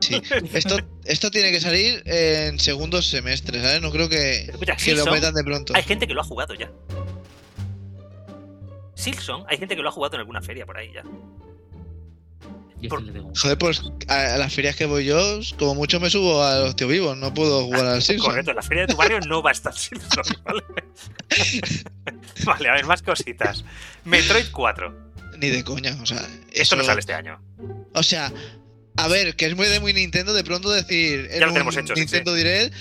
Sí. 0.00 0.20
Esto, 0.52 0.76
esto 1.04 1.30
tiene 1.30 1.50
que 1.50 1.60
salir 1.60 2.02
en 2.06 2.58
segundo 2.58 3.00
semestre, 3.02 3.60
¿sabes? 3.62 3.80
No 3.80 3.90
creo 3.90 4.08
que, 4.08 4.42
Escucha, 4.42 4.76
que 4.76 4.94
lo 4.94 5.06
metan 5.06 5.34
de 5.34 5.42
pronto. 5.44 5.72
hay 5.74 5.82
gente 5.82 6.06
que 6.06 6.14
lo 6.14 6.20
ha 6.20 6.24
jugado 6.24 6.54
ya. 6.54 6.70
Silksong, 8.94 9.44
hay 9.48 9.58
gente 9.58 9.76
que 9.76 9.82
lo 9.82 9.88
ha 9.88 9.92
jugado 9.92 10.14
en 10.16 10.20
alguna 10.20 10.42
feria 10.42 10.66
por 10.66 10.76
ahí 10.76 10.90
ya. 10.92 11.02
Por- 12.88 13.02
Joder, 13.36 13.58
pues 13.58 13.82
a, 14.06 14.36
las 14.38 14.54
ferias 14.54 14.76
que 14.76 14.86
voy 14.86 15.04
yo, 15.04 15.40
como 15.58 15.74
mucho 15.74 15.98
me 15.98 16.10
subo 16.10 16.44
a 16.44 16.58
los 16.60 16.76
tío 16.76 16.86
vivos, 16.86 17.16
no 17.16 17.34
puedo 17.34 17.64
jugar 17.64 17.86
al 17.86 18.02
Simpson. 18.02 18.30
Correcto, 18.30 18.50
en 18.50 18.56
la 18.56 18.62
feria 18.62 18.86
de 18.86 18.92
tu 18.92 18.96
barrio 18.96 19.18
no 19.20 19.42
va 19.42 19.50
a 19.50 19.52
estar 19.52 19.74
Silksong, 19.76 20.36
¿vale? 20.44 20.62
vale, 22.44 22.68
a 22.68 22.72
ver, 22.74 22.86
más 22.86 23.02
cositas. 23.02 23.64
Metroid 24.04 24.46
4. 24.52 25.08
Ni 25.38 25.50
de 25.50 25.64
coña, 25.64 25.96
o 26.00 26.06
sea. 26.06 26.24
Esto 26.52 26.76
no 26.76 26.84
sale 26.84 27.00
este 27.00 27.14
año. 27.14 27.40
O 27.94 28.02
sea, 28.02 28.32
a 28.98 29.08
ver, 29.08 29.36
que 29.36 29.46
es 29.46 29.56
muy 29.56 29.66
de 29.68 29.80
muy 29.80 29.92
Nintendo 29.92 30.32
de 30.34 30.44
pronto 30.44 30.70
decir 30.70 31.28
Ya 31.32 31.46
lo 31.46 31.52
tenemos 31.52 31.76
hecho, 31.76 31.94
sí, 31.94 32.00
Nintendo 32.00 32.34
Direct, 32.34 32.74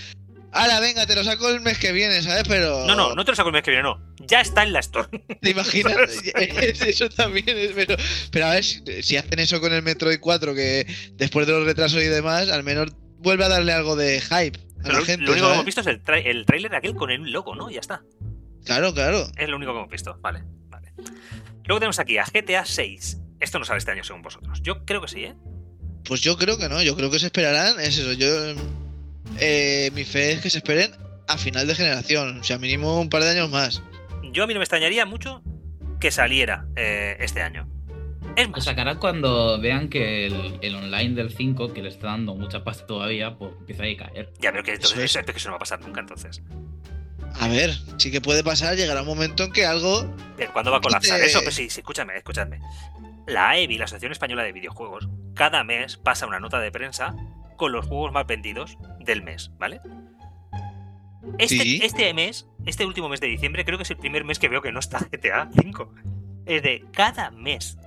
ahora 0.51 0.79
venga, 0.79 1.05
te 1.05 1.15
lo 1.15 1.23
saco 1.23 1.49
el 1.49 1.61
mes 1.61 1.77
que 1.77 1.91
viene, 1.91 2.21
¿sabes? 2.21 2.43
Pero 2.47 2.85
No, 2.85 2.95
no, 2.95 3.15
no 3.15 3.23
te 3.25 3.31
lo 3.31 3.35
saco 3.35 3.49
el 3.49 3.53
mes 3.53 3.63
que 3.63 3.71
viene, 3.71 3.83
no. 3.83 4.01
Ya 4.19 4.41
está 4.41 4.63
en 4.63 4.73
la 4.73 4.79
Store. 4.79 5.07
¿Te 5.41 5.51
imaginas? 5.51 5.95
eso 6.35 7.09
también 7.09 7.49
es, 7.49 7.71
pero, 7.75 7.95
pero 8.31 8.45
a 8.47 8.49
ver, 8.55 8.63
si, 8.63 8.81
si 9.01 9.15
hacen 9.17 9.39
eso 9.39 9.61
con 9.61 9.71
el 9.73 9.81
Metroid 9.83 10.19
4, 10.19 10.53
que 10.55 10.85
después 11.13 11.47
de 11.47 11.53
los 11.53 11.65
retrasos 11.65 12.01
y 12.03 12.07
demás, 12.07 12.49
al 12.49 12.63
menos 12.63 12.91
vuelve 13.19 13.45
a 13.45 13.49
darle 13.49 13.71
algo 13.73 13.95
de 13.95 14.19
hype 14.21 14.59
a 14.83 14.87
la 14.89 14.99
Lo, 14.99 15.05
gente. 15.05 15.25
lo 15.25 15.31
único 15.31 15.47
que 15.47 15.53
hemos 15.53 15.65
visto 15.65 15.81
es 15.81 15.87
el, 15.87 16.03
tra- 16.03 16.21
el 16.25 16.45
trailer 16.45 16.75
aquel 16.75 16.95
con 16.95 17.09
el 17.11 17.31
logo, 17.31 17.55
¿no? 17.55 17.69
Ya 17.69 17.79
está. 17.79 18.01
Claro, 18.65 18.93
claro. 18.93 19.27
Es 19.37 19.47
lo 19.49 19.55
único 19.55 19.71
que 19.71 19.77
hemos 19.79 19.89
visto. 19.91 20.17
Vale, 20.21 20.43
vale. 20.69 20.91
Luego 21.65 21.79
tenemos 21.79 21.99
aquí 21.99 22.17
a 22.17 22.25
GTA 22.25 22.65
6. 22.65 23.17
Esto 23.39 23.59
no 23.59 23.65
sale 23.65 23.77
este 23.79 23.91
año 23.91 24.03
según 24.03 24.21
vosotros. 24.23 24.59
Yo 24.61 24.83
creo 24.83 24.99
que 25.01 25.07
sí, 25.07 25.23
¿eh? 25.23 25.35
Pues 26.07 26.21
yo 26.21 26.37
creo 26.37 26.57
que 26.57 26.69
no, 26.69 26.81
yo 26.81 26.95
creo 26.95 27.11
que 27.11 27.19
se 27.19 27.25
esperarán, 27.25 27.79
es 27.79 27.97
eso, 27.97 28.13
yo 28.13 28.27
eh, 29.39 29.91
mi 29.93 30.05
fe 30.05 30.33
es 30.33 30.41
que 30.41 30.49
se 30.49 30.59
esperen 30.59 30.91
a 31.27 31.37
final 31.37 31.67
de 31.67 31.75
generación, 31.75 32.39
o 32.39 32.43
sea, 32.43 32.57
mínimo 32.57 32.99
un 32.99 33.09
par 33.09 33.23
de 33.23 33.31
años 33.31 33.49
más. 33.49 33.81
Yo 34.31 34.43
a 34.43 34.47
mí 34.47 34.53
no 34.53 34.59
me 34.59 34.63
extrañaría 34.63 35.05
mucho 35.05 35.41
que 35.99 36.11
saliera 36.11 36.65
eh, 36.75 37.17
este 37.19 37.41
año. 37.41 37.67
Es 38.35 38.45
Lo 38.45 38.51
más, 38.51 38.63
sacarán 38.63 38.99
cuando 38.99 39.59
vean 39.59 39.89
que 39.89 40.27
el, 40.27 40.59
el 40.61 40.75
online 40.75 41.15
del 41.15 41.33
5, 41.35 41.73
que 41.73 41.81
le 41.81 41.89
está 41.89 42.07
dando 42.07 42.35
mucha 42.35 42.63
pasta 42.63 42.85
todavía, 42.85 43.35
pues 43.35 43.51
empieza 43.59 43.83
a 43.83 44.07
caer. 44.07 44.31
ya 44.39 44.51
veo 44.51 44.63
que 44.63 44.71
entonces 44.71 44.97
Eso 44.97 45.05
eso, 45.05 45.19
es 45.19 45.25
que 45.25 45.31
eso 45.31 45.49
no 45.49 45.53
va 45.53 45.57
a 45.57 45.59
pasar 45.59 45.81
nunca 45.81 46.01
entonces. 46.01 46.41
A 47.39 47.47
ver, 47.47 47.71
sí 47.97 48.11
que 48.11 48.21
puede 48.21 48.43
pasar, 48.43 48.75
llegará 48.75 49.01
un 49.01 49.07
momento 49.07 49.43
en 49.43 49.51
que 49.51 49.65
algo... 49.65 50.15
Pero 50.37 50.53
¿Cuándo 50.53 50.71
va 50.71 50.77
a 50.77 50.81
colapsar? 50.81 51.19
Eso, 51.21 51.41
pues 51.43 51.55
sí, 51.55 51.69
sí, 51.69 51.81
escúchame, 51.81 52.15
escúchame. 52.17 52.59
La 53.27 53.49
AEBI, 53.49 53.77
la 53.77 53.85
Asociación 53.85 54.11
Española 54.11 54.43
de 54.43 54.53
Videojuegos, 54.53 55.07
cada 55.35 55.63
mes 55.63 55.97
pasa 55.97 56.25
una 56.25 56.39
nota 56.39 56.59
de 56.59 56.71
prensa 56.71 57.15
con 57.57 57.71
los 57.71 57.85
juegos 57.85 58.11
más 58.11 58.25
vendidos 58.25 58.77
del 58.99 59.21
mes, 59.23 59.51
¿vale? 59.59 59.81
Este, 61.37 61.57
Sí. 61.59 61.79
este 61.83 62.13
mes, 62.13 62.47
este 62.65 62.85
último 62.85 63.09
mes 63.09 63.19
de 63.19 63.27
diciembre, 63.27 63.65
creo 63.65 63.77
que 63.77 63.83
es 63.83 63.91
el 63.91 63.97
primer 63.97 64.23
mes 64.23 64.39
que 64.39 64.47
veo 64.47 64.61
que 64.61 64.71
no 64.71 64.79
está 64.79 64.99
GTA 65.11 65.49
5. 65.61 65.93
Es 66.45 66.63
de 66.63 66.85
cada 66.93 67.29
mes 67.31 67.77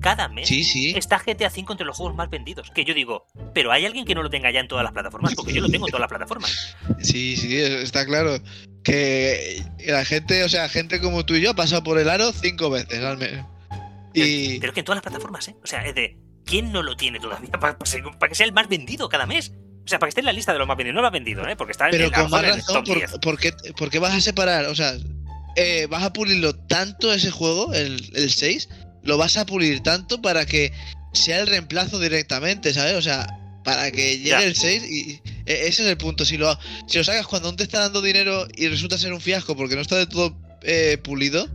cada 0.00 0.28
mes 0.28 0.46
Sí, 0.46 0.62
sí. 0.62 0.90
está 0.96 1.18
GTA 1.18 1.48
V 1.48 1.72
entre 1.72 1.84
los 1.84 1.96
juegos 1.96 2.14
más 2.14 2.30
vendidos. 2.30 2.70
Que 2.70 2.84
yo 2.84 2.94
digo, 2.94 3.26
pero 3.52 3.72
hay 3.72 3.84
alguien 3.84 4.04
que 4.04 4.14
no 4.14 4.22
lo 4.22 4.30
tenga 4.30 4.48
ya 4.52 4.60
en 4.60 4.68
todas 4.68 4.84
las 4.84 4.92
plataformas, 4.92 5.34
porque 5.34 5.52
yo 5.52 5.60
lo 5.60 5.68
tengo 5.68 5.86
en 5.88 5.90
todas 5.90 6.02
las 6.02 6.08
plataformas. 6.08 6.76
Sí, 7.02 7.36
sí, 7.36 7.56
está 7.60 8.06
claro. 8.06 8.38
Que 8.84 9.60
la 9.86 10.04
gente, 10.04 10.44
o 10.44 10.48
sea, 10.48 10.68
gente 10.68 11.00
como 11.00 11.26
tú 11.26 11.34
y 11.34 11.40
yo 11.40 11.50
ha 11.50 11.54
pasado 11.54 11.82
por 11.82 11.98
el 11.98 12.08
aro 12.08 12.30
cinco 12.32 12.70
veces 12.70 13.02
al 13.02 13.18
menos. 13.18 13.44
Y. 14.26 14.58
Pero 14.60 14.70
es 14.70 14.74
que 14.74 14.80
en 14.80 14.86
todas 14.86 14.96
las 14.96 15.02
plataformas, 15.02 15.48
¿eh? 15.48 15.56
O 15.62 15.66
sea, 15.66 15.84
es 15.86 15.94
de, 15.94 16.16
¿quién 16.44 16.72
no 16.72 16.82
lo 16.82 16.96
tiene 16.96 17.20
todavía 17.20 17.50
para, 17.60 17.76
que 17.76 18.34
sea 18.34 18.46
el 18.46 18.52
más 18.52 18.68
vendido 18.68 19.08
cada 19.08 19.26
mes? 19.26 19.52
O 19.84 19.88
sea, 19.88 19.98
para 19.98 20.08
que 20.08 20.10
esté 20.10 20.20
en 20.20 20.26
la 20.26 20.32
lista 20.32 20.52
de 20.52 20.58
los 20.58 20.68
más 20.68 20.76
vendidos. 20.76 20.96
No 20.96 21.00
lo 21.00 21.06
ha 21.06 21.10
vendido, 21.10 21.46
¿eh? 21.48 21.56
Porque 21.56 21.72
está 21.72 21.86
en 21.86 21.92
Pero 21.92 22.04
el, 22.06 22.12
con 22.12 22.30
más 22.30 22.42
razón, 22.42 22.84
top 22.84 22.94
10. 22.96 23.10
por, 23.12 23.20
por 23.20 23.38
qué, 23.38 23.52
por 23.76 23.90
qué 23.90 23.98
vas 23.98 24.14
a 24.14 24.20
separar? 24.20 24.66
O 24.66 24.74
sea, 24.74 24.94
eh, 25.56 25.86
vas 25.88 26.02
a 26.02 26.12
pulirlo 26.12 26.54
tanto 26.54 27.12
ese 27.12 27.30
juego, 27.30 27.72
el, 27.72 28.10
el 28.14 28.30
6, 28.30 28.68
lo 29.02 29.16
vas 29.16 29.36
a 29.38 29.46
pulir 29.46 29.80
tanto 29.82 30.20
para 30.20 30.44
que 30.44 30.72
sea 31.14 31.40
el 31.40 31.46
reemplazo 31.46 31.98
directamente, 31.98 32.74
¿sabes? 32.74 32.94
O 32.94 33.02
sea, 33.02 33.26
para 33.64 33.90
que 33.90 34.18
llegue 34.18 34.28
Ya. 34.30 34.42
el 34.42 34.54
6 34.54 34.82
y, 34.88 35.10
y 35.12 35.22
e- 35.46 35.68
ese 35.68 35.82
es 35.84 35.88
el 35.88 35.96
punto. 35.96 36.26
Si 36.26 36.36
lo, 36.36 36.58
si 36.86 36.98
lo 36.98 37.04
sacas 37.04 37.26
cuando 37.26 37.48
aún 37.48 37.56
te 37.56 37.62
está 37.62 37.80
dando 37.80 38.02
dinero 38.02 38.46
y 38.56 38.68
resulta 38.68 38.98
ser 38.98 39.12
un 39.14 39.20
fiasco 39.22 39.56
porque 39.56 39.74
no 39.74 39.80
está 39.80 39.96
de 39.96 40.06
todo 40.06 40.36
eh, 40.62 40.98
pulido, 41.02 41.48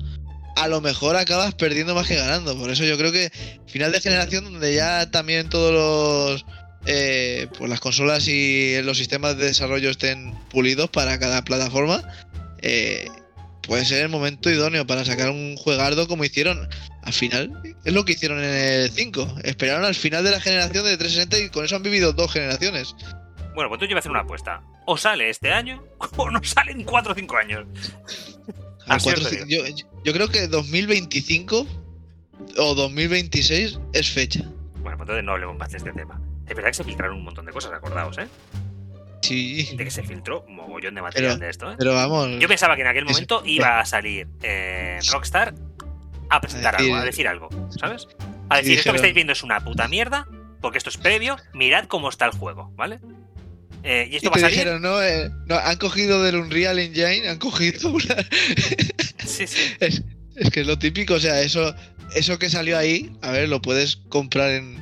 a 0.56 0.68
lo 0.68 0.82
mejor 0.82 1.16
acabas 1.16 1.54
perdiendo 1.56 1.96
más 1.96 2.08
que 2.08 2.16
ganando. 2.16 2.58
Por 2.58 2.70
eso 2.70 2.84
yo 2.84 2.98
creo 2.98 3.12
que 3.12 3.32
final 3.68 3.92
de 3.92 4.02
generación 4.02 4.46
donde 4.46 4.74
ya 4.74 5.10
también 5.10 5.50
todos 5.50 5.74
los 5.74 6.46
eh, 6.86 7.48
pues 7.58 7.70
las 7.70 7.80
consolas 7.80 8.28
y 8.28 8.82
los 8.82 8.98
sistemas 8.98 9.38
de 9.38 9.46
desarrollo 9.46 9.90
estén 9.90 10.34
pulidos 10.50 10.90
para 10.90 11.18
cada 11.18 11.44
plataforma, 11.44 12.04
eh, 12.62 13.08
puede 13.62 13.86
ser 13.86 14.02
el 14.04 14.10
momento 14.10 14.50
idóneo 14.50 14.86
para 14.86 15.06
sacar 15.06 15.30
un 15.30 15.56
juegardo 15.56 16.08
como 16.08 16.26
hicieron 16.26 16.68
al 17.04 17.14
final. 17.14 17.52
Es 17.86 17.94
lo 17.94 18.04
que 18.04 18.14
hicieron 18.14 18.44
en 18.44 18.54
el 18.54 18.92
5. 18.92 19.36
Esperaron 19.44 19.86
al 19.86 19.96
final 19.96 20.24
de 20.24 20.32
la 20.32 20.42
generación 20.42 20.84
de 20.84 20.98
360 20.98 21.40
y 21.40 21.50
con 21.50 21.64
eso 21.64 21.76
han 21.76 21.84
vivido 21.84 22.12
dos 22.12 22.32
generaciones. 22.32 22.96
Bueno, 23.56 23.70
pues 23.70 23.80
tú 23.80 23.86
yo 23.86 23.92
voy 23.92 23.98
a 23.98 24.00
hacer 24.00 24.12
una 24.12 24.22
apuesta. 24.22 24.62
O 24.86 24.98
sale 24.98 25.30
este 25.30 25.52
año 25.52 25.84
o 26.18 26.30
no 26.30 26.44
sale 26.44 26.74
en 26.74 26.84
4 26.84 27.12
o 27.12 27.16
5 27.16 27.38
años. 27.38 27.66
Cuatro- 28.88 29.30
yo, 29.48 29.64
yo 30.04 30.14
creo 30.14 30.28
que 30.30 30.48
2025 30.48 31.66
o 32.58 32.76
2026 32.76 33.80
es 33.94 34.10
fecha. 34.12 34.42
Bueno, 34.82 34.98
pues 34.98 35.02
entonces 35.02 35.24
no 35.24 35.32
hablemos 35.34 35.58
más 35.58 35.72
de 35.72 35.78
este 35.78 35.92
tema. 35.94 36.20
Es 36.48 36.56
verdad 36.56 36.70
que 36.70 36.74
se 36.76 36.84
filtraron 36.84 37.18
un 37.18 37.24
montón 37.24 37.46
de 37.46 37.52
cosas, 37.52 37.72
acordaos, 37.72 38.18
¿eh? 38.18 38.28
Sí, 39.22 39.70
De 39.78 39.86
que 39.86 39.92
se 39.92 40.04
filtró 40.04 40.42
un 40.48 40.58
mogollón 40.58 40.96
de 40.96 41.02
material 41.02 41.34
Pero- 41.36 41.46
de 41.46 41.50
esto, 41.50 41.72
¿eh? 41.72 41.76
pero 41.78 41.94
vamos. 41.94 42.28
Yo 42.40 42.48
pensaba 42.50 42.76
que 42.76 42.82
en 42.82 42.88
aquel 42.88 43.06
momento 43.06 43.42
iba 43.46 43.80
a 43.80 43.86
salir 43.86 44.28
eh, 44.42 45.00
Rockstar 45.12 45.54
a 46.30 46.42
presentar 46.42 46.76
A 46.76 46.78
decir- 46.80 46.92
algo, 46.92 47.02
a 47.02 47.06
decir 47.06 47.28
algo, 47.30 47.50
¿sabes? 47.80 48.08
A 48.50 48.58
decir, 48.58 48.74
Sí, 48.74 48.80
esto 48.80 48.92
que 48.92 48.98
estáis 48.98 49.14
viendo 49.14 49.32
es 49.32 49.44
una 49.44 49.64
puta 49.64 49.88
mierda, 49.88 50.28
porque 50.60 50.78
esto 50.78 50.90
es 50.90 50.98
previo, 50.98 51.38
mirad 51.54 51.86
cómo 51.86 52.10
está 52.10 52.26
el 52.26 52.32
juego, 52.32 52.72
¿vale? 52.76 53.00
Eh, 53.84 54.08
y 54.10 54.14
Y 54.14 54.16
esto 54.18 54.30
va 54.30 54.34
a 54.34 54.36
te 54.36 54.42
salir. 54.42 54.58
dijeron, 54.60 54.82
no, 54.82 55.02
eh, 55.04 55.30
no, 55.46 55.56
han 55.58 55.78
cogido 55.78 56.24
del 56.24 56.38
Unreal 56.38 56.80
Engine, 56.80 57.28
han 57.28 57.38
cogido 57.38 57.90
una... 57.94 58.16
Sí, 59.26 59.46
sí. 59.48 59.74
Es, 59.80 60.02
es 60.36 60.50
que 60.50 60.62
es 60.62 60.68
lo 60.68 60.80
típico, 60.80 61.16
o 61.16 61.20
sea, 61.20 61.42
eso, 61.42 61.76
eso 62.16 62.40
que 62.40 62.50
salió 62.50 62.78
ahí, 62.78 63.12
a 63.22 63.32
ver, 63.32 63.50
lo 63.50 63.62
puedes 63.62 63.98
comprar 64.10 64.52
en. 64.52 64.82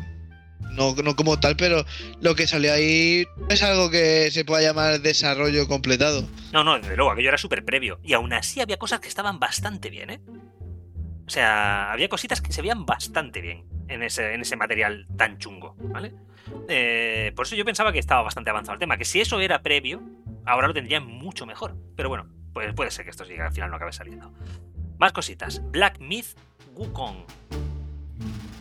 No, 0.72 0.96
no 0.96 1.18
como 1.18 1.38
tal, 1.38 1.58
pero 1.58 1.86
lo 2.22 2.34
que 2.34 2.48
salió 2.48 2.72
ahí 2.72 3.26
no 3.38 3.48
es 3.50 3.62
algo 3.62 3.90
que 3.90 4.32
se 4.32 4.46
pueda 4.46 4.62
llamar 4.62 5.02
desarrollo 5.02 5.68
completado. 5.68 6.26
No, 6.54 6.64
no, 6.64 6.80
desde 6.80 6.96
luego, 6.96 7.12
aquello 7.12 7.28
era 7.28 7.38
súper 7.38 7.66
previo. 7.66 8.00
Y 8.04 8.14
aún 8.14 8.32
así 8.32 8.62
había 8.62 8.78
cosas 8.78 9.02
que 9.02 9.10
estaban 9.10 9.38
bastante 9.38 9.90
bien, 9.90 10.12
¿eh? 10.12 10.22
O 11.28 11.30
sea, 11.30 11.92
había 11.92 12.08
cositas 12.08 12.40
que 12.40 12.54
se 12.54 12.62
veían 12.62 12.86
bastante 12.86 13.42
bien 13.42 13.66
en 13.90 14.02
ese, 14.04 14.34
en 14.34 14.42
ese 14.42 14.56
material 14.56 15.08
tan 15.18 15.38
chungo, 15.40 15.76
¿vale? 15.78 16.14
Eh, 16.68 17.32
por 17.36 17.46
eso 17.46 17.56
yo 17.56 17.66
pensaba 17.66 17.92
que 17.92 18.00
estaba 18.00 18.22
bastante 18.22 18.50
avanzado 18.50 18.74
el 18.74 18.80
tema, 18.80 18.98
que 18.98 19.06
si 19.06 19.22
eso 19.22 19.40
era 19.40 19.62
previo, 19.62 20.02
ahora 20.46 20.68
lo 20.68 20.74
tendrían 20.74 21.06
mucho 21.06 21.46
mejor. 21.46 21.76
Pero 21.96 22.10
bueno, 22.10 22.28
pues 22.54 22.74
puede 22.74 22.92
ser 22.92 23.06
que 23.06 23.12
esto 23.12 23.26
siga, 23.26 23.48
al 23.48 23.54
final 23.54 23.70
no 23.70 23.76
acabe 23.78 23.94
saliendo. 23.94 24.34
Más 24.98 25.14
cositas. 25.14 25.62
Black 25.72 26.00
Myth 26.00 26.28
Wukong. 26.76 27.26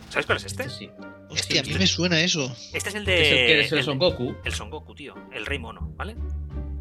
¿Sabes 0.09 0.25
cuál 0.25 0.37
es 0.37 0.45
este? 0.45 0.69
sí. 0.69 0.89
Hostia, 1.29 1.61
a 1.61 1.63
mí 1.63 1.73
me 1.75 1.87
suena 1.87 2.19
eso. 2.19 2.53
Este 2.73 2.89
es 2.89 2.95
el 2.95 3.01
Es 3.03 3.05
de. 3.07 3.13
el 3.41 3.47
que 3.47 3.59
es 3.61 3.71
el 3.71 3.77
el- 3.77 3.83
Son 3.85 3.97
Goku. 3.97 4.35
el 4.43 4.53
Son 4.53 4.69
Goku, 4.69 4.93
tío. 4.93 5.15
El 5.31 5.45
Rey 5.45 5.59
Mono, 5.59 5.93
¿vale? 5.95 6.15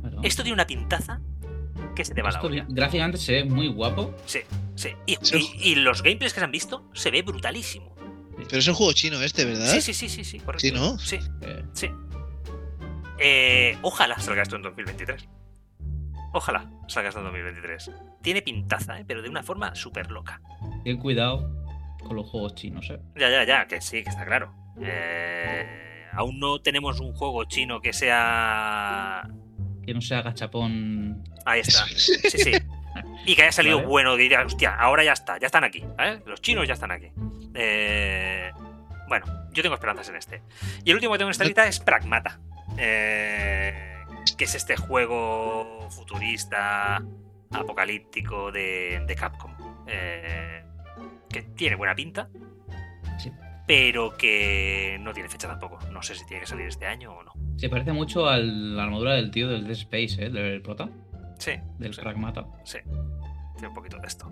Bueno, 0.00 0.20
Esto 0.24 0.42
tiene 0.42 0.54
una 0.54 0.66
pintaza 0.66 1.20
que 1.94 2.04
se 2.04 2.14
te 2.14 2.22
va 2.22 2.30
la 2.30 2.38
esto 2.38 2.48
olla. 2.48 2.66
gráficamente 2.68 3.16
se 3.18 3.32
ve 3.34 3.44
muy 3.44 3.68
guapo. 3.68 4.12
Sí, 4.26 4.40
sí. 4.74 4.88
Y, 5.06 5.16
Sí. 5.22 5.52
y- 5.56 5.70
y 5.70 5.74
los 5.76 6.02
gameplays 6.02 6.32
que 6.34 6.40
se 6.40 6.44
han 6.44 6.50
visto 6.50 6.84
se 6.94 7.12
ve 7.12 7.22
brutalísimo. 7.22 7.89
Pero 8.48 8.58
es 8.58 8.68
un 8.68 8.74
juego 8.74 8.92
chino 8.92 9.20
este, 9.22 9.44
¿verdad? 9.44 9.66
Sí, 9.66 9.80
sí, 9.80 9.94
sí, 9.94 10.08
sí, 10.08 10.24
sí, 10.24 10.40
correcto. 10.40 10.60
Sí, 10.60 10.72
¿no? 10.72 10.98
Sí, 10.98 11.18
eh, 11.42 11.64
sí. 11.72 11.90
Eh, 13.18 13.78
ojalá 13.82 14.18
salga 14.18 14.42
esto 14.42 14.56
en 14.56 14.62
2023. 14.62 15.28
Ojalá 16.32 16.70
salga 16.88 17.08
esto 17.08 17.20
en 17.20 17.26
2023. 17.26 17.90
Tiene 18.22 18.42
pintaza, 18.42 18.98
¿eh? 18.98 19.04
pero 19.06 19.22
de 19.22 19.28
una 19.28 19.42
forma 19.42 19.74
súper 19.74 20.10
loca. 20.10 20.40
ten 20.84 20.98
cuidado 20.98 21.50
con 22.02 22.16
los 22.16 22.28
juegos 22.28 22.54
chinos, 22.54 22.88
¿eh? 22.90 23.00
Ya, 23.16 23.28
ya, 23.30 23.44
ya, 23.44 23.66
que 23.66 23.80
sí, 23.80 24.02
que 24.02 24.10
está 24.10 24.24
claro. 24.24 24.54
Eh, 24.80 26.06
aún 26.12 26.38
no 26.38 26.60
tenemos 26.60 27.00
un 27.00 27.12
juego 27.12 27.44
chino 27.44 27.80
que 27.80 27.92
sea... 27.92 29.28
Que 29.84 29.92
no 29.92 30.00
sea 30.00 30.22
gachapón. 30.22 31.24
Ahí 31.44 31.60
está. 31.60 31.86
Sí, 31.96 32.14
sí. 32.30 32.52
Y 33.26 33.34
que 33.36 33.42
haya 33.42 33.52
salido 33.52 33.76
Vale. 33.76 33.88
bueno, 33.88 34.16
que 34.16 34.22
diga, 34.22 34.44
hostia, 34.44 34.74
ahora 34.74 35.04
ya 35.04 35.12
está, 35.12 35.38
ya 35.38 35.46
están 35.46 35.64
aquí. 35.64 35.84
¿eh? 35.98 36.20
Los 36.26 36.40
chinos 36.40 36.66
ya 36.66 36.74
están 36.74 36.90
aquí. 36.90 37.10
Eh, 37.54 38.50
bueno, 39.08 39.26
yo 39.52 39.62
tengo 39.62 39.74
esperanzas 39.74 40.08
en 40.08 40.16
este. 40.16 40.42
Y 40.84 40.90
el 40.90 40.96
último 40.96 41.12
que 41.12 41.18
tengo 41.18 41.28
en 41.28 41.32
esta 41.32 41.44
lista 41.44 41.66
es 41.66 41.78
Pragmata. 41.80 42.40
eh, 42.78 43.96
que 44.36 44.44
es 44.44 44.54
este 44.54 44.76
juego 44.76 45.88
futurista, 45.90 47.02
apocalíptico 47.50 48.50
de, 48.52 49.02
de 49.06 49.14
Capcom. 49.14 49.54
eh, 49.86 50.62
que 51.28 51.42
tiene 51.42 51.76
buena 51.76 51.94
pinta, 51.94 52.28
Sí. 53.18 53.30
pero 53.66 54.16
que 54.16 54.96
no 55.00 55.12
tiene 55.12 55.28
fecha 55.28 55.46
tampoco. 55.48 55.78
No 55.92 56.02
sé 56.02 56.14
si 56.14 56.26
tiene 56.26 56.40
que 56.40 56.46
salir 56.46 56.66
este 56.66 56.86
año 56.86 57.12
o 57.12 57.22
no. 57.22 57.32
Se 57.56 57.68
parece 57.68 57.92
mucho 57.92 58.28
a 58.28 58.36
la 58.38 58.82
armadura 58.84 59.14
del 59.14 59.30
tío 59.30 59.48
del 59.48 59.62
Dead 59.64 59.72
Space, 59.72 60.16
¿eh? 60.24 60.30
Del 60.30 60.62
prota, 60.62 60.88
Sí, 61.40 61.52
del 61.78 61.94
Sí. 61.94 62.00
Pragmata. 62.02 62.44
Sí, 62.64 62.78
tiene 63.54 63.68
un 63.68 63.74
poquito 63.74 63.98
de 63.98 64.06
esto. 64.06 64.30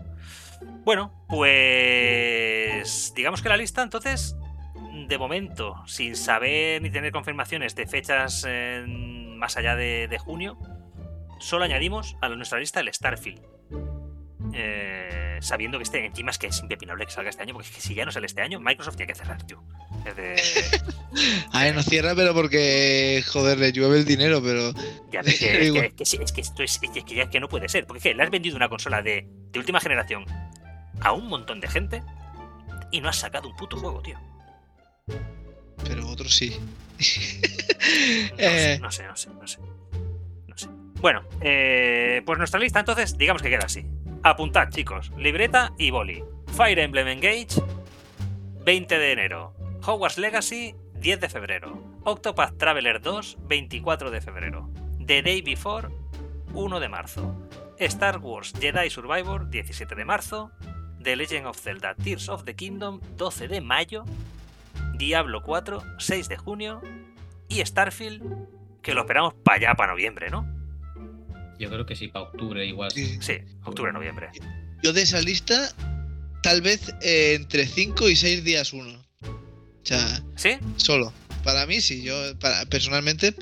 Bueno, 0.84 1.24
pues 1.28 3.12
digamos 3.16 3.42
que 3.42 3.48
la 3.48 3.56
lista 3.56 3.82
entonces, 3.82 4.36
de 5.08 5.18
momento, 5.18 5.74
sin 5.86 6.14
saber 6.16 6.82
ni 6.82 6.90
tener 6.90 7.10
confirmaciones 7.12 7.74
de 7.74 7.86
fechas 7.86 8.44
eh, 8.46 8.84
más 8.86 9.56
allá 9.56 9.74
de, 9.74 10.06
de 10.08 10.18
junio, 10.18 10.58
solo 11.40 11.64
añadimos 11.64 12.16
a 12.20 12.28
nuestra 12.28 12.58
lista 12.58 12.80
el 12.80 12.92
Starfield. 12.92 13.40
Eh, 14.52 15.27
sabiendo 15.40 15.78
que 15.78 15.84
este 15.84 16.04
encima 16.06 16.30
es 16.30 16.38
que 16.38 16.46
es 16.48 16.60
impepinable 16.60 17.04
que 17.06 17.12
salga 17.12 17.30
este 17.30 17.42
año, 17.42 17.54
porque 17.54 17.68
es 17.68 17.74
que 17.74 17.80
si 17.80 17.94
ya 17.94 18.04
no 18.04 18.12
sale 18.12 18.26
este 18.26 18.42
año, 18.42 18.60
Microsoft 18.60 18.96
tiene 18.96 19.12
que 19.12 19.18
cerrar, 19.18 19.42
tío. 19.44 19.62
Es 20.04 20.92
A 21.52 21.60
ver, 21.64 21.74
no 21.74 21.82
cierra, 21.82 22.14
pero 22.14 22.34
porque, 22.34 23.22
joder, 23.26 23.58
le 23.58 23.72
llueve 23.72 23.98
el 23.98 24.04
dinero, 24.04 24.42
pero. 24.42 24.72
Ya, 25.10 25.20
es 25.20 25.38
que, 25.38 25.58
es, 25.60 25.66
Igual. 25.66 25.82
que, 25.90 25.96
que 25.96 26.04
sí, 26.06 26.18
es 26.20 26.32
que 26.32 26.40
esto 26.40 26.62
es, 26.62 26.78
es 26.82 27.04
que 27.04 27.14
ya 27.14 27.24
es 27.24 27.28
que 27.30 27.40
no 27.40 27.48
puede 27.48 27.68
ser. 27.68 27.86
Porque 27.86 27.98
es 27.98 28.02
que 28.02 28.14
le 28.14 28.22
has 28.22 28.30
vendido 28.30 28.56
una 28.56 28.68
consola 28.68 29.02
de, 29.02 29.26
de 29.52 29.58
última 29.58 29.80
generación 29.80 30.24
a 31.00 31.12
un 31.12 31.28
montón 31.28 31.60
de 31.60 31.68
gente 31.68 32.02
y 32.90 33.00
no 33.00 33.08
has 33.08 33.16
sacado 33.16 33.48
un 33.48 33.56
puto 33.56 33.76
juego, 33.76 34.00
tío. 34.02 34.18
Pero 35.84 36.08
otros 36.08 36.34
sí. 36.34 36.56
No, 38.32 38.36
Eh. 38.38 38.74
sé, 38.76 38.78
no 38.80 38.90
sé, 38.90 39.04
no 39.06 39.16
sé, 39.16 39.30
no 39.30 39.46
sé. 39.46 39.58
No 40.48 40.58
sé. 40.58 40.68
Bueno, 41.00 41.22
eh, 41.40 42.22
pues 42.26 42.38
nuestra 42.38 42.58
lista 42.58 42.80
entonces, 42.80 43.16
digamos 43.16 43.40
que 43.40 43.50
queda 43.50 43.64
así. 43.66 43.86
Apuntad, 44.24 44.70
chicos, 44.70 45.12
libreta 45.16 45.72
y 45.78 45.90
boli. 45.90 46.24
Fire 46.48 46.80
Emblem 46.80 47.06
Engage, 47.06 47.62
20 48.64 48.98
de 48.98 49.12
enero. 49.12 49.54
Hogwarts 49.86 50.18
Legacy, 50.18 50.74
10 50.94 51.20
de 51.20 51.28
febrero. 51.28 51.82
Octopath 52.02 52.58
Traveler 52.58 53.00
2, 53.00 53.38
24 53.42 54.10
de 54.10 54.20
febrero. 54.20 54.68
The 55.06 55.22
Day 55.22 55.40
Before, 55.42 55.88
1 56.52 56.80
de 56.80 56.88
marzo. 56.88 57.48
Star 57.78 58.18
Wars 58.18 58.52
Jedi 58.58 58.90
Survivor, 58.90 59.48
17 59.48 59.94
de 59.94 60.04
marzo. 60.04 60.50
The 61.00 61.14
Legend 61.14 61.46
of 61.46 61.56
Zelda 61.56 61.94
Tears 61.94 62.28
of 62.28 62.44
the 62.44 62.56
Kingdom, 62.56 63.00
12 63.16 63.46
de 63.46 63.60
mayo. 63.60 64.04
Diablo 64.94 65.44
4, 65.44 65.80
6 65.98 66.28
de 66.28 66.36
junio. 66.36 66.82
Y 67.46 67.64
Starfield, 67.64 68.22
que 68.82 68.94
lo 68.94 69.02
esperamos 69.02 69.34
para 69.34 69.58
allá, 69.58 69.74
para 69.74 69.92
noviembre, 69.92 70.28
¿no? 70.28 70.57
Yo 71.58 71.68
creo 71.68 71.86
que 71.86 71.96
sí, 71.96 72.08
para 72.08 72.26
octubre 72.26 72.64
igual. 72.64 72.90
Sí. 72.90 73.18
Sí, 73.20 73.34
octubre, 73.64 73.92
noviembre. 73.92 74.28
Yo 74.82 74.92
de 74.92 75.02
esa 75.02 75.20
lista, 75.20 75.72
tal 76.42 76.62
vez 76.62 76.94
eh, 77.02 77.34
entre 77.34 77.66
5 77.66 78.08
y 78.08 78.16
6 78.16 78.44
días 78.44 78.72
uno. 78.72 79.04
O 79.22 79.84
sea, 79.84 80.22
¿Sí? 80.36 80.50
solo. 80.76 81.12
Para 81.42 81.66
mí 81.66 81.80
sí, 81.80 82.02
yo 82.02 82.14
para, 82.38 82.66
personalmente 82.66 83.34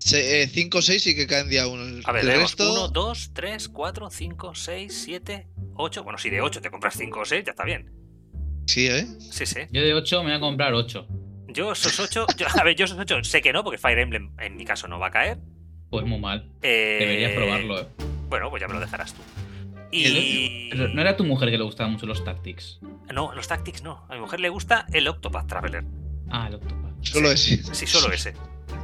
5 0.00 0.78
o 0.78 0.82
6 0.82 1.02
sí 1.02 1.14
que 1.14 1.26
caen 1.26 1.48
día 1.48 1.66
uno. 1.66 1.82
El, 1.82 2.02
A 2.04 2.12
ver, 2.12 2.24
el 2.24 2.40
resto, 2.40 2.72
1, 2.72 2.88
2, 2.88 3.30
3, 3.34 3.68
4, 3.68 4.10
5, 4.10 4.54
6, 4.54 5.02
7, 5.04 5.48
8. 5.74 6.04
Bueno, 6.04 6.18
si 6.18 6.30
de 6.30 6.40
8 6.40 6.60
te 6.60 6.70
compras 6.70 6.94
5 6.96 7.20
o 7.20 7.24
6, 7.24 7.44
ya 7.44 7.50
está 7.50 7.64
bien. 7.64 7.90
Sí, 8.66 8.86
¿eh? 8.86 9.06
Sí, 9.30 9.46
sí. 9.46 9.60
Yo 9.70 9.82
de 9.82 9.94
8 9.94 10.22
me 10.22 10.30
voy 10.30 10.36
a 10.36 10.40
comprar 10.40 10.74
8. 10.74 11.06
Yo 11.48 11.72
esos 11.72 11.98
8, 11.98 12.26
a 12.58 12.64
ver, 12.64 12.76
yo 12.76 12.84
esos 12.84 12.98
8 12.98 13.24
sé 13.24 13.40
que 13.40 13.52
no, 13.52 13.64
porque 13.64 13.78
Fire 13.78 13.98
Emblem 13.98 14.32
en 14.38 14.56
mi 14.56 14.64
caso 14.64 14.88
no 14.88 14.98
va 14.98 15.08
a 15.08 15.10
caer. 15.10 15.38
Pues 15.90 16.04
muy 16.06 16.18
mal. 16.18 16.48
Eh, 16.62 16.96
Deberías 17.00 17.32
probarlo. 17.32 17.80
eh. 17.80 17.86
Bueno, 18.28 18.50
pues 18.50 18.60
ya 18.60 18.68
me 18.68 18.74
lo 18.74 18.80
dejarás 18.80 19.14
tú. 19.14 19.22
¿Y 19.90 20.70
no 20.74 21.00
era 21.00 21.16
tu 21.16 21.24
mujer 21.24 21.50
que 21.50 21.56
le 21.56 21.64
gustaban 21.64 21.92
mucho 21.94 22.04
los 22.04 22.22
tactics. 22.22 22.78
No, 23.12 23.34
los 23.34 23.48
Tactics 23.48 23.82
no. 23.82 24.04
A 24.10 24.14
mi 24.14 24.20
mujer 24.20 24.38
le 24.40 24.50
gusta 24.50 24.84
el 24.92 25.08
Octopath 25.08 25.46
Traveler. 25.46 25.82
Ah, 26.28 26.46
el 26.48 26.56
Octopath. 26.56 26.92
Solo 27.02 27.30
ese. 27.32 27.62
Sí, 27.74 27.86
solo 27.86 28.12
ese. 28.12 28.34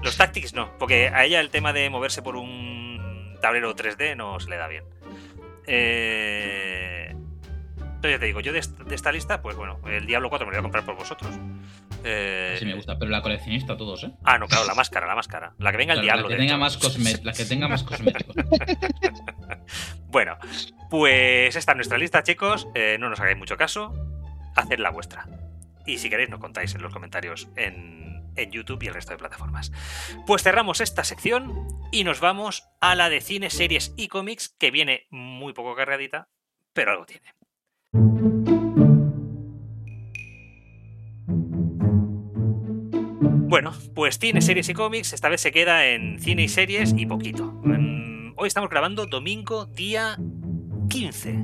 Los 0.02 0.16
Tactics 0.16 0.54
no, 0.54 0.70
porque 0.78 1.08
a 1.08 1.26
ella 1.26 1.40
el 1.40 1.50
tema 1.50 1.74
de 1.74 1.90
moverse 1.90 2.22
por 2.22 2.36
un 2.36 3.36
tablero 3.42 3.76
3D 3.76 4.16
no 4.16 4.40
se 4.40 4.48
le 4.48 4.56
da 4.56 4.66
bien. 4.68 4.84
Eh... 5.66 7.14
Pero 8.04 8.16
ya 8.16 8.20
te 8.20 8.26
digo, 8.26 8.40
yo 8.40 8.52
de 8.52 8.58
esta, 8.58 8.84
de 8.84 8.94
esta 8.94 9.10
lista, 9.12 9.40
pues 9.40 9.56
bueno, 9.56 9.80
el 9.88 10.04
Diablo 10.04 10.28
4 10.28 10.46
me 10.46 10.52
lo 10.52 10.56
voy 10.56 10.58
a 10.58 10.62
comprar 10.62 10.84
por 10.84 10.94
vosotros. 10.94 11.34
Eh, 12.04 12.54
Sí 12.58 12.66
me 12.66 12.74
gusta, 12.74 12.98
pero 12.98 13.10
la 13.10 13.22
coleccionista 13.22 13.78
todos, 13.78 14.04
¿eh? 14.04 14.10
Ah, 14.24 14.36
no, 14.36 14.46
claro, 14.46 14.66
la 14.66 14.74
máscara, 14.74 15.06
la 15.06 15.14
máscara. 15.14 15.54
La 15.58 15.70
que 15.70 15.78
venga 15.78 15.94
el 15.94 16.00
Claro, 16.02 16.18
Diablo. 16.18 16.28
la, 16.28 16.34
que 16.36 16.40
tenga 16.42 16.52
hecho. 16.52 16.60
más 16.60 16.78
cosme- 16.78 17.22
la 17.22 17.32
que 17.32 17.46
tenga 17.46 17.66
más 17.66 17.82
cosméticos. 17.82 18.36
Bueno, 20.08 20.36
pues 20.90 21.56
esta 21.56 21.72
es 21.72 21.76
nuestra 21.76 21.96
lista, 21.96 22.22
chicos. 22.22 22.68
Eh, 22.74 22.98
no 23.00 23.08
nos 23.08 23.20
hagáis 23.20 23.38
mucho 23.38 23.56
caso. 23.56 23.92
Haced 24.54 24.78
la 24.78 24.90
vuestra. 24.90 25.26
Y 25.86 25.96
si 25.96 26.10
queréis, 26.10 26.28
nos 26.28 26.40
contáis 26.40 26.74
en 26.74 26.82
los 26.82 26.92
comentarios 26.92 27.48
en, 27.56 28.22
en 28.36 28.50
YouTube 28.52 28.82
y 28.82 28.88
el 28.88 28.94
resto 28.94 29.12
de 29.12 29.18
plataformas. 29.18 29.72
Pues 30.26 30.42
cerramos 30.42 30.82
esta 30.82 31.04
sección 31.04 31.66
y 31.90 32.04
nos 32.04 32.20
vamos 32.20 32.64
a 32.82 32.94
la 32.94 33.08
de 33.08 33.22
cine, 33.22 33.48
series 33.48 33.94
y 33.96 34.08
cómics, 34.08 34.50
que 34.58 34.70
viene 34.70 35.06
muy 35.10 35.54
poco 35.54 35.74
cargadita, 35.74 36.28
pero 36.74 36.92
algo 36.92 37.06
tiene. 37.06 37.32
Bueno, 43.54 43.72
pues 43.94 44.18
cine, 44.18 44.40
series 44.40 44.68
y 44.68 44.74
cómics, 44.74 45.12
esta 45.12 45.28
vez 45.28 45.40
se 45.40 45.52
queda 45.52 45.86
en 45.86 46.18
cine 46.18 46.42
y 46.42 46.48
series 46.48 46.92
y 46.98 47.06
poquito. 47.06 47.52
Mm, 47.62 48.32
Hoy 48.34 48.48
estamos 48.48 48.68
grabando 48.68 49.06
domingo 49.06 49.66
día 49.66 50.18
15 50.90 51.36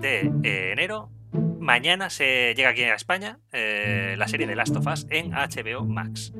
de 0.00 0.30
eh, 0.44 0.70
enero. 0.70 1.10
Mañana 1.58 2.08
se 2.08 2.54
llega 2.54 2.68
aquí 2.68 2.84
a 2.84 2.94
España 2.94 3.40
eh, 3.52 4.14
la 4.16 4.28
serie 4.28 4.46
de 4.46 4.54
Last 4.54 4.76
of 4.76 4.86
Us 4.86 5.08
en 5.10 5.32
HBO 5.32 5.84
Max. 5.84 6.32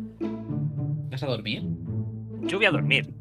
¿Vas 1.11 1.24
a 1.24 1.27
dormir? 1.27 1.64
Yo 2.43 2.59
voy 2.59 2.66
a 2.66 2.70
dormir. 2.70 3.12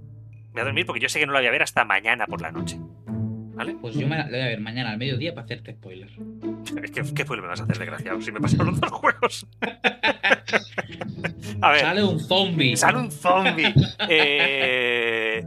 Voy 0.52 0.62
a 0.62 0.66
dormir 0.66 0.86
porque 0.86 1.02
yo 1.02 1.10
sé 1.10 1.20
que 1.20 1.26
no 1.26 1.34
la 1.34 1.40
voy 1.40 1.48
a 1.48 1.52
ver 1.52 1.64
hasta 1.64 1.86
mañana 1.86 2.28
por 2.28 2.40
la 2.40 2.52
noche. 2.52 2.78
¿Vale? 3.56 3.78
Pues 3.82 3.96
yo 3.96 4.08
me 4.08 4.16
la 4.16 4.26
voy 4.26 4.42
a 4.42 4.46
ver 4.46 4.62
mañana 4.62 4.92
al 4.92 5.00
mediodía 5.00 5.34
para 5.34 5.46
hacerte 5.46 5.74
spoiler. 5.74 6.12
¿Qué, 6.94 7.02
qué 7.16 7.26
pueblo 7.26 7.42
me 7.42 7.50
vas 7.50 7.62
a 7.62 7.64
hacer, 7.64 7.80
desgraciado? 7.80 8.22
Si 8.22 8.32
me 8.32 8.40
pasaron 8.40 8.68
los 8.68 8.80
dos 8.80 8.92
juegos. 8.92 9.48
a 11.62 11.72
ver. 11.72 11.82
Sale 11.82 12.04
un 12.04 12.20
zombie. 12.20 12.76
Sale 12.78 12.98
un 13.00 13.12
zombie. 13.12 13.74
Eh, 14.10 15.44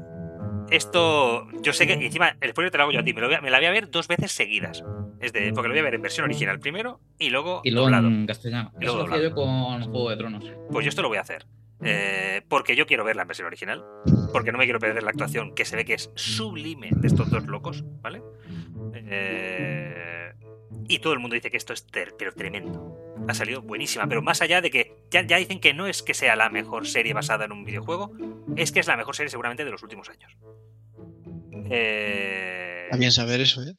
esto, 0.71 1.47
yo 1.63 1.73
sé 1.73 1.87
que 1.87 1.95
encima 1.95 2.37
el 2.41 2.51
spoiler 2.51 2.71
te 2.71 2.79
lo 2.79 2.85
hago 2.85 2.93
yo 2.93 3.01
a 3.01 3.05
ti. 3.05 3.13
Me, 3.15 3.21
lo 3.21 3.27
voy 3.29 3.37
a- 3.37 3.41
me 3.41 3.51
la 3.51 3.59
voy 3.59 3.67
a 3.67 3.71
ver 3.71 3.91
dos 3.91 4.07
veces 4.09 4.33
seguidas. 4.33 4.85
Es 5.21 5.33
de, 5.33 5.53
porque 5.53 5.69
lo 5.69 5.75
voy 5.75 5.81
a 5.81 5.85
ver 5.85 5.95
en 5.95 6.03
versión 6.03 6.25
original 6.25 6.61
primero 6.61 7.01
y 7.19 7.31
luego, 7.31 7.61
Y 7.65 7.71
luego 7.71 7.87
doblado. 7.87 8.07
en 8.09 8.27
castellano. 8.27 8.73
Y 8.81 8.85
Eso 8.85 8.95
luego 8.95 9.09
lo 9.09 9.15
hacía 9.15 9.29
yo 9.31 9.35
con 9.35 9.83
Juego 9.91 10.11
de 10.11 10.17
Tronos. 10.17 10.45
Pues 10.71 10.85
yo 10.85 10.89
esto 10.91 11.03
lo 11.03 11.09
voy 11.09 11.19
a 11.19 11.23
hacer. 11.23 11.47
Eh, 11.83 12.43
porque 12.49 12.75
yo 12.77 12.87
quiero 12.87 13.05
verla 13.05 13.23
en 13.23 13.29
versión 13.29 13.47
original. 13.47 13.85
Porque 14.33 14.53
no 14.53 14.59
me 14.59 14.65
quiero 14.65 14.79
perder 14.79 15.03
la 15.03 15.11
actuación, 15.11 15.55
que 15.55 15.65
se 15.65 15.75
ve 15.77 15.85
que 15.85 15.95
es 15.95 16.11
sublime 16.15 16.91
de 16.93 17.07
estos 17.09 17.31
dos 17.31 17.47
locos, 17.47 17.83
¿vale? 18.03 18.21
Eh, 18.95 20.33
y 20.89 20.99
todo 20.99 21.13
el 21.13 21.19
mundo 21.19 21.35
dice 21.35 21.51
que 21.51 21.57
esto 21.57 21.73
es 21.73 21.87
ter- 21.87 22.15
pero 22.19 22.33
tremendo. 22.33 22.98
Ha 23.29 23.35
salido 23.35 23.63
buenísima, 23.63 24.07
pero 24.09 24.23
más 24.23 24.41
allá 24.43 24.61
de 24.61 24.71
que 24.71 25.05
ya, 25.11 25.27
ya 25.27 25.37
dicen 25.37 25.61
que 25.61 25.75
no 25.75 25.87
es 25.87 26.03
que 26.03 26.15
sea 26.15 26.35
la 26.35 26.49
mejor 26.49 26.87
serie 26.87 27.13
basada 27.13 27.45
en 27.45 27.53
un 27.53 27.65
videojuego, 27.65 28.13
es 28.57 28.73
que 28.73 28.81
es 28.81 28.87
la 28.87 28.97
mejor 28.97 29.15
serie 29.15 29.31
seguramente 29.31 29.65
de 29.65 29.71
los 29.71 29.83
últimos 29.83 30.09
años. 30.09 30.37
Eh, 31.71 32.89
bien 32.99 33.13
saber 33.13 33.41
eso, 33.41 33.63
¿eh? 33.63 33.75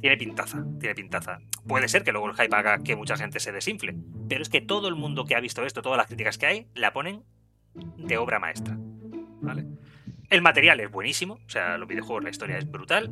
tiene 0.00 0.16
pintaza, 0.16 0.64
tiene 0.78 0.94
pintaza. 0.94 1.38
Puede 1.66 1.88
ser 1.88 2.04
que 2.04 2.12
luego 2.12 2.28
el 2.28 2.36
hype 2.36 2.54
haga 2.54 2.78
que 2.78 2.96
mucha 2.96 3.16
gente 3.16 3.40
se 3.40 3.52
desinfle, 3.52 3.96
pero 4.28 4.42
es 4.42 4.48
que 4.48 4.60
todo 4.60 4.88
el 4.88 4.94
mundo 4.94 5.24
que 5.24 5.34
ha 5.34 5.40
visto 5.40 5.64
esto, 5.64 5.82
todas 5.82 5.98
las 5.98 6.06
críticas 6.06 6.38
que 6.38 6.46
hay, 6.46 6.66
la 6.74 6.92
ponen 6.92 7.24
de 7.74 8.18
obra 8.18 8.38
maestra. 8.38 8.76
¿vale? 9.40 9.66
El 10.28 10.42
material 10.42 10.80
es 10.80 10.90
buenísimo, 10.90 11.38
o 11.44 11.50
sea, 11.50 11.78
los 11.78 11.88
videojuegos, 11.88 12.24
la 12.24 12.30
historia 12.30 12.58
es 12.58 12.70
brutal, 12.70 13.10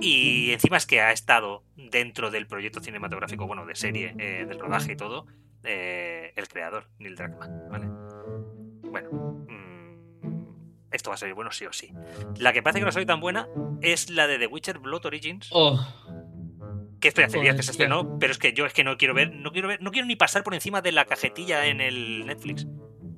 y 0.00 0.50
encima 0.52 0.76
es 0.76 0.86
que 0.86 1.00
ha 1.00 1.12
estado 1.12 1.64
dentro 1.76 2.30
del 2.30 2.46
proyecto 2.46 2.80
cinematográfico, 2.80 3.46
bueno, 3.46 3.66
de 3.66 3.74
serie, 3.74 4.14
eh, 4.18 4.44
del 4.46 4.58
rodaje 4.58 4.92
y 4.92 4.96
todo, 4.96 5.26
eh, 5.64 6.32
el 6.36 6.48
creador, 6.48 6.88
Neil 6.98 7.16
Druckmann, 7.16 7.68
¿vale? 7.70 7.86
Bueno, 8.90 9.10
mm, 9.48 10.92
esto 10.92 11.10
va 11.10 11.14
a 11.14 11.18
ser 11.18 11.32
bueno 11.34 11.50
sí 11.52 11.66
o 11.66 11.72
sí. 11.72 11.92
La 12.38 12.52
que 12.52 12.62
parece 12.62 12.80
que 12.80 12.86
no 12.86 12.92
soy 12.92 13.06
tan 13.06 13.20
buena 13.20 13.48
es 13.82 14.10
la 14.10 14.26
de 14.26 14.38
The 14.38 14.46
Witcher 14.46 14.78
Blood 14.78 15.06
Origins, 15.06 15.48
Oh, 15.52 15.78
que 17.00 17.08
esto 17.08 17.20
ya 17.20 17.26
hace 17.26 17.40
días 17.40 17.56
que 17.56 17.62
se 17.62 17.72
estrenó, 17.72 18.18
pero 18.18 18.32
es 18.32 18.38
que 18.38 18.52
yo 18.52 18.64
es 18.66 18.72
que 18.72 18.82
no 18.84 18.96
quiero 18.96 19.12
ver, 19.14 19.32
no 19.34 19.52
quiero 19.52 19.68
ver, 19.68 19.82
no 19.82 19.90
quiero 19.90 20.06
ni 20.06 20.16
pasar 20.16 20.42
por 20.42 20.54
encima 20.54 20.80
de 20.80 20.92
la 20.92 21.04
cajetilla 21.04 21.66
en 21.66 21.80
el 21.80 22.24
Netflix. 22.26 22.66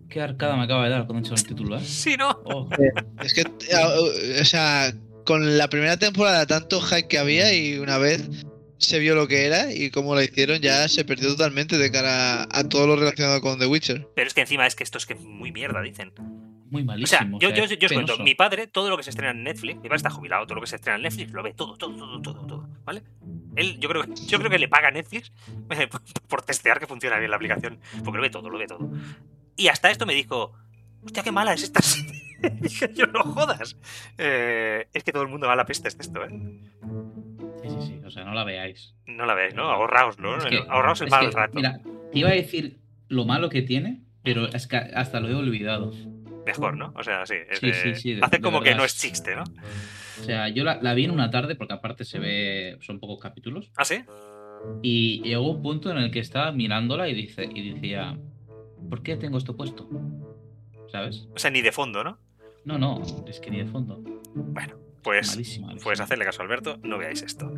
qué 0.09 0.21
arcada 0.21 0.57
me 0.57 0.65
acaba 0.65 0.85
de 0.85 0.91
dar 0.91 1.07
cuando 1.07 1.19
he 1.19 1.27
hecho 1.27 1.35
el 1.35 1.47
título, 1.47 1.77
¿eh? 1.77 1.81
Sí, 1.85 2.17
no. 2.17 2.31
Oh, 2.45 2.69
Es 3.23 3.35
que, 3.35 3.43
eh, 3.43 4.39
o 4.41 4.45
sea, 4.45 4.93
con 5.29 5.59
la 5.59 5.69
primera 5.69 5.99
temporada 5.99 6.47
tanto 6.47 6.81
hype 6.81 7.07
que 7.07 7.19
había 7.19 7.53
y 7.53 7.77
una 7.77 7.99
vez 7.99 8.27
se 8.79 8.99
vio 8.99 9.15
lo 9.15 9.29
que 9.29 9.45
era 9.45 9.71
y 9.71 9.91
cómo 9.91 10.15
la 10.15 10.25
hicieron, 10.25 10.61
ya 10.63 10.89
se 10.89 11.05
perdió 11.05 11.29
totalmente 11.29 11.77
de 11.77 11.91
cara 11.93 12.45
a 12.51 12.65
todo 12.67 12.87
lo 12.87 12.97
relacionado 12.97 13.43
con 13.43 13.59
The 13.59 13.67
Witcher. 13.67 14.09
Pero 14.17 14.27
es 14.27 14.33
que 14.33 14.41
encima 14.41 14.67
es 14.67 14.75
que 14.75 14.85
esto 14.85 14.97
es 14.97 15.05
que 15.05 15.13
es 15.13 15.21
muy 15.21 15.53
mierda, 15.53 15.83
dicen. 15.83 16.13
muy 16.71 16.81
O 16.83 16.85
sea, 17.07 17.21
malísimo. 17.21 17.41
yo, 17.41 17.49
o 17.51 17.53
sea, 17.55 17.67
yo, 17.67 17.75
yo 17.77 17.87
os 17.87 17.93
cuento, 17.93 18.19
mi 18.23 18.35
padre, 18.35 18.69
todo 18.69 18.89
lo 18.89 18.97
que 18.97 19.03
se 19.03 19.11
estrena 19.11 19.33
en 19.33 19.43
Netflix, 19.45 19.77
mi 19.77 19.83
padre 19.89 19.97
está 19.97 20.11
jubilado, 20.11 20.47
todo 20.47 20.55
lo 20.55 20.61
que 20.63 20.67
se 20.69 20.77
estrena 20.77 20.97
en 20.97 21.03
Netflix 21.03 21.31
lo 21.33 21.43
ve, 21.43 21.53
todo, 21.55 21.77
todo, 21.77 21.95
todo, 21.97 22.23
todo, 22.23 22.47
todo, 22.47 22.69
¿vale? 22.85 23.03
Él, 23.57 23.79
yo 23.81 23.89
creo, 23.91 24.05
que- 24.05 24.15
yo 24.27 24.39
creo 24.39 24.51
que 24.51 24.59
le 24.59 24.69
paga 24.69 24.89
a 24.89 24.91
Netflix 24.93 25.31
por- 25.69 25.89
por 26.29 26.43
testear 26.43 26.79
que 26.81 26.87
funciona 26.87 27.19
bien 27.19 27.31
la 27.31 27.37
aplicación, 27.37 27.81
porque 28.05 28.17
lo 28.17 28.23
ve 28.23 28.31
todo, 28.31 28.49
lo 28.49 28.59
ve 28.59 28.67
todo. 28.67 28.91
Y 29.57 29.69
hasta 29.69 29.91
esto 29.91 30.07
me 30.07 30.15
dijo, 30.15 30.53
hostia, 31.03 31.23
qué 31.23 31.33
mala 31.33 31.53
es 31.53 31.65
esta 31.65 31.83
serie. 31.83 32.28
Dije, 32.61 32.91
yo 32.95 33.07
no 33.07 33.23
jodas. 33.25 33.77
Eh, 34.17 34.87
es 34.93 35.05
que 35.05 35.13
todo 35.13 35.23
el 35.23 35.29
mundo 35.29 35.47
va 35.47 35.55
a 35.55 35.57
la 35.57 35.67
peste 35.67 35.89
de 35.89 35.97
esto, 36.01 36.25
¿eh? 36.25 36.29
Sí, 37.63 37.69
sí, 37.71 37.87
sí. 37.87 38.01
O 38.05 38.11
sea, 38.11 38.25
no 38.25 38.35
la 38.35 38.45
veáis. 38.45 38.95
No 39.07 39.27
la 39.27 39.35
veis, 39.35 39.55
¿no? 39.55 39.65
Ahorraos, 39.71 40.19
¿no? 40.19 40.37
Es 40.39 40.45
que- 40.47 40.63
Ahorraos 40.69 41.01
el 41.01 41.11
mal 41.11 41.29
que, 41.31 41.37
rato. 41.37 41.55
Mira, 41.55 41.81
te 42.13 42.19
iba 42.19 42.29
a 42.31 42.33
decir 42.33 42.79
lo 43.09 43.25
malo 43.25 43.49
que 43.49 43.63
tiene, 43.63 44.03
pero 44.23 44.47
es 44.47 44.67
que 44.67 44.77
hasta 44.77 45.21
lo 45.21 45.29
he 45.29 45.35
olvidado. 45.35 45.93
Mejor, 46.47 46.77
¿no? 46.79 46.93
O 46.97 47.03
sea, 47.03 47.27
sí. 47.27 47.35
es 47.51 47.59
Sí, 47.59 47.67
de- 47.67 47.75
sí, 47.75 47.95
sí, 47.95 48.15
de- 48.15 48.27
de 48.27 48.41
como 48.41 48.63
que 48.63 48.75
no 48.75 48.85
es 48.85 48.97
chiste, 48.99 49.37
¿no? 49.37 49.45
O 49.45 50.25
sea, 50.25 50.49
yo 50.49 50.65
la, 50.65 50.81
la 50.83 50.95
vi 50.95 51.05
en 51.05 51.11
una 51.11 51.31
tarde, 51.31 51.55
porque 51.57 51.75
aparte 51.75 52.05
se 52.05 52.19
ve, 52.19 52.79
son 52.81 52.99
pocos 53.01 53.21
capítulos, 53.21 53.71
¿Ah, 53.77 53.85
sí? 53.85 54.03
y 54.83 55.21
llegó 55.23 55.51
un 55.51 55.63
punto 55.63 55.91
en 55.91 55.99
el 55.99 56.11
que 56.11 56.19
estaba 56.21 56.51
mirándola 56.53 57.09
y, 57.09 57.15
dice, 57.15 57.49
y 57.55 57.73
decía, 57.75 58.19
¿por 58.89 59.03
qué 59.03 59.17
tengo 59.17 59.37
esto 59.39 59.57
puesto? 59.57 59.87
¿Sabes? 60.91 61.29
O 61.35 61.39
sea, 61.39 61.51
ni 61.51 61.61
de 61.61 61.71
fondo, 61.71 62.03
¿no? 62.03 62.19
No, 62.65 62.79
no, 62.79 63.03
es 63.27 63.41
que 63.41 63.51
ni 63.51 63.59
de 63.59 63.67
fondo. 63.67 64.03
Bueno, 64.35 64.77
pues 65.03 65.29
malísima. 65.29 65.75
Pues 65.83 66.01
hacerle 66.01 66.25
caso 66.25 66.43
a 66.43 66.45
Alberto, 66.45 66.79
no 66.83 66.99
veáis 66.99 67.23
esto. 67.23 67.55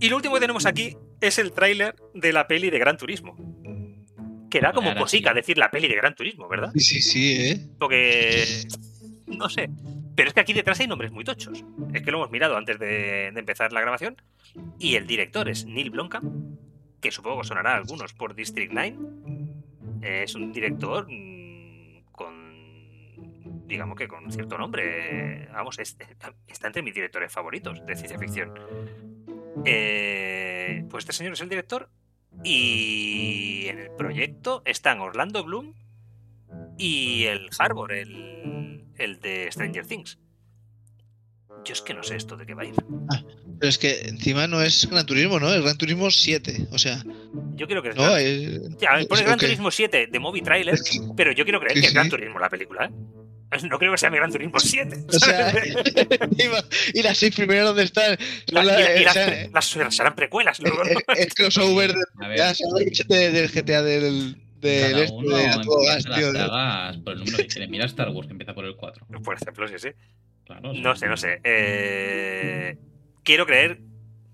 Y 0.00 0.08
lo 0.08 0.16
último 0.16 0.34
que 0.34 0.40
tenemos 0.40 0.66
aquí 0.66 0.96
es 1.20 1.38
el 1.38 1.52
tráiler 1.52 1.96
de 2.14 2.32
la 2.32 2.46
peli 2.46 2.70
de 2.70 2.78
Gran 2.78 2.96
Turismo. 2.96 3.36
Que 4.50 4.60
da 4.60 4.72
como 4.72 4.94
cosica 4.94 5.30
sí. 5.30 5.36
decir 5.36 5.58
la 5.58 5.70
peli 5.70 5.88
de 5.88 5.96
Gran 5.96 6.14
Turismo, 6.14 6.48
¿verdad? 6.48 6.70
Sí, 6.74 6.80
sí, 6.80 7.02
sí, 7.02 7.36
¿eh? 7.50 7.68
Porque... 7.78 8.66
No 9.26 9.50
sé. 9.50 9.68
Pero 10.14 10.28
es 10.28 10.34
que 10.34 10.40
aquí 10.40 10.54
detrás 10.54 10.80
hay 10.80 10.86
nombres 10.86 11.12
muy 11.12 11.22
tochos. 11.24 11.62
Es 11.92 12.02
que 12.02 12.10
lo 12.10 12.18
hemos 12.18 12.30
mirado 12.30 12.56
antes 12.56 12.78
de, 12.78 13.30
de 13.32 13.40
empezar 13.40 13.72
la 13.72 13.82
grabación. 13.82 14.16
Y 14.78 14.94
el 14.94 15.06
director 15.06 15.48
es 15.48 15.66
Neil 15.66 15.90
Blomkamp, 15.90 16.32
que 17.00 17.10
supongo 17.10 17.42
que 17.42 17.48
sonará 17.48 17.74
a 17.74 17.76
algunos 17.76 18.14
por 18.14 18.34
District 18.34 18.72
9. 18.72 18.96
Es 20.02 20.34
un 20.34 20.52
director. 20.52 21.06
Digamos 23.68 23.96
que 23.96 24.08
con 24.08 24.32
cierto 24.32 24.58
nombre. 24.58 25.46
Vamos, 25.52 25.78
es- 25.78 25.96
está 26.48 26.66
entre 26.66 26.82
mis 26.82 26.94
directores 26.94 27.30
favoritos 27.30 27.84
de 27.86 27.94
ciencia 27.94 28.18
ficción. 28.18 28.52
Eh, 29.64 30.84
pues 30.90 31.02
este 31.04 31.12
señor 31.12 31.32
es 31.34 31.40
el 31.40 31.48
director 31.48 31.88
y 32.44 33.66
en 33.68 33.78
el 33.80 33.90
proyecto 33.90 34.62
están 34.64 35.00
Orlando 35.00 35.44
Bloom 35.44 35.74
y 36.78 37.24
el 37.24 37.48
Harbor, 37.58 37.92
el, 37.92 38.84
el 38.96 39.20
de 39.20 39.50
Stranger 39.50 39.86
Things. 39.86 40.18
Yo 41.64 41.72
es 41.72 41.82
que 41.82 41.92
no 41.92 42.02
sé 42.04 42.16
esto 42.16 42.36
de 42.36 42.46
qué 42.46 42.54
va 42.54 42.62
a 42.62 42.66
ir. 42.66 42.74
Pero 43.58 43.68
es 43.68 43.78
que 43.78 44.02
encima 44.02 44.46
no 44.46 44.62
es 44.62 44.88
Gran 44.88 45.04
Turismo, 45.04 45.40
¿no? 45.40 45.52
Es 45.52 45.60
Gran 45.60 45.76
Turismo 45.76 46.08
7. 46.10 46.68
O 46.70 46.78
sea, 46.78 47.02
Yo 47.56 47.66
quiero 47.66 47.82
que 47.82 47.88
es 47.90 47.96
no, 47.96 48.16
es- 48.16 48.76
Ya, 48.78 48.90
Gran. 49.24 49.38
Turismo 49.38 49.70
7 49.72 50.06
de 50.06 50.18
Movie 50.20 50.42
Trailer, 50.42 50.78
pero 51.16 51.32
yo 51.32 51.42
quiero 51.44 51.58
creer 51.58 51.74
que 51.80 51.86
es 51.86 51.92
Gran. 51.92 52.08
Turismo 52.08 52.38
la 52.38 52.48
película, 52.48 52.86
¿eh? 52.86 52.90
no 53.70 53.78
creo 53.78 53.92
que 53.92 53.98
sea 53.98 54.10
mi 54.10 54.16
Gran 54.18 54.30
Turismo 54.32 54.58
7. 54.60 54.96
O 55.08 55.12
sea, 55.18 55.52
y 56.94 57.02
las 57.02 57.16
seis 57.18 57.34
primeras 57.34 57.66
dónde 57.66 57.84
están. 57.84 58.16
La- 58.48 58.62
Son 58.64 58.64
y, 58.64 58.82
la- 58.82 58.96
y 58.98 59.02
o 59.02 59.04
las, 59.04 59.14
sea, 59.14 59.48
las- 59.84 59.96
serán 59.96 60.14
precuelas. 60.14 60.60
luego, 60.60 60.84
¿no? 60.84 60.90
es, 60.90 61.26
es 61.26 61.34
crossover 61.34 61.92
de- 61.92 62.04
A 62.24 62.28
ver, 62.28 62.38
ya 62.38 62.54
sabes, 62.54 63.06
de- 63.08 63.30
del 63.32 63.48
GTA 63.50 63.82
del, 63.82 64.36
del 64.60 64.90
cada 64.92 65.04
este 65.04 65.16
uno 65.16 65.36
de 65.36 65.44
empieza 65.44 65.60
tío. 66.16 66.32
las 66.32 66.48
sagas 66.48 66.96
por 66.98 67.12
el 67.14 67.18
número 67.20 67.36
que 67.38 67.46
quiere. 67.46 67.68
Mira 67.68 67.86
Star 67.86 68.08
Wars, 68.10 68.26
que 68.26 68.32
empieza 68.32 68.54
por 68.54 68.64
el 68.64 68.76
4. 68.76 69.06
Por 69.24 69.34
ejemplo, 69.34 69.68
sí, 69.68 69.74
sí. 69.78 69.88
Claro, 70.44 70.72
sí. 70.74 70.80
No 70.80 70.96
sé, 70.96 71.06
no 71.06 71.16
sé. 71.16 71.40
Eh, 71.44 72.76
quiero 73.22 73.46
creer 73.46 73.80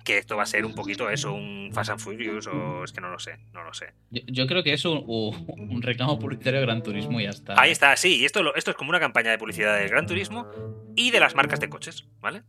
que 0.04 0.18
esto 0.18 0.36
va 0.36 0.42
a 0.42 0.46
ser 0.46 0.66
un 0.66 0.74
poquito 0.74 1.08
eso, 1.10 1.32
un 1.32 1.70
Fast 1.72 1.90
and 1.90 2.00
Furious, 2.00 2.46
o 2.46 2.84
es 2.84 2.92
que 2.92 3.00
no 3.00 3.08
lo 3.08 3.18
sé, 3.18 3.38
no 3.52 3.64
lo 3.64 3.72
sé. 3.72 3.94
Yo, 4.10 4.20
yo 4.26 4.46
creo 4.46 4.62
que 4.62 4.74
es 4.74 4.84
un, 4.84 5.02
un, 5.06 5.82
reclamo 5.82 6.18
publicitario 6.18 6.60
de 6.60 6.66
Gran 6.66 6.82
Turismo 6.82 7.20
y 7.20 7.24
ya 7.24 7.30
está. 7.30 7.60
Ahí 7.60 7.70
está, 7.70 7.96
sí, 7.96 8.20
y 8.20 8.24
esto, 8.26 8.54
esto 8.54 8.70
es 8.70 8.76
como 8.76 8.90
una 8.90 9.00
campaña 9.00 9.30
de 9.30 9.38
publicidad 9.38 9.78
del 9.78 9.88
Gran 9.88 10.06
Turismo 10.06 10.46
y 10.94 11.10
de 11.10 11.20
las 11.20 11.34
marcas 11.34 11.58
de 11.58 11.70
coches, 11.70 12.06
¿vale? 12.20 12.42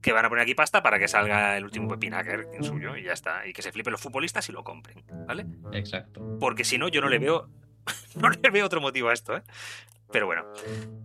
Que 0.00 0.12
van 0.12 0.24
a 0.24 0.28
poner 0.28 0.42
aquí 0.42 0.54
pasta 0.54 0.82
para 0.82 1.00
que 1.00 1.08
salga 1.08 1.56
el 1.56 1.64
último 1.64 1.88
Pepinaker 1.88 2.46
en 2.54 2.62
suyo 2.62 2.96
y 2.96 3.02
ya 3.02 3.12
está. 3.12 3.46
Y 3.46 3.52
que 3.52 3.62
se 3.62 3.72
flipen 3.72 3.90
los 3.90 4.00
futbolistas 4.00 4.48
y 4.48 4.52
lo 4.52 4.62
compren, 4.62 5.04
¿vale? 5.26 5.46
Exacto. 5.72 6.38
Porque 6.38 6.64
si 6.64 6.78
no, 6.78 6.88
yo 6.88 7.00
no 7.00 7.08
le 7.08 7.18
veo. 7.18 7.48
No 8.16 8.28
le 8.30 8.50
veo 8.50 8.66
otro 8.66 8.80
motivo 8.80 9.10
a 9.10 9.12
esto, 9.12 9.36
¿eh? 9.36 9.42
Pero 10.10 10.26
bueno. 10.26 10.44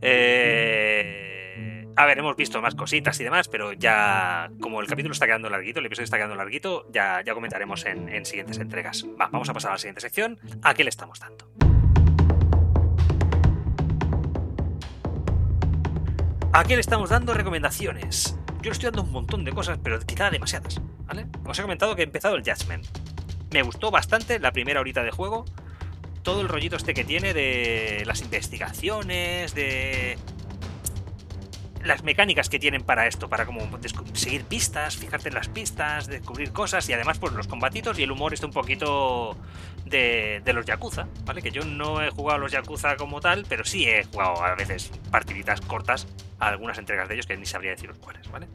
Eh, 0.02 1.88
A 1.96 2.06
ver, 2.08 2.18
hemos 2.18 2.36
visto 2.36 2.60
más 2.62 2.74
cositas 2.76 3.20
y 3.20 3.24
demás, 3.24 3.48
pero 3.48 3.74
ya. 3.74 4.50
Como 4.60 4.82
el 4.82 4.88
capítulo 4.88 5.12
está 5.14 5.26
quedando 5.28 5.50
larguito, 5.50 5.80
el 5.80 5.86
episodio 5.86 6.06
está 6.06 6.18
quedando 6.18 6.36
larguito, 6.36 6.88
ya, 6.92 7.22
ya 7.24 7.34
comentaremos 7.36 7.86
en, 7.86 8.10
en 8.10 8.26
siguientes 8.26 8.58
entregas. 8.60 9.06
Va, 9.20 9.28
vamos 9.32 9.48
a 9.50 9.54
pasar 9.54 9.72
a 9.72 9.74
la 9.76 9.78
siguiente 9.78 10.02
sección. 10.02 10.40
¿A 10.64 10.74
qué 10.74 10.84
le 10.84 10.90
estamos 10.90 11.20
dando? 11.20 11.48
¿A 16.52 16.64
qué 16.64 16.76
le 16.76 16.82
estamos 16.82 17.10
dando 17.10 17.34
recomendaciones? 17.34 18.38
Yo 18.62 18.70
le 18.70 18.72
estoy 18.72 18.86
dando 18.92 19.04
un 19.04 19.12
montón 19.12 19.44
de 19.44 19.52
cosas, 19.52 19.80
pero 19.84 20.00
quizá 20.00 20.30
demasiadas. 20.30 20.80
Os 21.46 21.60
he 21.60 21.62
comentado 21.62 21.96
que 21.96 22.02
he 22.04 22.06
empezado 22.06 22.36
el 22.36 22.44
Judgment. 22.44 22.86
Me 23.52 23.62
gustó 23.64 23.92
bastante 23.92 24.40
la 24.40 24.52
primera 24.52 24.80
horita 24.80 25.04
de 25.04 25.12
juego. 25.12 25.46
Todo 26.24 26.42
el 26.42 26.48
rollito 26.48 26.76
este 26.76 26.94
que 26.94 27.04
tiene 27.04 27.34
de 27.34 28.04
las 28.06 28.22
investigaciones, 28.22 29.54
de 29.54 30.18
las 31.84 32.04
mecánicas 32.04 32.50
que 32.50 32.60
tienen 32.60 32.82
para 32.82 33.08
esto, 33.08 33.30
para 33.30 33.46
como 33.46 33.60
seguir 34.14 34.46
pistas, 34.46 34.96
fijarte 34.96 35.30
en 35.30 35.36
las 35.36 35.50
pistas, 35.50 36.08
descubrir 36.08 36.52
cosas 36.52 36.88
y 36.88 36.94
además 36.94 37.20
pues 37.20 37.34
los 37.34 37.48
combatitos 37.48 38.00
y 38.00 38.04
el 38.04 38.12
humor 38.12 38.34
está 38.34 38.46
un 38.46 38.54
poquito 38.54 39.36
de, 39.86 40.42
de 40.46 40.54
los 40.54 40.66
Yakuza, 40.66 41.08
¿vale? 41.26 41.42
Que 41.42 41.52
yo 41.52 41.66
no 41.66 42.02
he 42.02 42.10
jugado 42.10 42.38
a 42.38 42.40
los 42.40 42.52
Yakuza 42.52 42.96
como 42.96 43.20
tal, 43.20 43.46
pero 43.50 43.66
sí 43.66 43.86
he 43.86 44.06
jugado 44.06 44.44
a 44.44 44.56
veces 44.56 44.92
partiditas 45.12 45.60
cortas 45.62 46.08
a 46.40 46.48
algunas 46.48 46.78
entregas 46.78 47.10
de 47.10 47.16
ellos 47.16 47.28
que 47.28 47.36
ni 47.36 47.46
sabría 47.46 47.72
deciros 47.72 47.98
cuáles, 47.98 48.30
¿vale? 48.32 48.48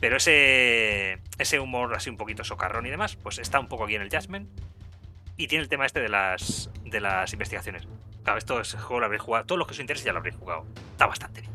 Pero 0.00 0.16
ese, 0.16 1.20
ese 1.38 1.60
humor 1.60 1.94
así 1.94 2.10
un 2.10 2.16
poquito 2.16 2.44
socarrón 2.44 2.86
y 2.86 2.90
demás, 2.90 3.16
pues 3.16 3.38
está 3.38 3.60
un 3.60 3.68
poco 3.68 3.84
aquí 3.84 3.94
en 3.94 4.02
el 4.02 4.10
Jasmine. 4.10 4.46
Y 5.36 5.48
tiene 5.48 5.62
el 5.62 5.68
tema 5.68 5.86
este 5.86 6.00
de 6.00 6.08
las, 6.08 6.70
de 6.84 7.00
las 7.00 7.32
investigaciones. 7.32 7.86
Claro, 8.22 8.38
esto 8.38 8.60
es 8.60 8.74
juego 8.74 9.00
lo 9.00 9.06
habréis 9.06 9.22
jugado. 9.22 9.46
Todos 9.46 9.58
los 9.58 9.68
que 9.68 9.72
os 9.72 9.80
interese 9.80 10.06
ya 10.06 10.12
lo 10.12 10.18
habréis 10.18 10.36
jugado. 10.36 10.64
Está 10.92 11.06
bastante 11.06 11.42
bien. 11.42 11.52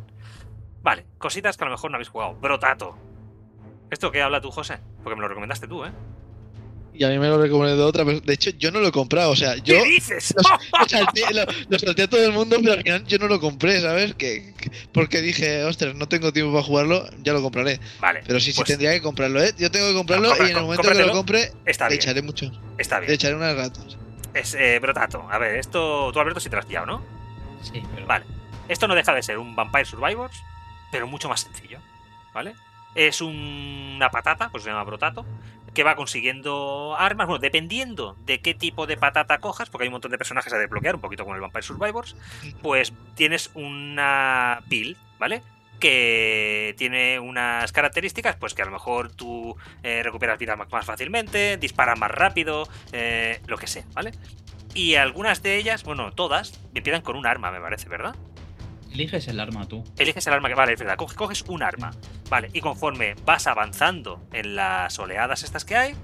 Vale, 0.83 1.05
cositas 1.17 1.57
que 1.57 1.63
a 1.63 1.67
lo 1.67 1.71
mejor 1.71 1.91
no 1.91 1.95
habéis 1.95 2.09
jugado. 2.09 2.35
Brotato. 2.35 2.97
¿Esto 3.89 4.11
qué 4.11 4.21
habla 4.21 4.39
tú, 4.39 4.51
José? 4.51 4.79
Porque 5.03 5.15
me 5.15 5.21
lo 5.21 5.27
recomendaste 5.27 5.67
tú, 5.67 5.83
¿eh? 5.83 5.91
Y 6.93 7.03
a 7.05 7.09
mí 7.09 7.17
me 7.19 7.27
lo 7.29 7.41
recomendó 7.41 7.87
otra 7.87 8.03
persona. 8.03 8.25
De 8.25 8.33
hecho, 8.33 8.49
yo 8.51 8.69
no 8.71 8.79
lo 8.81 8.89
he 8.89 8.91
comprado. 8.91 9.31
O 9.31 9.35
sea, 9.35 9.55
yo 9.55 9.81
¿Qué 9.81 9.89
dices? 9.89 10.33
lo 10.37 10.87
salté, 10.89 11.21
lo, 11.33 11.45
lo 11.69 11.79
salté 11.79 12.03
a 12.03 12.07
todo 12.09 12.23
el 12.25 12.31
mundo, 12.33 12.57
pero 12.61 12.73
al 12.73 12.83
final 12.83 13.05
yo 13.07 13.17
no 13.17 13.27
lo 13.27 13.39
compré, 13.39 13.79
¿sabes? 13.81 14.13
Que, 14.15 14.53
que- 14.57 14.71
porque 14.93 15.21
dije, 15.21 15.63
ostras, 15.63 15.95
no 15.95 16.07
tengo 16.07 16.33
tiempo 16.33 16.51
para 16.51 16.63
jugarlo, 16.63 17.09
ya 17.23 17.33
lo 17.33 17.41
compraré. 17.41 17.79
vale, 17.99 18.21
Pero 18.27 18.39
sí, 18.39 18.51
sí 18.51 18.57
Pues- 18.57 18.67
tendría 18.67 18.91
que 18.91 19.01
comprarlo, 19.01 19.41
¿eh? 19.41 19.53
Yo 19.57 19.71
tengo 19.71 19.87
que 19.87 19.93
comprarlo 19.95 20.29
compra- 20.29 20.47
y 20.47 20.51
en 20.51 20.57
el 20.57 20.63
momento 20.63 20.89
que 20.91 20.93
lo 20.99 21.11
compre, 21.11 21.51
está 21.65 21.85
le 21.85 21.91
bien. 21.95 22.01
echaré 22.01 22.21
mucho. 22.21 22.51
Está 22.77 22.99
Le 22.99 23.05
bien. 23.07 23.13
echaré 23.15 23.35
unas 23.35 23.55
ratas. 23.55 23.97
Es 24.33 24.53
eh, 24.55 24.79
Brotato. 24.79 25.27
A 25.31 25.37
ver, 25.37 25.55
esto 25.55 26.11
tú, 26.13 26.19
Alberto, 26.19 26.39
sí 26.39 26.49
te 26.49 26.55
lo 26.55 26.59
has 26.59 26.65
pillado, 26.65 26.85
¿no? 26.85 27.03
Sí, 27.61 27.81
pero. 27.95 28.05
Vale. 28.07 28.25
Esto 28.67 28.87
no 28.87 28.95
deja 28.95 29.13
de 29.13 29.23
ser 29.23 29.37
un 29.37 29.55
Vampire 29.55 29.85
Survivors, 29.85 30.37
pero 30.91 31.07
mucho 31.07 31.27
más 31.29 31.41
sencillo, 31.41 31.79
¿vale? 32.33 32.53
Es 32.95 33.21
un- 33.21 33.93
una 33.95 34.09
patata, 34.09 34.49
pues 34.49 34.63
se 34.63 34.69
llama 34.69 34.83
Brotato, 34.83 35.25
que 35.73 35.83
va 35.83 35.95
consiguiendo 35.95 36.95
armas, 36.97 37.27
bueno, 37.27 37.39
dependiendo 37.39 38.15
de 38.25 38.41
qué 38.41 38.53
tipo 38.53 38.87
de 38.87 38.97
patata 38.97 39.39
cojas, 39.39 39.69
porque 39.69 39.83
hay 39.83 39.87
un 39.87 39.93
montón 39.93 40.11
de 40.11 40.17
personajes 40.17 40.51
a 40.53 40.57
desbloquear, 40.57 40.95
un 40.95 41.01
poquito 41.01 41.25
con 41.25 41.35
el 41.35 41.41
Vampire 41.41 41.63
Survivors, 41.63 42.15
pues 42.61 42.93
tienes 43.15 43.51
una 43.53 44.61
pil, 44.69 44.97
¿vale? 45.19 45.41
Que 45.79 46.75
tiene 46.77 47.19
unas 47.19 47.71
características, 47.71 48.35
pues 48.35 48.53
que 48.53 48.61
a 48.61 48.65
lo 48.65 48.71
mejor 48.71 49.11
tú 49.11 49.55
eh, 49.83 50.01
recuperas 50.03 50.37
vida 50.37 50.55
más 50.55 50.71
más 50.71 50.85
fácilmente, 50.85 51.57
disparas 51.57 51.97
más 51.97 52.11
rápido, 52.11 52.67
eh, 52.91 53.41
lo 53.47 53.57
que 53.57 53.67
sea, 53.67 53.85
¿vale? 53.93 54.11
Y 54.73 54.95
algunas 54.95 55.41
de 55.43 55.57
ellas, 55.57 55.83
bueno, 55.83 56.11
todas, 56.11 56.59
empiezan 56.73 57.01
con 57.01 57.15
un 57.15 57.25
arma, 57.25 57.51
me 57.51 57.59
parece, 57.59 57.89
¿verdad? 57.89 58.15
Eliges 58.91 59.27
el 59.27 59.39
arma 59.39 59.67
tú. 59.67 59.83
Eliges 59.97 60.25
el 60.27 60.33
arma 60.33 60.49
que. 60.49 60.55
Vale, 60.55 60.73
es 60.73 60.79
verdad, 60.79 60.97
coges, 60.97 61.15
coges 61.17 61.41
un 61.47 61.63
arma. 61.63 61.91
Vale, 62.29 62.49
y 62.53 62.59
conforme 62.61 63.15
vas 63.25 63.47
avanzando 63.47 64.21
en 64.33 64.55
las 64.55 64.97
oleadas 64.99 65.43
estas 65.43 65.63
que 65.65 65.75
hay, 65.75 65.95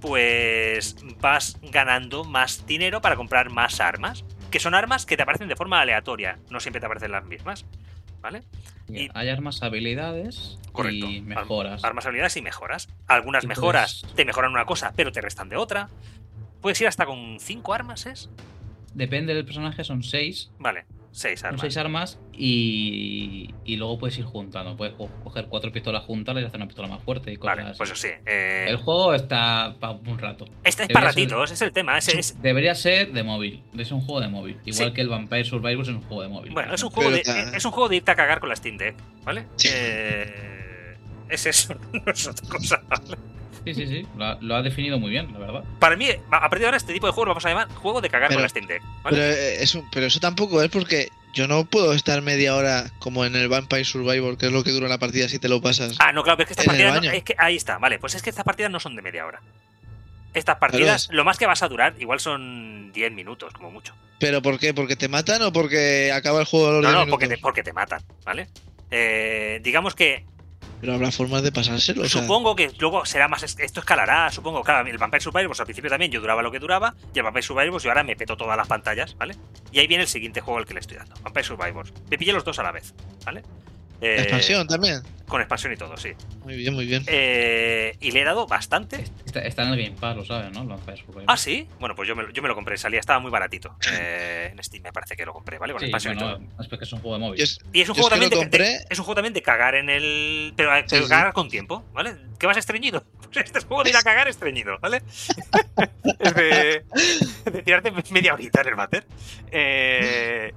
pues 0.00 0.96
vas 1.20 1.58
ganando 1.62 2.24
más 2.24 2.66
dinero 2.66 3.00
para 3.00 3.16
comprar 3.16 3.50
más 3.50 3.80
armas. 3.80 4.24
Que 4.50 4.60
son 4.60 4.74
armas 4.74 5.06
que 5.06 5.16
te 5.16 5.22
aparecen 5.22 5.48
de 5.48 5.56
forma 5.56 5.80
aleatoria, 5.80 6.38
no 6.50 6.60
siempre 6.60 6.80
te 6.80 6.86
aparecen 6.86 7.10
las 7.12 7.24
mismas. 7.24 7.64
¿Vale? 8.20 8.42
Y- 8.88 9.08
Hay 9.14 9.28
armas, 9.28 9.62
habilidades 9.62 10.58
Correcto. 10.72 11.06
y 11.06 11.20
mejoras. 11.20 11.84
Armas, 11.84 12.06
habilidades 12.06 12.36
y 12.36 12.42
mejoras. 12.42 12.88
Algunas 13.06 13.44
mejoras 13.46 14.04
te 14.14 14.24
mejoran 14.24 14.52
una 14.52 14.64
cosa, 14.64 14.92
pero 14.96 15.12
te 15.12 15.20
restan 15.20 15.48
de 15.48 15.56
otra. 15.56 15.88
Puedes 16.60 16.80
ir 16.80 16.86
hasta 16.88 17.06
con 17.06 17.38
cinco 17.40 17.72
armas, 17.74 18.06
¿es? 18.06 18.30
Depende 18.94 19.34
del 19.34 19.44
personaje, 19.44 19.84
son 19.84 20.02
seis. 20.02 20.50
Vale, 20.58 20.86
seis 21.16 21.40
Son 21.40 21.46
armas. 21.48 21.60
seis 21.62 21.76
armas 21.78 22.18
y, 22.34 23.54
y 23.64 23.76
luego 23.76 23.98
puedes 23.98 24.18
ir 24.18 24.24
juntando. 24.24 24.76
Puedes 24.76 24.94
co- 24.94 25.08
coger 25.24 25.46
cuatro 25.46 25.72
pistolas 25.72 26.04
juntas 26.04 26.36
y 26.36 26.44
hacer 26.44 26.56
una 26.56 26.66
pistola 26.66 26.88
más 26.88 27.02
fuerte 27.02 27.32
y 27.32 27.36
cosas 27.36 27.56
Vale, 27.56 27.68
así. 27.70 27.78
pues 27.78 27.90
eso 27.90 28.02
sí. 28.06 28.08
eh, 28.26 28.66
El 28.68 28.76
juego 28.76 29.14
está 29.14 29.74
para 29.80 29.94
un 29.94 30.18
rato. 30.18 30.44
este 30.62 30.82
es 30.84 30.88
para 30.90 31.12
ser- 31.12 31.22
ratitos, 31.24 31.50
es 31.52 31.62
el 31.62 31.72
tema. 31.72 31.96
Es, 31.96 32.08
es- 32.08 32.42
Debería 32.42 32.74
ser 32.74 33.12
de 33.12 33.22
móvil. 33.22 33.62
Es 33.78 33.90
un 33.92 34.00
juego 34.02 34.20
de 34.20 34.28
móvil. 34.28 34.58
Igual 34.66 34.88
Sí. 34.88 34.94
que 34.94 35.00
el 35.00 35.08
Vampire 35.08 35.44
Survivors 35.44 35.88
es 35.88 35.94
un 35.94 36.02
juego 36.02 36.22
de 36.22 36.28
móvil. 36.28 36.52
Bueno, 36.52 36.74
es 36.74 36.82
un, 36.82 36.90
juego 36.90 37.10
de, 37.10 37.20
es 37.54 37.64
un 37.64 37.70
juego 37.72 37.88
de 37.88 37.96
irte 37.96 38.10
a 38.10 38.14
cagar 38.14 38.38
con 38.40 38.48
la 38.50 38.56
Steam 38.56 38.76
Deck, 38.76 38.96
¿vale? 39.24 39.46
Sí. 39.56 39.68
Eh, 39.72 40.96
es 41.30 41.46
eso, 41.46 41.74
no 41.92 42.12
es 42.12 42.26
otra 42.28 42.48
cosa. 42.48 42.82
¿vale? 42.88 43.16
Sí, 43.66 43.74
sí, 43.74 43.86
sí. 43.86 44.06
Lo 44.16 44.24
ha, 44.24 44.38
lo 44.40 44.54
ha 44.54 44.62
definido 44.62 44.98
muy 44.98 45.10
bien, 45.10 45.32
la 45.32 45.38
verdad. 45.40 45.64
Para 45.80 45.96
mí, 45.96 46.08
a 46.08 46.40
partir 46.40 46.60
de 46.60 46.64
ahora, 46.66 46.76
este 46.76 46.92
tipo 46.92 47.06
de 47.06 47.12
juego 47.12 47.26
lo 47.26 47.30
vamos 47.32 47.44
a 47.44 47.48
llamar 47.48 47.68
juego 47.74 48.00
de 48.00 48.08
cagar 48.08 48.28
Pero- 48.28 48.38
con 48.38 48.42
la 48.44 48.48
Steam 48.48 48.66
Deck, 48.66 48.82
eh, 49.12 49.56
eso, 49.60 49.84
pero 49.92 50.06
eso 50.06 50.20
tampoco 50.20 50.62
es 50.62 50.70
porque 50.70 51.08
yo 51.34 51.48
no 51.48 51.64
puedo 51.64 51.92
estar 51.92 52.22
media 52.22 52.54
hora 52.54 52.84
como 53.00 53.24
en 53.24 53.34
el 53.34 53.48
Vampire 53.48 53.84
Survivor, 53.84 54.38
que 54.38 54.46
es 54.46 54.52
lo 54.52 54.62
que 54.62 54.70
dura 54.70 54.88
la 54.88 54.98
partida 54.98 55.28
si 55.28 55.38
te 55.40 55.48
lo 55.48 55.60
pasas. 55.60 55.96
Ah, 55.98 56.12
no, 56.12 56.22
claro, 56.22 56.36
pero 56.38 56.44
es 56.48 56.56
que 56.56 56.60
estas 56.62 56.66
partidas. 56.66 57.02
no- 57.02 57.10
es 57.10 57.24
que, 57.24 57.34
ahí 57.38 57.56
está, 57.56 57.78
vale. 57.78 57.98
Pues 57.98 58.14
es 58.14 58.22
que 58.22 58.30
estas 58.30 58.44
partidas 58.44 58.70
no 58.70 58.78
son 58.80 58.94
de 58.94 59.02
media 59.02 59.26
hora. 59.26 59.42
Estas 60.32 60.56
partidas, 60.58 61.08
lo 61.10 61.24
más 61.24 61.38
que 61.38 61.46
vas 61.46 61.62
a 61.62 61.68
durar, 61.68 61.94
igual 61.98 62.20
son 62.20 62.92
10 62.92 63.10
minutos, 63.10 63.52
como 63.54 63.70
mucho. 63.70 63.94
¿Pero 64.20 64.42
por 64.42 64.58
qué? 64.58 64.74
¿Porque 64.74 64.94
te 64.94 65.08
matan 65.08 65.42
o 65.42 65.52
porque 65.52 66.12
acaba 66.12 66.40
el 66.40 66.46
juego 66.46 66.68
a 66.68 66.72
los 66.72 66.82
No, 66.82 66.88
10 66.90 67.04
no, 67.06 67.10
porque 67.10 67.26
te, 67.26 67.38
porque 67.38 67.62
te 67.62 67.72
matan, 67.72 68.02
¿vale? 68.24 68.46
Eh, 68.90 69.60
digamos 69.64 69.94
que 69.94 70.24
Pero 70.80 70.94
habrá 70.94 71.10
formas 71.10 71.42
de 71.42 71.52
pasárselo. 71.52 72.02
o 72.02 72.08
supongo 72.08 72.54
que 72.54 72.70
luego 72.78 73.04
será 73.04 73.28
más. 73.28 73.42
Esto 73.42 73.80
escalará, 73.80 74.30
supongo. 74.30 74.62
Claro, 74.62 74.88
el 74.88 74.98
Vampire 74.98 75.20
Survivors 75.20 75.58
al 75.60 75.66
principio 75.66 75.90
también 75.90 76.10
yo 76.10 76.20
duraba 76.20 76.42
lo 76.42 76.50
que 76.50 76.58
duraba. 76.58 76.94
Y 77.14 77.18
el 77.18 77.24
Vampire 77.24 77.42
Survivors 77.42 77.82
yo 77.82 77.90
ahora 77.90 78.04
me 78.04 78.16
peto 78.16 78.36
todas 78.36 78.56
las 78.56 78.68
pantallas, 78.68 79.16
¿vale? 79.16 79.36
Y 79.72 79.78
ahí 79.78 79.86
viene 79.86 80.02
el 80.02 80.08
siguiente 80.08 80.40
juego 80.40 80.58
al 80.58 80.66
que 80.66 80.74
le 80.74 80.80
estoy 80.80 80.96
dando: 80.98 81.14
Vampire 81.22 81.44
Survivors. 81.44 81.92
Me 82.10 82.18
pillé 82.18 82.32
los 82.32 82.44
dos 82.44 82.58
a 82.58 82.62
la 82.62 82.72
vez, 82.72 82.94
¿vale? 83.24 83.42
Eh, 84.00 84.16
expansión 84.20 84.66
también. 84.66 85.02
Con 85.26 85.40
expansión 85.40 85.72
y 85.72 85.76
todo, 85.76 85.96
sí. 85.96 86.10
Muy 86.44 86.54
bien, 86.56 86.72
muy 86.74 86.86
bien. 86.86 87.02
Eh, 87.08 87.96
y 88.00 88.12
le 88.12 88.20
he 88.20 88.24
dado 88.24 88.46
bastante. 88.46 89.02
Está, 89.24 89.40
está 89.40 89.64
en 89.64 89.70
el 89.72 89.82
Game 89.84 89.96
Pass, 89.98 90.16
lo 90.16 90.24
sabes, 90.24 90.52
¿no? 90.52 90.60
Survivors. 90.78 91.24
Ah, 91.26 91.36
sí. 91.36 91.66
Bueno, 91.80 91.96
pues 91.96 92.08
yo 92.08 92.14
me, 92.14 92.22
lo- 92.22 92.30
yo 92.30 92.42
me 92.42 92.48
lo 92.48 92.54
compré. 92.54 92.76
Salía, 92.76 93.00
estaba 93.00 93.18
muy 93.18 93.30
baratito. 93.30 93.74
Eh, 93.92 94.50
en 94.52 94.62
Steam 94.62 94.82
me 94.84 94.92
parece 94.92 95.16
que 95.16 95.24
lo 95.26 95.32
compré, 95.32 95.58
¿vale? 95.58 95.72
Con 95.72 95.80
Sí, 95.80 95.86
expansión 95.86 96.14
y 96.14 96.18
todo. 96.18 96.38
bueno, 96.38 96.52
es 96.60 96.68
porque 96.68 96.84
es 96.84 96.92
un 96.92 97.00
juego 97.00 97.16
de 97.16 97.20
móvil. 97.24 97.38
Yo 97.40 97.44
Y 97.72 97.80
es 97.80 97.88
un 97.88 97.94
juego 97.96 98.08
también 98.10 98.30
lo 98.30 98.38
de, 98.44 98.84
es 98.88 98.98
un 98.98 99.04
juego 99.04 99.14
también 99.16 99.32
de 99.34 99.42
cagar 99.42 99.74
en 99.74 99.88
el. 99.90 100.52
Pero, 100.56 100.70
pero 100.70 100.88
Sí, 100.88 101.02
sí. 101.02 101.08
cagar 101.08 101.32
con 101.32 101.48
tiempo, 101.48 101.84
¿vale? 101.92 102.14
¿Qué 102.38 102.46
vas 102.46 102.56
estreñido? 102.56 103.02
Pues 103.32 103.44
este 103.46 103.58
es 103.58 103.64
juego 103.64 103.82
de 103.82 103.90
ir 103.90 103.96
a 103.96 104.02
cagar 104.02 104.28
estreñido, 104.28 104.78
¿vale? 104.80 105.02
es 106.20 106.34
de, 106.34 106.84
de 107.50 107.62
tirarte 107.62 107.92
media 108.12 108.32
horita 108.34 108.60
en 108.62 108.68
el 108.68 108.74
váter. 108.76 109.04
Eh, 109.50 110.52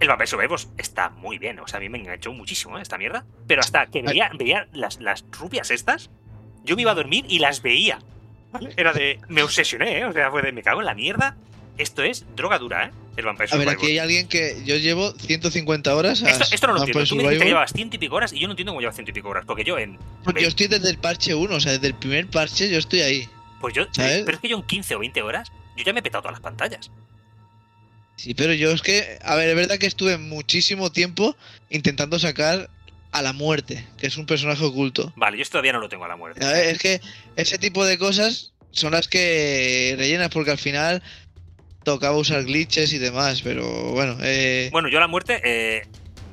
el 0.00 0.08
Vampire 0.08 0.26
Survivors 0.26 0.68
está 0.78 1.10
muy 1.10 1.38
bien, 1.38 1.58
o 1.58 1.66
sea, 1.66 1.78
a 1.78 1.80
mí 1.80 1.88
me 1.88 1.98
enganchó 1.98 2.32
muchísimo 2.32 2.78
¿eh? 2.78 2.82
esta 2.82 2.98
mierda. 2.98 3.24
Pero 3.46 3.60
hasta 3.60 3.86
que 3.86 4.02
veía, 4.02 4.30
veía 4.38 4.68
las, 4.72 5.00
las 5.00 5.24
rupias 5.32 5.70
estas, 5.70 6.10
yo 6.64 6.76
me 6.76 6.82
iba 6.82 6.92
a 6.92 6.94
dormir 6.94 7.24
y 7.28 7.38
las 7.38 7.62
veía. 7.62 7.98
Era 8.76 8.92
de. 8.92 9.18
Me 9.28 9.42
obsesioné, 9.42 9.98
¿eh? 9.98 10.04
O 10.06 10.12
sea, 10.12 10.30
fue 10.30 10.42
de 10.42 10.52
me 10.52 10.62
cago 10.62 10.80
en 10.80 10.86
la 10.86 10.94
mierda. 10.94 11.36
esto 11.76 12.02
es 12.02 12.24
droga 12.34 12.58
dura, 12.58 12.86
¿eh? 12.86 12.90
El 13.16 13.24
Vampire 13.24 13.48
A 13.50 13.56
ver, 13.56 13.66
Survivor. 13.66 13.84
aquí 13.84 13.86
hay 13.92 13.98
alguien 13.98 14.28
que. 14.28 14.62
Yo 14.64 14.76
llevo 14.76 15.12
150 15.12 15.94
horas 15.94 16.22
a 16.22 16.30
Esto, 16.30 16.44
esto 16.52 16.66
no 16.68 16.74
lo 16.74 16.78
Vampire 16.80 17.00
entiendo. 17.00 17.08
Tú 17.08 17.16
me 17.16 17.22
dices 17.22 17.30
que 17.30 17.38
Survivor. 17.38 17.46
llevas 17.46 17.72
ciento 17.72 17.96
y 17.96 17.98
pico 17.98 18.16
horas 18.16 18.32
y 18.32 18.38
yo 18.38 18.46
no 18.46 18.52
entiendo 18.52 18.72
cómo 18.72 18.80
llevas 18.80 18.94
ciento 18.94 19.10
y 19.10 19.14
pico 19.14 19.28
horas. 19.28 19.44
Porque 19.44 19.64
yo 19.64 19.78
en. 19.78 19.98
Yo 20.40 20.48
estoy 20.48 20.68
desde 20.68 20.88
el 20.88 20.98
parche 20.98 21.34
1, 21.34 21.54
o 21.54 21.60
sea, 21.60 21.72
desde 21.72 21.88
el 21.88 21.94
primer 21.94 22.26
parche 22.28 22.70
yo 22.70 22.78
estoy 22.78 23.00
ahí. 23.02 23.28
Pues 23.60 23.74
yo. 23.74 23.84
¿Sabes? 23.92 24.22
Pero 24.24 24.36
es 24.36 24.40
que 24.40 24.48
yo 24.48 24.56
en 24.56 24.62
15 24.62 24.94
o 24.94 24.98
20 25.00 25.22
horas, 25.22 25.52
yo 25.76 25.84
ya 25.84 25.92
me 25.92 26.00
he 26.00 26.02
petado 26.02 26.22
todas 26.22 26.34
las 26.34 26.40
pantallas. 26.40 26.90
Sí, 28.18 28.34
pero 28.34 28.52
yo 28.52 28.72
es 28.72 28.82
que. 28.82 29.16
A 29.22 29.36
ver, 29.36 29.48
es 29.48 29.54
verdad 29.54 29.78
que 29.78 29.86
estuve 29.86 30.18
muchísimo 30.18 30.90
tiempo 30.90 31.36
intentando 31.70 32.18
sacar 32.18 32.68
a 33.12 33.22
la 33.22 33.32
muerte, 33.32 33.86
que 33.96 34.08
es 34.08 34.16
un 34.16 34.26
personaje 34.26 34.64
oculto. 34.64 35.12
Vale, 35.14 35.38
yo 35.38 35.44
todavía 35.44 35.72
no 35.72 35.78
lo 35.78 35.88
tengo 35.88 36.04
a 36.04 36.08
la 36.08 36.16
muerte. 36.16 36.44
A 36.44 36.50
ver, 36.50 36.66
es 36.66 36.78
que 36.78 37.00
ese 37.36 37.58
tipo 37.58 37.84
de 37.84 37.96
cosas 37.96 38.52
son 38.72 38.92
las 38.92 39.06
que 39.06 39.94
rellenas, 39.96 40.30
porque 40.30 40.50
al 40.50 40.58
final 40.58 41.00
tocaba 41.84 42.16
usar 42.16 42.42
glitches 42.42 42.92
y 42.92 42.98
demás, 42.98 43.40
pero 43.42 43.92
bueno, 43.92 44.18
eh, 44.20 44.68
Bueno, 44.72 44.88
yo 44.88 44.98
a 44.98 45.02
la 45.02 45.06
muerte. 45.06 45.40
Eh, 45.44 45.86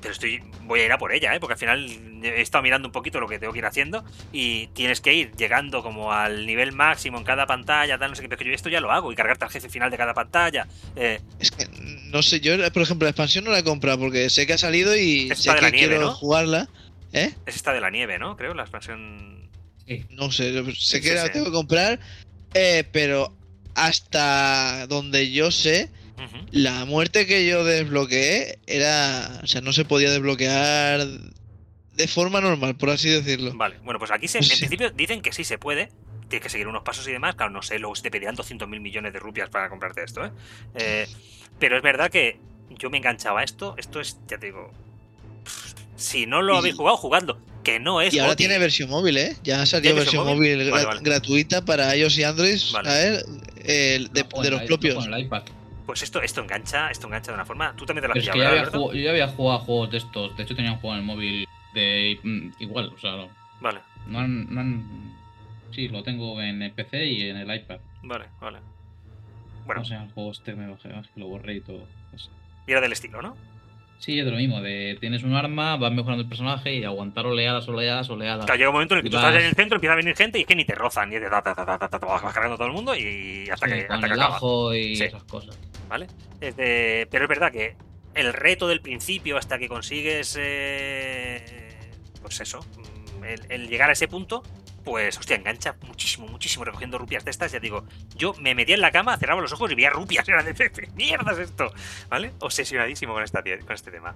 pero 0.06 0.14
estoy. 0.14 0.44
Voy 0.66 0.82
a 0.82 0.86
ir 0.86 0.92
a 0.92 1.00
por 1.00 1.12
ella, 1.12 1.34
¿eh? 1.34 1.40
Porque 1.40 1.54
al 1.54 1.60
final 1.60 2.22
he 2.24 2.42
estado 2.42 2.62
mirando 2.62 2.88
un 2.88 2.92
poquito 2.92 3.20
lo 3.20 3.28
que 3.28 3.40
tengo 3.40 3.52
que 3.54 3.58
ir 3.60 3.66
haciendo. 3.66 4.04
Y 4.32 4.68
tienes 4.68 5.02
que 5.02 5.14
ir 5.16 5.32
llegando 5.36 5.82
como 5.82 6.14
al 6.14 6.46
nivel 6.46 6.72
máximo 6.74 7.18
en 7.18 7.24
cada 7.24 7.48
pantalla, 7.48 7.98
tal, 7.98 8.12
no 8.12 8.16
sé 8.16 8.22
qué. 8.22 8.30
Pero 8.30 8.44
yo 8.44 8.54
esto 8.54 8.70
ya 8.70 8.80
lo 8.82 8.92
hago. 8.92 9.12
Y 9.12 9.16
cargarte 9.16 9.46
al 9.46 9.52
jefe 9.52 9.68
final 9.70 9.90
de 9.90 9.98
cada 9.98 10.14
pantalla. 10.14 10.68
Eh, 10.96 11.20
es 11.40 11.50
que 11.50 11.66
no 12.12 12.22
sé, 12.22 12.40
yo 12.40 12.54
por 12.72 12.84
ejemplo 12.84 13.06
la 13.06 13.10
expansión 13.10 13.46
no 13.46 13.52
la 13.52 13.60
he 13.60 13.64
comprado 13.64 13.98
porque 14.00 14.30
sé 14.30 14.46
que 14.46 14.54
ha 14.54 14.58
salido 14.60 14.96
y 14.96 15.30
Esta 15.32 15.36
sé 15.36 15.50
de 15.50 15.56
que 15.56 15.62
la 15.64 15.70
nieve, 15.72 15.88
quiero 15.90 16.02
¿no? 16.06 16.12
jugarla. 16.14 16.70
¿Eh? 17.14 17.34
es 17.48 17.56
esta 17.56 17.74
de 17.74 17.82
la 17.82 17.90
nieve, 17.90 18.20
¿no? 18.20 18.38
Creo, 18.38 18.54
la 18.54 18.64
expansión. 18.64 19.50
Sí. 19.88 20.06
No 20.12 20.32
sé, 20.32 20.54
sé 20.54 20.72
Sí, 20.76 21.02
que 21.02 21.10
sí, 21.10 21.14
la 21.16 21.24
sí. 21.26 21.30
tengo 21.34 21.46
que 21.48 21.52
comprar, 21.52 22.00
eh, 22.54 22.84
pero 22.92 23.36
hasta 23.74 24.88
donde 24.88 25.32
yo 25.32 25.52
sé, 25.52 25.90
La 26.52 26.86
muerte 26.86 27.26
que 27.26 27.46
yo 27.48 27.64
desbloqueé 27.64 28.60
era, 28.68 29.40
o 29.44 29.48
sea, 29.48 29.62
no 29.62 29.74
se 29.74 29.86
podía 29.86 30.10
desbloquear 30.12 31.06
de 31.94 32.08
forma 32.08 32.42
normal, 32.42 32.76
por 32.76 32.90
así 32.90 33.10
decirlo. 33.10 33.54
Vale, 33.56 33.78
bueno, 33.84 34.00
pues 34.00 34.12
aquí 34.12 34.28
se, 34.28 34.38
en 34.40 34.44
Sí. 34.44 34.58
principio 34.58 34.90
dicen 34.92 35.22
que 35.22 35.32
sí 35.34 35.44
se 35.44 35.58
puede. 35.58 35.90
Tienes 36.30 36.44
que 36.44 36.50
seguir 36.50 36.68
unos 36.68 36.84
pasos 36.84 37.08
y 37.08 37.12
demás. 37.12 37.36
Claro, 37.36 37.52
no 37.52 37.62
sé, 37.62 37.78
luego 37.80 37.96
si 37.96 38.02
te 38.02 38.12
pedirán 38.12 38.36
200 38.36 38.68
mil 38.68 38.80
millones 38.82 39.14
de 39.14 39.20
rupias 39.20 39.50
para 39.50 39.70
comprarte 39.70 40.04
esto, 40.04 40.26
¿eh? 40.26 40.32
Eh, 40.76 41.08
Pero 41.60 41.78
es 41.78 41.84
verdad 41.84 42.10
que 42.12 42.40
yo 42.80 42.90
me 42.90 42.98
enganchaba 42.98 43.42
a 43.42 43.44
esto. 43.44 43.76
Esto 43.78 44.02
es, 44.02 44.18
ya 44.28 44.38
te 44.38 44.48
digo. 44.48 44.72
pff, 45.44 45.74
Si 45.96 46.26
no 46.26 46.42
lo 46.42 46.56
Y- 46.56 46.58
habéis 46.58 46.76
jugado, 46.76 46.98
jugadlo. 46.98 47.40
Que 47.64 47.80
no 47.80 48.02
es. 48.02 48.14
Y 48.14 48.20
ahora 48.20 48.36
tiene 48.36 48.58
versión 48.60 48.90
móvil, 48.90 49.18
¿eh? 49.18 49.38
Ya 49.44 49.62
ha 49.62 49.66
salido 49.66 49.94
¿Tiene 49.94 50.00
versión 50.02 50.26
versión 50.26 50.38
móvil, 50.38 50.58
Vale, 50.72 50.84
gra- 50.84 50.88
vale. 50.88 51.02
gratuita 51.02 51.64
para 51.64 51.96
iOS 51.96 52.18
y 52.18 52.24
Android, 52.24 52.60
Vale. 52.74 52.90
a 52.90 52.94
ver, 52.94 53.26
eh, 53.64 54.06
de, 54.12 54.24
No 54.24 54.44
los 54.52 54.62
el- 54.62 54.68
propios. 54.68 55.06
el 55.06 55.20
iPad. 55.20 55.44
Pues 55.86 56.02
esto, 56.02 56.22
esto 56.22 56.42
engancha, 56.42 56.90
esto 56.90 57.08
engancha 57.08 57.32
de 57.32 57.36
una 57.36 57.46
forma. 57.46 57.74
Tú 57.76 57.86
también 57.86 58.02
te 58.02 58.08
la 58.08 58.14
has 58.14 58.14
Pero 58.14 58.22
es 58.22 58.30
que 58.30 58.72
pillado, 58.72 58.94
yo 58.94 59.00
ya 59.00 59.10
había 59.12 59.28
jugado 59.28 59.60
a 59.60 59.64
juegos 59.64 59.92
de 59.92 59.98
estos. 59.98 60.36
De 60.36 60.44
hecho, 60.44 60.56
tenía 60.56 60.72
un 60.72 60.80
juego 60.80 60.96
en 60.96 61.02
el 61.02 61.06
móvil 61.06 61.48
de 61.74 62.20
mm, 62.24 62.50
igual. 62.60 62.92
O 62.96 62.98
sea, 62.98 63.12
no, 63.16 63.30
Vale, 63.62 63.80
no 64.08 64.20
han, 64.20 64.54
no 64.54 64.62
han- 64.62 65.16
Sí, 65.72 65.88
lo 65.90 66.04
tengo 66.04 66.42
en 66.42 66.62
el 66.62 66.72
PC 66.72 67.06
y 67.06 67.30
en 67.30 67.38
el 67.38 67.54
iPad. 67.54 67.80
vale, 68.04 68.26
vale. 68.40 68.60
Bueno, 69.66 69.82
No 69.82 69.86
sé, 69.86 69.96
el 69.96 70.12
juego 70.12 70.32
este 70.32 70.56
me 70.56 70.68
bajé, 70.70 70.90
que 71.14 71.20
lo 71.20 71.28
borré 71.28 71.56
y 71.56 71.62
todo. 71.62 71.86
y 72.68 72.72
era 72.72 72.82
del 72.82 72.92
estilo, 72.94 73.22
¿no? 73.22 73.36
Sí, 74.00 74.20
es 74.20 74.26
de 74.26 74.32
lo 74.32 74.38
mismo. 74.38 74.62
De, 74.62 74.98
tienes 75.00 75.24
un 75.24 75.34
arma, 75.34 75.78
vas 75.78 75.92
mejorando 75.92 76.22
el 76.24 76.30
personaje 76.30 76.76
y 76.76 76.84
aguantar 76.84 77.26
oleadas, 77.26 77.68
oleadas, 77.68 78.10
oleadas. 78.10 78.46
Claro, 78.46 78.58
llega 78.58 78.70
un 78.70 78.74
momento 78.76 78.94
en 78.94 78.98
el 79.00 79.04
que 79.04 79.10
tú 79.10 79.18
estás 79.18 79.36
en 79.36 79.42
el 79.46 79.56
centro, 79.56 79.76
empieza 79.78 79.94
a 79.94 79.96
venir 79.96 80.16
gente 80.16 80.38
y 80.38 80.42
es 80.42 80.48
que 80.48 80.56
ni 80.56 80.66
te 80.66 80.76
rozan, 80.76 81.10
ni 81.10 81.16
te 81.18 81.28
vas 81.28 81.44
cargando 81.44 82.56
todo 82.58 82.68
el 82.68 82.74
mundo 82.74 82.96
y 82.96 83.50
hasta 83.50 83.66
Sí, 83.68 83.74
que, 83.74 83.88
con 83.88 83.96
hasta 83.96 84.08
que 84.08 84.14
el 84.14 84.20
acaba. 84.22 84.36
ajo 84.36 84.74
y 84.76 84.96
Sí. 84.96 85.04
esas 85.06 85.24
cosas. 85.24 85.58
¿vale? 85.90 86.08
Pero 86.40 87.24
es 87.24 87.30
verdad 87.30 87.52
que 87.52 87.76
el 88.14 88.34
reto 88.34 88.68
del 88.68 88.82
principio 88.82 89.38
hasta 89.38 89.58
que 89.58 89.68
consigues, 89.68 90.38
eh, 90.40 91.44
pues 92.22 92.40
eso, 92.42 92.60
el, 93.28 93.42
el 93.50 93.68
llegar 93.70 93.90
a 93.90 93.94
ese 93.94 94.08
punto, 94.08 94.44
pues, 94.86 95.18
hostia, 95.18 95.36
engancha 95.36 95.76
muchísimo, 95.82 96.28
muchísimo 96.28 96.64
recogiendo 96.64 96.98
rupias 96.98 97.26
de 97.26 97.32
estas. 97.32 97.52
Ya 97.52 97.60
digo, 97.60 97.84
yo 98.16 98.34
me 98.40 98.56
metía 98.56 98.76
en 98.76 98.82
la 98.82 98.92
cama, 98.92 99.18
cerraba 99.18 99.42
los 99.42 99.52
ojos 99.52 99.70
y 99.72 99.76
veía 99.76 99.90
rupias. 99.90 100.26
Era 100.30 100.44
de 100.44 100.54
"¿Qué 100.54 100.88
mierda 100.96 101.34
es 101.34 101.40
esto, 101.40 101.72
¿vale? 102.10 102.32
Obsesionadísimo 102.40 103.14
con, 103.14 103.24
esta, 103.24 103.42
con 103.44 103.74
este 103.74 103.92
tema. 103.92 104.16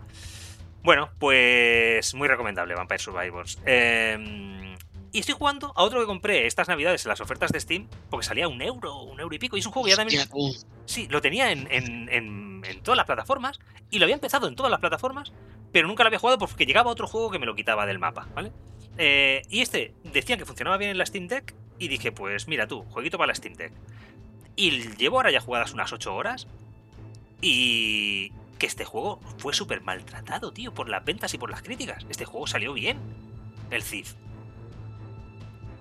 Bueno, 0.84 1.10
pues 1.20 2.14
muy 2.14 2.28
recomendable 2.30 2.76
Vampire 2.76 3.00
Survivors. 3.00 3.60
Eh, 3.66 4.76
y 5.12 5.20
estoy 5.20 5.36
jugando 5.36 5.74
a 5.76 5.84
otro 5.84 6.00
que 6.00 6.06
compré 6.06 6.46
estas 6.46 6.68
navidades 6.68 7.04
en 7.04 7.10
las 7.10 7.20
ofertas 7.20 7.52
de 7.52 7.60
Steam, 7.60 7.88
porque 8.12 8.26
salía 8.26 8.48
un 8.48 8.62
euro, 8.62 9.02
un 9.02 9.20
euro 9.20 9.36
y 9.36 9.40
pico, 9.40 9.58
y 9.58 9.60
es 9.60 9.66
un 9.66 9.72
juego 9.72 9.86
que 9.86 9.92
ya 9.92 9.98
también... 9.98 10.22
Sí, 10.86 11.08
lo 11.10 11.20
tenía 11.20 11.52
en, 11.52 11.68
en- 11.72 12.08
en- 12.10 12.62
en 12.64 12.82
todas 12.84 12.96
las 12.98 13.06
plataformas 13.08 13.60
y 13.90 13.98
lo 14.00 14.06
había 14.06 14.14
empezado 14.16 14.48
en 14.48 14.56
todas 14.56 14.70
las 14.70 14.80
plataformas, 14.80 15.34
pero 15.74 15.88
nunca 15.88 16.04
lo 16.04 16.08
había 16.08 16.20
jugado 16.20 16.38
porque 16.38 16.66
llegaba 16.66 16.92
otro 16.92 17.08
juego 17.08 17.32
que 17.32 17.40
me 17.40 17.46
lo 17.48 17.56
quitaba 17.56 17.86
del 17.88 17.98
mapa, 18.00 18.28
¿vale? 18.36 18.52
Eh, 19.02 19.42
y 19.50 19.62
este 19.62 19.94
decían 20.04 20.38
que 20.38 20.46
funcionaba 20.46 20.78
bien 20.78 20.92
en 20.92 20.98
la 20.98 21.06
Steam 21.06 21.28
Deck 21.28 21.56
y 21.80 21.88
dije, 21.88 22.12
pues 22.12 22.48
mira 22.50 22.68
tú, 22.68 22.84
jueguito 22.90 23.18
para 23.18 23.28
la 23.30 23.36
Steam 23.36 23.56
Deck. 23.56 23.72
Y 24.58 24.72
llevo 24.98 25.16
ahora 25.18 25.32
ya 25.32 25.40
jugadas 25.40 25.74
unas 25.74 25.92
8 25.94 26.14
horas 26.14 26.48
y 27.42 28.32
que 28.58 28.66
este 28.68 28.84
juego 28.84 29.22
fue 29.38 29.54
súper 29.54 29.82
maltratado, 29.82 30.52
tío, 30.52 30.74
por 30.74 30.90
las 30.90 31.06
ventas 31.06 31.34
y 31.34 31.38
por 31.38 31.50
las 31.50 31.62
críticas. 31.62 32.06
Este 32.10 32.26
juego 32.26 32.46
salió 32.46 32.74
bien, 32.74 32.98
el 33.72 33.84
Thief. 33.84 34.16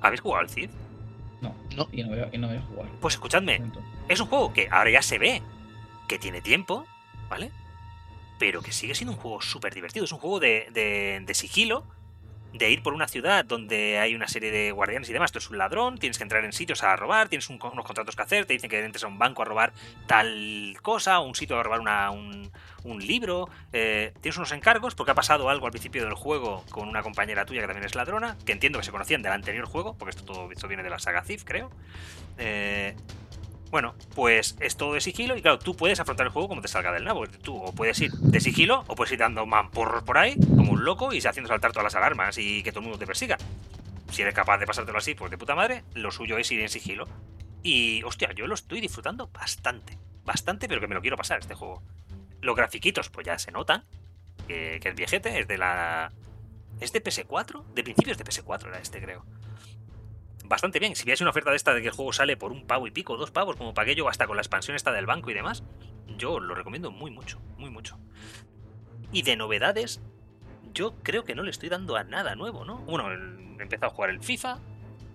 ¿Habéis 0.00 0.20
jugado 0.20 0.42
al 0.42 0.50
Thief? 0.54 0.70
No, 1.40 1.54
No. 1.76 1.88
Y 1.92 2.02
no 2.04 2.10
voy 2.10 2.20
a, 2.20 2.28
y 2.32 2.38
no 2.38 2.46
voy 2.48 2.56
a 2.56 2.62
jugar. 2.62 2.88
Pues 3.00 3.14
escuchadme, 3.14 3.60
es 4.08 4.20
un 4.20 4.28
juego 4.28 4.52
que 4.52 4.68
ahora 4.70 4.90
ya 4.90 5.02
se 5.02 5.18
ve 5.18 5.42
que 6.06 6.18
tiene 6.18 6.40
tiempo, 6.40 6.86
¿vale? 7.28 7.50
Pero 8.38 8.62
que 8.62 8.70
sigue 8.70 8.94
siendo 8.94 9.12
un 9.14 9.18
juego 9.18 9.40
súper 9.42 9.74
divertido. 9.74 10.04
Es 10.04 10.12
un 10.12 10.18
juego 10.18 10.38
de, 10.38 10.68
de- 10.72 11.20
de 11.26 11.34
sigilo, 11.34 11.84
de 12.52 12.70
ir 12.70 12.82
por 12.82 12.94
una 12.94 13.06
ciudad 13.08 13.44
donde 13.44 13.98
hay 13.98 14.14
una 14.14 14.26
serie 14.26 14.50
de 14.50 14.72
guardianes 14.72 15.08
y 15.10 15.12
demás. 15.12 15.30
Tú 15.32 15.38
eres 15.38 15.50
un 15.50 15.58
ladrón, 15.58 15.98
tienes 15.98 16.16
que 16.16 16.24
entrar 16.24 16.44
en 16.44 16.52
sitios 16.52 16.82
a 16.82 16.96
robar, 16.96 17.28
tienes 17.28 17.48
un- 17.50 17.58
unos 17.62 17.84
contratos 17.84 18.16
que 18.16 18.22
hacer, 18.22 18.46
te 18.46 18.54
dicen 18.54 18.70
que 18.70 18.82
entres 18.82 19.04
a 19.04 19.06
un 19.06 19.18
banco 19.18 19.42
a 19.42 19.44
robar 19.44 19.72
tal 20.06 20.76
cosa, 20.82 21.20
un 21.20 21.34
sitio 21.34 21.58
a 21.58 21.62
robar 21.62 21.80
una- 21.80 22.10
un, 22.10 22.50
un 22.84 23.06
libro. 23.06 23.48
eh, 23.72 24.12
tienes 24.22 24.36
unos 24.38 24.52
encargos 24.52 24.94
porque 24.94 25.12
ha 25.12 25.14
pasado 25.14 25.50
algo 25.50 25.66
al 25.66 25.72
principio 25.72 26.02
del 26.04 26.14
juego 26.14 26.64
con 26.70 26.88
una 26.88 27.02
compañera 27.02 27.44
tuya 27.44 27.60
que 27.60 27.66
también 27.66 27.84
es 27.84 27.94
ladrona, 27.94 28.36
que 28.46 28.52
entiendo 28.52 28.78
que 28.78 28.84
se 28.86 28.90
conocían 28.92 29.20
del 29.20 29.32
anterior 29.32 29.66
juego, 29.66 29.94
porque 29.98 30.10
esto 30.16 30.24
todo 30.24 30.50
esto 30.50 30.68
viene 30.68 30.82
de 30.82 30.90
la 30.90 30.98
saga 30.98 31.22
Thief, 31.22 31.44
creo. 31.44 31.70
Eh, 32.38 32.94
bueno, 33.70 33.94
pues 34.14 34.56
es 34.60 34.76
todo 34.76 34.94
de 34.94 35.00
sigilo 35.00 35.36
y 35.36 35.42
claro, 35.42 35.58
tú 35.58 35.76
puedes 35.76 36.00
afrontar 36.00 36.26
el 36.26 36.32
juego 36.32 36.48
como 36.48 36.62
te 36.62 36.68
salga 36.68 36.92
del 36.92 37.04
nabo. 37.04 37.26
Tú 37.26 37.56
o 37.56 37.72
puedes 37.72 38.00
ir 38.00 38.12
de 38.12 38.40
sigilo 38.40 38.84
o 38.86 38.94
puedes 38.94 39.12
ir 39.12 39.18
dando 39.18 39.44
mamporros 39.46 40.02
por 40.04 40.18
ahí 40.18 40.36
como 40.56 40.72
un 40.72 40.84
loco 40.84 41.12
y 41.12 41.18
haciendo 41.18 41.48
saltar 41.48 41.72
todas 41.72 41.84
las 41.84 41.94
alarmas 41.94 42.38
y 42.38 42.62
que 42.62 42.70
todo 42.70 42.80
el 42.80 42.84
mundo 42.84 42.98
te 42.98 43.06
persiga. 43.06 43.36
Si 44.10 44.22
eres 44.22 44.34
capaz 44.34 44.58
de 44.58 44.66
pasártelo 44.66 44.98
así, 44.98 45.14
pues 45.14 45.30
de 45.30 45.36
puta 45.36 45.54
madre, 45.54 45.84
lo 45.94 46.10
suyo 46.10 46.38
es 46.38 46.50
ir 46.50 46.60
en 46.60 46.70
sigilo. 46.70 47.06
Y, 47.62 48.02
hostia, 48.04 48.32
yo 48.32 48.46
lo 48.46 48.54
estoy 48.54 48.80
disfrutando 48.80 49.28
bastante. 49.28 49.98
Bastante, 50.24 50.66
pero 50.66 50.80
que 50.80 50.86
me 50.86 50.94
lo 50.94 51.02
quiero 51.02 51.16
pasar 51.16 51.40
este 51.40 51.54
juego. 51.54 51.82
Los 52.40 52.56
grafiquitos, 52.56 53.10
pues 53.10 53.26
ya 53.26 53.38
se 53.38 53.52
notan. 53.52 53.84
Que, 54.46 54.78
que 54.80 54.88
es 54.88 54.94
viejete, 54.94 55.40
es 55.40 55.46
de 55.48 55.58
la... 55.58 56.10
¿Es 56.80 56.92
de 56.92 57.02
PS4? 57.02 57.64
De 57.74 57.82
principios 57.82 58.16
de 58.16 58.24
PS4 58.24 58.68
era 58.68 58.78
este, 58.78 59.02
creo 59.02 59.24
bastante 60.48 60.78
bien. 60.78 60.96
Si 60.96 61.04
veis 61.04 61.20
una 61.20 61.30
oferta 61.30 61.50
de 61.50 61.56
esta 61.56 61.74
de 61.74 61.82
que 61.82 61.88
el 61.88 61.94
juego 61.94 62.12
sale 62.12 62.36
por 62.36 62.52
un 62.52 62.66
pavo 62.66 62.86
y 62.86 62.90
pico, 62.90 63.16
dos 63.16 63.30
pavos, 63.30 63.56
como 63.56 63.74
pagué 63.74 63.94
yo 63.94 64.08
hasta 64.08 64.26
con 64.26 64.36
la 64.36 64.42
expansión 64.42 64.76
esta 64.76 64.92
del 64.92 65.06
banco 65.06 65.30
y 65.30 65.34
demás, 65.34 65.62
yo 66.16 66.40
lo 66.40 66.54
recomiendo 66.54 66.90
muy 66.90 67.10
mucho, 67.10 67.40
muy 67.56 67.70
mucho. 67.70 67.98
Y 69.12 69.22
de 69.22 69.36
novedades, 69.36 70.00
yo 70.74 70.94
creo 71.02 71.24
que 71.24 71.34
no 71.34 71.42
le 71.42 71.50
estoy 71.50 71.68
dando 71.68 71.96
a 71.96 72.04
nada 72.04 72.34
nuevo, 72.34 72.64
¿no? 72.64 72.78
Bueno, 72.78 73.10
he 73.10 73.62
empezado 73.62 73.92
a 73.92 73.94
jugar 73.94 74.10
el 74.10 74.20
FIFA, 74.20 74.58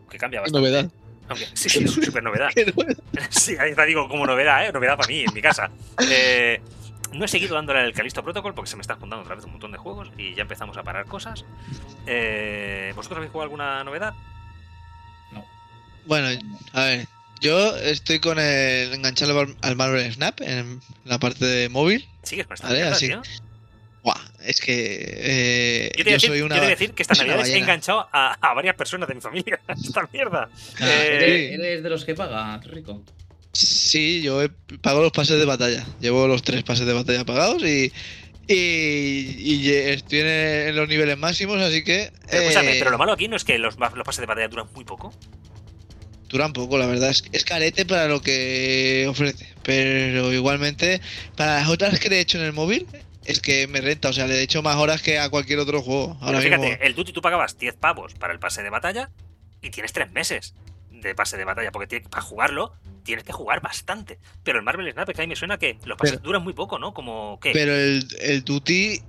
que 0.10 0.18
cambia 0.18 0.42
bastante. 0.42 0.68
novedad. 0.68 0.92
Aunque, 1.30 1.46
sí, 1.54 1.70
sí, 1.70 1.84
es 1.84 1.92
súper 1.92 2.24
novedad. 2.24 2.50
Sí, 3.30 3.56
ahí 3.58 3.74
te 3.74 3.86
digo 3.86 4.08
como 4.08 4.26
novedad, 4.26 4.66
¿eh? 4.66 4.72
Novedad 4.72 4.98
para 4.98 5.08
mí, 5.08 5.22
en 5.22 5.34
mi 5.34 5.42
casa. 5.42 5.70
Eh, 6.10 6.62
no 7.14 7.26
he 7.26 7.28
seguido 7.28 7.56
dándole 7.56 7.80
al 7.80 7.94
Calisto 7.94 8.24
Protocol 8.24 8.54
porque 8.54 8.70
se 8.70 8.76
me 8.76 8.82
están 8.82 9.00
juntando 9.00 9.24
otra 9.24 9.36
vez 9.36 9.46
un 9.46 9.52
montón 9.52 9.72
de 9.72 9.78
juegos 9.78 10.12
y 10.18 10.34
ya 10.34 10.42
empezamos 10.42 10.78
a 10.78 10.84
parar 10.84 11.06
cosas. 11.06 11.46
Eh, 12.06 12.92
¿Vosotros 12.96 13.18
habéis 13.18 13.32
jugado 13.32 13.44
alguna 13.44 13.84
novedad? 13.84 14.14
Bueno, 16.06 16.28
a 16.74 16.84
ver, 16.86 17.08
yo 17.42 17.76
estoy 17.78 18.20
con 18.20 18.40
el 18.40 18.94
enganchado 18.94 19.40
al, 19.40 19.56
al 19.62 19.76
Marvel 19.76 20.12
Snap 20.14 20.42
en 20.42 20.82
la 21.06 21.20
parte 21.20 21.46
de 21.46 21.70
móvil. 21.70 22.08
¿Sigues 22.24 22.46
con 22.48 22.56
esta 22.56 22.68
Vale, 22.68 22.80
mierda, 22.80 22.96
así. 22.96 23.08
tío? 23.08 23.22
Buah, 24.04 24.20
es 24.44 24.60
que 24.60 24.74
eh, 25.02 25.92
Yo 25.98 26.04
te 26.04 26.10
yo 26.10 26.14
decir, 26.16 26.30
soy 26.30 26.42
una. 26.42 26.56
yo 26.58 26.62
te 26.62 26.68
decir 26.68 26.92
que 26.94 27.04
una 27.10 27.18
navidades 27.24 27.50
he 27.50 27.58
enganchado 27.58 28.08
a, 28.12 28.34
a 28.34 28.54
varias 28.54 28.76
personas 28.76 29.08
de 29.08 29.16
mi 29.16 29.22
familia. 29.22 29.60
Esta 29.68 30.08
mierda. 30.12 30.50
Ah, 30.82 30.86
Eh, 30.90 31.16
¿eres, 31.16 31.60
eres 31.60 31.84
de 31.84 31.90
los 31.90 32.04
que 32.04 32.14
paga, 32.16 32.60
rico? 32.66 33.02
Sí, 33.54 34.22
yo 34.22 34.42
he- 34.42 34.50
pago 34.82 35.02
los 35.02 35.12
pases 35.12 35.40
de 35.40 35.46
batalla. 35.46 35.86
Llevo 36.02 36.28
los 36.28 36.44
tres 36.44 36.64
pases 36.64 36.86
de 36.86 36.94
batalla 36.94 37.24
pagados 37.26 37.64
y. 37.64 37.94
Y, 38.46 39.36
y 39.38 39.70
estoy 39.72 40.20
en, 40.20 40.28
en 40.28 40.76
los 40.76 40.90
niveles 40.90 41.18
máximos, 41.18 41.62
así 41.62 41.82
que. 41.82 42.12
Pero, 42.30 42.50
eh, 42.60 42.76
pero 42.78 42.92
lo 42.92 42.98
malo 42.98 43.14
aquí 43.14 43.30
no 43.30 43.38
es 43.38 43.46
que 43.46 43.58
los, 43.58 43.78
los 43.80 44.04
pases 44.04 44.20
de 44.20 44.26
batalla 44.26 44.50
duran 44.50 44.68
muy 44.76 44.84
poco. 44.84 45.14
Dura 46.34 46.48
un 46.48 46.54
poco, 46.54 46.78
la 46.80 46.88
verdad. 46.88 47.12
Es, 47.12 47.24
es 47.32 47.46
carete 47.46 47.86
para 47.86 48.08
lo 48.08 48.22
que 48.22 49.06
ofrece. 49.08 49.48
Pero 49.64 50.34
igualmente, 50.34 51.00
para 51.38 51.56
las 51.60 51.70
otras 51.70 52.00
que 52.00 52.10
le 52.10 52.18
he 52.18 52.20
hecho 52.22 52.40
en 52.40 52.44
el 52.46 52.54
móvil, 52.54 52.88
es 53.24 53.40
que 53.40 53.68
me 53.68 53.80
renta. 53.82 54.10
O 54.10 54.14
sea, 54.14 54.26
le 54.28 54.40
he 54.40 54.42
hecho 54.42 54.64
más 54.64 54.76
horas 54.78 55.02
que 55.04 55.20
a 55.20 55.30
cualquier 55.30 55.60
otro 55.60 55.82
juego. 55.84 56.18
Ahora 56.22 56.40
Pero 56.40 56.42
fíjate, 56.42 56.70
mismo. 56.72 56.84
el 56.84 56.96
Duty 56.96 57.14
tú 57.14 57.22
pagabas 57.22 57.58
10 57.60 57.76
pavos 57.76 58.16
para 58.16 58.34
el 58.34 58.40
pase 58.40 58.64
de 58.64 58.72
batalla 58.72 59.12
y 59.62 59.70
tienes 59.70 59.94
3 59.94 60.12
meses 60.12 60.56
de 60.90 61.14
pase 61.16 61.38
de 61.38 61.46
batalla, 61.46 61.72
porque 61.72 61.86
tiene- 61.88 62.10
para 62.10 62.24
jugarlo 62.24 62.74
tienes 63.04 63.24
que 63.26 63.32
jugar 63.34 63.62
bastante. 63.62 64.18
Pero 64.44 64.58
el 64.58 64.66
Marvel 64.66 64.92
Snap, 64.92 65.10
que 65.10 65.22
a 65.22 65.24
mí 65.26 65.28
me 65.28 65.36
suena 65.36 65.60
que 65.60 65.78
los 65.86 65.98
pases 65.98 66.14
Pero- 66.14 66.24
duran 66.24 66.44
muy 66.44 66.54
poco, 66.54 66.80
¿no? 66.80 66.94
Como 66.96 67.40
que... 67.40 67.52
Pero 67.52 67.76
el, 67.76 68.08
el 68.22 68.44
Duty 68.44 69.02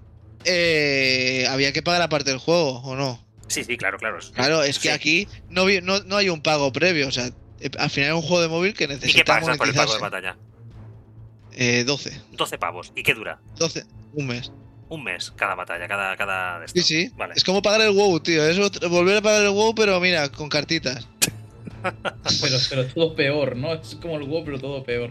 eh, 0.44 1.46
había 1.48 1.72
que 1.72 1.82
pagar 1.82 2.02
aparte 2.02 2.30
del 2.30 2.38
juego, 2.38 2.80
¿o 2.80 2.96
no? 2.96 3.24
Sí, 3.48 3.64
sí, 3.64 3.76
claro, 3.76 3.98
claro. 3.98 4.18
Claro, 4.34 4.62
es 4.62 4.78
que 4.78 4.88
Sí. 4.88 4.94
aquí 4.94 5.28
no, 5.50 5.66
no, 5.82 6.00
no 6.00 6.16
hay 6.16 6.28
un 6.28 6.42
pago 6.42 6.72
previo. 6.72 7.08
O 7.08 7.12
sea, 7.12 7.26
eh, 7.60 7.70
al 7.78 7.90
final 7.90 8.10
es 8.10 8.14
un 8.16 8.22
juego 8.22 8.42
de 8.42 8.48
móvil 8.48 8.74
que 8.74 8.84
¿Y 8.84 8.86
qué 8.88 8.94
necesita 8.94 9.24
pagas 9.24 9.56
por 9.56 9.68
el 9.68 9.74
pago 9.74 9.94
de 9.94 10.00
batalla? 10.00 10.36
Eh, 11.52 11.84
12. 11.84 12.20
12 12.32 12.58
pavos. 12.58 12.92
¿Y 12.96 13.02
qué 13.02 13.14
dura? 13.14 13.40
12. 13.56 13.84
Un 14.14 14.26
mes. 14.26 14.50
Un 14.88 15.02
mes 15.04 15.32
cada 15.36 15.54
batalla, 15.54 15.88
cada... 15.88 16.16
cada 16.16 16.64
esto. 16.64 16.80
Sí, 16.80 16.86
sí. 16.86 17.10
Vale. 17.16 17.34
Es 17.36 17.44
como 17.44 17.62
pagar 17.62 17.80
el 17.80 17.92
WoW, 17.92 18.20
tío. 18.20 18.44
Es 18.44 18.58
volver 18.88 19.16
a 19.18 19.22
pagar 19.22 19.42
el 19.42 19.50
WoW, 19.50 19.74
pero 19.74 19.98
mira, 20.00 20.28
con 20.30 20.48
cartitas. 20.48 21.08
Pero, 22.40 22.58
pero 22.70 22.86
todo 22.86 23.14
peor, 23.14 23.56
¿no? 23.56 23.74
Es 23.74 23.96
como 24.00 24.16
el 24.16 24.24
WoW, 24.24 24.44
pero 24.44 24.58
todo 24.58 24.82
peor. 24.84 25.10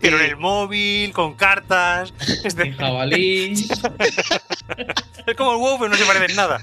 Pero 0.00 0.18
en 0.20 0.24
el 0.26 0.36
móvil, 0.36 1.12
con 1.12 1.34
cartas... 1.34 2.12
Es, 2.44 2.54
de- 2.54 2.64
Sin 2.64 2.76
jabalí. 2.76 3.52
es 3.52 5.36
como 5.36 5.52
el 5.52 5.58
WoW, 5.58 5.78
pero 5.78 5.90
no 5.90 5.96
se 5.96 6.04
parece 6.04 6.26
en 6.26 6.36
nada. 6.36 6.62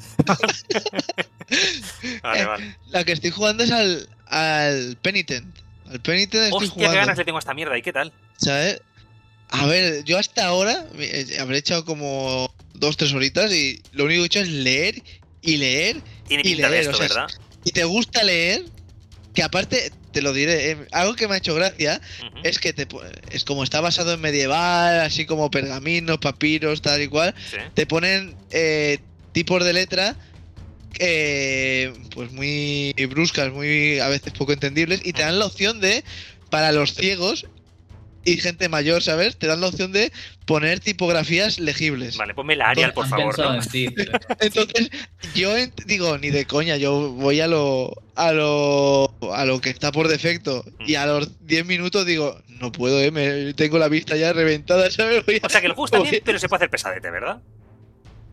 vale, 2.24 2.42
Eh, 2.42 2.46
vale. 2.46 2.78
La 2.90 3.04
que 3.04 3.12
estoy 3.14 3.32
jugando 3.32 3.64
es 3.64 3.72
al, 3.72 4.08
al 4.28 4.98
Penitent. 5.02 5.54
Al 5.90 6.00
Penitent 6.02 6.44
estoy 6.46 6.68
Hostia, 6.68 6.90
qué 6.90 6.96
ganas 6.96 7.18
le 7.18 7.26
tengo 7.26 7.38
a 7.38 7.40
esta 7.40 7.54
mierda. 7.54 7.78
¿Y 7.78 7.82
qué 7.82 7.94
tal? 7.94 8.12
¿Sabes? 8.38 8.82
A 9.50 9.66
ver, 9.68 10.04
yo 10.04 10.18
hasta 10.18 10.46
ahora 10.46 10.86
eh, 10.98 11.38
habré 11.40 11.58
echado 11.60 11.86
como 11.86 12.54
dos, 12.74 12.98
tres 12.98 13.14
horitas 13.14 13.52
y 13.52 13.82
lo 13.92 14.06
único 14.06 14.20
que 14.20 14.24
he 14.24 14.26
hecho 14.28 14.40
es 14.40 14.50
leer 14.50 15.02
y 15.42 15.58
leer. 15.58 16.02
Tiene 16.28 16.42
Y 16.42 16.54
pinta 16.54 16.70
de 16.70 16.72
leer, 16.72 16.84
esto, 16.86 16.96
o 16.96 16.98
sea, 16.98 17.08
¿verdad? 17.08 17.28
Y 17.66 17.72
te 17.72 17.84
gusta 17.84 18.24
leer, 18.24 18.62
que 19.34 19.42
aparte, 19.44 19.92
te 20.12 20.22
lo 20.22 20.32
diré, 20.34 20.72
eh, 20.72 20.88
algo 20.92 21.16
que 21.16 21.28
me 21.28 21.34
ha 21.34 21.38
hecho 21.40 21.56
gracia 21.56 22.00
es 22.44 22.60
que 22.60 22.74
te, 22.74 22.88
es 23.32 23.44
como 23.44 23.64
está 23.64 23.82
basado 23.82 24.14
en 24.14 24.22
medieval, 24.22 25.02
así 25.02 25.26
como 25.26 25.50
pergaminos, 25.50 26.20
papiros, 26.20 26.82
tal 26.82 27.02
y 27.02 27.08
cual, 27.08 27.34
Sí. 27.50 27.58
te 27.74 27.86
ponen 27.88 28.38
eh, 28.52 29.00
tipos 29.34 29.66
de 29.66 29.74
letra 29.74 30.16
eh, 31.00 31.92
pues 32.14 32.32
muy 32.32 32.94
bruscas, 33.10 33.52
muy 33.52 34.00
a 34.00 34.08
veces 34.08 34.32
poco 34.34 34.54
entendibles 34.54 35.02
y 35.04 35.12
te 35.12 35.24
dan 35.24 35.40
la 35.40 35.48
opción 35.48 35.82
de 35.82 36.06
para 36.50 36.72
los 36.72 36.94
ciegos 36.94 37.48
y 38.26 38.38
gente 38.38 38.68
mayor, 38.70 39.02
¿sabes? 39.04 39.38
Te 39.38 39.48
dan 39.48 39.62
la 39.62 39.68
opción 39.68 39.92
de 39.92 40.12
poner 40.46 40.80
tipografías 40.80 41.60
legibles. 41.60 42.18
Vale, 42.18 42.34
ponme 42.34 42.56
la 42.56 42.70
Arial, 42.70 42.94
por 42.94 43.06
Han 43.06 43.10
favor, 43.12 43.40
¿no? 43.40 43.54
en 43.56 43.62
ti. 43.70 43.88
Entonces, 44.42 44.90
yo 45.36 45.56
ent- 45.58 45.86
digo, 45.86 46.18
ni 46.18 46.32
de 46.32 46.46
coña, 46.46 46.76
yo 46.78 47.12
voy 47.12 47.40
a 47.40 47.48
lo 47.48 47.94
a 48.16 48.32
lo 48.32 49.14
a 49.34 49.46
lo 49.46 49.62
que 49.62 49.70
está 49.70 49.92
por 49.92 50.08
defecto 50.08 50.64
y 50.80 50.96
a 50.96 51.06
los 51.06 51.46
10 51.46 51.66
minutos 51.66 52.06
digo, 52.06 52.42
no 52.48 52.72
puedo, 52.72 53.00
eh, 53.02 53.12
me, 53.12 53.54
tengo 53.54 53.78
la 53.78 53.88
vista 53.90 54.16
ya 54.16 54.34
reventada, 54.34 54.90
¿sabes? 54.92 55.26
Voy 55.26 55.40
a- 55.44 55.46
O 55.46 55.50
sea 55.50 55.62
que 55.62 55.68
el 55.68 55.74
juego 55.74 55.86
está 55.86 56.00
bien, 56.10 56.22
pero 56.26 56.40
se 56.40 56.48
puede 56.50 56.60
hacer 56.60 56.70
pesadete, 56.70 57.10
¿verdad? 57.12 57.42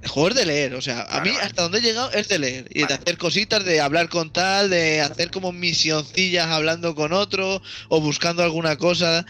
El 0.02 0.08
juego 0.08 0.30
es 0.30 0.34
de 0.34 0.46
leer, 0.46 0.74
o 0.74 0.82
sea, 0.82 1.02
a 1.02 1.20
mí 1.20 1.30
vale. 1.30 1.42
hasta 1.44 1.62
donde 1.62 1.78
he 1.78 1.80
llegado 1.80 2.10
es 2.10 2.26
de 2.26 2.40
leer 2.40 2.64
y 2.74 2.82
Vale. 2.82 2.94
de 2.96 3.00
hacer 3.00 3.18
cositas, 3.18 3.64
de 3.64 3.80
hablar 3.80 4.08
con 4.08 4.32
tal, 4.32 4.68
de 4.68 5.00
hacer 5.00 5.30
como 5.30 5.52
misioncillas 5.52 6.48
hablando 6.48 6.96
con 6.96 7.12
otro 7.12 7.62
o 7.88 8.00
buscando 8.00 8.42
alguna 8.42 8.74
cosa, 8.76 9.24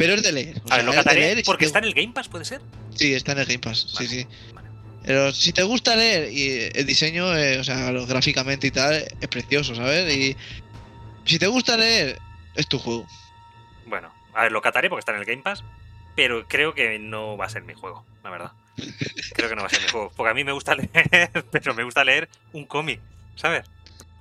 pero 0.00 0.14
es 0.14 0.22
de 0.22 0.32
leer. 0.32 0.60
o 0.64 0.72
A 0.72 0.76
ver, 0.76 0.84
lo 0.86 0.92
cataré 0.94 1.36
si 1.36 1.42
porque 1.44 1.64
te- 1.64 1.66
está 1.66 1.78
en 1.78 1.84
el 1.84 1.94
Game 1.94 2.12
Pass, 2.12 2.28
¿puede 2.28 2.44
ser? 2.44 2.60
Sí, 2.94 3.14
está 3.14 3.32
en 3.32 3.38
el 3.38 3.46
Game 3.46 3.58
Pass, 3.60 3.86
Vale, 3.94 4.08
sí, 4.08 4.20
sí. 4.22 4.28
vale. 4.54 4.68
Pero 5.04 5.32
si 5.32 5.52
te 5.52 5.62
gusta 5.62 5.94
leer 5.96 6.32
y 6.32 6.70
el 6.74 6.86
diseño, 6.86 7.36
eh, 7.36 7.58
o 7.60 7.64
sea, 7.64 7.92
lo- 7.92 8.06
gráficamente 8.06 8.66
y 8.66 8.70
tal, 8.70 8.94
es 9.20 9.28
precioso, 9.28 9.74
¿sabes? 9.74 10.12
Y 10.14 10.36
si 11.24 11.38
te 11.38 11.46
gusta 11.46 11.76
leer, 11.76 12.18
es 12.56 12.66
tu 12.66 12.78
juego. 12.78 13.06
Bueno, 13.86 14.12
a 14.34 14.42
ver, 14.44 14.52
lo 14.52 14.60
cataré 14.60 14.88
porque 14.88 15.00
está 15.00 15.12
en 15.12 15.18
el 15.20 15.24
Game 15.24 15.42
Pass, 15.42 15.62
pero 16.16 16.46
creo 16.48 16.74
que 16.74 16.98
no 16.98 17.36
va 17.36 17.46
a 17.46 17.50
ser 17.50 17.62
mi 17.62 17.74
juego, 17.74 18.04
la 18.24 18.30
verdad. 18.30 18.52
Creo 19.34 19.48
que 19.48 19.54
no 19.54 19.62
va 19.62 19.68
a 19.68 19.70
ser 19.70 19.82
mi 19.82 19.88
juego. 19.88 20.12
Porque 20.16 20.30
a 20.30 20.34
mí 20.34 20.42
me 20.44 20.52
gusta 20.52 20.74
leer, 20.74 21.30
pero 21.50 21.74
me 21.74 21.84
gusta 21.84 22.02
leer 22.04 22.28
un 22.52 22.64
cómic, 22.64 23.00
¿sabes? 23.36 23.64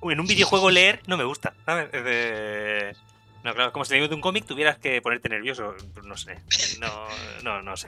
En 0.04 0.20
un 0.20 0.28
videojuego 0.28 0.70
leer 0.70 1.02
no 1.08 1.18
me 1.18 1.24
gusta, 1.24 1.54
¿sabes? 1.66 1.90
Es 1.94 2.04
de... 2.04 2.96
No, 3.44 3.54
claro, 3.54 3.72
como 3.72 3.86
si 3.86 3.98
de 3.98 4.14
un 4.14 4.22
cómic 4.22 4.46
tuvieras 4.46 4.78
que 4.78 5.02
ponerte 5.02 5.30
nervioso. 5.30 5.74
No 6.04 6.18
sé. 6.18 6.38
No, 6.80 7.08
no, 7.44 7.62
no 7.62 7.78
sé. 7.78 7.88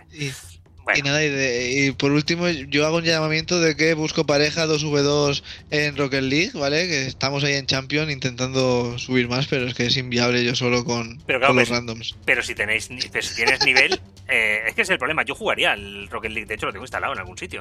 Y, 0.95 1.01
nada, 1.03 1.23
y, 1.23 1.29
de- 1.29 1.71
y 1.87 1.91
por 1.91 2.11
último, 2.11 2.47
yo 2.49 2.87
hago 2.87 2.97
un 2.97 3.03
llamamiento 3.03 3.59
de 3.59 3.75
que 3.75 3.93
busco 3.93 4.25
pareja 4.25 4.65
2v2 4.65 5.43
en 5.69 5.95
Rocket 5.95 6.23
League, 6.23 6.51
¿vale? 6.55 6.87
Que 6.87 7.05
estamos 7.05 7.43
ahí 7.43 7.53
en 7.53 7.67
Champion 7.67 8.09
intentando 8.09 8.97
subir 8.97 9.27
más, 9.27 9.45
pero 9.47 9.67
es 9.67 9.73
que 9.75 9.85
es 9.85 9.97
inviable 9.97 10.43
yo 10.43 10.55
solo 10.55 10.83
con, 10.83 11.21
Pero 11.27 11.39
claro, 11.39 11.53
con 11.53 11.57
los 11.59 11.69
pues- 11.69 11.77
randoms. 11.77 12.15
pero 12.25 12.41
si 12.41 12.55
tenéis 12.55 12.89
pero 13.11 13.21
si 13.21 13.35
tienes 13.35 13.63
nivel, 13.63 14.01
eh, 14.27 14.61
es 14.67 14.73
que 14.73 14.81
es 14.81 14.89
el 14.89 14.97
problema. 14.97 15.23
Yo 15.23 15.35
jugaría 15.35 15.73
al 15.73 16.07
Rocket 16.09 16.31
League, 16.31 16.47
de 16.47 16.55
hecho 16.55 16.65
lo 16.65 16.71
tengo 16.71 16.85
instalado 16.85 17.13
en 17.13 17.19
algún 17.19 17.37
sitio. 17.37 17.59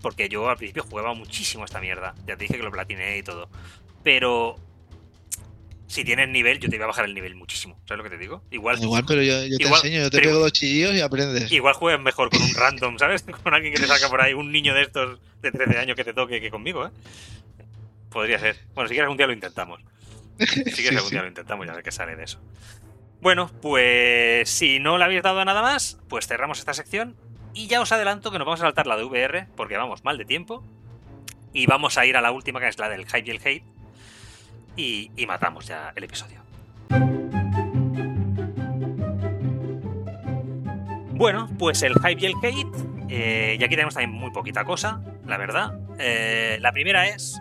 Porque 0.00 0.28
yo 0.28 0.48
al 0.48 0.56
principio 0.56 0.84
jugaba 0.88 1.14
muchísimo 1.14 1.62
a 1.64 1.66
esta 1.66 1.80
mierda. 1.80 2.14
Ya 2.26 2.36
te 2.36 2.44
dije 2.44 2.56
que 2.58 2.62
lo 2.62 2.70
platiné 2.72 3.18
y 3.18 3.22
todo. 3.22 3.48
Pero 4.04 4.56
si 5.92 6.04
tienes 6.04 6.26
nivel, 6.30 6.58
yo 6.58 6.70
te 6.70 6.76
iba 6.76 6.86
a 6.86 6.88
bajar 6.88 7.04
el 7.04 7.12
nivel 7.12 7.34
muchísimo. 7.34 7.78
¿Sabes 7.86 7.98
lo 7.98 8.04
que 8.04 8.16
te 8.16 8.18
digo? 8.18 8.42
Igual, 8.50 8.82
Igual, 8.82 9.04
pero 9.06 9.22
yo, 9.22 9.44
yo 9.44 9.58
te 9.58 9.64
igual- 9.64 9.80
enseño, 9.84 10.00
yo 10.04 10.10
te 10.10 10.20
pego 10.20 10.38
dos 10.38 10.52
chillillos 10.52 10.94
y 10.94 11.00
aprendes. 11.02 11.52
igual 11.52 11.74
juegas 11.74 12.00
mejor 12.00 12.30
con 12.30 12.40
un 12.40 12.54
random, 12.54 12.98
¿sabes? 12.98 13.22
Con 13.42 13.52
alguien 13.52 13.74
que 13.74 13.80
te 13.80 13.86
saca 13.86 14.08
por 14.08 14.22
ahí, 14.22 14.32
un 14.32 14.50
niño 14.50 14.72
de 14.74 14.82
estos 14.82 15.20
de 15.42 15.52
13 15.52 15.78
años 15.78 15.94
que 15.96 16.04
te 16.04 16.14
toque 16.14 16.40
que 16.40 16.50
conmigo, 16.50 16.86
¿eh? 16.86 16.90
Podría 18.10 18.38
ser. 18.38 18.56
Bueno, 18.74 18.88
si 18.88 18.94
quieres 18.94 19.04
algún 19.04 19.16
día 19.18 19.26
lo 19.26 19.32
intentamos. 19.32 19.80
Si 20.38 20.46
quieres 20.46 20.74
Sí, 20.76 20.88
algún 20.88 21.08
sí. 21.08 21.10
día 21.14 21.22
lo 21.22 21.28
intentamos 21.28 21.66
y 21.66 21.68
a 21.68 21.74
ver 21.74 21.82
qué 21.82 21.92
sale 21.92 22.16
de 22.16 22.24
eso. 22.24 22.40
Bueno, 23.20 23.50
pues 23.60 24.48
si 24.50 24.80
no 24.80 24.98
le 24.98 25.04
habéis 25.04 25.22
dado 25.22 25.40
a 25.40 25.44
nada 25.44 25.62
más, 25.62 25.98
pues 26.08 26.26
cerramos 26.26 26.58
esta 26.58 26.74
sección. 26.74 27.16
Y 27.54 27.66
ya 27.66 27.80
os 27.82 27.92
adelanto 27.92 28.30
que 28.32 28.38
nos 28.38 28.46
vamos 28.46 28.60
a 28.60 28.64
saltar 28.64 28.86
la 28.86 28.96
de 28.96 29.04
VR, 29.04 29.46
porque 29.56 29.76
vamos 29.76 30.04
mal 30.04 30.16
de 30.18 30.24
tiempo. 30.24 30.64
Y 31.52 31.66
vamos 31.66 31.98
a 31.98 32.06
ir 32.06 32.16
a 32.16 32.22
la 32.22 32.32
última, 32.32 32.60
que 32.60 32.68
es 32.68 32.78
la 32.78 32.88
del 32.88 33.06
hype 33.06 33.24
y 33.26 33.30
el 33.30 33.40
hate. 33.44 33.64
Y, 34.76 35.10
matamos 35.26 35.66
ya 35.66 35.92
el 35.94 36.04
episodio. 36.04 36.40
Bueno, 41.14 41.48
pues 41.58 41.82
el 41.82 41.94
hype 41.94 42.20
y 42.20 42.26
el 42.26 42.34
hate. 42.42 42.76
eh, 43.08 43.56
y 43.60 43.62
aquí 43.62 43.74
tenemos 43.74 43.94
también 43.94 44.18
muy 44.18 44.30
poquita 44.30 44.64
cosa, 44.64 45.00
la 45.26 45.36
verdad. 45.36 45.78
Eh, 45.98 46.58
la 46.60 46.72
primera 46.72 47.06
es 47.06 47.40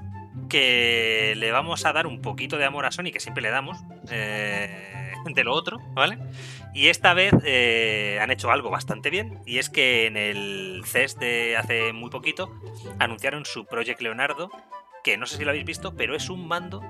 que 0.49 1.33
le 1.37 1.51
vamos 1.51 1.85
a 1.85 1.93
dar 1.93 2.05
un 2.05 2.21
poquito 2.21 2.57
de 2.57 2.65
amor 2.65 2.85
a 2.85 2.91
Sony, 2.91 3.11
que 3.11 3.19
siempre 3.19 3.41
le 3.41 3.49
damos, 3.49 3.77
eh, 4.11 5.13
de 5.25 5.43
lo 5.43 5.53
otro, 5.53 5.79
¿vale? 5.93 6.19
Y 6.73 6.87
esta 6.87 7.13
vez 7.13 7.33
han 7.33 8.31
hecho 8.31 8.51
algo 8.51 8.69
bastante 8.69 9.09
bien, 9.09 9.39
y 9.45 9.59
es 9.59 9.69
que 9.69 10.07
en 10.07 10.17
el 10.17 10.83
CES 10.85 11.17
de 11.19 11.57
hace 11.57 11.93
muy 11.93 12.09
poquito 12.09 12.53
anunciaron 12.99 13.45
su 13.45 13.65
Project 13.65 14.01
Leonardo, 14.01 14.51
que 15.03 15.17
no 15.17 15.25
sé 15.25 15.37
si 15.37 15.43
lo 15.43 15.51
habéis 15.51 15.65
visto, 15.65 15.95
pero 15.95 16.15
es 16.15 16.29
un 16.29 16.47
mando 16.47 16.81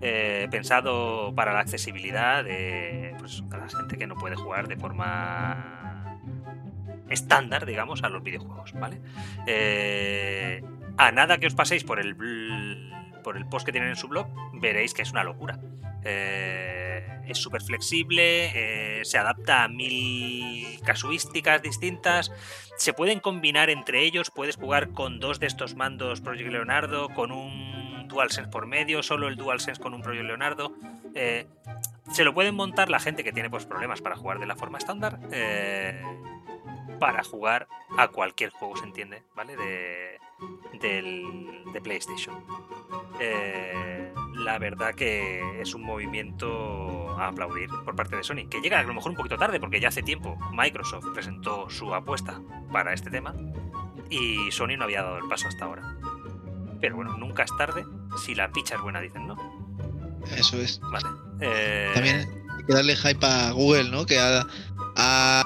eh, 0.00 0.46
pensado 0.50 1.32
para 1.34 1.52
la 1.52 1.60
accesibilidad 1.60 2.44
de 2.44 3.14
pues, 3.18 3.42
a 3.50 3.56
la 3.56 3.68
gente 3.68 3.96
que 3.96 4.06
no 4.06 4.14
puede 4.14 4.36
jugar 4.36 4.68
de 4.68 4.76
forma 4.76 6.20
estándar, 7.08 7.66
digamos, 7.66 8.02
a 8.04 8.08
los 8.08 8.22
videojuegos, 8.22 8.72
¿vale? 8.74 9.00
Eh, 9.46 10.62
a 10.96 11.10
nada 11.10 11.38
que 11.38 11.46
os 11.46 11.54
paséis 11.54 11.84
por 11.84 12.00
el 12.00 12.16
por 13.24 13.36
el 13.36 13.46
post 13.46 13.66
que 13.66 13.72
tienen 13.72 13.90
en 13.90 13.96
su 13.96 14.08
blog, 14.08 14.28
veréis 14.54 14.94
que 14.94 15.02
es 15.02 15.10
una 15.10 15.24
locura. 15.24 15.58
Eh, 16.04 17.04
es 17.26 17.38
súper 17.38 17.60
flexible, 17.60 19.04
se 19.04 19.18
adapta 19.18 19.64
a 19.64 19.68
mil 19.68 20.80
casuísticas 20.82 21.60
distintas, 21.60 22.32
se 22.78 22.92
pueden 22.94 23.20
combinar 23.20 23.68
entre 23.70 24.02
ellos, 24.02 24.30
puedes 24.30 24.56
jugar 24.56 24.90
con 24.90 25.20
dos 25.20 25.38
de 25.40 25.46
estos 25.46 25.74
mandos 25.74 26.20
Project 26.22 26.50
Leonardo, 26.50 27.10
con 27.10 27.30
un 27.32 28.06
DualSense 28.08 28.50
por 28.50 28.66
medio, 28.66 29.02
solo 29.02 29.28
el 29.28 29.36
DualSense 29.36 29.80
con 29.82 29.92
un 29.94 30.00
Project 30.00 30.24
Leonardo. 30.24 30.72
eh, 31.14 31.46
se 32.12 32.24
lo 32.24 32.32
pueden 32.32 32.54
montar 32.54 32.88
la 32.88 33.00
gente 33.00 33.22
que 33.22 33.32
tiene 33.32 33.50
pues, 33.50 33.66
problemas 33.66 34.00
para 34.00 34.16
jugar 34.16 34.38
de 34.38 34.46
la 34.46 34.56
forma 34.56 34.78
estándar, 34.78 35.18
eh, 35.30 36.00
para 36.98 37.22
jugar 37.22 37.68
a 37.98 38.08
cualquier 38.08 38.48
juego, 38.50 38.76
se 38.78 38.84
entiende, 38.84 39.22
¿vale? 39.36 39.56
De, 39.56 40.18
del- 40.80 41.64
de 41.72 41.80
PlayStation. 41.82 42.42
Eh, 43.20 44.10
la 44.36 44.58
verdad 44.58 44.94
que 44.94 45.60
es 45.60 45.74
un 45.74 45.82
movimiento 45.82 47.07
a 47.24 47.28
aplaudir 47.28 47.68
por 47.84 47.94
parte 47.96 48.16
de 48.16 48.24
Sony, 48.24 48.48
que 48.50 48.60
llega 48.60 48.78
a 48.78 48.82
lo 48.82 48.94
mejor 48.94 49.10
un 49.10 49.16
poquito 49.16 49.36
tarde, 49.36 49.60
porque 49.60 49.80
ya 49.80 49.88
hace 49.88 50.02
tiempo 50.02 50.38
Microsoft 50.52 51.06
presentó 51.14 51.68
su 51.70 51.94
apuesta 51.94 52.40
para 52.72 52.92
este 52.92 53.10
tema 53.10 53.34
y 54.10 54.50
Sony 54.50 54.76
no 54.78 54.84
había 54.84 55.02
dado 55.02 55.18
el 55.18 55.28
paso 55.28 55.48
hasta 55.48 55.64
ahora. 55.64 55.96
Pero 56.80 56.96
bueno, 56.96 57.16
nunca 57.18 57.42
es 57.42 57.50
tarde 57.58 57.84
si 58.24 58.34
la 58.34 58.50
picha 58.52 58.76
es 58.76 58.80
buena, 58.80 59.00
dicen, 59.00 59.26
¿no? 59.26 59.36
Eso 60.36 60.56
es. 60.58 60.80
Vale. 60.92 61.06
Eh, 61.40 61.90
También 61.94 62.28
que 62.66 62.72
darle 62.74 62.96
hype 62.96 63.24
a 63.26 63.50
Google, 63.52 63.90
¿no? 63.90 64.04
Que 64.06 64.18
ha, 64.18 64.44
ha- 64.96 65.44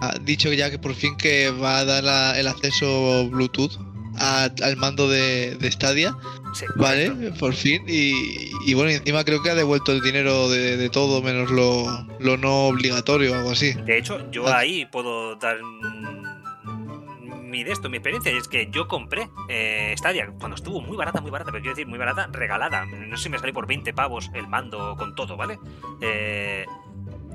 ha 0.00 0.18
dicho 0.22 0.52
ya 0.52 0.70
que 0.70 0.78
por 0.78 0.94
fin 0.94 1.16
que 1.16 1.50
va 1.50 1.78
a 1.78 1.84
dar 1.84 2.02
la- 2.04 2.38
el 2.38 2.46
acceso 2.48 3.28
Bluetooth 3.30 3.72
a- 4.18 4.48
al 4.62 4.76
mando 4.76 5.08
de, 5.08 5.56
de 5.56 5.70
Stadia, 5.70 6.16
Sí, 6.54 6.66
¿vale? 6.76 7.10
Por 7.38 7.52
fin. 7.54 7.82
Y, 7.88 8.50
y 8.66 8.74
bueno, 8.74 8.90
encima 8.90 9.24
creo 9.24 9.42
que 9.42 9.50
ha 9.50 9.54
devuelto 9.54 9.92
el 9.92 10.00
dinero 10.00 10.48
de, 10.48 10.76
de 10.76 10.88
todo 10.90 11.20
menos 11.22 11.50
lo, 11.50 12.06
lo 12.20 12.36
no 12.36 12.68
obligatorio 12.68 13.32
o 13.32 13.34
algo 13.34 13.50
así. 13.50 13.72
De 13.72 13.98
hecho, 13.98 14.30
yo 14.30 14.46
Ah. 14.46 14.58
ahí 14.58 14.86
puedo 14.86 15.34
dar 15.36 15.56
mm, 15.60 17.50
mi 17.50 17.62
de 17.64 17.72
esto, 17.72 17.88
mi 17.90 17.96
experiencia, 17.98 18.32
y 18.32 18.36
es 18.36 18.48
que 18.48 18.68
yo 18.70 18.88
compré 18.88 19.28
eh, 19.48 19.94
Stadia 19.96 20.32
cuando 20.38 20.56
estuvo 20.56 20.80
muy 20.80 20.96
barata, 20.96 21.20
muy 21.20 21.30
barata, 21.30 21.50
pero 21.52 21.62
quiero 21.62 21.74
decir 21.76 21.86
muy 21.88 21.98
barata, 21.98 22.28
regalada. 22.32 22.84
No 22.86 23.16
sé 23.16 23.24
si 23.24 23.28
me 23.30 23.38
salí 23.38 23.52
por 23.52 23.66
20 23.66 23.92
pavos 23.92 24.30
el 24.34 24.48
mando 24.48 24.96
con 24.96 25.14
todo, 25.14 25.36
¿vale? 25.36 25.58
Eh, 26.00 26.66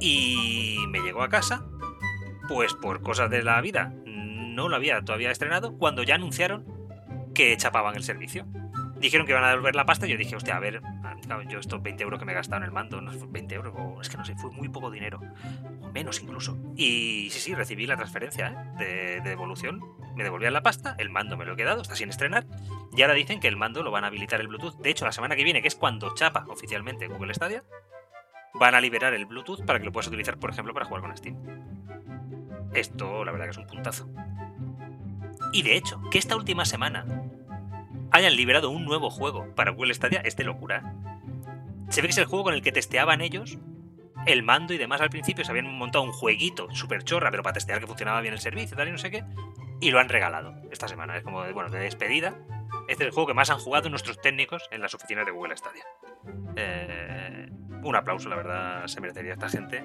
y 0.02 0.78
me 0.90 1.00
llegó 1.00 1.24
a 1.24 1.30
casa, 1.30 1.66
pues 2.48 2.74
por 2.74 3.02
cosas 3.02 3.30
de 3.30 3.44
la 3.44 3.60
vida, 3.62 3.94
no 4.06 4.68
lo 4.70 4.76
había 4.76 5.02
todavía 5.04 5.32
estrenado, 5.32 5.78
cuando 5.78 6.04
ya 6.04 6.16
anunciaron 6.16 6.66
que 7.34 7.56
chapaban 7.58 7.96
el 7.96 8.04
servicio. 8.04 8.46
Dijeron 9.00 9.26
que 9.26 9.32
iban 9.32 9.44
a 9.44 9.50
devolver 9.50 9.76
la 9.76 9.86
pasta 9.86 10.08
yo 10.08 10.18
dije, 10.18 10.36
hostia, 10.36 10.58
a 10.58 10.60
ver, 10.60 10.82
yo 11.48 11.60
estos 11.60 11.82
20 11.82 12.04
euros 12.04 12.20
que 12.20 12.26
me 12.26 12.34
he 12.34 12.36
gastado 12.36 12.58
en 12.58 12.64
el 12.64 12.72
mando, 12.72 13.00
no, 13.00 13.12
20 13.12 13.56
euros, 13.56 13.74
o 13.78 14.02
es 14.02 14.10
que 14.10 14.18
no 14.18 14.26
sé, 14.26 14.36
fue 14.36 14.52
muy 14.52 14.68
poco 14.70 14.92
dinero, 14.92 15.22
o 15.82 15.92
menos 15.92 16.22
incluso. 16.22 16.58
Y 16.76 17.30
sí, 17.32 17.40
sí, 17.40 17.56
recibí 17.56 17.86
la 17.86 17.96
transferencia 17.96 18.48
¿eh? 18.50 18.78
de, 18.78 19.22
de 19.22 19.30
devolución, 19.30 19.82
me 20.16 20.24
devolvían 20.24 20.54
la 20.54 20.62
pasta, 20.62 20.96
el 20.98 21.10
mando 21.10 21.38
me 21.38 21.46
lo 21.46 21.54
he 21.54 21.56
quedado, 21.56 21.82
está 21.82 21.96
sin 21.96 22.10
estrenar, 22.10 22.46
y 22.96 23.02
ahora 23.02 23.14
dicen 23.14 23.40
que 23.40 23.48
el 23.48 23.56
mando 23.56 23.84
lo 23.84 23.92
van 23.92 24.04
a 24.04 24.08
habilitar 24.08 24.42
el 24.42 24.48
Bluetooth. 24.48 24.78
De 24.82 24.90
hecho, 24.90 25.06
la 25.06 25.12
semana 25.12 25.36
que 25.36 25.44
viene, 25.44 25.62
que 25.62 25.68
es 25.70 25.76
cuando 25.76 26.14
chapa 26.14 26.46
oficialmente 26.50 27.08
Google 27.08 27.34
Stadia, 27.34 27.64
van 28.56 28.76
a 28.76 28.82
liberar 28.82 29.14
el 29.14 29.26
Bluetooth 29.26 29.66
para 29.66 29.80
que 29.80 29.86
lo 29.86 29.92
puedas 29.92 30.08
utilizar, 30.08 30.38
por 30.38 30.50
ejemplo, 30.50 30.74
para 30.74 30.86
jugar 30.86 31.02
con 31.02 31.16
Steam. 31.16 31.38
Esto, 32.74 33.24
la 33.24 33.32
verdad, 33.32 33.46
que 33.46 33.52
es 33.52 33.58
un 33.58 33.68
puntazo. 33.68 34.10
Y 35.54 35.64
de 35.64 35.76
hecho, 35.76 36.02
que 36.12 36.18
esta 36.18 36.36
última 36.36 36.66
semana 36.66 37.06
hayan 38.12 38.36
liberado 38.36 38.70
un 38.70 38.86
nuevo 38.86 39.10
juego 39.10 39.54
para 39.56 39.72
Google 39.72 39.94
Stadia 39.94 40.22
es 40.24 40.36
de 40.36 40.44
locura. 40.44 40.96
Se 41.90 42.02
ve 42.02 42.08
que 42.08 42.12
es 42.12 42.18
el 42.18 42.26
juego 42.26 42.46
con 42.46 42.54
el 42.54 42.62
que 42.62 42.72
testeaban 42.72 43.22
ellos 43.22 43.58
el 44.26 44.44
mando 44.44 44.74
y 44.74 44.78
demás 44.78 45.02
al 45.02 45.10
principio. 45.10 45.44
Se 45.44 45.52
habían 45.52 45.74
montado 45.74 46.04
un 46.04 46.12
jueguito 46.12 46.68
súper 46.72 47.04
chorra, 47.04 47.32
pero 47.32 47.44
para 47.44 47.54
testear 47.54 47.80
que 47.80 47.88
funcionaba 47.88 48.22
bien 48.22 48.34
el 48.34 48.40
servicio 48.40 48.76
tal 48.78 48.88
y 48.88 48.92
no 48.92 48.98
sé 48.98 49.12
qué. 49.12 49.24
Y 49.82 49.92
lo 49.92 50.00
han 50.00 50.10
regalado 50.10 50.54
esta 50.72 50.88
semana. 50.88 51.18
Es 51.18 51.24
como, 51.24 51.44
de, 51.44 51.54
bueno, 51.54 51.70
de 51.70 51.80
despedida. 51.80 52.36
Este 52.88 53.04
es 53.04 53.08
el 53.08 53.12
juego 53.12 53.28
que 53.28 53.34
más 53.34 53.50
han 53.50 53.60
jugado 53.60 53.90
nuestros 53.90 54.20
técnicos 54.22 54.68
en 54.72 54.82
las 54.82 54.94
oficinas 54.94 55.26
de 55.26 55.32
Google 55.32 55.56
Stadia. 55.56 55.84
Eh, 56.56 57.50
un 57.84 57.96
aplauso, 57.96 58.30
la 58.30 58.36
verdad, 58.36 58.88
se 58.88 59.00
merecería 59.00 59.34
esta 59.34 59.50
gente. 59.50 59.84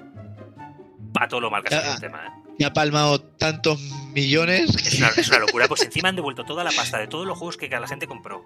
Para 1.13 1.27
todo 1.27 1.39
lo 1.41 1.49
mal 1.49 1.63
que 1.63 1.73
ha 1.73 1.77
salido 1.77 1.93
el 1.93 2.01
tema, 2.01 2.25
¿eh? 2.27 2.44
Y 2.57 2.63
ha 2.63 2.73
palmado 2.73 3.19
tantos 3.21 3.79
millones. 4.13 4.75
Es 4.75 4.97
una, 4.99 5.09
es 5.09 5.27
una 5.27 5.39
locura. 5.39 5.67
Pues 5.67 5.81
encima 5.83 6.09
han 6.09 6.15
devuelto 6.15 6.45
toda 6.45 6.63
la 6.63 6.71
pasta 6.71 6.97
de 6.97 7.07
todos 7.07 7.25
los 7.25 7.37
juegos 7.37 7.57
que 7.57 7.67
la 7.69 7.87
gente 7.87 8.07
compró. 8.07 8.45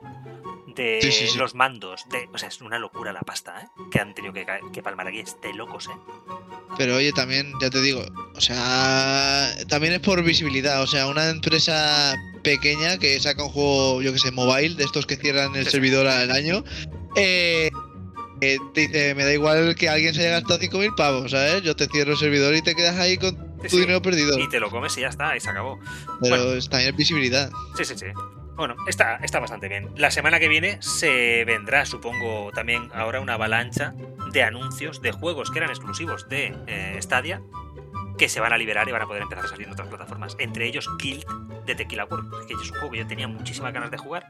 De 0.76 1.00
Sí, 1.02 1.12
sí, 1.12 1.28
sí. 1.28 1.38
los 1.38 1.56
mandos. 1.56 2.06
De, 2.10 2.28
o 2.34 2.38
sea, 2.38 2.50
es 2.50 2.62
una 2.62 2.80
locura 2.80 3.12
la 3.14 3.22
pasta, 3.22 3.62
¿eh? 3.62 3.68
Que 3.92 4.00
han 4.00 4.14
tenido 4.16 4.34
que, 4.34 4.46
que 4.74 4.82
palmar 4.82 5.08
aquí. 5.08 5.20
Es 5.20 5.36
de 5.42 5.54
locos, 5.54 5.88
¿eh? 5.88 5.98
Pero 6.78 6.96
oye, 6.96 7.12
también, 7.12 7.52
ya 7.62 7.70
te 7.70 7.82
digo, 7.82 8.06
o 8.36 8.42
sea, 8.42 9.54
también 9.68 9.94
es 9.94 10.00
por 10.00 10.24
visibilidad. 10.24 10.82
O 10.82 10.88
sea, 10.88 11.08
una 11.08 11.30
empresa 11.30 12.16
pequeña 12.44 12.98
que 12.98 13.20
saca 13.20 13.44
un 13.44 13.50
juego, 13.50 14.02
yo 14.02 14.14
que 14.14 14.20
sé, 14.20 14.32
mobile, 14.32 14.76
de 14.76 14.86
estos 14.86 15.06
que 15.06 15.18
cierran 15.18 15.56
el 15.56 15.68
servidor 15.68 16.08
al 16.08 16.32
año, 16.32 16.64
eh, 17.16 17.70
eh, 18.42 18.58
dice, 18.74 19.16
me 19.16 19.26
da 19.26 19.34
igual 19.34 19.76
que 19.76 19.90
alguien 19.90 20.14
se 20.14 20.22
haya 20.22 20.40
gastado 20.40 20.60
5.000 20.60 20.96
pavos, 20.96 21.32
¿sabes? 21.32 21.64
Yo 21.64 21.76
te 21.76 21.88
cierro 21.88 22.14
el 22.14 22.18
servidor 22.18 22.56
y 22.56 22.62
te 22.62 22.76
quedas 22.76 22.98
ahí 22.98 23.18
con 23.18 23.49
tu 23.68 23.76
sí. 23.76 23.82
dinero 23.82 24.02
perdido. 24.02 24.38
Y 24.40 24.48
te 24.50 24.60
lo 24.60 24.70
comes 24.70 24.98
y 24.98 25.02
ya 25.02 25.10
está, 25.10 25.36
y 25.36 25.40
se 25.40 25.50
acabó. 25.50 25.80
Pero 26.22 26.36
bueno. 26.38 26.54
es- 26.54 26.70
también 26.70 26.96
visibilidad. 26.96 27.52
Sí, 27.76 27.86
sí, 27.86 27.98
sí. 27.98 28.06
Bueno, 28.56 28.76
está, 28.88 29.16
está 29.18 29.40
bastante 29.40 29.70
bien. 29.70 29.90
La 29.96 30.12
semana 30.12 30.40
que 30.40 30.50
viene 30.50 30.82
se 30.82 31.46
vendrá, 31.46 31.86
supongo, 31.86 32.52
también 32.54 32.90
ahora 32.94 33.22
una 33.22 33.36
avalancha 33.36 33.94
de 34.34 34.44
anuncios 34.44 35.02
de 35.02 35.12
juegos 35.14 35.50
que 35.50 35.60
eran 35.60 35.70
exclusivos 35.70 36.28
de 36.28 36.54
eh, 36.68 36.98
Stadia 37.02 37.42
que 38.18 38.28
se 38.28 38.42
van 38.42 38.52
a 38.52 38.58
liberar 38.58 38.88
y 38.90 38.92
van 38.92 39.02
a 39.02 39.06
poder 39.08 39.22
empezar 39.22 39.46
a 39.46 39.48
salir 39.48 39.66
en 39.68 39.72
otras 39.74 39.88
plataformas. 39.88 40.36
Entre 40.40 40.68
ellos 40.68 40.90
Guild 40.98 41.24
de 41.66 41.74
Tequila 41.76 42.04
World, 42.04 42.48
que 42.48 42.54
es 42.54 42.60
un 42.60 42.70
juego 42.72 42.92
que 42.92 42.98
yo 42.98 43.08
tenía 43.08 43.30
muchísimas 43.30 43.72
ganas 43.72 43.92
de 43.92 43.98
jugar. 43.98 44.28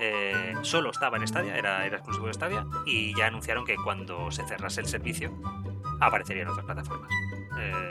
Eh, 0.00 0.54
solo 0.62 0.90
estaba 0.90 1.18
en 1.18 1.28
Stadia, 1.28 1.54
era, 1.54 1.84
era 1.84 1.96
exclusivo 1.96 2.28
de 2.28 2.32
Stadia, 2.32 2.64
y 2.86 3.14
ya 3.16 3.26
anunciaron 3.26 3.66
que 3.66 3.76
cuando 3.76 4.30
se 4.30 4.46
cerrase 4.46 4.80
el 4.80 4.86
servicio 4.86 5.30
aparecería 6.00 6.42
en 6.44 6.48
otras 6.48 6.64
plataformas. 6.64 7.10
Eh, 7.58 7.87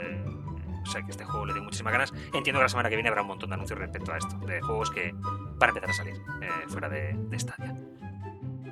o 0.88 0.90
sea 0.90 1.02
que 1.02 1.10
este 1.10 1.24
juego 1.24 1.46
le 1.46 1.52
tengo 1.52 1.64
muchísimas 1.66 1.92
ganas. 1.92 2.12
Entiendo 2.32 2.58
que 2.58 2.62
la 2.64 2.68
semana 2.68 2.88
que 2.88 2.96
viene 2.96 3.08
habrá 3.08 3.22
un 3.22 3.28
montón 3.28 3.50
de 3.50 3.54
anuncios 3.54 3.78
respecto 3.78 4.12
a 4.12 4.18
esto, 4.18 4.36
de 4.46 4.60
juegos 4.60 4.90
que 4.90 5.12
van 5.14 5.60
a 5.60 5.68
empezar 5.68 5.90
a 5.90 5.92
salir 5.92 6.14
eh, 6.14 6.48
fuera 6.68 6.88
de, 6.88 7.14
de 7.14 7.38
Stadia. 7.38 7.74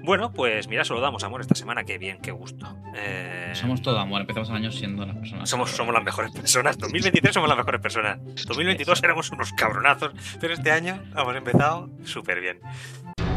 Bueno, 0.03 0.33
pues 0.33 0.69
mira, 0.69 0.85
solo 0.85 1.01
damos 1.01 1.25
amor 1.25 1.41
esta 1.41 1.57
semana, 1.57 1.83
qué 1.83 1.99
bien, 1.99 2.19
qué 2.23 2.31
gusto. 2.31 2.77
Eh, 2.95 3.51
Somos 3.55 3.83
todo 3.83 3.99
amor, 3.99 4.21
empezamos 4.21 4.49
el 4.51 4.55
año 4.55 4.71
siendo 4.71 5.05
las 5.05 5.17
personas. 5.17 5.51
somos, 5.51 5.71
somos 5.73 5.93
las 5.93 6.05
mejores 6.05 6.31
personas. 6.31 6.79
2023 6.79 7.35
somos 7.35 7.49
las 7.49 7.59
mejores 7.59 7.81
personas. 7.81 8.19
2022 8.47 9.03
éramos 9.03 9.31
unos 9.33 9.53
cabronazos, 9.53 10.13
pero 10.41 10.55
este 10.55 10.71
año 10.71 11.03
hemos 11.17 11.35
empezado 11.37 11.91
súper 12.05 12.41
bien. 12.41 12.61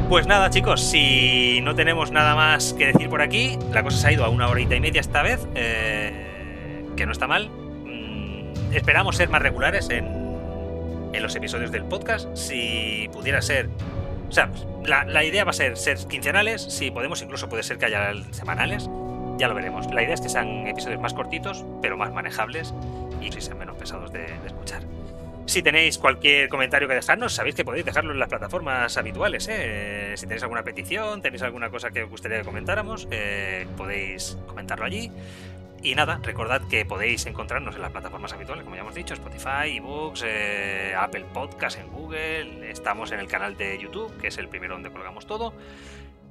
Pues 0.10 0.28
nada, 0.28 0.52
chicos, 0.52 0.82
si 0.84 1.60
no 1.62 1.74
tenemos 1.74 2.12
nada 2.12 2.36
más 2.36 2.74
que 2.74 2.88
decir 2.88 3.10
por 3.10 3.22
aquí, 3.24 3.58
la 3.74 3.82
cosa 3.82 3.98
se 3.98 4.08
ha 4.08 4.12
ido 4.12 4.24
a 4.24 4.30
una 4.30 4.48
horita 4.48 4.76
y 4.76 4.80
media 4.80 5.02
esta 5.02 5.24
vez, 5.24 5.48
eh, 5.56 6.86
que 6.96 7.06
no 7.08 7.12
está 7.12 7.26
mal. 7.26 7.50
Esperamos 8.74 9.18
ser 9.18 9.30
más 9.30 9.42
regulares 9.42 9.90
en, 9.90 10.06
en 11.14 11.24
los 11.24 11.36
episodios 11.36 11.72
del 11.72 11.86
podcast. 11.86 12.36
Si 12.36 13.10
pudiera 13.12 13.42
ser. 13.42 13.70
O 14.30 14.32
sea, 14.32 14.52
la, 14.86 15.06
la 15.06 15.24
idea 15.24 15.44
va 15.44 15.52
a 15.52 15.54
ser 15.54 15.76
ser 15.76 15.98
quincenales. 16.08 16.62
Si 16.62 16.92
podemos, 16.92 17.22
incluso 17.22 17.50
puede 17.50 17.64
ser 17.64 17.78
que 17.78 17.86
haya 17.86 18.14
semanales. 18.32 18.90
Ya 19.38 19.48
lo 19.48 19.56
veremos. 19.56 19.92
La 19.94 20.04
idea 20.04 20.14
es 20.14 20.22
que 20.22 20.30
sean 20.30 20.68
episodios 20.68 21.00
más 21.02 21.14
cortitos, 21.14 21.66
pero 21.82 21.98
más 21.98 22.14
manejables 22.14 22.74
y 23.22 23.30
que 23.30 23.42
sean 23.42 23.58
menos 23.58 23.76
pesados 23.78 24.12
de, 24.12 24.20
de 24.20 24.48
escuchar. 24.48 24.82
Si 25.50 25.64
tenéis 25.64 25.98
cualquier 25.98 26.48
comentario 26.48 26.88
que 26.88 26.94
dejarnos, 26.94 27.34
sabéis 27.34 27.56
que 27.56 27.66
podéis 27.66 27.84
dejarlo 27.84 28.14
en 28.14 28.20
las 28.20 28.30
plataformas 28.30 28.96
habituales. 28.98 29.48
¿eh? 29.50 30.14
Si 30.16 30.28
tenéis 30.28 30.44
alguna 30.44 30.62
petición, 30.62 31.24
tenéis 31.24 31.42
alguna 31.42 31.72
cosa 31.72 31.90
que 31.90 32.04
os 32.04 32.10
gustaría 32.12 32.38
que 32.38 32.44
comentáramos, 32.44 33.08
eh, 33.10 33.66
podéis 33.76 34.38
comentarlo 34.46 34.86
allí. 34.86 35.12
Y 35.82 35.96
nada, 35.96 36.20
recordad 36.22 36.62
que 36.68 36.84
podéis 36.84 37.26
encontrarnos 37.26 37.76
en 37.76 37.82
las 37.82 37.92
plataformas 37.92 38.34
habituales, 38.34 38.66
como 38.66 38.76
ya 38.76 38.82
hemos 38.82 38.96
dicho, 38.96 39.14
Spotify, 39.14 39.78
eBooks, 39.78 40.24
eh, 40.26 40.94
Apple 40.98 41.26
Podcast 41.34 41.80
en 41.80 41.88
Google, 41.88 42.70
estamos 42.70 43.14
en 43.14 43.20
el 43.22 43.28
canal 43.28 43.56
de 43.56 43.80
YouTube, 43.80 44.16
que 44.18 44.28
es 44.28 44.38
el 44.38 44.50
primero 44.50 44.74
donde 44.74 44.92
colgamos 44.92 45.26
todo. 45.26 45.54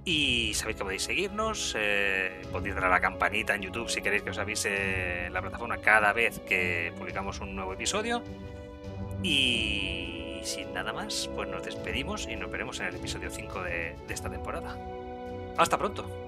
Y 0.04 0.52
sabéis 0.54 0.76
que 0.76 0.84
podéis 0.84 1.02
seguirnos, 1.02 1.74
eh, 1.78 2.42
podéis 2.52 2.74
dar 2.74 2.84
a 2.84 2.88
la 2.90 3.00
campanita 3.00 3.54
en 3.54 3.62
YouTube 3.62 3.88
si 3.88 4.02
queréis 4.02 4.22
que 4.22 4.30
os 4.30 4.38
avise 4.38 5.30
la 5.30 5.40
plataforma 5.40 5.78
cada 5.78 6.12
vez 6.12 6.40
que 6.40 6.92
publicamos 6.98 7.40
un 7.40 7.56
nuevo 7.56 7.72
episodio. 7.72 8.22
Y 9.22 10.40
sin 10.42 10.74
nada 10.74 10.92
más, 10.92 11.30
pues 11.34 11.48
nos 11.48 11.64
despedimos 11.64 12.28
y 12.28 12.36
nos 12.36 12.50
veremos 12.50 12.80
en 12.80 12.86
el 12.86 12.96
episodio 12.96 13.30
5 13.30 13.62
de, 13.62 13.96
de 14.06 14.14
esta 14.14 14.28
temporada. 14.28 14.76
Hasta 15.56 15.78
pronto. 15.78 16.27